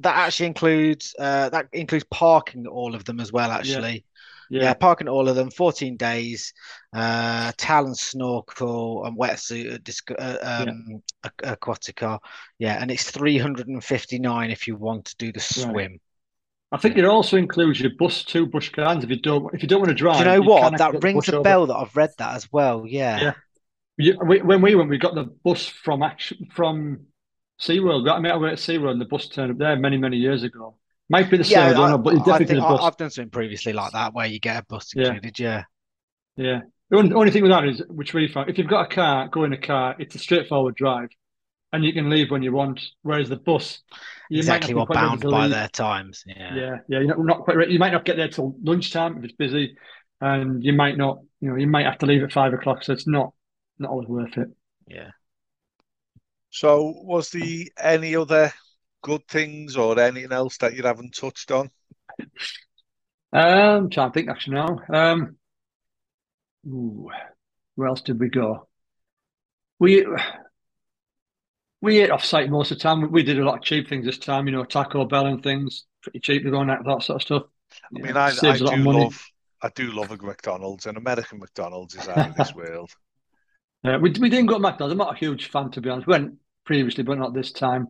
That 0.00 0.16
actually 0.16 0.46
includes 0.46 1.14
uh, 1.18 1.48
that 1.50 1.68
includes 1.72 2.04
parking 2.10 2.66
all 2.66 2.94
of 2.94 3.04
them 3.04 3.20
as 3.20 3.32
well. 3.32 3.50
Actually, 3.50 4.04
yeah, 4.50 4.62
yeah, 4.64 4.74
parking 4.74 5.08
all 5.08 5.28
of 5.28 5.36
them. 5.36 5.50
Fourteen 5.50 5.96
days, 5.96 6.52
uh, 6.92 7.52
talon 7.56 7.94
snorkel 7.94 9.04
and 9.06 9.16
wetsuit 9.16 9.72
at 9.74 10.18
uh, 10.20 10.64
um, 10.68 11.02
Aqu- 11.24 11.56
Aquatica. 11.56 12.18
Yeah, 12.58 12.76
and 12.80 12.90
it's 12.90 13.10
three 13.10 13.38
hundred 13.38 13.68
and 13.68 13.82
fifty 13.82 14.18
nine 14.18 14.50
if 14.50 14.68
you 14.68 14.76
want 14.76 15.06
to 15.06 15.16
do 15.16 15.32
the 15.32 15.40
swim. 15.40 15.98
I 16.72 16.76
think 16.76 16.96
it 16.98 17.04
also 17.04 17.36
includes 17.36 17.80
your 17.80 17.90
bus 17.98 18.22
to 18.24 18.46
Busch 18.46 18.68
Gardens 18.70 19.04
if 19.04 19.10
you 19.10 19.20
don't 19.20 19.52
if 19.54 19.62
you 19.62 19.68
don't 19.68 19.80
want 19.80 19.88
to 19.90 19.94
drive. 19.94 20.18
Do 20.18 20.20
you 20.20 20.24
know 20.26 20.42
you 20.42 20.48
what? 20.48 20.76
That 20.78 21.02
rings 21.02 21.28
a 21.28 21.36
over. 21.36 21.42
bell 21.42 21.66
that 21.66 21.74
I've 21.76 21.96
read 21.96 22.10
that 22.18 22.34
as 22.34 22.52
well. 22.52 22.84
Yeah. 22.86 23.32
Yeah. 23.98 24.14
We- 24.24 24.42
when 24.42 24.62
we 24.62 24.74
went, 24.74 24.88
we 24.90 24.98
got 24.98 25.14
the 25.14 25.24
bus 25.24 25.66
from 25.66 26.02
action 26.02 26.48
from 26.52 27.06
SeaWorld. 27.60 28.10
I 28.10 28.18
mean, 28.20 28.32
I 28.32 28.36
went 28.36 28.58
to 28.58 28.72
SeaWorld 28.72 28.92
and 28.92 29.00
the 29.00 29.04
bus 29.04 29.28
turned 29.28 29.52
up 29.52 29.58
there 29.58 29.76
many, 29.76 29.98
many 29.98 30.16
years 30.16 30.42
ago. 30.42 30.76
Might 31.10 31.28
be 31.30 31.36
the 31.38 31.44
same, 31.44 31.58
I 31.58 31.72
don't 31.72 31.90
know, 31.90 31.98
but 31.98 32.14
it 32.14 32.22
I 32.22 32.24
definitely 32.24 32.46
think 32.46 32.60
a 32.60 32.66
I, 32.66 32.68
bus. 32.68 32.80
I've 32.84 32.96
done 32.96 33.10
something 33.10 33.30
previously 33.30 33.72
like 33.72 33.92
that 33.92 34.14
where 34.14 34.26
you 34.26 34.38
get 34.38 34.62
a 34.62 34.64
bus 34.66 34.92
Yeah. 34.94 35.08
included. 35.08 35.38
Yeah. 35.40 35.64
Yeah. 36.36 36.60
The 36.88 36.96
only, 36.98 37.12
only 37.14 37.30
thing 37.32 37.42
with 37.42 37.50
that 37.50 37.64
is, 37.66 37.82
which 37.88 38.14
really 38.14 38.28
fun, 38.32 38.48
if 38.48 38.58
you've 38.58 38.68
got 38.68 38.90
a 38.90 38.94
car, 38.94 39.28
go 39.28 39.44
in 39.44 39.52
a 39.52 39.58
car, 39.60 39.96
it's 39.98 40.14
a 40.14 40.18
straightforward 40.18 40.76
drive 40.76 41.08
and 41.72 41.84
you 41.84 41.92
can 41.92 42.08
leave 42.10 42.30
when 42.30 42.42
you 42.44 42.52
want. 42.52 42.80
Whereas 43.02 43.28
the 43.28 43.36
bus, 43.36 43.82
you 44.30 44.38
exactly 44.38 44.72
might 44.72 44.80
not 44.80 44.88
what 44.88 44.88
be 44.88 44.94
quite 44.94 45.08
bound 45.08 45.22
by 45.22 45.42
leave. 45.42 45.50
their 45.50 45.68
times. 45.68 46.22
Yeah. 46.26 46.54
Yeah. 46.54 46.76
Yeah. 46.88 46.98
You're 47.00 47.16
not, 47.16 47.18
not 47.24 47.40
quite 47.40 47.56
ready. 47.56 47.72
You 47.72 47.80
might 47.80 47.92
not 47.92 48.04
get 48.04 48.16
there 48.16 48.28
till 48.28 48.54
lunchtime 48.62 49.18
if 49.18 49.24
it's 49.24 49.34
busy 49.34 49.76
and 50.20 50.62
you 50.62 50.72
might 50.72 50.96
not, 50.96 51.18
you 51.40 51.50
know, 51.50 51.56
you 51.56 51.66
might 51.66 51.86
have 51.86 51.98
to 51.98 52.06
leave 52.06 52.22
at 52.22 52.32
five 52.32 52.52
o'clock. 52.52 52.84
So 52.84 52.92
it's 52.92 53.08
not, 53.08 53.32
not 53.80 53.90
always 53.90 54.08
worth 54.08 54.38
it. 54.38 54.48
Yeah. 54.86 55.10
So, 56.50 56.92
was 57.04 57.30
the 57.30 57.70
any 57.80 58.16
other 58.16 58.52
good 59.02 59.26
things 59.28 59.76
or 59.76 59.98
anything 60.00 60.32
else 60.32 60.56
that 60.58 60.74
you 60.74 60.82
haven't 60.84 61.14
touched 61.14 61.50
on? 61.50 61.70
Um, 63.32 63.90
trying 63.90 64.10
to 64.10 64.14
think 64.14 64.28
actually 64.28 64.54
now. 64.54 64.78
Um, 64.92 65.36
ooh, 66.66 67.10
where 67.76 67.88
else 67.88 68.02
did 68.02 68.20
we 68.20 68.28
go? 68.30 68.68
We 69.80 70.04
we 71.80 72.00
ate 72.00 72.10
off 72.10 72.24
site 72.24 72.50
most 72.50 72.70
of 72.70 72.78
the 72.78 72.82
time. 72.82 73.10
We, 73.10 73.22
did 73.22 73.38
a 73.38 73.44
lot 73.44 73.58
of 73.58 73.64
cheap 73.64 73.88
things 73.88 74.04
this 74.04 74.18
time, 74.18 74.46
you 74.46 74.52
know, 74.52 74.64
Taco 74.64 75.04
Bell 75.06 75.26
and 75.26 75.42
things, 75.42 75.86
pretty 76.02 76.20
cheap 76.20 76.42
to 76.44 76.50
go 76.50 76.60
and 76.60 76.70
that, 76.70 76.84
sort 77.02 77.16
of 77.16 77.22
stuff. 77.22 77.42
I 77.96 77.98
Yeah, 77.98 78.12
mean, 78.12 78.16
I, 78.16 78.34
I 78.44 78.56
saves 78.56 78.60
a 78.60 78.64
lot 78.64 78.74
do 78.74 78.88
love, 78.88 79.30
I 79.62 79.68
do 79.70 79.92
love 79.92 80.10
a 80.10 80.16
McDonald's, 80.16 80.86
and 80.86 80.96
American 80.96 81.38
McDonald's 81.38 81.94
is 81.94 82.08
out 82.08 82.26
of 82.28 82.34
this 82.34 82.52
world. 82.54 82.90
Uh, 83.84 83.98
we 84.00 84.10
we 84.20 84.28
didn't 84.28 84.46
go 84.46 84.54
to 84.54 84.60
McDonald's. 84.60 84.92
I'm 84.92 84.98
not 84.98 85.14
a 85.14 85.18
huge 85.18 85.48
fan 85.50 85.70
to 85.72 85.80
be 85.80 85.88
honest. 85.88 86.06
We 86.06 86.12
Went 86.12 86.34
previously, 86.64 87.02
but 87.04 87.18
not 87.18 87.34
this 87.34 87.52
time. 87.52 87.88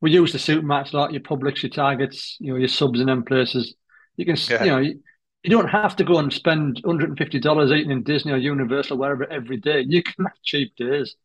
We 0.00 0.10
use 0.12 0.32
the 0.32 0.38
supermarkets 0.38 0.92
a 0.92 0.96
lot. 0.96 1.12
Your 1.12 1.22
Publix, 1.22 1.62
your 1.62 1.70
Targets, 1.70 2.36
you 2.40 2.52
know, 2.52 2.58
your 2.58 2.68
subs 2.68 3.00
in 3.00 3.06
them 3.06 3.24
places. 3.24 3.74
You 4.16 4.26
can, 4.26 4.36
Yeah. 4.50 4.64
you 4.64 4.70
know, 4.70 4.78
you, 4.78 5.00
you 5.42 5.50
don't 5.50 5.68
have 5.68 5.96
to 5.96 6.04
go 6.04 6.18
and 6.18 6.32
spend 6.32 6.80
150 6.84 7.38
dollars 7.40 7.70
eating 7.72 7.90
in 7.90 8.02
Disney 8.02 8.32
or 8.32 8.36
Universal, 8.36 8.98
wherever 8.98 9.30
every 9.30 9.56
day. 9.56 9.84
You 9.86 10.02
can 10.02 10.24
have 10.24 10.34
cheap 10.42 10.74
days. 10.76 11.16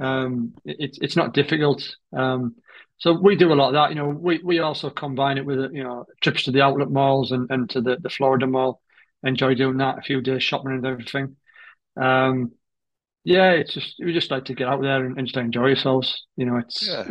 Um, 0.00 0.54
it, 0.64 0.76
it's 0.80 0.98
it's 1.00 1.16
not 1.16 1.34
difficult. 1.34 1.96
Um, 2.12 2.56
so 2.98 3.12
we 3.12 3.36
do 3.36 3.52
a 3.52 3.54
lot 3.54 3.68
of 3.68 3.74
that. 3.74 3.90
You 3.90 3.96
know, 3.96 4.08
we 4.08 4.40
we 4.44 4.58
also 4.60 4.90
combine 4.90 5.38
it 5.38 5.46
with 5.46 5.72
you 5.72 5.84
know 5.84 6.06
trips 6.20 6.44
to 6.44 6.50
the 6.50 6.62
outlet 6.62 6.90
malls 6.90 7.32
and, 7.32 7.50
and 7.50 7.68
to 7.70 7.80
the 7.80 7.96
the 8.00 8.10
Florida 8.10 8.46
mall. 8.46 8.80
Enjoy 9.22 9.54
doing 9.54 9.78
that. 9.78 9.98
A 9.98 10.02
few 10.02 10.20
days 10.20 10.42
shopping 10.42 10.72
and 10.72 10.86
everything. 10.86 11.36
Um, 12.00 12.52
yeah, 13.24 13.52
it's 13.52 13.74
just 13.74 13.96
we 13.98 14.12
just 14.12 14.30
like 14.30 14.46
to 14.46 14.54
get 14.54 14.68
out 14.68 14.82
there 14.82 15.04
and, 15.04 15.18
and 15.18 15.26
just 15.26 15.36
enjoy 15.36 15.70
ourselves. 15.70 16.26
You 16.36 16.46
know, 16.46 16.58
it's 16.58 16.86
Yeah. 16.86 17.04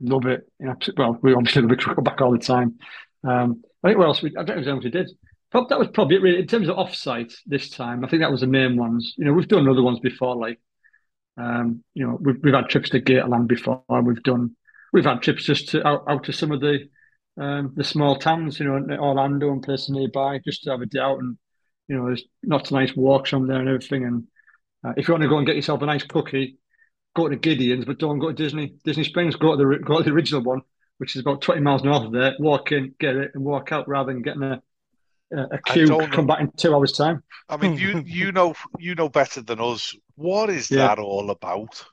Love 0.00 0.26
it. 0.26 0.48
Well, 0.96 1.18
we 1.22 1.34
obviously 1.34 1.62
we 1.66 1.76
go 1.76 2.02
back 2.02 2.20
all 2.20 2.32
the 2.32 2.38
time. 2.38 2.78
Um, 3.24 3.62
I 3.82 3.88
think 3.88 3.98
what 3.98 4.06
else 4.06 4.22
we 4.22 4.34
I 4.36 4.42
don't 4.42 4.64
know 4.64 4.76
if 4.76 4.84
we 4.84 4.90
did. 4.90 5.10
That 5.52 5.78
was 5.78 5.88
probably 5.88 6.16
it 6.16 6.22
really 6.22 6.38
in 6.40 6.46
terms 6.46 6.68
of 6.68 6.76
offsite 6.76 7.34
this 7.46 7.70
time. 7.70 8.04
I 8.04 8.08
think 8.08 8.22
that 8.22 8.30
was 8.30 8.42
the 8.42 8.46
main 8.46 8.76
ones. 8.76 9.14
You 9.16 9.24
know, 9.24 9.32
we've 9.32 9.48
done 9.48 9.68
other 9.68 9.82
ones 9.82 9.98
before, 9.98 10.36
like 10.36 10.60
um, 11.36 11.82
you 11.94 12.06
know, 12.06 12.18
we've 12.20 12.36
we've 12.42 12.54
had 12.54 12.68
trips 12.68 12.90
to 12.90 13.00
Gatorland 13.00 13.48
before. 13.48 13.82
We've 13.88 14.22
done 14.22 14.56
we've 14.92 15.04
had 15.04 15.22
trips 15.22 15.44
just 15.44 15.70
to 15.70 15.86
out, 15.86 16.04
out 16.08 16.24
to 16.24 16.32
some 16.32 16.52
of 16.52 16.60
the 16.60 16.88
um 17.36 17.72
the 17.74 17.84
small 17.84 18.16
towns, 18.16 18.60
you 18.60 18.66
know, 18.66 18.96
Orlando 18.96 19.50
and 19.50 19.62
places 19.62 19.90
nearby, 19.90 20.38
just 20.44 20.62
to 20.64 20.70
have 20.70 20.82
a 20.82 20.86
day 20.86 21.00
out 21.00 21.18
and 21.18 21.36
you 21.90 21.96
know, 21.96 22.06
there's 22.06 22.22
lots 22.44 22.70
of 22.70 22.76
nice 22.76 22.94
walks 22.94 23.30
from 23.30 23.48
there 23.48 23.58
and 23.58 23.68
everything. 23.68 24.04
And 24.04 24.24
uh, 24.86 24.92
if 24.96 25.08
you 25.08 25.14
want 25.14 25.22
to 25.22 25.28
go 25.28 25.38
and 25.38 25.46
get 25.46 25.56
yourself 25.56 25.82
a 25.82 25.86
nice 25.86 26.04
cookie, 26.04 26.56
go 27.14 27.28
to 27.28 27.36
Gideon's, 27.36 27.84
but 27.84 27.98
don't 27.98 28.18
go 28.18 28.28
to 28.28 28.34
Disney 28.34 28.74
Disney 28.84 29.04
Springs. 29.04 29.36
Go 29.36 29.56
to 29.56 29.56
the 29.56 29.78
go 29.78 29.98
to 29.98 30.04
the 30.04 30.10
original 30.10 30.42
one, 30.42 30.62
which 30.98 31.16
is 31.16 31.20
about 31.22 31.42
twenty 31.42 31.60
miles 31.60 31.84
north 31.84 32.04
of 32.06 32.12
there. 32.12 32.34
Walk 32.38 32.72
in, 32.72 32.94
get 33.00 33.16
it, 33.16 33.32
and 33.34 33.44
walk 33.44 33.72
out 33.72 33.88
rather 33.88 34.12
than 34.12 34.22
getting 34.22 34.42
a 34.42 34.62
queue. 35.66 35.86
don't 35.86 36.10
Come 36.12 36.26
know. 36.26 36.34
back 36.34 36.40
in 36.40 36.50
two 36.56 36.74
hours' 36.74 36.92
time. 36.92 37.22
I 37.48 37.56
mean, 37.56 37.74
you 37.76 38.02
you 38.06 38.32
know 38.32 38.54
you 38.78 38.94
know 38.94 39.08
better 39.08 39.42
than 39.42 39.60
us. 39.60 39.94
What 40.16 40.50
is 40.50 40.70
Yeah. 40.70 40.88
that 40.88 40.98
all 40.98 41.30
about? 41.30 41.84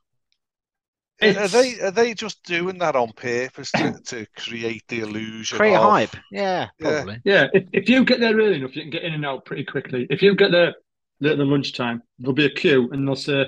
Are 1.19 1.47
they 1.47 1.79
are 1.79 1.89
they 1.89 2.13
just 2.13 2.43
doing 2.43 2.77
that 2.77 2.95
on 2.95 3.11
purpose 3.13 3.71
to, 3.71 3.99
to 4.05 4.27
create 4.37 4.83
the 4.87 4.99
illusion 4.99 5.57
Create 5.57 5.73
of 5.75 5.81
hype. 5.81 6.15
Yeah, 6.31 6.67
Yeah. 6.79 6.91
probably. 7.03 7.21
Yeah, 7.25 7.47
if, 7.53 7.63
if 7.73 7.89
you 7.89 8.05
get 8.05 8.19
there 8.19 8.35
early 8.35 8.57
enough, 8.57 8.75
you 8.75 8.83
can 8.83 8.91
get 8.91 9.03
in 9.03 9.13
and 9.13 9.25
out 9.25 9.43
pretty 9.43 9.63
quickly. 9.63 10.05
If 10.11 10.21
you 10.21 10.35
get 10.35 10.51
there 10.51 10.75
late 11.19 11.31
at 11.31 11.37
the 11.39 11.43
lunchtime, 11.45 12.03
there'll 12.19 12.35
be 12.35 12.45
a 12.45 12.51
queue, 12.51 12.89
and 12.91 13.07
they'll 13.07 13.15
say, 13.15 13.45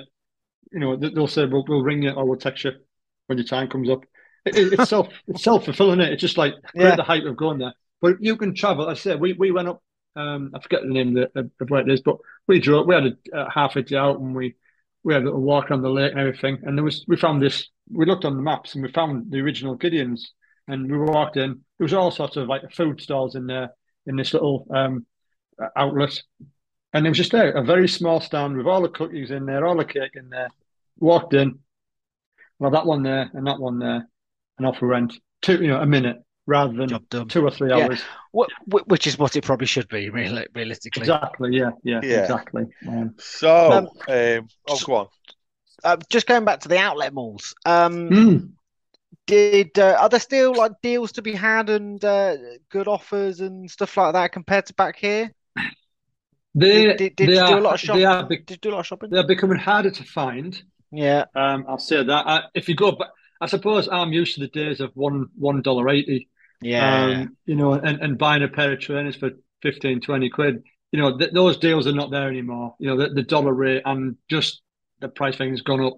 you 0.72 0.80
know, 0.80 0.96
they'll 0.96 1.26
say, 1.26 1.46
"We'll, 1.46 1.64
we'll 1.68 1.82
ring 1.82 2.02
you 2.02 2.10
or 2.10 2.24
we'll 2.24 2.38
text 2.38 2.64
you 2.64 2.72
when 3.26 3.38
your 3.38 3.46
time 3.46 3.68
comes 3.68 3.88
up." 3.90 4.04
It, 4.46 4.56
it- 4.56 4.72
it's 4.74 4.88
self 4.90 5.08
it's 5.28 5.42
self 5.42 5.64
fulfilling. 5.64 6.00
It. 6.00 6.12
It's 6.12 6.20
just 6.22 6.38
like 6.38 6.54
Yeah. 6.74 6.96
the 6.96 7.02
hype 7.02 7.24
of 7.24 7.36
going 7.36 7.58
there. 7.58 7.74
But 8.00 8.16
you 8.20 8.36
can 8.36 8.54
travel. 8.54 8.88
I 8.88 8.94
said 8.94 9.20
we 9.20 9.32
we 9.34 9.50
went 9.50 9.68
up. 9.68 9.82
Um, 10.16 10.50
I 10.54 10.60
forget 10.60 10.82
the 10.82 10.88
name 10.88 11.16
of, 11.16 11.28
the, 11.34 11.50
of 11.60 11.70
where 11.70 11.82
it 11.82 11.90
is, 11.90 12.00
but 12.02 12.16
we 12.48 12.58
drove. 12.58 12.86
We 12.86 12.94
had 12.94 13.06
a, 13.06 13.38
a 13.44 13.50
half 13.50 13.76
a 13.76 13.82
day 13.82 13.96
out, 13.96 14.18
and 14.18 14.34
we 14.34 14.56
we 15.04 15.14
had 15.14 15.22
a 15.22 15.26
little 15.26 15.40
walk 15.42 15.70
around 15.70 15.82
the 15.82 15.88
lake 15.90 16.10
and 16.12 16.20
everything. 16.20 16.58
And 16.64 16.76
there 16.76 16.84
was 16.84 17.04
we 17.06 17.16
found 17.16 17.42
this. 17.42 17.68
We 17.92 18.06
looked 18.06 18.24
on 18.24 18.36
the 18.36 18.42
maps, 18.42 18.74
and 18.74 18.82
we 18.84 18.90
found 18.92 19.30
the 19.30 19.40
original 19.40 19.74
Gideon's. 19.76 20.32
And 20.68 20.90
we 20.90 20.98
walked 20.98 21.36
in. 21.36 21.50
There 21.78 21.84
was 21.84 21.94
all 21.94 22.10
sorts 22.12 22.36
of 22.36 22.46
like 22.48 22.62
food 22.72 23.00
stalls 23.00 23.34
in 23.34 23.46
there 23.46 23.70
in 24.06 24.14
this 24.16 24.32
little 24.34 24.66
um 24.72 25.04
outlet. 25.76 26.22
and 26.92 27.06
it 27.06 27.10
was 27.10 27.18
just 27.18 27.32
there, 27.32 27.52
a 27.52 27.62
very 27.64 27.88
small 27.88 28.20
stand 28.20 28.56
with 28.56 28.66
all 28.66 28.80
the 28.82 28.88
cookies 28.88 29.30
in 29.30 29.46
there, 29.46 29.66
all 29.66 29.76
the 29.76 29.84
cake 29.84 30.12
in 30.14 30.28
there. 30.30 30.48
Walked 31.00 31.34
in, 31.34 31.58
well, 32.58 32.70
that 32.70 32.86
one 32.86 33.02
there 33.02 33.30
and 33.32 33.46
that 33.46 33.58
one 33.58 33.78
there, 33.78 34.06
and 34.58 34.66
off 34.66 34.80
we 34.80 34.88
went. 34.88 35.14
Two, 35.42 35.62
you 35.62 35.68
know, 35.68 35.80
a 35.80 35.86
minute 35.86 36.18
rather 36.46 36.74
than 36.74 36.88
two 37.28 37.44
or 37.44 37.50
three 37.50 37.72
hours. 37.72 38.02
Wh- 38.36 38.50
wh- 38.70 38.86
which 38.86 39.06
is 39.06 39.18
what 39.18 39.36
it 39.36 39.44
probably 39.44 39.66
should 39.66 39.88
be, 39.88 40.10
really, 40.10 40.46
realistically. 40.54 41.02
Exactly. 41.02 41.56
Yeah. 41.56 41.70
Yeah. 41.82 42.00
Yeah. 42.02 42.20
Exactly. 42.20 42.64
Um, 42.86 43.14
So, 43.18 43.72
Um, 43.72 43.88
um, 44.08 44.48
oh, 44.68 44.78
go 44.84 44.94
on. 44.96 45.06
Uh, 45.82 45.96
just 46.10 46.26
going 46.26 46.44
back 46.44 46.60
to 46.60 46.68
the 46.68 46.78
outlet 46.78 47.14
malls. 47.14 47.54
Um, 47.64 48.10
mm. 48.10 48.50
did 49.26 49.78
uh, 49.78 49.96
are 49.98 50.08
there 50.10 50.20
still 50.20 50.54
like 50.54 50.72
deals 50.82 51.12
to 51.12 51.22
be 51.22 51.32
had 51.32 51.70
and 51.70 52.04
uh, 52.04 52.36
good 52.68 52.88
offers 52.88 53.40
and 53.40 53.70
stuff 53.70 53.96
like 53.96 54.12
that 54.12 54.32
compared 54.32 54.66
to 54.66 54.74
back 54.74 54.96
here? 54.96 55.32
They, 56.54 56.82
Did, 56.82 56.96
did, 56.96 57.16
did 57.16 57.28
they 57.28 57.34
you 57.36 57.46
do 57.46 57.52
a 57.52 57.56
are, 57.56 57.60
lot 57.60 57.88
of 57.88 57.96
they 57.96 58.04
are, 58.04 58.24
be- 58.24 58.38
Did 58.38 58.50
you 58.50 58.56
do 58.56 58.70
a 58.70 58.72
lot 58.72 58.80
of 58.80 58.86
shopping? 58.86 59.10
they're 59.10 59.26
becoming 59.26 59.58
harder 59.58 59.90
to 59.90 60.04
find. 60.04 60.60
Yeah, 60.92 61.24
Um, 61.34 61.64
I'll 61.68 61.78
say 61.78 62.02
that. 62.02 62.26
I, 62.26 62.42
if 62.54 62.68
you 62.68 62.74
go 62.74 62.92
back, 62.92 63.08
I 63.40 63.46
suppose 63.46 63.88
I'm 63.90 64.12
used 64.12 64.34
to 64.34 64.40
the 64.40 64.48
days 64.48 64.80
of 64.80 64.90
one 64.94 65.26
one 65.36 65.62
dollar 65.62 65.88
eighty. 65.88 66.28
yeah. 66.60 67.04
Um, 67.04 67.36
you 67.46 67.54
know, 67.54 67.72
and, 67.74 68.00
and 68.00 68.18
buying 68.18 68.42
a 68.42 68.48
pair 68.48 68.72
of 68.72 68.80
trainers 68.80 69.16
for 69.16 69.30
15, 69.62 70.00
20 70.00 70.30
quid. 70.30 70.62
You 70.92 71.00
know, 71.00 71.16
th- 71.16 71.32
those 71.32 71.56
deals 71.58 71.86
are 71.86 71.92
not 71.92 72.10
there 72.10 72.28
anymore. 72.28 72.74
You 72.78 72.88
know, 72.88 72.96
the, 72.96 73.14
the 73.14 73.22
dollar 73.22 73.52
rate 73.54 73.82
and 73.84 74.16
just 74.28 74.60
the 75.00 75.08
price 75.08 75.36
thing 75.36 75.50
has 75.50 75.62
gone 75.62 75.80
up. 75.84 75.94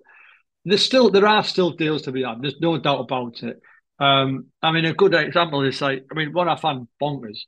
There's 0.65 0.85
still 0.85 1.11
there 1.11 1.27
are 1.27 1.43
still 1.43 1.71
deals 1.73 2.03
to 2.03 2.13
be 2.13 2.23
had. 2.23 2.41
There's 2.43 2.61
no 2.61 2.79
doubt 2.79 3.01
about 3.01 3.43
it. 3.43 3.61
Um, 3.99 4.47
I 4.63 4.71
mean, 4.73 4.85
a 4.85 4.93
good 4.95 5.15
example 5.15 5.63
is 5.63 5.81
like, 5.81 6.05
I 6.11 6.15
mean, 6.15 6.33
one 6.33 6.49
I 6.49 6.57
found 6.57 6.89
bonkers, 7.01 7.39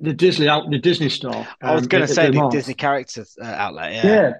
the 0.00 0.12
Disney 0.12 0.48
out 0.48 0.70
the 0.70 0.78
Disney 0.78 1.08
store. 1.08 1.46
I 1.62 1.72
was 1.74 1.82
um, 1.82 1.88
going 1.88 2.02
to 2.02 2.08
say 2.08 2.30
the. 2.30 2.48
Disney 2.48 2.74
characters 2.74 3.36
uh, 3.40 3.44
outlet. 3.46 3.92
Yeah. 3.92 4.06
Yeah, 4.06 4.32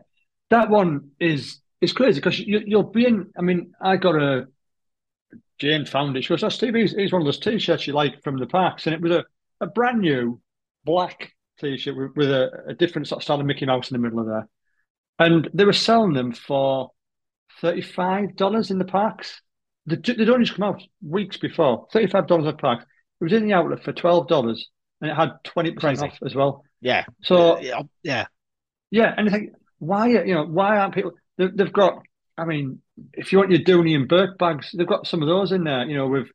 that 0.50 0.70
one 0.70 1.10
is 1.20 1.59
is 1.80 1.92
crazy 1.92 2.20
because 2.20 2.38
you, 2.38 2.62
you'll 2.66 2.82
be. 2.82 3.06
I 3.06 3.42
mean, 3.42 3.72
I 3.80 3.96
got 3.96 4.16
a 4.16 4.46
Jane 5.58 5.84
found 5.84 6.16
it. 6.16 6.24
She 6.24 6.28
goes, 6.28 6.42
"Oh, 6.42 6.48
Steve, 6.48 6.74
he's, 6.74 7.12
one 7.12 7.22
of 7.22 7.26
those 7.26 7.38
t-shirts 7.38 7.86
you 7.86 7.92
like 7.92 8.22
from 8.24 8.38
the 8.38 8.46
parks," 8.46 8.86
and 8.86 8.94
it 8.94 9.00
was 9.00 9.12
a, 9.12 9.24
a 9.60 9.66
brand 9.66 10.00
new 10.00 10.40
black 10.84 11.32
t-shirt 11.60 11.96
with, 11.96 12.16
with 12.16 12.30
a, 12.30 12.50
a 12.68 12.74
different 12.74 13.06
sort 13.06 13.20
of 13.20 13.24
style 13.24 13.40
of 13.40 13.46
Mickey 13.46 13.66
Mouse 13.66 13.90
in 13.90 13.94
the 13.94 14.02
middle 14.02 14.20
of 14.20 14.26
there, 14.26 14.48
and 15.18 15.48
they 15.52 15.64
were 15.64 15.72
selling 15.72 16.14
them 16.14 16.32
for 16.32 16.90
thirty-five 17.60 18.36
dollars 18.36 18.70
in 18.70 18.78
the 18.78 18.84
parks. 18.84 19.42
They, 19.86 19.96
they'd 19.96 20.30
only 20.30 20.44
just 20.44 20.56
come 20.56 20.68
out 20.68 20.82
weeks 21.06 21.36
before. 21.36 21.86
Thirty-five 21.92 22.26
dollars 22.26 22.46
at 22.46 22.58
parks. 22.58 22.84
It 23.20 23.24
was 23.24 23.32
in 23.34 23.46
the 23.46 23.52
outlet 23.52 23.84
for 23.84 23.92
twelve 23.92 24.28
dollars, 24.28 24.68
and 25.00 25.10
it 25.10 25.14
had 25.14 25.32
twenty 25.44 25.72
percent 25.72 25.98
Crazy. 25.98 26.12
off 26.12 26.18
as 26.24 26.34
well. 26.34 26.64
Yeah. 26.80 27.04
So 27.22 27.58
yeah. 27.60 27.82
yeah. 28.02 28.26
yeah, 28.90 29.14
and 29.16 29.28
I 29.28 29.32
think 29.32 29.50
why 29.78 30.08
you 30.08 30.34
know 30.34 30.46
why 30.46 30.78
aren't 30.78 30.94
people? 30.94 31.12
They've, 31.40 31.56
they've 31.56 31.72
got. 31.72 32.02
I 32.36 32.44
mean, 32.44 32.80
if 33.14 33.32
you 33.32 33.38
want 33.38 33.50
your 33.50 33.60
Dooney 33.60 33.96
and 33.96 34.06
Bourke 34.06 34.36
bags, 34.38 34.70
they've 34.76 34.86
got 34.86 35.06
some 35.06 35.22
of 35.22 35.28
those 35.28 35.52
in 35.52 35.64
there. 35.64 35.84
You 35.86 35.96
know, 35.96 36.06
with 36.06 36.28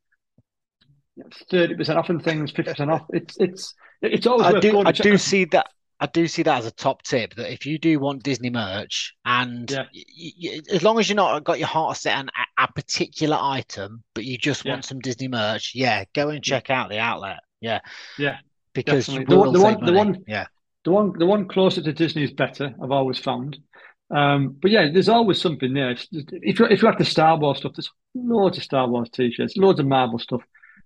thirty 1.50 1.76
percent 1.76 1.98
off 2.00 2.10
and 2.10 2.24
things, 2.24 2.52
fifty 2.52 2.72
percent 2.72 2.92
off. 2.92 3.04
It's 3.12 3.38
it's 3.40 3.74
it's 4.02 4.26
always 4.28 4.48
I 4.48 4.54
worth 4.54 4.62
do. 4.62 4.80
I 4.80 4.92
do 4.92 5.18
see 5.18 5.46
that. 5.46 5.68
I 6.02 6.08
do 6.08 6.28
see 6.28 6.44
that 6.44 6.58
as 6.58 6.66
a 6.66 6.72
top 6.72 7.04
tip. 7.04 7.36
That 7.36 7.54
if 7.54 7.66
you 7.66 7.78
do 7.78 8.00
want 8.00 8.24
Disney 8.24 8.50
merch, 8.50 9.14
and 9.26 9.70
Yeah. 9.72 9.86
y- 9.96 10.32
y- 10.44 10.60
as 10.72 10.84
long 10.84 11.00
as 11.00 11.08
you're 11.08 11.16
not 11.16 11.44
got 11.46 11.58
your 11.60 11.70
heart 11.70 11.96
set 11.98 12.18
on 12.18 12.28
a, 12.58 12.64
a 12.64 12.72
particular 12.74 13.38
item, 13.40 14.04
but 14.14 14.26
you 14.26 14.38
just 14.38 14.66
Yeah. 14.66 14.74
want 14.74 14.86
some 14.86 15.00
Disney 15.00 15.30
merch, 15.30 15.72
yeah, 15.74 16.04
go 16.14 16.30
and 16.30 16.44
check 16.44 16.70
out 16.70 16.90
the 16.90 17.00
outlet. 17.00 17.40
Yeah. 17.62 17.80
Yeah, 18.18 18.38
Because. 18.74 19.06
The 19.06 19.24
the 19.24 19.38
one- 19.38 19.54
the 19.86 19.94
one- 19.94 20.24
Yeah. 20.28 20.48
The 20.84 20.92
one 20.92 21.14
the 21.18 21.26
one 21.26 21.48
closer 21.48 21.82
to 21.82 21.94
Disney 21.94 22.24
is 22.24 22.32
better. 22.34 22.76
I've 22.84 22.92
always 22.92 23.18
found. 23.18 23.58
Um, 24.12 24.56
but 24.62 24.72
yeah, 24.72 24.90
there's 24.92 25.10
always 25.10 25.42
something 25.42 25.74
there. 25.74 25.92
It's- 25.92 26.08
If 26.12 26.60
you 26.60 26.66
if 26.66 26.82
you 26.82 26.88
like 26.88 26.98
the 27.00 27.06
Star 27.06 27.38
Wars 27.38 27.58
stuff, 27.60 27.74
there's 27.76 27.90
loads 28.14 28.58
of 28.58 28.64
Star 28.64 28.88
Wars 28.88 29.10
t-shirts, 29.10 29.58
loads 29.58 29.80
of 29.80 29.88
Marvel 29.88 30.20
stuff. 30.20 30.42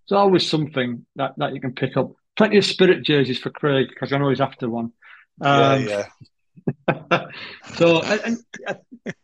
There's 0.07 0.17
always 0.17 0.49
something 0.49 1.05
that, 1.17 1.33
that 1.37 1.53
you 1.53 1.61
can 1.61 1.73
pick 1.73 1.97
up. 1.97 2.11
Plenty 2.37 2.57
of 2.57 2.65
Spirit 2.65 3.03
jerseys 3.03 3.37
for 3.39 3.49
Craig 3.49 3.87
because 3.89 4.13
I 4.13 4.17
know 4.17 4.29
he's 4.29 4.39
after 4.41 4.69
one. 4.69 4.93
Um, 5.41 5.83
yeah, 5.85 6.05
yeah. 6.87 7.25
so 7.75 8.01
and, 8.01 8.21
and 8.67 8.77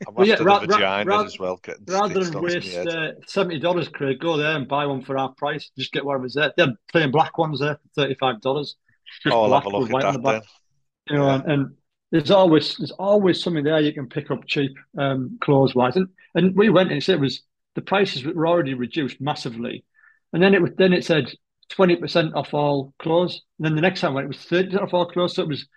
I'm 0.07 0.13
Well, 0.13 0.27
yeah, 0.27 0.35
ra- 0.41 0.57
ra- 0.59 0.65
vaginas 0.65 1.05
ra- 1.05 1.23
as 1.23 1.39
well. 1.39 1.59
Rather 1.87 2.23
than 2.23 2.41
waste 2.41 2.75
uh, 2.75 3.11
seventy 3.27 3.59
dollars, 3.59 3.87
Craig, 3.87 4.19
go 4.19 4.37
there 4.37 4.55
and 4.55 4.67
buy 4.67 4.85
one 4.85 5.01
for 5.03 5.17
our 5.17 5.29
price. 5.29 5.71
Just 5.77 5.91
get 5.91 6.03
whatever's 6.05 6.33
there. 6.33 6.53
They're 6.57 6.73
plain 6.91 7.11
black 7.11 7.37
ones 7.37 7.59
there 7.59 7.79
thirty 7.95 8.15
five 8.15 8.41
dollars. 8.41 8.75
oh, 9.27 9.43
I'll 9.45 9.53
have 9.53 9.65
a 9.65 9.69
look 9.69 9.91
at 10.03 10.13
that 10.13 10.23
then. 10.23 10.41
You 11.09 11.15
know, 11.17 11.27
Yeah. 11.27 11.35
and, 11.35 11.51
and 11.51 11.75
there's 12.15 12.31
always 12.31 12.77
there's 12.77 12.91
always 12.91 13.43
something 13.43 13.63
there 13.63 13.79
you 13.81 13.93
can 13.93 14.07
pick 14.07 14.31
up 14.31 14.45
cheap, 14.47 14.71
um, 14.97 15.37
clothes 15.41 15.75
wise. 15.75 15.95
And 15.95 16.07
and 16.33 16.55
we 16.55 16.69
went 16.69 16.89
and 16.89 16.97
it 16.97 17.03
said 17.03 17.15
it 17.15 17.21
was 17.21 17.41
the 17.75 17.81
prices 17.81 18.23
were 18.23 18.47
already 18.47 18.73
reduced 18.73 19.19
massively, 19.19 19.83
and 20.31 20.41
then 20.41 20.53
it 20.53 20.61
was 20.61 20.71
then 20.77 20.93
it 20.93 21.03
said 21.03 21.33
twenty 21.69 21.95
percent 21.97 22.33
off 22.33 22.53
all 22.53 22.93
clothes. 22.99 23.41
And 23.59 23.65
then 23.65 23.75
the 23.75 23.81
next 23.81 24.01
time 24.01 24.13
when 24.13 24.23
it 24.23 24.29
was 24.29 24.37
thirty 24.37 24.67
percent 24.67 24.83
off 24.83 24.93
all 24.93 25.07
clothes, 25.07 25.35
so 25.35 25.43
it 25.43 25.49
was. 25.49 25.67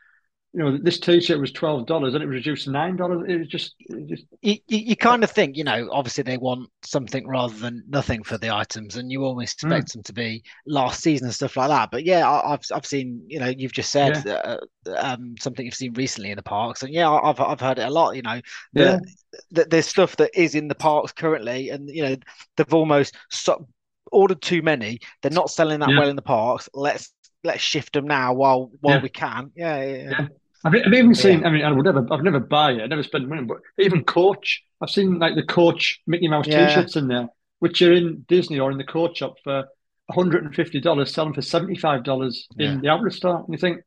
You 0.55 0.61
know, 0.65 0.79
this 0.79 0.99
T-shirt 0.99 1.39
was 1.41 1.53
twelve 1.53 1.87
dollars, 1.87 2.15
and 2.15 2.23
it 2.23 2.27
was 2.27 2.37
reduced 2.37 2.65
to 2.65 2.71
nine 2.71 2.97
dollars. 2.97 3.25
It 3.29 3.37
was 3.39 3.49
just, 3.49 3.75
it 3.81 3.97
was 3.97 4.09
just 4.09 4.25
You, 4.41 4.57
you, 4.69 4.79
you 4.79 4.97
kind 4.97 5.23
of 5.25 5.31
think, 5.31 5.57
you 5.57 5.65
know, 5.65 5.89
obviously 5.93 6.23
they 6.23 6.39
want 6.39 6.71
something 6.83 7.27
rather 7.27 7.55
than 7.55 7.85
nothing 7.89 8.23
for 8.23 8.39
the 8.39 8.55
items, 8.55 8.97
and 8.97 9.11
you 9.13 9.25
almost 9.25 9.55
Hmm. 9.63 9.69
expect 9.73 9.93
them 9.93 10.03
to 10.05 10.13
be 10.13 10.43
last 10.67 11.03
season 11.03 11.27
and 11.27 11.35
stuff 11.35 11.57
like 11.57 11.69
that. 11.69 11.91
But 11.91 12.05
yeah, 12.05 12.29
I, 12.29 12.55
I've 12.55 12.63
I've 12.73 12.87
seen, 12.87 13.23
you 13.29 13.41
know, 13.41 13.49
you've 13.49 13.73
just 13.73 13.91
said 13.91 14.17
uh, 14.27 14.59
um, 14.97 15.35
something 15.39 15.65
you've 15.67 15.75
seen 15.75 15.93
recently 15.95 16.31
in 16.31 16.37
the 16.37 16.43
parks, 16.43 16.83
and 16.83 16.93
yeah, 16.95 17.11
I've 17.11 17.41
I've 17.41 17.61
heard 17.61 17.79
it 17.79 17.87
a 17.87 17.91
lot. 17.91 18.17
You 18.17 18.23
know, 18.23 18.41
Yeah. 18.73 18.99
that 19.01 19.05
that 19.51 19.71
there's 19.71 19.87
stuff 19.87 20.17
that 20.17 20.31
is 20.35 20.55
in 20.55 20.69
the 20.69 20.75
parks 20.75 21.13
currently, 21.13 21.71
and 21.71 21.89
you 21.89 22.03
know, 22.03 22.17
they've 22.57 22.75
almost 22.75 23.17
so, 23.31 23.69
ordered 24.13 24.41
too 24.41 24.63
many. 24.63 25.01
They're 25.23 25.31
not 25.33 25.51
selling 25.51 25.81
that 25.81 25.91
Yeah. 25.91 25.97
well 25.97 26.09
in 26.09 26.17
the 26.17 26.23
parks. 26.23 26.69
Let's 26.75 27.13
let's 27.45 27.63
shift 27.63 27.93
them 27.93 28.07
now 28.07 28.35
while 28.35 28.71
while 28.81 28.95
Yeah. 28.95 29.03
we 29.03 29.09
can. 29.09 29.51
Yeah, 29.57 29.83
yeah, 29.83 29.97
yeah. 29.97 30.29
Yeah. 30.65 30.71
I've, 30.71 30.87
I've 30.87 30.93
even 30.95 31.09
Yeah. 31.11 31.13
seen. 31.15 31.45
I 31.47 31.51
mean, 31.51 31.65
I 31.65 31.73
would 31.73 31.85
never. 31.85 32.07
I've 32.13 32.23
never 32.23 32.41
buy 32.41 32.73
it. 32.73 32.83
I 32.83 32.87
never 32.87 33.03
spend 33.03 33.29
money, 33.29 33.43
but 33.45 33.59
even 33.79 34.05
Coach. 34.05 34.65
I've 34.81 34.91
seen 34.91 35.19
like 35.19 35.35
the 35.35 35.43
Coach 35.43 36.01
Mickey 36.07 36.29
Mouse 36.29 36.47
Yeah. 36.47 36.67
T-shirts 36.69 36.97
in 36.97 37.09
there, 37.09 37.29
which 37.59 37.83
are 37.83 37.93
in 37.93 38.25
Disney 38.29 38.59
or 38.61 38.71
in 38.71 38.79
the 38.79 38.85
Coach 38.85 39.19
shop 39.19 39.37
for 39.43 39.65
one 40.07 40.15
hundred 40.15 40.45
and 40.45 40.55
fifty 40.55 40.81
dollars, 40.81 41.13
selling 41.13 41.35
for 41.35 41.43
seventy 41.43 41.77
five 41.77 42.05
dollars 42.05 42.47
Yeah. 42.57 42.73
in 42.73 42.81
the 42.81 42.89
outlet 42.89 43.13
store. 43.13 43.39
And 43.39 43.47
you 43.49 43.59
think, 43.59 43.81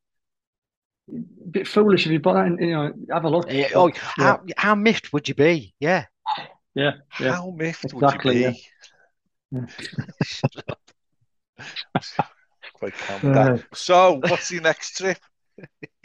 a 1.09 1.49
bit 1.49 1.67
foolish 1.67 2.05
if 2.05 2.11
you 2.11 2.19
bought 2.19 2.33
that. 2.35 2.45
And, 2.45 2.59
you 2.59 2.71
know, 2.71 2.93
have 3.11 3.23
a 3.25 3.29
look. 3.29 3.51
Yeah, 3.51 3.69
Oh, 3.75 3.87
Yeah. 3.87 3.93
how 3.97 4.43
how 4.57 4.75
miffed 4.75 5.13
would 5.13 5.27
you 5.29 5.35
be? 5.35 5.73
Yeah. 5.79 6.05
Yeah, 6.75 6.91
yeah. 7.19 7.33
How 7.33 7.51
miffed 7.51 7.85
Exactly, 7.85 8.45
would 8.45 8.55
you 9.51 9.61
be? 9.61 9.67
Quite 12.73 12.93
calm. 12.93 13.37
Uh, 13.37 13.57
So, 13.73 14.19
what's 14.25 14.51
your 14.51 14.61
next 14.61 14.97
trip? 14.97 15.17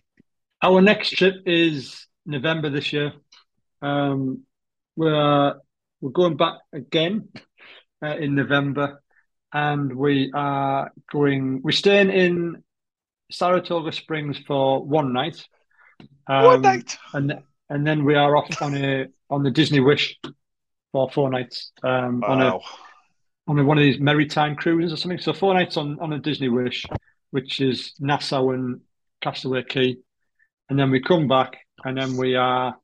Our 0.62 0.80
next 0.80 1.10
trip 1.10 1.42
is 1.46 2.06
November 2.24 2.70
this 2.70 2.92
year. 2.92 3.12
Um, 3.82 4.42
we're 4.96 5.54
we're 6.00 6.10
going 6.10 6.36
back 6.36 6.54
again 6.72 7.28
uh, 8.02 8.16
in 8.16 8.34
November, 8.34 9.02
and 9.52 9.94
we 9.94 10.30
are 10.34 10.90
going. 11.12 11.60
We're 11.62 11.72
staying 11.72 12.10
in 12.10 12.62
Saratoga 13.30 13.92
Springs 13.92 14.38
for 14.46 14.82
one 14.84 15.12
night. 15.12 15.44
One 16.26 16.56
Um, 16.56 16.62
night. 16.62 16.96
and 17.12 17.34
and 17.68 17.86
then 17.86 18.04
we 18.04 18.14
are 18.14 18.36
off 18.36 18.60
on 18.62 18.74
a 18.76 19.06
on 19.28 19.42
the 19.42 19.50
Disney 19.50 19.80
Wish 19.80 20.18
for 20.92 21.10
four 21.10 21.30
nights. 21.30 21.72
Um, 21.82 22.24
on 22.24 22.40
a 22.40 22.44
Wow. 22.56 22.62
on 23.48 23.66
one 23.66 23.78
of 23.78 23.82
these 23.84 24.00
maritime 24.00 24.56
cruises 24.56 24.92
or 24.92 24.96
something. 24.96 25.18
So 25.18 25.32
four 25.34 25.52
nights 25.54 25.76
on 25.76 26.00
on 26.00 26.12
a 26.14 26.18
Disney 26.18 26.48
Wish, 26.48 26.86
which 27.30 27.60
is 27.60 27.92
Nassau 28.00 28.50
and 28.50 28.80
Castaway 29.20 29.62
Cay, 29.64 29.96
and 30.68 30.78
then 30.78 30.90
we 30.90 31.00
come 31.00 31.28
back, 31.28 31.56
and 31.84 31.96
then 31.96 32.16
we 32.16 32.34
are 32.34 32.76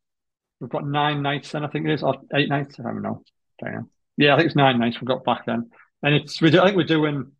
we've 0.61 0.71
got 0.71 0.87
nine 0.87 1.23
nights 1.23 1.51
then 1.53 1.65
I 1.65 1.69
think 1.69 1.87
it 1.87 1.93
is 1.93 2.03
or 2.03 2.15
eight 2.35 2.49
nights 2.49 2.79
I 2.79 2.85
don't 2.85 3.03
know. 3.03 3.23
Don't. 3.61 3.89
Yeah, 4.17 4.35
I 4.35 4.37
think 4.37 4.47
it's 4.47 4.57
nine 4.57 4.79
nights 4.79 5.01
we've 5.01 5.09
got 5.09 5.25
back 5.25 5.47
then, 5.47 5.71
and 6.03 6.15
it's 6.15 6.41
we 6.41 6.51
do, 6.51 6.61
I 6.61 6.67
think 6.67 6.77
we're 6.77 6.85
doing. 6.85 7.33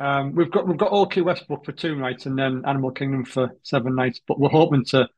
Um, 0.00 0.34
we've 0.34 0.50
got 0.50 0.66
we've 0.66 0.76
got 0.76 0.92
Old 0.92 1.12
Key 1.12 1.22
West 1.22 1.48
booked 1.48 1.66
for 1.66 1.72
two 1.72 1.96
nights 1.96 2.26
and 2.26 2.38
then 2.38 2.62
Animal 2.66 2.92
Kingdom 2.92 3.24
for 3.24 3.50
seven 3.62 3.94
nights, 3.94 4.20
but 4.26 4.38
we're 4.38 4.48
hoping 4.48 4.84
to. 4.86 5.08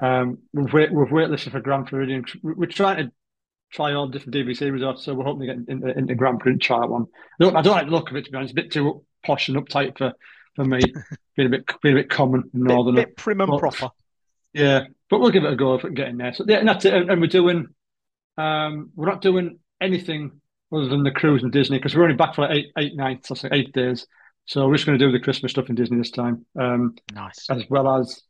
Um, 0.00 0.38
we've 0.52 0.72
wait, 0.72 0.92
we've 0.92 1.08
waitlisted 1.08 1.50
for 1.52 1.60
Grand 1.60 1.88
Floridian. 1.88 2.24
We're 2.42 2.66
trying 2.66 3.06
to 3.06 3.12
try 3.72 3.92
all 3.92 4.08
different 4.08 4.34
DVC 4.34 4.72
resorts, 4.72 5.04
so 5.04 5.14
we're 5.14 5.24
hoping 5.24 5.46
to 5.46 5.54
get 5.54 5.68
into, 5.68 5.98
into 5.98 6.14
Grand 6.14 6.40
Floridian 6.40 6.60
try 6.60 6.84
one. 6.86 7.06
I 7.40 7.44
don't, 7.44 7.56
I 7.56 7.62
don't 7.62 7.74
like 7.74 7.86
the 7.86 7.92
look 7.92 8.10
of 8.10 8.16
it 8.16 8.24
to 8.24 8.30
be 8.30 8.36
honest. 8.36 8.52
It's 8.52 8.58
a 8.58 8.62
bit 8.62 8.72
too 8.72 9.04
posh 9.24 9.48
and 9.48 9.58
uptight 9.58 9.98
for, 9.98 10.12
for 10.58 10.64
me. 10.64 10.80
being 11.36 11.46
a 11.46 11.50
bit 11.50 11.64
being 11.82 11.96
a 11.96 12.00
bit 12.00 12.10
common 12.10 12.42
and 12.52 12.64
Bit, 12.64 12.74
northerner. 12.74 13.06
bit 13.06 13.16
prim 13.16 13.40
and 13.40 13.50
Well, 13.50 13.58
proper. 13.60 13.88
Yeah, 14.52 14.84
but 15.10 15.20
we'll 15.20 15.30
give 15.30 15.44
it 15.44 15.52
a 15.52 15.56
go 15.56 15.74
if 15.74 15.82
we 15.82 15.88
can 15.90 15.94
get 15.94 16.08
in 16.08 16.16
there. 16.18 16.32
So 16.32 16.44
yeah, 16.48 16.56
and 16.58 16.68
that's 16.68 16.84
it. 16.84 16.94
And, 16.94 17.10
and 17.10 17.20
we're 17.20 17.26
doing, 17.28 17.68
um, 18.36 18.90
we're 18.94 19.08
not 19.08 19.20
doing 19.20 19.58
anything 19.80 20.40
other 20.72 20.88
than 20.88 21.02
the 21.02 21.10
cruise 21.10 21.42
in 21.42 21.50
Disney 21.50 21.78
because 21.78 21.94
we're 21.94 22.02
only 22.04 22.16
back 22.16 22.34
for 22.34 22.42
like 22.42 22.56
eight 22.56 22.66
eight 22.78 22.96
nights, 22.96 23.30
or 23.30 23.36
so 23.36 23.48
eight 23.52 23.72
days. 23.72 24.06
So 24.46 24.66
we're 24.66 24.74
just 24.76 24.86
going 24.86 24.98
to 24.98 25.04
do 25.06 25.12
the 25.12 25.20
Christmas 25.20 25.52
stuff 25.52 25.68
in 25.68 25.74
Disney 25.74 25.98
this 25.98 26.10
time, 26.10 26.46
um, 26.58 26.94
Nice. 27.12 27.46
as 27.50 27.64
well 27.68 28.00
as 28.00 28.22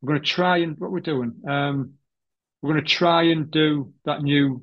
we're 0.00 0.12
going 0.14 0.20
to 0.22 0.26
try 0.26 0.58
and 0.58 0.78
what 0.78 0.92
we're 0.92 1.00
doing. 1.00 1.34
Um, 1.48 1.94
we're 2.62 2.72
going 2.74 2.84
to 2.84 2.88
try 2.90 3.22
and 3.24 3.50
do 3.50 3.92
that 4.04 4.22
new 4.22 4.62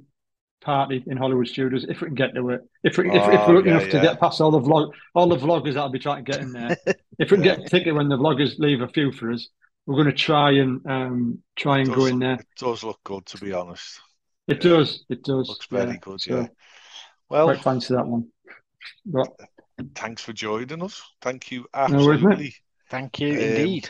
party 0.65 1.03
in 1.07 1.17
Hollywood 1.17 1.47
Studios 1.47 1.85
if 1.87 2.01
we 2.01 2.07
can 2.07 2.15
get 2.15 2.35
to 2.35 2.49
it. 2.51 2.61
If 2.83 2.97
we, 2.97 3.11
if, 3.13 3.27
if 3.27 3.47
Oh, 3.47 3.47
we're 3.47 3.55
lucky 3.55 3.69
yeah, 3.69 3.71
enough 3.71 3.89
to 3.89 3.99
get 3.99 4.19
past 4.19 4.41
all 4.41 4.51
the 4.51 4.59
vlog, 4.59 4.91
all 5.15 5.27
the 5.29 5.37
vloggers 5.37 5.75
that'll 5.75 5.89
be 5.89 5.99
trying 5.99 6.25
to 6.25 6.31
get 6.31 6.41
in 6.41 6.51
there. 6.53 6.77
if 7.19 7.31
we 7.31 7.37
can 7.37 7.43
get 7.43 7.59
a 7.59 7.63
ticket 7.63 7.95
when 7.95 8.09
the 8.09 8.17
vloggers 8.17 8.59
leave 8.59 8.81
a 8.81 8.89
few 8.89 9.11
for 9.11 9.31
us, 9.31 9.49
we're 9.85 9.95
going 9.95 10.07
to 10.07 10.13
try 10.13 10.51
and 10.51 10.85
um, 10.87 11.39
try 11.55 11.79
and 11.79 11.93
go 11.93 12.05
in 12.07 12.19
there. 12.19 12.39
It 12.39 12.47
does 12.57 12.83
look 12.83 13.03
good, 13.03 13.25
to 13.27 13.37
be 13.37 13.53
honest. 13.53 14.01
It 14.47 14.61
does. 14.61 15.05
It 15.09 15.23
does. 15.23 15.49
Looks 15.49 15.67
very 15.67 15.97
good, 15.97 16.21
So, 16.21 16.35
yeah. 16.35 16.47
Well, 17.29 17.45
Quite 17.45 17.61
fancy 17.63 17.93
that 17.95 18.07
one. 18.07 18.27
But 19.05 19.29
thanks 19.95 20.21
for 20.21 20.33
joining 20.33 20.83
us. 20.83 21.01
Thank 21.21 21.51
you, 21.51 21.67
worries, 21.87 22.21
mate. 22.23 22.39
absolutely. 22.39 22.55
Thank 22.89 23.19
you 23.19 23.29
Um, 23.31 23.37
indeed. 23.37 23.89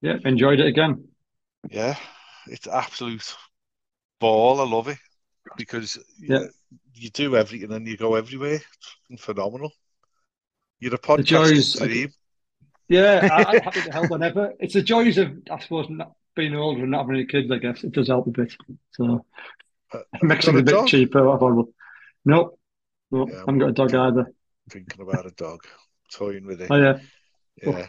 yeah, 0.00 0.16
enjoyed 0.24 0.60
it 0.60 0.66
again. 0.66 1.08
Yeah, 1.70 1.96
it's 2.46 2.66
absolute 2.66 3.34
ball. 4.20 4.60
I 4.60 4.64
love 4.64 4.88
it 4.88 4.98
because 5.56 5.96
you, 6.18 6.34
Yeah. 6.34 6.44
you 6.94 7.10
do 7.10 7.36
everything 7.36 7.72
and 7.72 7.86
you 7.86 7.96
go 7.96 8.14
everywhere. 8.14 8.60
It's 9.08 9.22
phenomenal. 9.24 9.72
You're 10.78 10.94
a 10.94 10.98
podcast 10.98 11.24
joys- 11.24 11.74
dream. 11.74 12.12
Yeah, 12.88 13.28
I, 13.30 13.44
I'm 13.44 13.60
happy 13.62 13.82
to 13.82 13.92
help 13.92 14.10
whenever. 14.10 14.52
It's 14.58 14.74
the 14.74 14.82
joys 14.82 15.16
of, 15.18 15.32
I 15.50 15.60
suppose, 15.60 15.86
not 15.88 16.12
being 16.34 16.54
older 16.56 16.82
and 16.82 16.90
not 16.90 17.02
having 17.02 17.16
any 17.16 17.26
kids. 17.26 17.50
I 17.50 17.58
guess 17.58 17.84
it 17.84 17.92
does 17.92 18.08
help 18.08 18.26
a 18.26 18.30
bit. 18.30 18.52
So 18.92 19.24
Uh, 19.92 19.98
it 20.14 20.22
makes 20.22 20.46
it 20.48 20.54
a 20.54 20.58
a 20.58 20.62
bit 20.62 20.86
cheaper. 20.86 21.20
Affordable. 21.22 21.72
No, 22.24 22.58
no, 23.10 23.28
Yeah. 23.28 23.34
I 23.36 23.38
haven't 23.40 23.58
got 23.58 23.68
a 23.70 23.72
dog 23.72 23.94
either. 23.94 24.32
Thinking 24.70 25.00
about 25.02 25.26
a 25.26 25.30
dog, 25.30 25.60
toying 26.12 26.46
with 26.46 26.60
it. 26.62 26.70
Oh 26.70 26.76
yeah, 26.76 26.98
Yeah. 27.62 27.86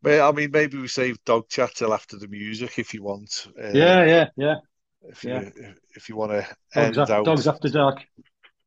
But, 0.00 0.20
I 0.20 0.30
mean, 0.32 0.50
maybe 0.52 0.78
we 0.78 0.88
save 0.88 1.22
dog 1.24 1.48
chat 1.48 1.70
till 1.74 1.92
after 1.92 2.16
the 2.18 2.28
music 2.28 2.78
if 2.78 2.94
you 2.94 3.02
want. 3.02 3.48
Uh, 3.58 3.70
yeah, 3.74 4.04
yeah, 4.04 4.28
yeah. 4.36 4.54
If 5.02 5.24
you 5.24 5.30
yeah. 5.30 5.72
if 5.94 6.08
you 6.08 6.16
want 6.16 6.32
to 6.32 6.46
Dogs, 6.74 6.86
end 6.86 6.96
af- 6.98 7.10
out, 7.10 7.24
dogs 7.24 7.46
after 7.46 7.68
dark. 7.68 8.04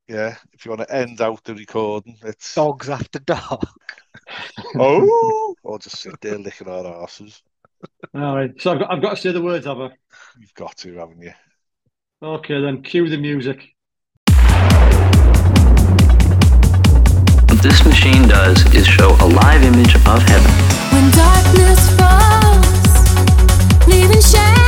yeah. 0.08 0.36
If 0.54 0.66
you 0.66 0.72
want 0.72 0.88
to 0.88 0.96
end 0.96 1.22
out 1.22 1.44
the 1.44 1.54
recording, 1.56 2.18
it's 2.24 2.56
Dogs 2.56 2.90
after 2.90 3.20
dark. 3.20 3.62
oh, 4.76 5.56
or 5.64 5.80
just 5.80 5.98
sit 6.00 6.20
there 6.22 6.38
licking 6.38 6.70
our 6.70 7.04
asses. 7.04 7.42
All 8.16 8.36
right. 8.36 8.52
So 8.62 8.72
I've 8.74 8.80
got, 8.80 8.92
I've 8.92 9.02
got 9.02 9.16
to 9.16 9.22
say 9.22 9.32
the 9.32 9.42
words, 9.42 9.66
have 9.66 9.80
I? 9.80 9.90
You've 10.40 10.54
got 10.54 10.78
to, 10.78 10.96
haven't 10.98 11.22
you? 11.22 11.34
Okay, 12.24 12.62
then 12.62 12.84
cue 12.84 13.10
the 13.10 13.18
music. 13.18 13.68
What 17.50 17.62
this 17.64 17.84
machine 17.86 18.28
does 18.28 18.64
is 18.74 18.86
show 18.88 19.10
a 19.20 19.28
live 19.28 19.64
image 19.64 19.96
of 19.96 20.04
heaven. 20.06 20.52
When 20.92 21.12
darkness 21.12 21.90
falls, 21.98 23.88
leaving 23.88 24.22
shadows 24.22 24.61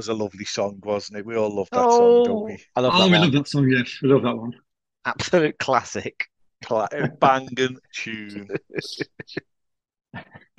was 0.00 0.08
a 0.08 0.14
lovely 0.14 0.46
song, 0.46 0.80
wasn't 0.82 1.18
it? 1.18 1.26
We 1.26 1.36
all 1.36 1.54
loved 1.54 1.72
that 1.72 1.90
song, 1.90 2.24
don't 2.24 2.28
Oh, 2.30 2.44
we? 2.46 2.64
I 2.74 2.80
love 2.80 2.92
Oh, 2.94 2.98
that 3.00 3.04
we 3.04 3.12
one. 3.12 3.20
love 3.20 3.32
that 3.32 3.48
song. 3.48 3.68
Yes, 3.68 3.98
we 4.02 4.08
love 4.08 4.22
that 4.22 4.34
one. 4.34 4.54
Absolute 5.04 5.58
classic. 5.58 6.26
Cla- 6.64 6.88
a 6.92 7.08
banging 7.20 7.76
tune. 7.94 8.48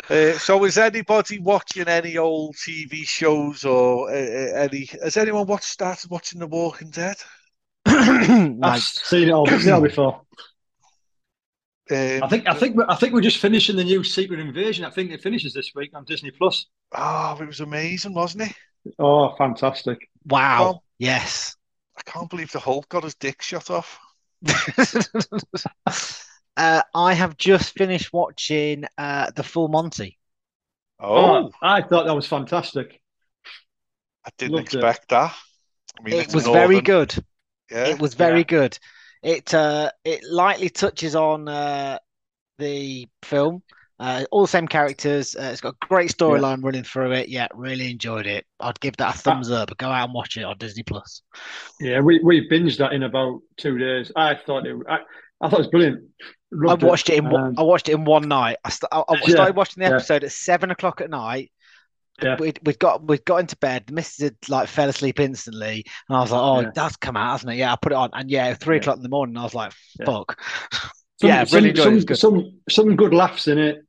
Uh, 0.09 0.33
so, 0.33 0.63
is 0.65 0.77
anybody 0.77 1.39
watching 1.39 1.87
any 1.87 2.17
old 2.17 2.55
TV 2.55 3.03
shows 3.03 3.65
or 3.65 4.11
uh, 4.11 4.13
uh, 4.13 4.59
any? 4.63 4.87
Has 5.03 5.17
anyone 5.17 5.47
watched 5.47 5.65
started 5.65 6.11
watching 6.11 6.39
The 6.39 6.47
Walking 6.47 6.91
Dead? 6.91 7.17
I've 7.85 8.81
seen 8.83 9.29
it 9.29 9.31
all, 9.31 9.47
seen 9.47 9.69
it 9.69 9.71
all 9.71 9.81
before. 9.81 10.21
Um, 11.89 12.23
I 12.23 12.27
think 12.29 12.47
I 12.47 12.53
think 12.53 12.75
we're, 12.75 12.85
I 12.87 12.95
think 12.95 13.13
we're 13.13 13.21
just 13.21 13.39
finishing 13.39 13.75
the 13.75 13.83
new 13.83 14.03
Secret 14.03 14.39
Invasion. 14.39 14.85
I 14.85 14.91
think 14.91 15.11
it 15.11 15.21
finishes 15.21 15.53
this 15.53 15.71
week 15.75 15.91
on 15.93 16.05
Disney 16.05 16.31
Plus. 16.31 16.67
Oh, 16.95 17.37
it 17.41 17.45
was 17.47 17.59
amazing, 17.59 18.13
wasn't 18.13 18.43
it? 18.49 18.55
Oh, 18.99 19.35
fantastic! 19.35 20.09
wow. 20.25 20.63
Well- 20.63 20.83
Yes. 20.99 21.55
I 21.97 22.01
can't 22.09 22.29
believe 22.29 22.51
the 22.51 22.59
Hulk 22.59 22.87
got 22.89 23.03
his 23.03 23.15
dick 23.15 23.41
shot 23.41 23.69
off. 23.71 23.99
uh, 26.57 26.81
I 26.95 27.13
have 27.13 27.37
just 27.37 27.73
finished 27.77 28.13
watching 28.13 28.85
uh, 28.97 29.31
The 29.35 29.43
Full 29.43 29.67
Monty. 29.67 30.17
Oh, 30.99 31.51
I 31.61 31.81
thought 31.81 32.05
that 32.05 32.15
was 32.15 32.27
fantastic. 32.27 33.01
I 34.25 34.29
didn't 34.37 34.53
loved 34.55 34.73
it. 34.75 34.75
expect 34.75 35.09
that. 35.09 35.35
I 35.99 36.03
mean, 36.03 36.15
It 36.15 36.25
it's 36.25 36.33
was 36.33 36.45
very 36.47 36.81
good. 36.81 37.13
Yeah, 37.71 37.87
It 37.87 37.99
was 37.99 38.13
very 38.13 38.39
Yeah. 38.39 38.43
good. 38.43 38.79
It 39.23 39.53
uh, 39.53 39.91
it 40.03 40.23
lightly 40.23 40.69
touches 40.69 41.15
on 41.15 41.47
uh, 41.47 41.99
the 42.57 43.07
film. 43.23 43.63
Uh, 44.01 44.25
all 44.31 44.41
the 44.41 44.47
same 44.47 44.67
characters. 44.67 45.35
Uh, 45.35 45.49
it's 45.51 45.61
got 45.61 45.75
a 45.79 45.85
great 45.87 46.09
storyline 46.09 46.63
running 46.63 46.83
through 46.83 47.11
it. 47.11 47.29
Yeah, 47.29 47.47
really 47.53 47.91
enjoyed 47.91 48.25
it. 48.25 48.45
I'd 48.59 48.79
give 48.79 48.97
that 48.97 49.13
a 49.13 49.17
thumbs 49.17 49.51
up. 49.51 49.77
Go 49.77 49.87
out 49.89 50.05
and 50.05 50.13
watch 50.13 50.37
it 50.37 50.43
on 50.43 50.57
Disney 50.57 50.81
Plus. 50.81 51.21
Yeah, 51.79 51.99
we, 51.99 52.19
we 52.23 52.49
binged 52.49 52.79
that 52.79 52.93
in 52.93 53.03
about 53.03 53.41
two 53.57 53.77
days. 53.77 54.11
I 54.15 54.33
thought 54.33 54.65
it. 54.65 54.75
I, 54.89 54.97
I 55.39 55.49
thought 55.49 55.59
it 55.59 55.59
was 55.59 55.67
brilliant. 55.67 56.01
I 56.67 56.73
watched 56.73 57.11
it 57.11 57.19
in 57.19 57.29
one- 57.29 57.43
Um, 57.49 57.55
I 57.59 57.61
watched 57.61 57.89
it 57.89 57.93
in 57.93 58.03
one 58.03 58.27
night. 58.27 58.57
I, 58.65 58.69
st- 58.69 58.89
I, 58.91 59.01
I 59.07 59.13
Yeah, 59.21 59.27
started 59.27 59.55
watching 59.55 59.83
the 59.83 59.89
yeah. 59.89 59.95
episode 59.97 60.23
at 60.23 60.31
seven 60.31 60.71
o'clock 60.71 60.99
at 61.01 61.11
night. 61.11 61.51
Yeah. 62.23 62.37
We'd, 62.39 62.59
we'd 62.65 62.79
got 62.79 63.07
we'd 63.07 63.23
got 63.25 63.37
into 63.37 63.55
bed. 63.57 63.83
The 63.87 63.93
missus 63.93 64.23
had 64.23 64.35
like 64.49 64.67
fell 64.67 64.89
asleep 64.89 65.19
instantly, 65.19 65.85
and 66.09 66.17
I 66.17 66.21
was 66.21 66.31
like, 66.31 66.41
"Oh, 66.41 66.59
Yeah. 66.61 66.71
that's 66.75 66.95
come 66.97 67.17
out, 67.17 67.31
hasn't 67.31 67.53
it?" 67.53 67.55
Yeah, 67.57 67.71
I 67.73 67.77
put 67.81 67.93
it 67.93 67.95
on, 67.95 68.09
and 68.13 68.29
yeah, 68.29 68.53
three 68.53 68.75
Yeah. 68.75 68.81
o'clock 68.81 68.97
in 68.97 69.03
the 69.03 69.09
morning, 69.09 69.37
I 69.37 69.43
was 69.43 69.55
like, 69.55 69.73
Yeah. 69.99 70.05
"Fuck." 70.05 70.39
some, 71.21 71.29
yeah, 71.29 71.43
some, 71.45 71.57
really 71.57 71.69
it. 71.71 71.79
It 71.79 71.85
was 71.89 72.01
some, 72.01 72.05
good. 72.05 72.17
some 72.17 72.59
some 72.69 72.95
good 72.95 73.13
laughs 73.13 73.47
in 73.47 73.57
it. 73.57 73.83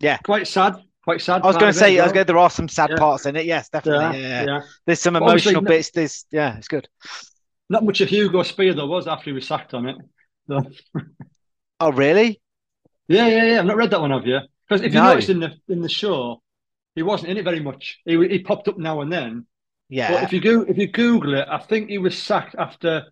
Yeah. 0.00 0.16
quite 0.18 0.46
sad. 0.46 0.76
Quite 1.04 1.22
sad. 1.22 1.42
I 1.42 1.46
was 1.46 1.56
going 1.56 1.72
to 1.72 1.78
say, 1.78 1.98
I 1.98 2.04
was 2.04 2.12
going. 2.12 2.26
There 2.26 2.36
are 2.38 2.50
some 2.50 2.68
sad 2.68 2.90
Yeah. 2.90 2.96
parts 2.96 3.26
in 3.26 3.36
it. 3.36 3.46
Yes, 3.46 3.68
definitely. 3.70 4.20
Yeah, 4.20 4.44
Yeah. 4.44 4.60
There's 4.86 5.00
some 5.00 5.16
emotional 5.16 5.62
bits. 5.62 5.90
There's 5.90 6.26
yeah, 6.30 6.56
it's 6.58 6.68
good. 6.68 6.88
Not 7.68 7.84
much 7.84 8.00
of 8.00 8.08
Hugo 8.08 8.42
Speer 8.42 8.74
there 8.74 8.86
was 8.86 9.06
after 9.06 9.24
he 9.30 9.32
was 9.32 9.46
sacked 9.46 9.74
on 9.74 9.86
it. 9.88 9.96
So, 10.48 10.60
Oh, 11.80 11.92
really? 11.92 12.40
yeah, 13.08 13.26
yeah, 13.28 13.44
yeah. 13.44 13.58
I've 13.60 13.64
not 13.66 13.76
read 13.76 13.90
that 13.90 14.00
one, 14.00 14.10
have 14.10 14.26
you? 14.26 14.40
Because 14.68 14.82
if 14.84 14.92
you 14.92 15.00
No. 15.00 15.08
noticed 15.10 15.30
in 15.30 15.40
the 15.40 15.52
in 15.68 15.80
the 15.80 15.88
show, 15.88 16.42
he 16.94 17.02
wasn't 17.02 17.30
in 17.30 17.36
it 17.38 17.44
very 17.44 17.60
much. 17.60 17.98
He 18.04 18.16
he 18.28 18.38
popped 18.40 18.68
up 18.68 18.78
now 18.78 19.00
and 19.00 19.10
then. 19.12 19.46
Yeah. 19.88 20.12
But 20.12 20.24
if 20.24 20.32
you 20.32 20.40
go 20.40 20.62
if 20.62 20.76
you 20.76 20.86
Google 20.88 21.34
it, 21.34 21.48
I 21.50 21.58
think 21.58 21.88
he 21.90 21.98
was 21.98 22.16
sacked 22.18 22.54
after 22.58 23.06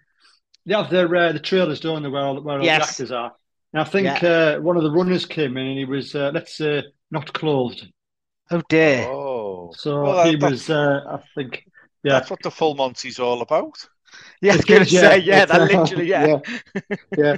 they 0.66 0.74
have 0.74 0.90
their 0.90 1.12
uh, 1.14 1.32
the 1.32 1.40
trailers 1.40 1.80
don't 1.80 2.02
they 2.02 2.08
where 2.08 2.22
all, 2.22 2.40
where 2.42 2.58
all 2.58 2.64
Yes. 2.64 2.78
the 2.78 2.90
actors 2.90 3.12
are. 3.12 3.32
And 3.72 3.82
I 3.82 3.84
think 3.84 4.22
uh, 4.22 4.58
one 4.58 4.76
of 4.76 4.82
the 4.82 4.90
runners 4.90 5.26
came 5.26 5.56
in 5.56 5.66
and 5.66 5.78
he 5.78 5.84
was 5.84 6.14
uh, 6.14 6.30
let's 6.32 6.56
say 6.56 6.84
not 7.10 7.32
clothed. 7.32 7.86
Oh 8.50 8.62
dear. 8.68 9.06
Oh, 9.06 9.72
So 9.76 10.02
Well, 10.02 10.26
he 10.26 10.36
was 10.36 10.70
uh, 10.70 11.00
I 11.08 11.20
think 11.34 11.64
yeah. 12.02 12.12
that's 12.14 12.30
what 12.30 12.42
the 12.42 12.50
full 12.50 12.74
Monty's 12.74 13.18
all 13.18 13.42
about. 13.42 13.76
Yeah, 14.40 14.54
I 14.54 14.56
was 14.56 14.64
going 14.64 14.82
is, 14.82 14.90
to 14.90 14.98
say, 14.98 15.18
yeah, 15.18 15.44
that 15.44 15.60
literally, 15.70 16.08
yeah. 16.08 16.38
yeah, 16.74 16.96
yeah. 17.18 17.36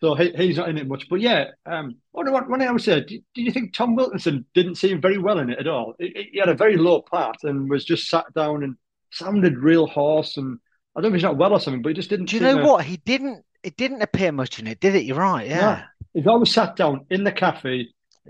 So 0.00 0.14
he, 0.14 0.32
he's 0.32 0.56
not 0.56 0.68
in 0.68 0.78
it 0.78 0.88
much, 0.88 1.08
but 1.08 1.20
yeah. 1.20 1.50
Um, 1.64 1.96
what 2.10 2.30
what 2.32 2.48
what 2.50 2.60
I 2.60 2.72
would 2.72 2.82
say, 2.82 3.00
did, 3.00 3.22
did 3.34 3.42
you 3.42 3.52
think 3.52 3.72
Tom 3.72 3.94
Wilkinson 3.94 4.44
didn't 4.54 4.74
seem 4.76 5.00
very 5.00 5.18
well 5.18 5.38
in 5.38 5.50
it 5.50 5.60
at 5.60 5.68
all? 5.68 5.94
He, 5.98 6.30
he 6.32 6.38
had 6.40 6.48
a 6.48 6.54
very 6.54 6.76
low 6.76 7.02
part 7.02 7.36
and 7.44 7.70
was 7.70 7.84
just 7.84 8.08
sat 8.08 8.32
down 8.34 8.64
and 8.64 8.76
sounded 9.12 9.58
real 9.58 9.86
hoarse. 9.86 10.36
And 10.36 10.58
I 10.96 11.00
don't 11.00 11.12
know 11.12 11.14
if 11.14 11.20
he's 11.20 11.22
not 11.22 11.38
well 11.38 11.52
or 11.52 11.60
something, 11.60 11.82
but 11.82 11.90
he 11.90 11.94
just 11.94 12.10
didn't. 12.10 12.26
Do 12.26 12.36
you 12.36 12.40
seem 12.40 12.56
know 12.56 12.62
to- 12.62 12.66
what? 12.66 12.84
He 12.84 12.96
didn't. 12.96 13.44
It 13.62 13.76
didn't 13.76 14.02
appear 14.02 14.32
much 14.32 14.58
in 14.58 14.66
it, 14.66 14.80
did 14.80 14.94
it? 14.94 15.04
You're 15.04 15.16
right. 15.18 15.46
Yeah. 15.46 15.84
He's 16.14 16.26
always 16.26 16.52
sat 16.52 16.76
down 16.76 17.06
in 17.10 17.24
the 17.24 17.32
cafe. 17.32 17.88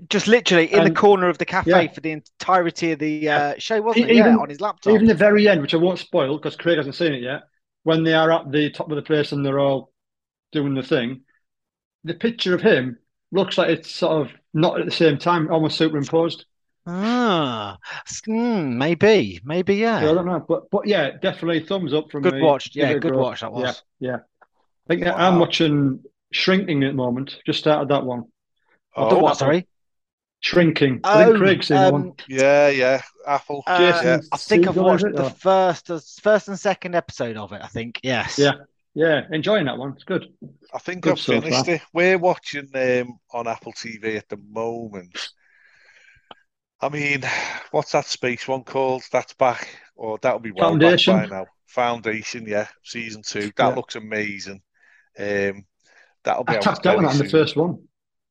Just 0.09 0.29
literally 0.29 0.73
in 0.73 0.85
the 0.85 0.93
corner 0.93 1.29
of 1.29 1.39
the 1.39 1.45
cafe 1.45 1.71
yeah. 1.71 1.93
for 1.93 2.01
the 2.01 2.13
entirety 2.13 2.93
of 2.93 3.01
the 3.01 3.29
uh, 3.29 3.55
show, 3.59 3.81
wasn't 3.83 4.07
it? 4.07 4.13
E- 4.13 4.17
yeah, 4.19 4.29
even- 4.29 4.39
on 4.39 4.49
his 4.49 4.61
laptop. 4.61 4.95
Even 4.95 5.07
the 5.07 5.15
very 5.15 5.49
end, 5.49 5.61
which 5.61 5.75
I 5.75 5.79
won't 5.79 5.99
spoil 5.99 6.37
because 6.37 6.57
Craig 6.57 6.77
hasn't 6.77 6.95
seen 6.95 7.13
it 7.15 7.23
yet, 7.23 7.43
when 7.83 8.05
they 8.05 8.15
are 8.15 8.31
at 8.31 8.51
the 8.53 8.71
top 8.71 8.91
of 8.91 8.97
the 8.97 9.03
place 9.03 9.33
and 9.33 9.45
they're 9.45 9.59
all 9.59 9.93
doing 10.53 10.75
the 10.75 10.83
thing, 10.83 11.23
the 12.05 12.15
picture 12.15 12.55
of 12.55 12.63
him 12.63 12.99
looks 13.33 13.59
like 13.59 13.71
it's 13.71 13.91
sort 13.91 14.27
of 14.27 14.33
not 14.55 14.79
at 14.79 14.87
the 14.87 14.93
same 14.93 15.19
time, 15.19 15.51
almost 15.51 15.77
superimposed. 15.77 16.45
Ah, 16.87 17.77
hmm, 18.25 18.79
maybe, 18.79 19.41
maybe, 19.45 19.77
yeah. 19.77 20.01
So 20.01 20.11
I 20.11 20.15
don't 20.15 20.27
know, 20.27 20.45
but 20.49 20.71
but 20.71 20.87
yeah, 20.87 21.11
definitely 21.21 21.61
thumbs 21.61 21.93
up 21.93 22.11
from 22.11 22.23
Good 22.23 22.35
me. 22.35 22.43
watch. 22.43 22.71
Yeah, 22.75 22.95
good 22.95 23.13
go. 23.13 23.19
watch 23.19 23.43
that 23.43 23.53
was. 23.53 23.83
Yeah, 24.01 24.11
yeah. 24.11 24.19
I 24.89 24.95
think 24.95 25.07
I'm 25.07 25.39
watching 25.39 26.03
Shrinking 26.33 26.83
at 26.85 26.89
the 26.89 26.97
moment. 26.97 27.37
Just 27.47 27.59
started 27.59 27.89
that 27.91 28.05
one. 28.05 28.25
Oh, 28.97 29.19
what? 29.19 29.37
Sorry. 29.37 29.67
Shrinking. 30.41 31.01
I 31.05 31.25
think 31.25 31.37
Oh, 31.37 31.39
Craig's 31.39 31.67
seen 31.69 31.77
um, 31.79 31.93
one. 31.93 32.13
yeah, 32.29 32.69
yeah. 32.69 33.03
Apple. 33.27 33.63
Uh, 33.67 33.79
Jason 33.79 34.07
yeah. 34.07 34.19
I 34.33 34.37
think 34.37 34.67
I've 34.69 34.77
watched 34.77 35.05
it, 35.05 35.17
the 35.17 35.25
or- 35.25 35.31
first, 35.31 35.91
first 36.23 36.49
and 36.49 36.59
second 36.59 36.95
episode 36.95 37.37
of 37.37 37.53
it. 37.53 37.61
I 37.63 37.67
think 37.67 38.01
yes. 38.03 38.39
Yeah. 38.39 38.53
Yeah, 38.95 39.23
enjoying 39.31 39.67
that 39.67 39.79
one. 39.79 39.93
It's 39.93 40.03
good. 40.05 40.27
I 40.75 40.79
think 40.79 41.03
Good 41.03 41.13
I've 41.13 41.19
so 41.21 41.41
finished 41.41 41.67
far. 41.67 41.75
it. 41.77 41.83
We're 41.93 42.19
watching 42.19 42.69
um, 42.75 43.19
on 43.33 43.47
Apple 43.47 43.73
TV 43.73 44.17
at 44.17 44.29
the 44.29 44.39
moment. 44.51 45.29
I 46.81 46.89
mean, 46.89 47.23
what's 47.71 47.93
that 47.93 48.07
space 48.07 48.49
one 48.49 48.65
called? 48.65 49.03
That's 49.13 49.35
back, 49.35 49.69
or 49.95 50.19
that'll 50.21 50.41
be 50.41 50.51
well 50.53 50.71
Foundation. 50.71 51.15
back 51.17 51.31
by 51.31 51.37
now. 51.39 51.47
Foundation, 51.67 52.45
yeah, 52.47 52.67
season 52.83 53.23
two. 53.23 53.53
That 53.57 53.69
Yeah. 53.69 53.75
looks 53.75 53.95
amazing. 53.97 54.63
Um, 55.19 55.67
that'll 56.25 56.45
be 56.45 56.55
I 56.55 56.55
tapped 56.57 56.67
out 56.67 56.75
tapped 56.75 56.85
that 56.85 56.97
one 56.97 57.19
the 57.19 57.25
first 57.25 57.57
one. 57.57 57.87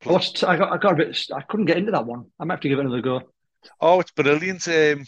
I 0.06 0.12
watched. 0.12 0.44
I 0.44 0.58
got. 0.58 0.72
I 0.72 0.78
got 0.78 0.94
a 0.94 0.96
bit. 0.96 1.18
I 1.34 1.42
couldn't 1.42 1.66
get 1.68 1.78
into 1.78 1.92
that 1.92 2.06
one. 2.06 2.26
I 2.40 2.46
might 2.46 2.56
have 2.56 2.62
to 2.62 2.70
give 2.70 2.80
it 2.80 2.86
another 2.86 3.02
go. 3.02 3.22
Oh, 3.82 4.00
it's 4.00 4.12
brilliant. 4.12 4.68
Um, 4.68 5.06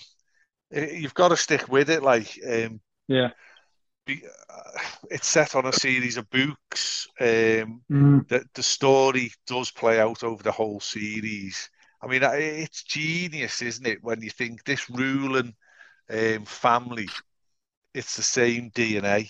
you've 0.71 1.13
got 1.15 1.29
to 1.29 1.37
stick 1.37 1.69
with 1.69 1.89
it. 1.89 2.03
Like, 2.03 2.39
um, 2.49 2.81
Yeah. 3.07 3.31
be, 4.05 4.23
uh, 4.49 4.79
it's 5.09 5.27
set 5.27 5.55
on 5.55 5.65
a 5.65 5.73
series 5.73 6.17
of 6.17 6.29
books. 6.29 7.07
Um, 7.19 7.83
Mm. 7.89 8.19
the 8.27 8.45
the 8.53 8.63
story 8.63 9.31
does 9.47 9.71
play 9.71 9.99
out 9.99 10.23
over 10.23 10.43
the 10.43 10.51
whole 10.51 10.79
series. 10.79 11.69
I 12.01 12.07
mean, 12.07 12.21
it's 12.23 12.83
genius, 12.83 13.61
isn't 13.61 13.85
it? 13.87 14.03
When 14.03 14.21
you 14.21 14.29
think 14.29 14.63
this 14.63 14.89
ruling 14.89 15.55
um, 16.09 16.45
family, 16.45 17.15
it's 17.93 18.15
the 18.17 18.23
same 18.23 18.71
DNA. 18.71 19.29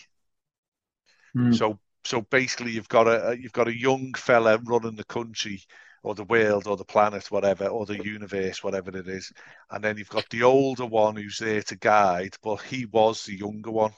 Mm. 1.35 1.59
So, 1.59 1.79
so 2.03 2.21
basically, 2.21 2.71
you've 2.71 2.89
got 2.89 3.07
a 3.07 3.37
you've 3.39 3.51
got 3.53 3.67
a 3.67 3.77
young 3.77 4.13
fella 4.15 4.57
running 4.65 4.95
the 4.95 5.03
country 5.05 5.61
or 6.03 6.15
the 6.15 6.23
world 6.25 6.67
or 6.67 6.77
the 6.77 6.85
planet, 6.85 7.29
whatever, 7.31 7.67
or 7.67 7.85
the 7.85 8.01
universe, 8.01 8.63
whatever 8.63 8.97
it 8.97 9.07
is, 9.07 9.31
and 9.71 9.83
then 9.83 9.97
you've 9.97 10.09
got 10.09 10.29
the 10.29 10.43
older 10.43 10.85
one 10.85 11.15
who's 11.15 11.37
there 11.39 11.61
to 11.63 11.75
guide, 11.77 12.35
but 12.41 12.61
he 12.63 12.85
was 12.85 13.23
the 13.25 13.35
younger 13.37 13.71
one, 13.71 13.91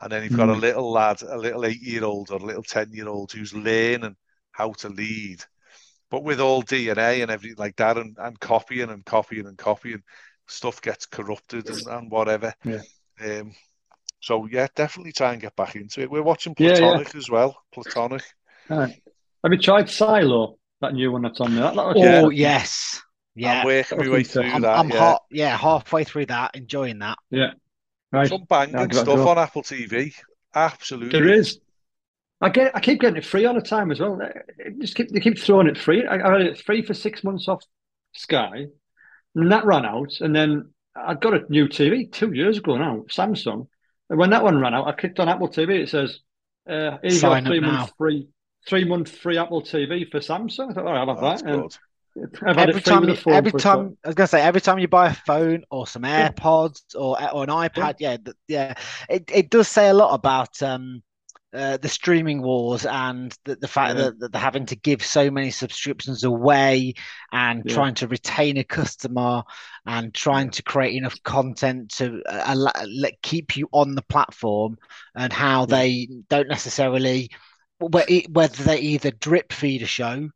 and 0.00 0.12
then 0.12 0.22
you've 0.24 0.32
got 0.32 0.48
a 0.50 0.54
Mm. 0.54 0.60
little 0.60 0.90
lad, 0.92 1.22
a 1.22 1.38
little 1.38 1.66
eight-year-old 1.66 2.30
or 2.30 2.38
a 2.38 2.44
little 2.46 2.62
ten-year-old 2.62 3.32
who's 3.32 3.54
learning 3.54 4.16
how 4.52 4.72
to 4.72 4.88
lead, 4.88 5.44
but 6.10 6.24
with 6.24 6.40
all 6.40 6.62
DNA 6.62 7.22
and 7.22 7.30
everything 7.30 7.58
like 7.58 7.76
that, 7.76 7.98
and, 7.98 8.16
and 8.18 8.38
copying 8.40 8.90
and 8.90 9.04
copying 9.04 9.46
and 9.46 9.58
copying, 9.58 10.02
stuff 10.46 10.80
gets 10.82 11.06
corrupted 11.06 11.70
and, 11.70 11.86
and 11.88 12.10
whatever. 12.10 12.54
Yeah. 12.64 12.82
Um, 13.20 13.52
so 14.20 14.46
yeah, 14.46 14.66
definitely 14.74 15.12
try 15.12 15.32
and 15.32 15.40
get 15.42 15.56
back 15.56 15.76
into 15.76 16.00
it. 16.00 16.10
We're 16.10 16.22
watching 16.22 16.54
Yeah, 16.58 16.78
yeah. 16.78 16.78
Platonic 16.78 17.14
as 17.14 17.30
well. 17.30 17.56
Platonic. 17.72 18.22
All 18.70 18.78
right. 18.78 19.02
Have 19.44 19.52
you 19.52 19.58
tried 19.58 19.88
Silo? 19.88 20.58
That 20.80 20.94
new 20.94 21.10
one 21.12 21.22
that's 21.22 21.40
on 21.40 21.54
there. 21.54 21.64
That, 21.64 21.74
that 21.76 21.86
was 21.86 21.96
Oh 21.96 22.28
good. 22.28 22.36
yes. 22.36 23.00
Yeah. 23.34 23.60
I'm 23.60 23.66
working 23.66 23.98
my 23.98 24.08
way 24.08 24.18
was 24.18 24.28
through 24.32 24.42
interesting. 24.42 24.62
that. 24.62 24.78
I'm 24.78 24.90
yeah. 24.90 24.98
hot. 24.98 25.22
Yeah, 25.30 25.56
halfway 25.56 26.04
through 26.04 26.26
that, 26.26 26.56
enjoying 26.56 26.98
that. 27.00 27.18
Right. 28.12 28.28
Some 28.28 28.44
banging 28.48 28.76
I'll 28.76 28.86
give 28.86 28.98
it 28.98 29.02
a 29.02 29.04
stuff 29.04 29.26
on 29.26 29.38
Apple 29.38 29.62
TV. 29.62 30.14
Absolutely. 30.54 31.18
There 31.18 31.28
is. 31.28 31.60
I 32.40 32.48
get. 32.48 32.74
I 32.74 32.80
keep 32.80 33.00
getting 33.00 33.16
it 33.16 33.24
free 33.24 33.44
all 33.46 33.54
the 33.54 33.60
time 33.60 33.90
as 33.90 34.00
well. 34.00 34.18
It 34.20 34.80
just 34.80 34.94
keep, 34.94 35.10
they 35.10 35.20
keep 35.20 35.38
throwing 35.38 35.66
it 35.66 35.76
free. 35.78 36.06
I, 36.06 36.16
I 36.16 36.32
had 36.32 36.40
it 36.42 36.60
free 36.62 36.82
for 36.82 36.94
six 36.94 37.22
months 37.24 37.48
off 37.48 37.62
Sky, 38.14 38.66
and 39.34 39.52
that 39.52 39.66
ran 39.66 39.84
out. 39.84 40.12
And 40.20 40.34
then 40.34 40.70
I 40.96 41.14
got 41.14 41.34
a 41.34 41.44
new 41.50 41.68
TV 41.68 42.10
two 42.10 42.32
years 42.32 42.58
ago 42.58 42.76
now, 42.76 43.04
Samsung. 43.08 43.66
And 44.10 44.18
when 44.18 44.30
that 44.30 44.42
one 44.44 44.60
ran 44.60 44.74
out, 44.74 44.86
I 44.86 44.92
clicked 44.92 45.20
on 45.20 45.28
Apple 45.28 45.48
TV. 45.48 45.80
It 45.82 45.88
says, 45.88 46.20
uh, 46.68 46.98
"Here's 47.02 47.22
Sign 47.22 47.46
up 47.46 47.46
your 47.46 47.56
three 47.56 47.60
now. 47.60 47.60
month 47.60 47.92
free, 47.98 48.28
three 48.66 48.84
month 48.84 49.10
free 49.10 49.38
Apple 49.38 49.62
TV 49.62 50.04
for 50.04 50.20
Samsung." 50.20 50.70
I 50.70 50.74
thought, 50.74 50.86
"All 50.86 50.92
right, 50.92 51.00
I'll 51.00 51.08
have 51.08 51.20
Oh, 51.20 51.42
that." 51.42 51.44
And. 51.44 51.78
I've 52.46 52.58
every 52.58 52.80
time 52.80 53.04
you, 53.08 53.16
every 53.30 53.52
time 53.52 53.96
I 54.04 54.08
was 54.08 54.14
gonna 54.16 54.26
say 54.26 54.42
every 54.42 54.60
time 54.60 54.78
you 54.80 54.88
buy 54.88 55.08
a 55.10 55.14
phone 55.14 55.64
or 55.70 55.86
some 55.86 56.02
Yeah. 56.16 56.32
AirPods 56.32 56.82
or 56.96 57.16
or 57.32 57.44
an 57.44 57.50
iPad, 57.50 57.96
yeah, 58.00 58.16
th- 58.16 58.36
yeah, 58.48 58.74
it, 59.08 59.30
it 59.32 59.50
does 59.50 59.68
say 59.68 59.88
a 59.88 59.94
lot 59.94 60.14
about 60.14 60.60
um 60.62 61.02
uh, 61.54 61.78
the 61.78 61.88
streaming 61.88 62.42
wars 62.42 62.84
and 62.84 63.34
the, 63.44 63.56
the 63.56 63.68
fact 63.68 63.96
Yeah. 63.96 64.04
that, 64.04 64.20
that 64.20 64.32
they're 64.32 64.40
having 64.40 64.66
to 64.66 64.76
give 64.76 65.02
so 65.04 65.30
many 65.30 65.50
subscriptions 65.50 66.24
away 66.24 66.94
and 67.32 67.62
Yeah. 67.64 67.74
trying 67.74 67.94
to 67.96 68.08
retain 68.08 68.58
a 68.58 68.64
customer 68.64 69.44
and 69.86 70.12
trying 70.12 70.50
to 70.50 70.62
create 70.62 70.94
enough 70.94 71.22
content 71.22 71.90
to 71.96 72.22
uh, 72.28 72.66
keep 73.22 73.56
you 73.56 73.68
on 73.72 73.94
the 73.94 74.02
platform 74.02 74.76
and 75.14 75.32
how 75.32 75.64
they 75.64 76.08
don't 76.28 76.48
necessarily 76.48 77.30
whether 77.80 78.62
they 78.64 78.80
either 78.80 79.10
drip 79.12 79.52
feed 79.52 79.82
a 79.82 79.86
show 79.86 80.28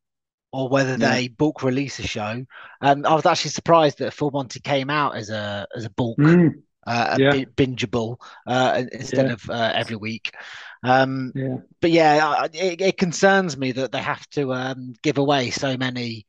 or 0.52 0.68
whether 0.68 0.92
Yeah. 0.92 1.14
they 1.14 1.28
bulk 1.28 1.62
release 1.62 1.98
a 1.98 2.06
show. 2.06 2.44
Um, 2.80 3.04
I 3.04 3.14
was 3.14 3.26
actually 3.26 3.50
surprised 3.50 3.98
that 3.98 4.14
Full 4.14 4.30
Monty 4.30 4.60
came 4.60 4.90
out 4.90 5.16
as 5.16 5.28
a 5.28 5.66
as 5.76 5.84
a 5.84 5.90
bulk 5.90 6.18
Mm, 6.18 6.62
uh, 6.86 7.16
Yeah. 7.18 7.32
bingeable 7.56 8.16
uh, 8.46 8.82
instead 8.92 9.26
Yeah. 9.26 9.32
of 9.32 9.50
uh, 9.50 9.72
every 9.74 9.96
week. 9.96 10.34
Um, 10.82 11.32
yeah, 11.34 11.58
but 11.80 11.90
yeah, 11.90 12.46
it, 12.52 12.80
it 12.80 12.98
concerns 12.98 13.56
me 13.56 13.72
that 13.72 13.92
they 13.92 14.02
have 14.02 14.28
to 14.30 14.52
um, 14.52 14.94
give 15.02 15.18
away 15.18 15.50
so 15.50 15.76
many 15.76 16.26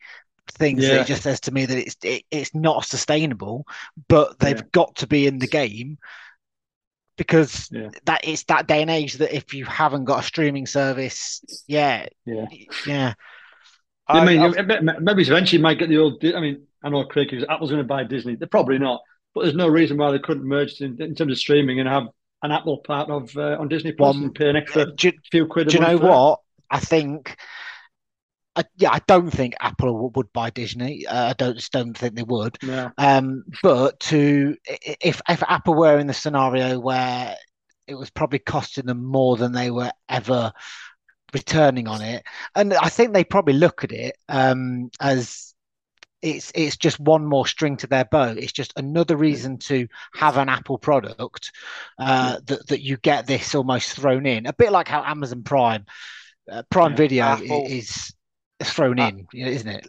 things. 0.52 0.84
It 0.84 1.08
just 1.08 1.24
says 1.24 1.40
to 1.42 1.52
me 1.52 1.66
that 1.66 1.78
it's 1.78 1.98
it, 2.04 2.24
it's 2.30 2.54
not 2.54 2.86
sustainable, 2.86 3.66
but 4.08 4.38
they've 4.40 4.72
got 4.72 4.98
to 4.98 5.08
be 5.08 5.26
in 5.26 5.40
the 5.40 5.48
game 5.48 5.98
because 7.18 7.70
Yeah. 7.72 7.90
that 8.06 8.22
it's 8.24 8.44
that 8.46 8.68
day 8.68 8.82
and 8.82 8.92
age 8.92 9.16
that 9.16 9.36
if 9.36 9.54
you 9.54 9.66
haven't 9.66 10.06
got 10.06 10.20
a 10.20 10.24
streaming 10.24 10.66
service, 10.66 11.42
yeah, 11.68 12.08
yeah. 12.26 12.46
yeah, 12.88 13.14
I, 14.08 14.20
I, 14.20 14.26
mean, 14.26 14.40
I've- 14.40 14.60
m- 14.60 14.98
maybe 15.04 15.22
eventually 15.24 15.58
you 15.60 15.64
might 15.64 15.80
get 15.80 15.90
the 15.90 15.98
old. 15.98 16.24
I 16.24 16.40
mean, 16.40 16.64
I 16.84 16.90
know 16.90 17.06
Craig 17.06 17.30
because 17.30 17.46
Apple's 17.50 17.70
going 17.70 17.82
to 17.82 17.88
buy 17.88 18.04
Disney. 18.04 18.36
They're 18.36 18.48
probably 18.48 18.80
not, 18.80 19.02
but 19.34 19.44
there's 19.44 19.56
no 19.56 19.68
reason 19.68 19.98
why 19.98 20.12
they 20.12 20.20
couldn't 20.20 20.48
merge 20.48 20.82
in, 20.82 21.02
in 21.02 21.16
terms 21.16 21.32
of 21.32 21.38
streaming 21.38 21.80
and 21.80 21.90
have 21.90 22.08
an 22.44 22.52
Apple 22.52 22.78
part 22.80 23.10
of 23.10 23.36
uh, 23.38 23.58
on 23.60 23.68
Disney 23.70 23.94
Plus 23.94 24.16
Well, 24.16 24.26
and 24.26 24.36
pay 24.36 24.50
an 24.50 24.56
extra 24.56 24.94
do, 24.94 25.12
few 25.32 25.48
quid. 25.48 25.70
Do 25.70 25.76
you 25.76 25.82
know 25.82 25.98
what? 25.98 26.40
I 26.70 26.80
think, 26.80 27.38
I, 28.56 28.64
yeah, 28.76 28.92
I 28.92 29.00
don't 29.08 29.32
think 29.32 29.56
Apple 29.60 29.94
w- 29.94 30.12
would 30.16 30.34
buy 30.34 30.50
Disney. 30.50 31.06
Uh, 31.06 31.30
I 31.30 31.34
don't 31.34 31.56
just 31.56 31.72
don't 31.72 31.98
think 31.98 32.16
they 32.16 32.24
would. 32.24 32.58
No. 32.62 32.92
Um, 32.98 33.46
but 33.62 34.00
to 34.02 34.58
if 34.68 35.22
if 35.30 35.44
Apple 35.48 35.76
were 35.76 36.00
in 36.00 36.08
the 36.08 36.14
scenario 36.14 36.80
where 36.80 37.36
it 37.88 37.96
was 37.96 38.10
probably 38.10 38.40
costing 38.40 38.86
them 38.86 39.04
more 39.04 39.38
than 39.38 39.52
they 39.52 39.72
were 39.72 39.92
ever 40.10 40.52
returning 41.34 41.88
on 41.88 42.02
it, 42.02 42.24
and 42.56 42.74
I 42.74 42.90
think 42.90 43.14
they 43.14 43.24
probably 43.24 43.54
look 43.54 43.84
at 43.84 43.92
it 43.92 44.18
um, 44.28 44.90
as 45.00 45.53
it's 46.24 46.52
it's 46.56 46.78
just 46.78 47.00
one 47.00 47.26
more 47.26 47.46
string 47.46 47.78
to 47.78 47.88
their 47.88 48.06
bow. 48.06 48.30
It's 48.38 48.54
just 48.54 48.74
another 48.78 49.18
reason 49.18 49.58
to 49.60 49.88
have 50.16 50.38
an 50.38 50.50
Apple 50.50 50.78
product 50.78 51.52
uh, 52.00 52.40
that 52.46 52.68
that 52.68 52.82
you 52.82 52.98
get 52.98 53.28
this 53.28 53.54
almost 53.54 53.92
thrown 53.92 54.26
in, 54.26 54.46
a 54.48 54.54
bit 54.54 54.72
like 54.72 54.88
how 54.88 55.04
Amazon 55.04 55.44
Prime 55.44 55.86
uh, 56.52 56.64
Prime 56.72 56.92
Yeah. 56.92 56.98
Video 56.98 57.24
Apple- 57.26 57.66
is 57.70 58.14
is 58.60 58.70
thrown 58.72 59.00
Uh, 59.00 59.08
in, 59.10 59.28
you 59.34 59.46
isn't 59.46 59.68
it? 59.68 59.88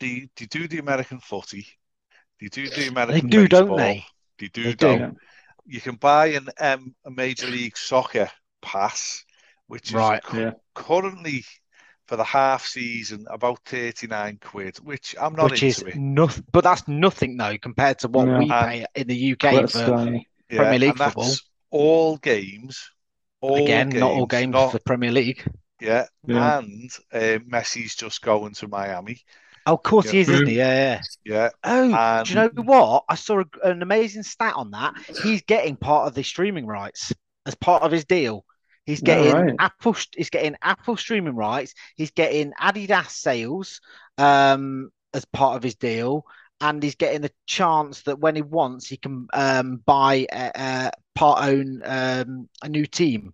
do 0.00 0.06
you, 0.08 0.28
do 0.48 0.66
the 0.68 0.78
American 0.78 1.20
footy? 1.20 1.66
Do 2.38 2.46
you 2.46 2.50
do 2.50 2.68
the 2.68 2.88
American 2.88 3.28
They 3.30 3.36
do, 3.36 3.48
don't 3.48 3.62
baseball? 3.68 3.76
they? 3.76 4.06
Do 4.38 4.44
you 4.46 4.50
do, 4.50 4.62
They 4.64 4.74
do. 4.74 5.16
You 5.66 5.80
can 5.80 5.94
buy 5.96 6.26
an 6.28 6.48
um, 6.60 6.94
a 7.06 7.10
Major 7.10 7.46
League 7.46 7.76
Soccer 7.76 8.28
pass, 8.60 9.24
which 9.66 9.88
is 9.88 9.94
Right. 9.94 10.22
cu- 10.22 10.40
Yeah. 10.40 10.50
currently 10.74 11.44
for 12.06 12.16
the 12.16 12.24
half 12.24 12.66
season 12.66 13.26
about 13.30 13.58
39 13.64 14.38
quid, 14.42 14.76
which 14.78 15.14
I'm 15.20 15.34
not 15.34 15.50
Which 15.50 15.62
into 15.62 15.86
is 15.88 15.96
nothing, 15.96 16.44
but 16.52 16.64
that's 16.64 16.86
nothing 16.86 17.36
though 17.36 17.56
compared 17.58 17.98
to 18.00 18.08
what 18.08 18.26
No. 18.26 18.38
we 18.38 18.50
And- 18.50 18.50
pay 18.50 18.86
in 18.94 19.06
the 19.06 19.32
UK 19.32 19.66
for 19.70 19.78
uh, 19.78 20.04
Yeah, 20.50 20.58
Premier 20.58 20.78
League 20.78 20.90
and 20.90 20.98
that's 20.98 21.14
football. 21.14 21.34
all 21.70 22.16
games. 22.18 22.90
All 23.40 23.62
again, 23.62 23.88
not 23.90 24.10
all 24.12 24.26
games 24.26 24.52
not- 24.52 24.72
for 24.72 24.78
Premier 24.80 25.12
League. 25.12 25.42
yeah, 25.80 26.06
Yeah. 26.26 26.58
and 26.58 26.90
uh, 27.12 27.38
Messi's 27.50 27.94
just 27.94 28.22
going 28.22 28.52
to 28.54 28.68
Miami. 28.68 29.20
Oh, 29.66 29.74
of 29.74 29.82
course 29.82 30.10
he 30.10 30.20
is, 30.20 30.28
isn't 30.28 30.46
he? 30.46 30.56
Yeah, 30.56 31.00
yeah. 31.24 31.32
Yeah, 31.34 31.48
Oh, 31.64 31.94
and 31.94 32.26
do 32.26 32.34
you 32.34 32.38
know 32.38 32.50
what? 32.64 33.04
I 33.08 33.14
saw 33.14 33.40
a, 33.40 33.66
an 33.68 33.80
amazing 33.80 34.22
stat 34.24 34.52
on 34.56 34.72
that. 34.72 34.94
He's 35.22 35.40
getting 35.40 35.76
part 35.76 36.06
of 36.06 36.14
the 36.14 36.22
streaming 36.22 36.66
rights 36.66 37.14
as 37.46 37.54
part 37.54 37.82
of 37.82 37.90
his 37.90 38.04
deal. 38.04 38.44
He's 38.86 39.00
getting 39.00 39.34
right. 39.34 39.58
Apple. 39.58 39.96
He's 40.14 40.30
getting 40.30 40.56
Apple 40.62 40.96
streaming 40.96 41.36
rights. 41.36 41.74
He's 41.96 42.10
getting 42.10 42.52
Adidas 42.52 43.10
sales 43.10 43.80
um, 44.18 44.90
as 45.14 45.24
part 45.24 45.56
of 45.56 45.62
his 45.62 45.74
deal, 45.76 46.26
and 46.60 46.82
he's 46.82 46.96
getting 46.96 47.22
the 47.22 47.32
chance 47.46 48.02
that 48.02 48.18
when 48.18 48.36
he 48.36 48.42
wants, 48.42 48.86
he 48.86 48.96
can 48.96 49.26
um, 49.32 49.76
buy 49.86 50.26
a, 50.30 50.50
a 50.54 50.90
part 51.14 51.44
own 51.48 51.80
um, 51.84 52.48
a 52.62 52.68
new 52.68 52.86
team. 52.86 53.32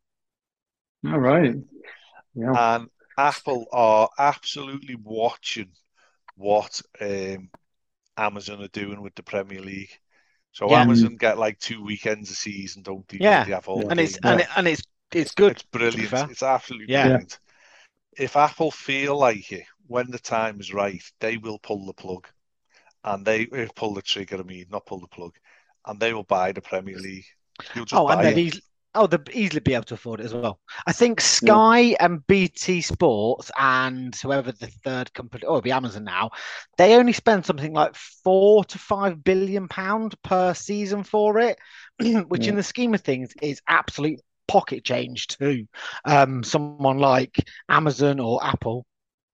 All 1.07 1.19
right. 1.19 1.55
Yeah. 2.35 2.53
and 2.55 2.89
Apple 3.19 3.67
are 3.73 4.09
absolutely 4.19 4.95
watching 4.97 5.71
what 6.37 6.81
um, 7.01 7.51
Amazon 8.17 8.63
are 8.63 8.69
doing 8.69 9.03
with 9.03 9.15
the 9.15 9.23
Premier 9.23 9.61
League. 9.61 9.91
So 10.53 10.69
Yeah. 10.71 10.83
Amazon 10.83 11.17
get 11.17 11.39
like 11.39 11.59
two 11.59 11.85
weekends 11.85 12.31
a 12.31 12.35
season, 12.35 12.83
don't 12.83 13.07
they? 13.09 13.19
Yeah. 13.19 13.45
They 13.45 13.53
have 13.53 13.69
all 13.69 13.83
Yeah. 13.83 13.87
the 13.87 13.91
And 13.91 14.01
it's 14.01 14.17
games. 14.17 14.21
and, 14.25 14.41
it, 14.41 14.47
and 14.57 14.69
it's 14.69 14.83
it's 15.13 15.33
good. 15.35 15.53
It's 15.53 15.63
brilliant. 15.63 16.25
It's 16.29 16.43
absolutely 16.43 16.87
Yeah. 16.87 16.99
brilliant. 17.01 17.39
If 18.19 18.37
Apple 18.37 18.71
feel 18.71 19.19
like 19.19 19.53
it, 19.53 19.67
when 19.87 20.11
the 20.11 20.19
time 20.19 20.61
is 20.61 20.73
right, 20.75 21.03
they 21.21 21.37
will 21.39 21.59
pull 21.59 21.87
the 21.87 21.95
plug. 21.95 22.29
And 23.05 23.27
they 23.27 23.49
uh, 23.49 23.69
pull 23.77 23.95
the 23.95 24.03
trigger, 24.03 24.39
I 24.41 24.43
mean, 24.45 24.67
not 24.71 24.87
pull 24.87 25.01
the 25.01 25.09
plug. 25.09 25.35
And 25.87 26.01
they 26.01 26.15
will 26.15 26.25
buy 26.25 26.53
the 26.53 26.63
Premier 26.63 26.99
League. 26.99 27.27
Oh, 27.93 28.09
and 28.09 28.23
buy 28.23 28.25
they'd 28.25 28.37
it. 28.37 28.39
easily, 28.39 28.63
oh, 28.95 29.07
they'd 29.07 29.29
easily 29.33 29.61
be 29.61 29.75
able 29.75 29.85
to 29.85 29.95
afford 29.95 30.21
it 30.21 30.25
as 30.25 30.35
well. 30.35 30.61
I 30.87 30.93
think 30.93 31.21
Sky 31.21 31.97
and 32.01 32.27
BT 32.27 32.81
Sports 32.81 33.51
and 33.59 34.15
whoever 34.17 34.53
the 34.53 34.67
third 34.85 35.13
company, 35.15 35.45
oh, 35.47 35.53
it'll 35.53 35.61
be 35.63 35.73
Amazon 35.73 36.05
now, 36.05 36.31
they 36.77 36.95
only 36.97 37.13
spend 37.13 37.45
something 37.45 37.73
like 37.73 37.95
four 37.95 38.65
to 38.65 38.79
five 38.79 39.23
billion 39.23 39.69
pound 39.69 40.15
per 40.23 40.55
season 40.55 41.05
for 41.05 41.39
it, 41.39 41.59
which 42.29 42.47
Yeah. 42.47 42.49
in 42.49 42.57
the 42.57 42.63
scheme 42.63 42.95
of 42.95 43.01
things 43.03 43.33
is 43.43 43.61
absolute 43.69 44.21
pocket 44.51 44.85
change 44.85 45.27
to 45.29 45.67
um, 46.05 46.43
someone 46.43 46.99
like 46.99 47.37
Amazon 47.69 48.21
or 48.21 48.45
Apple. 48.45 48.87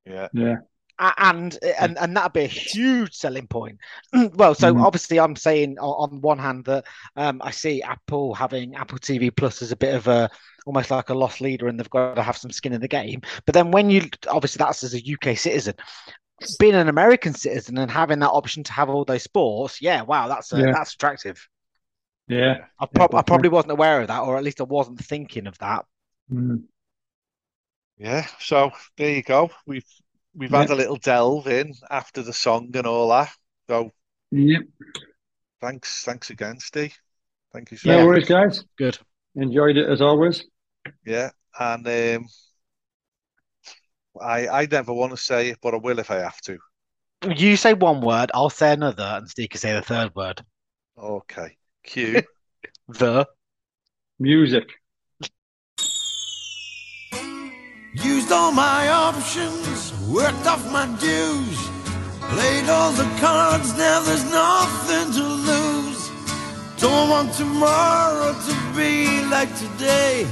Yeah. 0.05 0.29
Yeah. 0.33 0.57
And 0.99 1.59
and 1.79 1.99
and 1.99 2.17
that'd 2.17 2.33
be 2.33 2.45
a 2.45 2.47
huge 2.47 3.15
selling 3.15 3.47
point. 3.47 3.79
well, 4.35 4.55
so 4.55 4.75
Mhm. 4.75 4.83
obviously, 4.83 5.21
I'm 5.21 5.37
saying 5.37 5.77
o- 5.79 5.93
on 6.05 6.23
one 6.23 6.39
hand 6.39 6.65
that 6.65 6.87
um, 7.17 7.43
I 7.45 7.51
see 7.51 7.83
Apple 7.83 8.35
having 8.35 8.75
Apple 8.75 8.99
TV 8.99 9.31
Plus 9.31 9.61
as 9.61 9.73
a 9.73 9.77
bit 9.77 9.95
of 9.95 10.09
a 10.09 10.31
almost 10.65 10.91
like 10.91 11.11
a 11.11 11.15
loss 11.15 11.41
leader, 11.43 11.69
and 11.69 11.79
they've 11.79 11.91
got 11.91 12.15
to 12.15 12.23
have 12.23 12.39
some 12.39 12.51
skin 12.51 12.73
in 12.73 12.81
the 12.81 12.89
game. 12.89 13.21
But 13.45 13.55
then 13.55 13.71
when 13.73 13.91
you 13.91 14.09
obviously 14.29 14.59
that's 14.59 14.85
as 14.85 14.95
a 14.95 15.05
UK 15.07 15.37
citizen. 15.37 15.75
Being 16.59 16.75
an 16.75 16.89
American 16.89 17.33
citizen 17.35 17.79
and 17.79 17.91
having 17.91 18.19
that 18.21 18.29
option 18.31 18.63
to 18.65 18.73
have 18.73 18.91
all 18.91 19.05
those 19.07 19.23
sports, 19.23 19.81
yeah, 19.81 20.03
wow, 20.03 20.29
that's 20.29 20.53
uh, 20.53 20.59
Yeah. 20.59 20.73
that's 20.73 20.93
attractive. 20.95 21.49
Yeah. 22.29 22.65
I, 22.79 22.87
prob- 22.87 23.15
I 23.15 23.23
probably 23.23 23.49
wasn't 23.49 23.73
aware 23.73 24.01
of 24.01 24.09
that, 24.09 24.21
or 24.23 24.37
at 24.37 24.45
least 24.45 24.61
I 24.61 24.65
wasn't 24.65 25.05
thinking 25.05 25.47
of 25.47 25.57
that. 25.59 25.85
Mm. 26.33 26.65
Yeah, 27.99 28.27
so 28.41 28.73
there 28.97 29.11
you 29.15 29.23
go. 29.23 29.51
We've 29.67 29.87
we've 30.35 30.51
had 30.51 30.71
a 30.71 30.75
little 30.75 30.97
delve 30.97 31.47
in 31.47 31.73
after 31.91 32.23
the 32.23 32.33
song 32.33 32.71
and 32.75 32.87
all 32.87 33.09
that. 33.09 33.31
So 33.69 33.91
Yep. 34.33 34.63
thanks, 35.63 36.03
thanks 36.05 36.29
again, 36.31 36.59
Steve. 36.59 36.95
Thank 37.55 37.71
you 37.71 37.77
so 37.79 37.89
No 37.89 37.95
Yeah. 37.97 38.01
much. 38.03 38.07
worries, 38.09 38.29
guys. 38.29 38.65
Good. 38.77 38.99
Enjoyed 39.37 39.77
it 39.79 39.89
as 39.89 40.03
always. 40.03 40.45
Yeah, 41.07 41.31
and 41.59 41.87
um, 41.87 42.27
I 44.21 44.49
I 44.49 44.67
never 44.71 44.93
want 44.93 45.13
to 45.13 45.17
say 45.17 45.51
it, 45.51 45.59
but 45.63 45.73
I 45.75 45.79
will 45.79 45.99
if 45.99 46.11
I 46.11 46.17
have 46.17 46.41
to. 46.43 46.59
You 47.35 47.57
say 47.57 47.73
one 47.73 48.03
word, 48.03 48.31
I'll 48.35 48.51
say 48.51 48.73
another, 48.73 49.05
and 49.05 49.29
Steve 49.29 49.49
can 49.51 49.61
say 49.61 49.73
the 49.73 49.81
third 49.83 50.15
word. 50.15 50.45
Okay. 50.99 51.57
Q. 51.87 52.23
The. 52.89 53.27
Music. 54.19 54.65
Used 57.95 58.33
all 58.33 58.53
my 58.53 58.89
options, 58.89 59.93
worked 60.09 60.47
off 60.47 60.65
my 60.71 60.87
dues, 61.01 61.59
played 62.33 62.69
all 62.69 62.93
the 62.93 63.09
cards, 63.21 63.77
now 63.77 64.01
there's 64.01 64.25
nothing 64.31 65.13
to 65.19 65.25
lose. 65.51 66.11
Don't 66.79 67.09
want 67.09 67.33
tomorrow 67.35 68.33
to 68.33 68.55
be 68.77 69.25
like 69.25 69.55
today, 69.57 70.27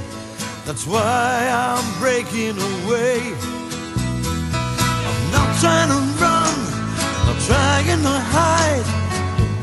that's 0.65 0.85
why 0.85 1.47
I'm 1.51 1.85
breaking 1.99 2.57
away. 2.71 3.19
I'm 5.09 5.31
not 5.31 5.49
trying 5.59 5.89
to 5.89 6.01
run, 6.21 6.55
not 7.27 7.39
trying 7.49 8.01
to 8.09 8.17
hide. 8.33 8.87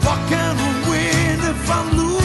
What 0.05 0.19
can 0.29 0.63
I 1.53 1.55
win 1.55 1.61
if 1.61 1.71
I 1.71 1.93
lose? 1.93 2.22